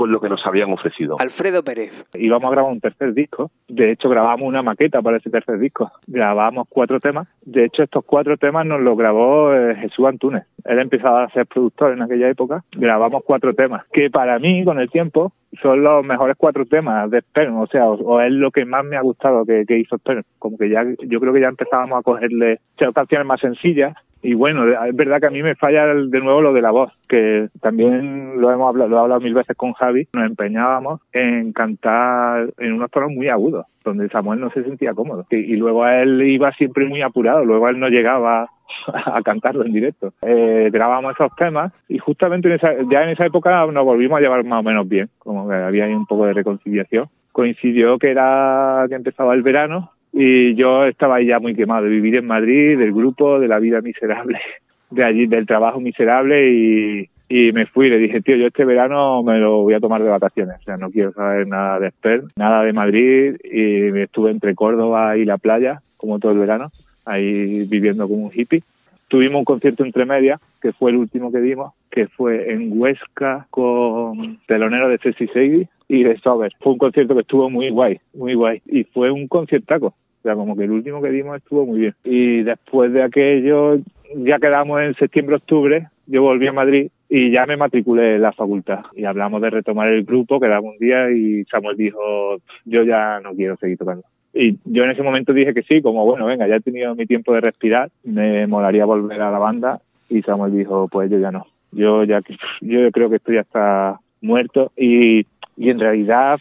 con 0.00 0.10
lo 0.10 0.18
que 0.18 0.30
nos 0.30 0.40
habían 0.46 0.72
ofrecido. 0.72 1.16
Alfredo 1.20 1.62
Pérez. 1.62 2.06
íbamos 2.14 2.48
a 2.48 2.54
grabar 2.54 2.72
un 2.72 2.80
tercer 2.80 3.12
disco. 3.12 3.50
De 3.68 3.92
hecho, 3.92 4.08
grabamos 4.08 4.48
una 4.48 4.62
maqueta 4.62 5.02
para 5.02 5.18
ese 5.18 5.28
tercer 5.28 5.58
disco. 5.58 5.92
Grabamos 6.06 6.66
cuatro 6.70 6.98
temas. 6.98 7.28
De 7.42 7.66
hecho, 7.66 7.82
estos 7.82 8.02
cuatro 8.06 8.38
temas 8.38 8.64
nos 8.64 8.80
los 8.80 8.96
grabó 8.96 9.52
eh, 9.52 9.76
Jesús 9.76 10.06
Antúnez. 10.06 10.44
Él 10.64 10.78
empezaba 10.78 11.24
a 11.24 11.28
ser 11.28 11.44
productor 11.44 11.92
en 11.92 12.00
aquella 12.00 12.30
época. 12.30 12.64
Grabamos 12.72 13.22
cuatro 13.26 13.52
temas, 13.52 13.84
que 13.92 14.08
para 14.08 14.38
mí, 14.38 14.64
con 14.64 14.80
el 14.80 14.88
tiempo, 14.88 15.34
son 15.60 15.82
los 15.82 16.02
mejores 16.02 16.36
cuatro 16.38 16.64
temas 16.64 17.10
de 17.10 17.20
Sperm. 17.20 17.58
O 17.58 17.66
sea, 17.66 17.86
o, 17.86 17.96
o 17.96 18.20
es 18.22 18.32
lo 18.32 18.50
que 18.50 18.64
más 18.64 18.86
me 18.86 18.96
ha 18.96 19.02
gustado 19.02 19.44
que, 19.44 19.66
que 19.68 19.80
hizo 19.80 19.98
Sperm. 19.98 20.22
Como 20.38 20.56
que 20.56 20.70
ya, 20.70 20.82
yo 20.82 21.20
creo 21.20 21.34
que 21.34 21.42
ya 21.42 21.48
empezábamos 21.48 21.98
a 21.98 22.02
cogerle 22.02 22.60
canciones 22.94 23.26
más 23.26 23.40
sencillas. 23.40 23.94
Y 24.22 24.34
bueno, 24.34 24.64
es 24.84 24.94
verdad 24.94 25.20
que 25.20 25.26
a 25.26 25.30
mí 25.30 25.42
me 25.42 25.54
falla 25.54 25.86
de 25.86 26.20
nuevo 26.20 26.42
lo 26.42 26.52
de 26.52 26.60
la 26.60 26.70
voz, 26.70 26.92
que 27.08 27.48
también 27.60 28.40
lo 28.40 28.50
hemos 28.50 28.68
hablado, 28.68 28.90
lo 28.90 28.96
he 28.96 29.00
hablado 29.00 29.20
mil 29.20 29.34
veces 29.34 29.56
con 29.56 29.72
Javi. 29.72 30.08
Nos 30.14 30.26
empeñábamos 30.26 31.00
en 31.12 31.52
cantar 31.52 32.50
en 32.58 32.74
unos 32.74 32.90
tonos 32.90 33.10
muy 33.12 33.28
agudos, 33.28 33.66
donde 33.84 34.08
Samuel 34.08 34.40
no 34.40 34.50
se 34.50 34.62
sentía 34.62 34.92
cómodo. 34.92 35.26
Y, 35.30 35.56
luego 35.56 35.86
él 35.86 36.22
iba 36.22 36.52
siempre 36.52 36.86
muy 36.86 37.00
apurado, 37.00 37.44
luego 37.44 37.68
él 37.68 37.80
no 37.80 37.88
llegaba 37.88 38.48
a 38.92 39.22
cantarlo 39.22 39.64
en 39.64 39.72
directo. 39.72 40.12
Eh, 40.22 40.68
grabamos 40.70 41.14
esos 41.14 41.34
temas 41.36 41.72
y 41.88 41.98
justamente 41.98 42.48
en 42.48 42.54
esa, 42.54 42.74
ya 42.90 43.04
en 43.04 43.10
esa 43.10 43.24
época 43.24 43.66
nos 43.66 43.84
volvimos 43.84 44.18
a 44.18 44.20
llevar 44.20 44.44
más 44.44 44.60
o 44.60 44.62
menos 44.62 44.86
bien, 44.86 45.08
como 45.18 45.48
que 45.48 45.54
había 45.54 45.84
ahí 45.84 45.94
un 45.94 46.06
poco 46.06 46.26
de 46.26 46.34
reconciliación. 46.34 47.08
Coincidió 47.32 47.98
que 47.98 48.10
era 48.10 48.84
que 48.88 48.96
empezaba 48.96 49.34
el 49.34 49.42
verano 49.42 49.92
y 50.12 50.54
yo 50.54 50.84
estaba 50.86 51.22
ya 51.22 51.38
muy 51.38 51.54
quemado 51.54 51.84
de 51.84 51.90
vivir 51.90 52.16
en 52.16 52.26
Madrid, 52.26 52.78
del 52.78 52.92
grupo, 52.92 53.38
de 53.38 53.48
la 53.48 53.58
vida 53.58 53.80
miserable, 53.80 54.38
de 54.90 55.04
allí, 55.04 55.26
del 55.26 55.46
trabajo 55.46 55.80
miserable 55.80 56.50
y, 56.50 57.08
y 57.28 57.52
me 57.52 57.66
fui. 57.66 57.88
Le 57.88 57.98
dije, 57.98 58.20
tío, 58.20 58.36
yo 58.36 58.48
este 58.48 58.64
verano 58.64 59.22
me 59.22 59.38
lo 59.38 59.62
voy 59.62 59.74
a 59.74 59.80
tomar 59.80 60.02
de 60.02 60.10
vacaciones. 60.10 60.56
O 60.60 60.64
sea, 60.64 60.76
no 60.76 60.90
quiero 60.90 61.12
saber 61.12 61.46
nada 61.46 61.78
de 61.78 61.90
Sper, 61.90 62.24
nada 62.36 62.64
de 62.64 62.72
Madrid 62.72 63.36
y 63.44 63.98
estuve 64.00 64.30
entre 64.30 64.54
Córdoba 64.54 65.16
y 65.16 65.24
la 65.24 65.38
playa, 65.38 65.80
como 65.96 66.18
todo 66.18 66.32
el 66.32 66.38
verano, 66.38 66.70
ahí 67.04 67.66
viviendo 67.68 68.08
como 68.08 68.26
un 68.26 68.32
hippie. 68.34 68.62
Tuvimos 69.10 69.40
un 69.40 69.44
concierto 69.44 69.84
entre 69.84 70.06
medias, 70.06 70.40
que 70.62 70.72
fue 70.72 70.92
el 70.92 70.96
último 70.96 71.32
que 71.32 71.40
dimos, 71.40 71.72
que 71.90 72.06
fue 72.06 72.52
en 72.52 72.80
Huesca 72.80 73.48
con 73.50 74.38
telonero 74.46 74.88
de 74.88 74.98
Ceci 74.98 75.26
Sadie 75.26 75.68
y 75.88 76.04
de 76.04 76.16
Sober. 76.18 76.52
Fue 76.60 76.74
un 76.74 76.78
concierto 76.78 77.14
que 77.16 77.22
estuvo 77.22 77.50
muy 77.50 77.70
guay, 77.70 77.98
muy 78.14 78.34
guay. 78.34 78.62
Y 78.66 78.84
fue 78.84 79.10
un 79.10 79.26
conciertaco. 79.26 79.86
O 79.88 80.22
sea, 80.22 80.36
como 80.36 80.56
que 80.56 80.62
el 80.62 80.70
último 80.70 81.02
que 81.02 81.10
dimos 81.10 81.36
estuvo 81.36 81.66
muy 81.66 81.80
bien. 81.80 81.94
Y 82.04 82.44
después 82.44 82.92
de 82.92 83.02
aquello, 83.02 83.78
ya 84.14 84.38
quedamos 84.38 84.80
en 84.80 84.94
septiembre-octubre, 84.94 85.88
yo 86.06 86.22
volví 86.22 86.46
a 86.46 86.52
Madrid 86.52 86.92
y 87.08 87.32
ya 87.32 87.46
me 87.46 87.56
matriculé 87.56 88.14
en 88.14 88.22
la 88.22 88.30
facultad. 88.30 88.84
Y 88.94 89.06
hablamos 89.06 89.42
de 89.42 89.50
retomar 89.50 89.88
el 89.88 90.04
grupo, 90.04 90.38
quedamos 90.38 90.74
un 90.74 90.78
día 90.78 91.10
y 91.10 91.44
Samuel 91.46 91.76
dijo, 91.76 92.36
yo 92.64 92.84
ya 92.84 93.18
no 93.18 93.34
quiero 93.34 93.56
seguir 93.56 93.76
tocando. 93.76 94.04
Y 94.32 94.58
yo 94.64 94.84
en 94.84 94.90
ese 94.90 95.02
momento 95.02 95.32
dije 95.32 95.54
que 95.54 95.62
sí, 95.62 95.82
como 95.82 96.04
bueno, 96.04 96.26
venga, 96.26 96.46
ya 96.46 96.56
he 96.56 96.60
tenido 96.60 96.94
mi 96.94 97.06
tiempo 97.06 97.34
de 97.34 97.40
respirar, 97.40 97.90
me 98.04 98.46
molaría 98.46 98.84
volver 98.84 99.20
a 99.20 99.30
la 99.30 99.38
banda. 99.38 99.80
Y 100.08 100.22
Samuel 100.22 100.56
dijo, 100.56 100.88
pues 100.88 101.10
yo 101.10 101.18
ya 101.18 101.30
no. 101.30 101.46
Yo 101.72 102.04
ya 102.04 102.20
yo 102.60 102.90
creo 102.90 103.10
que 103.10 103.16
esto 103.16 103.32
ya 103.32 103.40
está 103.40 104.00
muerto 104.20 104.72
y, 104.76 105.26
y 105.56 105.70
en 105.70 105.78
realidad, 105.78 106.38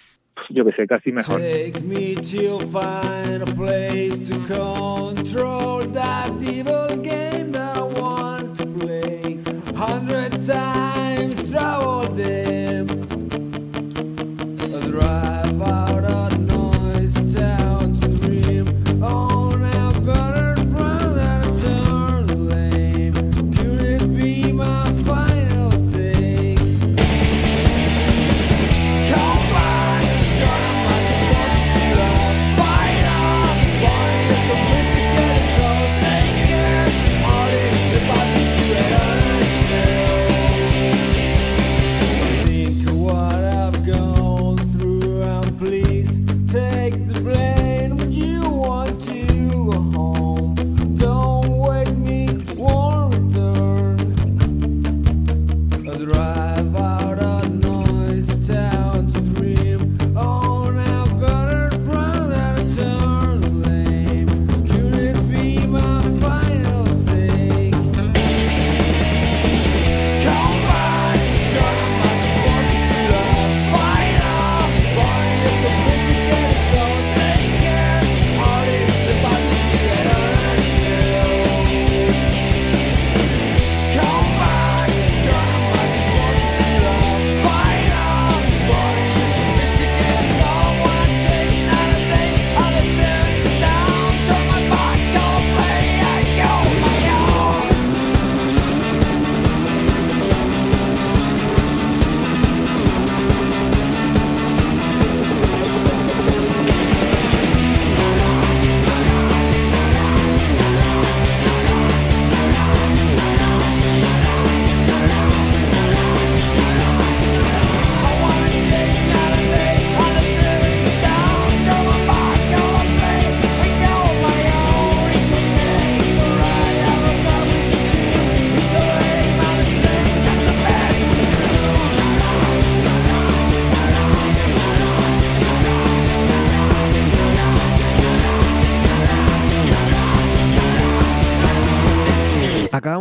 yo 0.50 0.66
que 0.66 0.72
sé, 0.74 0.88
casi 0.88 1.12
mejor. 1.12 1.40
Take 1.40 1.82
me 1.82 2.16
to 2.16 2.60
find 2.60 3.44
a 3.44 3.50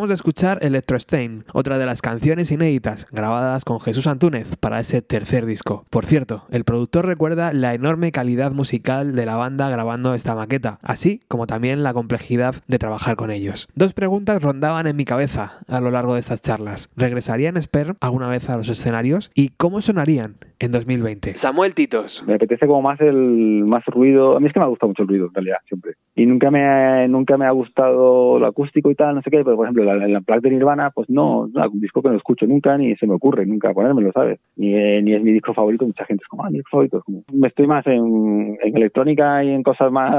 Acabamos 0.09 0.21
de 0.21 0.23
escuchar 0.23 0.59
Electrostain, 0.65 1.45
otra 1.53 1.77
de 1.77 1.85
las 1.85 2.01
canciones 2.01 2.51
inéditas 2.51 3.07
grabadas 3.13 3.67
con 3.67 3.79
Jesús 3.79 4.07
Antúnez 4.07 4.57
para 4.57 4.81
ese 4.81 5.03
tercer 5.03 5.45
disco. 5.45 5.85
Por 5.91 6.07
cierto, 6.07 6.47
el 6.51 6.65
productor 6.65 7.05
recuerda 7.05 7.53
la 7.53 7.75
enorme 7.75 8.11
calidad 8.11 8.53
musical 8.53 9.15
de 9.15 9.27
la 9.27 9.37
banda 9.37 9.69
grabando 9.69 10.15
esta 10.15 10.35
maqueta, 10.35 10.79
así 10.81 11.21
como 11.29 11.47
también 11.47 11.83
la 11.83 11.93
complejidad 11.93 12.55
de 12.69 12.79
trabajar 12.79 13.17
con 13.17 13.31
ellos. 13.31 13.69
Dos 13.75 13.93
preguntas 13.93 14.41
rondaban 14.41 14.87
en 14.87 14.97
mi 14.97 15.05
cabeza 15.05 15.59
a 15.69 15.79
lo 15.83 15.91
largo 15.91 16.15
de 16.15 16.21
estas 16.21 16.41
charlas. 16.41 16.89
¿Regresarían 16.97 17.61
Sperm 17.61 17.99
alguna 18.01 18.29
vez 18.29 18.49
a 18.49 18.57
los 18.57 18.71
escenarios? 18.71 19.31
¿Y 19.35 19.51
cómo 19.51 19.83
sonarían 19.83 20.37
en 20.59 20.73
2020? 20.73 21.37
Samuel 21.37 21.75
Titos. 21.75 22.25
me 22.27 22.35
apetece 22.35 22.67
como 22.67 22.83
más 22.83 23.01
el 23.01 23.65
más 23.65 23.85
ruido. 23.87 24.37
A 24.37 24.41
mí 24.41 24.47
es 24.47 24.53
que 24.53 24.59
me 24.59 24.65
ha 24.65 24.69
gustado 24.69 24.89
mucho 24.89 25.03
el 25.03 25.09
ruido, 25.09 25.27
en 25.27 25.35
realidad, 25.35 25.59
siempre. 25.67 25.93
Y 26.15 26.27
nunca 26.27 26.51
me 26.51 26.65
ha, 26.65 27.07
nunca 27.07 27.37
me 27.37 27.47
ha 27.47 27.51
gustado 27.51 28.39
lo 28.39 28.47
acústico 28.47 28.91
y 28.91 28.95
tal, 28.95 29.15
no 29.15 29.23
sé 29.23 29.31
qué, 29.31 29.45
pero 29.45 29.57
por 29.57 29.67
ejemplo, 29.67 29.85
la, 29.85 29.95
la 29.95 30.21
Plaque 30.21 30.49
de 30.49 30.57
Nirvana, 30.57 30.91
pues 30.91 31.09
no, 31.09 31.47
no, 31.47 31.71
un 31.71 31.81
disco 31.81 32.03
que 32.03 32.09
no 32.09 32.17
escucho 32.17 32.47
nunca, 32.47 32.77
ni 32.77 32.97
se 32.97 33.07
me 33.07 33.15
ocurre 33.15 33.47
nunca 33.47 33.73
ponérmelo, 33.73 34.11
¿sabes? 34.13 34.41
Ni, 34.57 34.75
eh, 34.75 35.01
ni 35.03 35.15
es 35.15 35.23
mi 35.23 35.33
disco 35.33 35.55
favorito, 35.55 35.87
mucha 35.87 36.05
gente 36.05 36.23
es 36.23 36.29
como, 36.29 36.45
ah, 36.45 36.51
mi 36.51 36.59
disco 36.59 36.71
favorito. 36.71 36.99
Es 36.99 37.05
como, 37.05 37.23
me 37.33 37.49
estoy 37.49 37.67
más 37.67 37.87
en, 37.87 38.59
en 38.63 38.77
electrónica 38.77 39.45
y 39.45 39.51
en 39.51 39.63
cosas 39.63 39.93
más, 39.93 40.13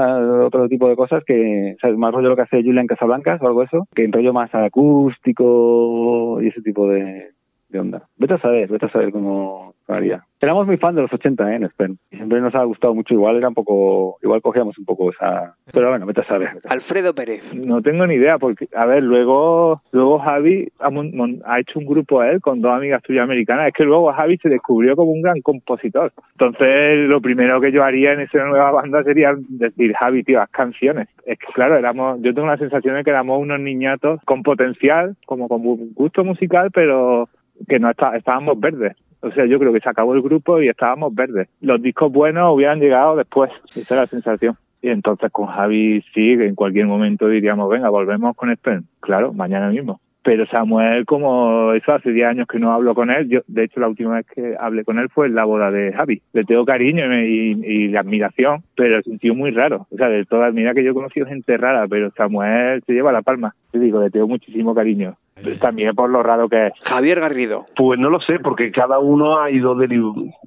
otro 0.46 0.68
tipo 0.68 0.88
de 0.88 0.96
cosas 0.96 1.22
que, 1.24 1.76
¿sabes? 1.80 1.96
Más 1.96 2.12
rollo 2.12 2.30
lo 2.30 2.36
que 2.36 2.42
hace 2.42 2.62
Julian 2.62 2.86
Casablancas 2.86 3.42
o 3.42 3.46
algo 3.46 3.62
eso, 3.62 3.86
que 3.94 4.04
en 4.04 4.12
rollo 4.12 4.32
más 4.32 4.54
acústico 4.54 6.40
y 6.40 6.48
ese 6.48 6.62
tipo 6.62 6.88
de, 6.88 7.30
de 7.70 7.80
onda. 7.80 8.02
Vete 8.16 8.34
a 8.34 8.38
saber, 8.38 8.68
vete 8.68 8.86
a 8.86 8.90
saber 8.90 9.10
cómo 9.12 9.74
sonaría. 9.86 10.24
Éramos 10.40 10.66
muy 10.66 10.78
fan 10.78 10.94
de 10.94 11.02
los 11.02 11.12
80, 11.12 11.52
¿eh? 11.52 11.56
En 11.56 11.68
Sperm. 11.68 11.96
Y 12.10 12.16
siempre 12.16 12.40
nos 12.40 12.54
ha 12.54 12.64
gustado 12.64 12.94
mucho. 12.94 13.12
Igual 13.12 13.36
era 13.36 13.48
un 13.48 13.54
poco, 13.54 14.16
igual 14.22 14.40
cogíamos 14.40 14.78
un 14.78 14.84
poco 14.86 15.10
esa... 15.10 15.54
Pero 15.72 15.90
bueno, 15.90 16.06
vete 16.06 16.22
a 16.22 16.26
saber. 16.26 16.50
Alfredo 16.68 17.14
Pérez. 17.14 17.54
No 17.54 17.82
tengo 17.82 18.06
ni 18.06 18.14
idea, 18.14 18.38
porque, 18.38 18.66
a 18.74 18.86
ver, 18.86 19.02
luego 19.02 19.82
luego 19.92 20.18
Javi 20.18 20.68
ha, 20.78 20.88
mon- 20.90 21.42
ha 21.44 21.60
hecho 21.60 21.78
un 21.78 21.84
grupo 21.86 22.22
él 22.22 22.40
con 22.40 22.60
dos 22.62 22.72
amigas 22.72 23.02
tuyas 23.02 23.24
americanas. 23.24 23.68
Es 23.68 23.74
que 23.74 23.84
luego 23.84 24.10
Javi 24.12 24.38
se 24.38 24.48
descubrió 24.48 24.96
como 24.96 25.10
un 25.12 25.20
gran 25.22 25.40
compositor. 25.42 26.12
Entonces, 26.32 27.06
lo 27.08 27.20
primero 27.20 27.60
que 27.60 27.70
yo 27.72 27.84
haría 27.84 28.12
en 28.14 28.20
esa 28.20 28.42
nueva 28.46 28.70
banda 28.70 29.02
sería 29.04 29.34
decir, 29.48 29.92
Javi, 29.94 30.22
tío, 30.24 30.40
haz 30.40 30.48
canciones. 30.50 31.08
Es 31.26 31.38
que, 31.38 31.46
claro, 31.52 31.76
éramos, 31.76 32.20
yo 32.22 32.32
tengo 32.32 32.48
la 32.48 32.56
sensación 32.56 32.94
de 32.96 33.04
que 33.04 33.10
éramos 33.10 33.38
unos 33.40 33.60
niñatos 33.60 34.20
con 34.24 34.42
potencial, 34.42 35.16
como 35.26 35.48
con 35.48 35.62
gusto 35.94 36.24
musical, 36.24 36.70
pero 36.72 37.28
que 37.68 37.78
no 37.78 37.90
está, 37.90 38.16
estábamos 38.16 38.58
verdes. 38.58 38.96
O 39.22 39.30
sea, 39.32 39.44
yo 39.46 39.58
creo 39.58 39.72
que 39.72 39.80
se 39.80 39.88
acabó 39.88 40.14
el 40.14 40.22
grupo 40.22 40.60
y 40.62 40.68
estábamos 40.68 41.14
verdes. 41.14 41.48
Los 41.60 41.82
discos 41.82 42.10
buenos 42.10 42.54
hubieran 42.54 42.80
llegado 42.80 43.16
después. 43.16 43.50
Esa 43.68 43.80
es 43.80 44.00
la 44.00 44.06
sensación. 44.06 44.56
Y 44.82 44.88
entonces 44.88 45.30
con 45.30 45.46
Javi 45.46 46.02
sí, 46.14 46.36
que 46.38 46.46
en 46.46 46.54
cualquier 46.54 46.86
momento 46.86 47.28
diríamos, 47.28 47.68
venga, 47.68 47.90
volvemos 47.90 48.34
con 48.34 48.50
Spen. 48.50 48.84
Claro, 49.00 49.32
mañana 49.32 49.68
mismo. 49.68 50.00
Pero 50.22 50.46
Samuel, 50.46 51.06
como 51.06 51.72
eso 51.72 51.92
hace 51.92 52.12
10 52.12 52.28
años 52.28 52.46
que 52.46 52.58
no 52.58 52.72
hablo 52.72 52.94
con 52.94 53.10
él, 53.10 53.28
yo 53.28 53.40
de 53.46 53.64
hecho 53.64 53.80
la 53.80 53.88
última 53.88 54.16
vez 54.16 54.26
que 54.26 54.54
hablé 54.58 54.84
con 54.84 54.98
él 54.98 55.08
fue 55.08 55.28
en 55.28 55.34
la 55.34 55.44
boda 55.44 55.70
de 55.70 55.92
Javi. 55.92 56.20
Le 56.34 56.44
tengo 56.44 56.66
cariño 56.66 57.04
y, 57.22 57.58
y, 57.64 57.86
y 57.86 57.96
admiración, 57.96 58.62
pero 58.76 58.98
es 58.98 59.06
un 59.06 59.18
tío 59.18 59.34
muy 59.34 59.50
raro. 59.50 59.86
O 59.90 59.96
sea, 59.96 60.08
de 60.08 60.24
todas, 60.26 60.52
mira 60.52 60.74
que 60.74 60.84
yo 60.84 60.90
he 60.90 60.94
conocido 60.94 61.26
gente 61.26 61.56
rara, 61.56 61.86
pero 61.88 62.10
Samuel 62.10 62.82
se 62.86 62.92
lleva 62.92 63.12
la 63.12 63.22
palma. 63.22 63.54
Te 63.70 63.78
digo, 63.78 64.02
le 64.02 64.10
tengo 64.10 64.28
muchísimo 64.28 64.74
cariño. 64.74 65.16
También 65.60 65.94
por 65.94 66.10
lo 66.10 66.22
raro 66.22 66.48
que 66.48 66.68
es. 66.68 66.72
Javier 66.84 67.20
Garrido. 67.20 67.64
Pues 67.76 67.98
no 67.98 68.10
lo 68.10 68.20
sé, 68.20 68.38
porque 68.40 68.70
cada 68.70 68.98
uno 68.98 69.40
ha 69.40 69.50
ido 69.50 69.74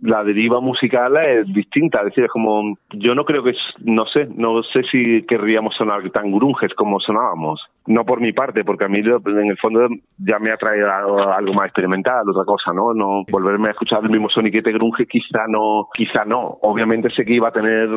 la 0.01 0.23
deriva 0.23 0.59
musical 0.59 1.17
es 1.17 1.51
distinta, 1.53 1.99
es 1.99 2.05
decir, 2.05 2.25
es 2.25 2.31
como 2.31 2.75
yo 2.91 3.15
no 3.15 3.25
creo 3.25 3.43
que 3.43 3.53
no 3.83 4.05
sé, 4.05 4.27
no 4.35 4.61
sé 4.63 4.81
si 4.91 5.23
querríamos 5.27 5.75
sonar 5.75 6.09
tan 6.11 6.31
grunges 6.31 6.73
como 6.75 6.99
sonábamos. 6.99 7.61
No 7.85 8.05
por 8.05 8.21
mi 8.21 8.31
parte, 8.31 8.63
porque 8.63 8.85
a 8.85 8.87
mí 8.87 8.99
en 8.99 9.49
el 9.49 9.57
fondo 9.57 9.81
ya 10.17 10.39
me 10.39 10.51
ha 10.51 10.57
traído 10.57 10.89
algo 10.89 11.53
más 11.53 11.65
experimental, 11.65 12.29
otra 12.29 12.45
cosa, 12.45 12.71
¿no? 12.73 12.93
No 12.93 13.23
volverme 13.29 13.67
a 13.67 13.71
escuchar 13.71 14.01
el 14.03 14.09
mismo 14.09 14.29
soniquete 14.29 14.71
grunge 14.71 15.05
quizá 15.05 15.45
no, 15.49 15.89
quizá 15.93 16.23
no. 16.23 16.59
Obviamente 16.61 17.09
sé 17.09 17.25
que 17.25 17.33
iba 17.33 17.49
a 17.49 17.51
tener 17.51 17.89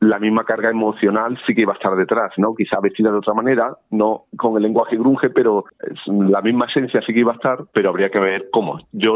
la 0.00 0.18
misma 0.18 0.44
carga 0.44 0.70
emocional, 0.70 1.38
sí 1.46 1.54
que 1.54 1.62
iba 1.62 1.72
a 1.72 1.76
estar 1.76 1.94
detrás, 1.96 2.32
¿no? 2.38 2.54
Quizá 2.54 2.80
vestida 2.80 3.10
de 3.10 3.18
otra 3.18 3.34
manera, 3.34 3.76
no 3.90 4.22
con 4.38 4.56
el 4.56 4.62
lenguaje 4.62 4.96
grunge, 4.96 5.28
pero 5.28 5.64
es 5.80 6.00
la 6.30 6.42
misma 6.42 6.66
esencia 6.66 7.00
sí 7.02 7.12
que 7.12 7.20
iba 7.20 7.32
a 7.32 7.36
estar, 7.36 7.58
pero 7.72 7.90
habría 7.90 8.10
que 8.10 8.18
ver 8.18 8.46
cómo. 8.52 8.78
Yo 8.92 9.14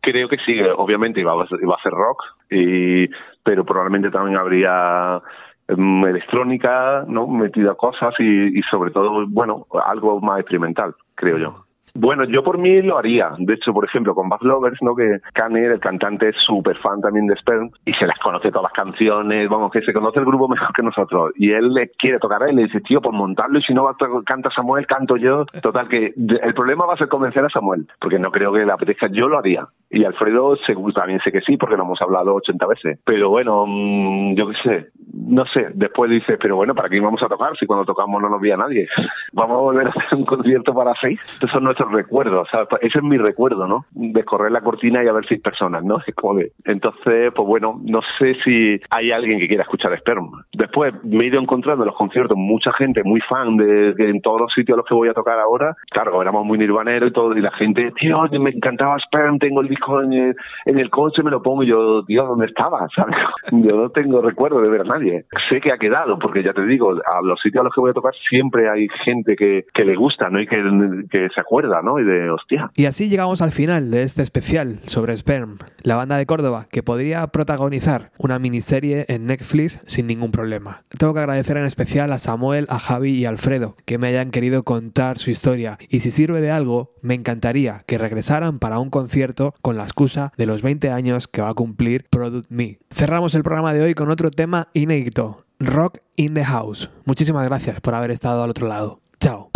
creo 0.00 0.28
que 0.28 0.36
sí, 0.44 0.60
obviamente 0.76 1.20
iba 1.20 1.32
a, 1.32 1.46
iba 1.60 1.74
a 1.74 1.78
hacer 1.78 1.92
rock, 1.92 2.22
y, 2.50 3.08
pero 3.42 3.64
probablemente 3.64 4.10
también 4.10 4.38
habría 4.38 5.20
em, 5.68 6.04
electrónica, 6.04 7.04
¿no? 7.06 7.26
Metida 7.26 7.74
cosas 7.74 8.14
y 8.18 8.60
sobre 8.70 8.90
todo, 8.90 9.26
bueno, 9.28 9.66
algo 9.84 10.20
más 10.20 10.40
experimental, 10.40 10.94
creo 11.14 11.38
yo. 11.38 11.64
Bueno, 11.94 12.24
yo 12.24 12.42
por 12.42 12.58
mí 12.58 12.80
lo 12.82 12.98
haría. 12.98 13.32
De 13.38 13.54
hecho, 13.54 13.72
por 13.72 13.84
ejemplo, 13.84 14.14
con 14.14 14.28
Bad 14.28 14.40
Lovers, 14.42 14.78
¿no? 14.82 14.94
Que 14.94 15.18
Kanner, 15.34 15.72
el 15.72 15.80
cantante, 15.80 16.30
es 16.30 16.36
súper 16.46 16.76
fan 16.78 17.00
también 17.00 17.26
de 17.26 17.36
Sperm 17.36 17.70
y 17.84 17.92
se 17.94 18.06
las 18.06 18.18
conoce 18.18 18.50
todas 18.50 18.64
las 18.64 18.72
canciones, 18.72 19.48
vamos, 19.48 19.70
que 19.70 19.82
se 19.82 19.92
conoce 19.92 20.18
el 20.18 20.24
grupo 20.24 20.48
mejor 20.48 20.72
que 20.74 20.82
nosotros. 20.82 21.32
Y 21.36 21.52
él 21.52 21.74
le 21.74 21.90
quiere 21.90 22.18
tocar 22.18 22.42
a 22.42 22.48
él, 22.48 22.56
le 22.56 22.64
dice, 22.64 22.80
tío, 22.80 23.00
por 23.00 23.12
montarlo 23.12 23.58
y 23.58 23.62
si 23.62 23.74
no 23.74 23.88
canta 24.24 24.50
Samuel, 24.50 24.86
canto 24.86 25.16
yo. 25.16 25.44
Total, 25.62 25.88
que 25.88 26.14
el 26.16 26.54
problema 26.54 26.86
va 26.86 26.94
a 26.94 26.98
ser 26.98 27.08
convencer 27.08 27.44
a 27.44 27.50
Samuel, 27.50 27.86
porque 28.00 28.18
no 28.18 28.30
creo 28.30 28.52
que 28.52 28.64
le 28.64 28.72
apetezca. 28.72 29.08
Yo 29.08 29.28
lo 29.28 29.38
haría. 29.38 29.66
Y 29.90 30.04
Alfredo 30.04 30.56
seguro 30.66 30.94
también 30.94 31.20
sé 31.22 31.30
que 31.30 31.42
sí, 31.42 31.56
porque 31.56 31.76
lo 31.76 31.84
hemos 31.84 32.00
hablado 32.00 32.34
80 32.34 32.66
veces. 32.66 33.00
Pero 33.04 33.28
bueno, 33.28 33.64
mm, 33.66 34.34
yo 34.34 34.48
qué 34.48 34.54
sé, 34.62 34.86
no 35.12 35.44
sé. 35.46 35.68
Después 35.74 36.10
dices, 36.10 36.38
pero 36.40 36.56
bueno, 36.56 36.74
¿para 36.74 36.88
qué 36.88 37.00
vamos 37.00 37.22
a 37.22 37.28
tocar 37.28 37.56
si 37.58 37.66
cuando 37.66 37.84
tocamos 37.84 38.20
no 38.22 38.28
nos 38.28 38.40
veía 38.40 38.56
nadie? 38.56 38.88
Vamos 39.34 39.56
a 39.56 39.60
volver 39.60 39.86
a 39.86 39.90
hacer 39.90 40.18
un 40.18 40.26
concierto 40.26 40.74
para 40.74 40.92
seis. 41.00 41.20
Estos 41.20 41.50
son 41.50 41.64
nuestros 41.64 41.81
recuerdos, 41.90 42.48
¿sabes? 42.50 42.68
Ese 42.80 42.98
es 42.98 43.04
mi 43.04 43.18
recuerdo, 43.18 43.66
¿no? 43.66 43.86
De 43.92 44.24
correr 44.24 44.52
la 44.52 44.60
cortina 44.60 45.02
y 45.02 45.08
a 45.08 45.12
ver 45.12 45.24
seis 45.28 45.40
personas, 45.40 45.84
¿no? 45.84 45.98
Entonces, 46.64 47.32
pues 47.34 47.48
bueno, 47.48 47.80
no 47.84 48.00
sé 48.18 48.36
si 48.44 48.80
hay 48.90 49.10
alguien 49.10 49.38
que 49.38 49.48
quiera 49.48 49.62
escuchar 49.62 49.96
Sperm. 49.98 50.30
Después 50.52 50.94
me 51.04 51.24
he 51.24 51.28
ido 51.28 51.40
encontrando 51.40 51.84
en 51.84 51.88
los 51.88 51.96
conciertos 51.96 52.36
mucha 52.36 52.72
gente 52.72 53.02
muy 53.04 53.20
fan 53.20 53.56
de, 53.56 53.94
de 53.94 54.10
en 54.10 54.20
todos 54.20 54.40
los 54.40 54.52
sitios 54.52 54.76
a 54.76 54.78
los 54.78 54.86
que 54.86 54.94
voy 54.94 55.08
a 55.08 55.14
tocar 55.14 55.38
ahora. 55.38 55.74
Claro, 55.90 56.20
éramos 56.20 56.44
muy 56.44 56.58
nirvaneros 56.58 57.10
y 57.10 57.12
todo, 57.12 57.36
y 57.36 57.40
la 57.40 57.50
gente, 57.52 57.92
tío, 57.98 58.22
me 58.40 58.50
encantaba 58.50 58.96
Sperm, 58.98 59.38
tengo 59.38 59.60
el 59.60 59.68
disco 59.68 60.02
en 60.02 60.34
el, 60.66 60.90
coche, 60.90 61.22
me 61.22 61.30
lo 61.30 61.42
pongo 61.42 61.62
y 61.62 61.68
yo, 61.68 62.04
tío, 62.04 62.24
¿dónde 62.24 62.46
estaba? 62.46 62.86
¿Sabes? 62.94 63.16
Yo 63.50 63.76
no 63.76 63.90
tengo 63.90 64.20
recuerdo 64.20 64.60
de 64.60 64.68
ver 64.68 64.82
a 64.82 64.84
nadie. 64.84 65.24
Sé 65.48 65.60
que 65.60 65.72
ha 65.72 65.78
quedado, 65.78 66.18
porque 66.18 66.42
ya 66.42 66.52
te 66.52 66.64
digo, 66.64 66.90
a 66.92 67.22
los 67.22 67.40
sitios 67.40 67.62
a 67.62 67.64
los 67.64 67.74
que 67.74 67.80
voy 67.80 67.90
a 67.90 67.94
tocar 67.94 68.12
siempre 68.28 68.68
hay 68.68 68.88
gente 69.04 69.36
que, 69.36 69.64
le 69.82 69.96
gusta, 69.96 70.30
¿no? 70.30 70.40
Y 70.40 70.46
que 70.46 71.28
se 71.34 71.40
acuerda, 71.40 71.71
Y 71.98 72.82
Y 72.82 72.86
así 72.86 73.08
llegamos 73.08 73.42
al 73.42 73.52
final 73.52 73.90
de 73.90 74.02
este 74.02 74.22
especial 74.22 74.80
sobre 74.86 75.16
Sperm, 75.16 75.58
la 75.82 75.96
banda 75.96 76.16
de 76.16 76.26
Córdoba 76.26 76.66
que 76.70 76.82
podría 76.82 77.26
protagonizar 77.28 78.12
una 78.18 78.38
miniserie 78.38 79.06
en 79.08 79.26
Netflix 79.26 79.80
sin 79.86 80.06
ningún 80.06 80.32
problema. 80.32 80.82
Tengo 80.98 81.14
que 81.14 81.20
agradecer 81.20 81.56
en 81.56 81.64
especial 81.64 82.12
a 82.12 82.18
Samuel, 82.18 82.66
a 82.68 82.78
Javi 82.78 83.12
y 83.12 83.24
a 83.24 83.30
Alfredo 83.30 83.76
que 83.84 83.98
me 83.98 84.08
hayan 84.08 84.30
querido 84.30 84.64
contar 84.64 85.18
su 85.18 85.30
historia 85.30 85.78
y 85.88 86.00
si 86.00 86.10
sirve 86.10 86.40
de 86.40 86.50
algo, 86.50 86.92
me 87.00 87.14
encantaría 87.14 87.84
que 87.86 87.98
regresaran 87.98 88.58
para 88.58 88.78
un 88.78 88.90
concierto 88.90 89.54
con 89.62 89.76
la 89.76 89.84
excusa 89.84 90.32
de 90.36 90.46
los 90.46 90.62
20 90.62 90.90
años 90.90 91.28
que 91.28 91.42
va 91.42 91.50
a 91.50 91.54
cumplir 91.54 92.06
Product 92.10 92.50
Me. 92.50 92.78
Cerramos 92.90 93.34
el 93.34 93.42
programa 93.42 93.72
de 93.72 93.82
hoy 93.82 93.94
con 93.94 94.10
otro 94.10 94.30
tema 94.30 94.68
inédito, 94.72 95.44
Rock 95.58 95.98
in 96.16 96.34
the 96.34 96.44
House. 96.44 96.90
Muchísimas 97.04 97.46
gracias 97.46 97.80
por 97.80 97.94
haber 97.94 98.10
estado 98.10 98.42
al 98.42 98.50
otro 98.50 98.68
lado. 98.68 99.00
Chao. 99.20 99.51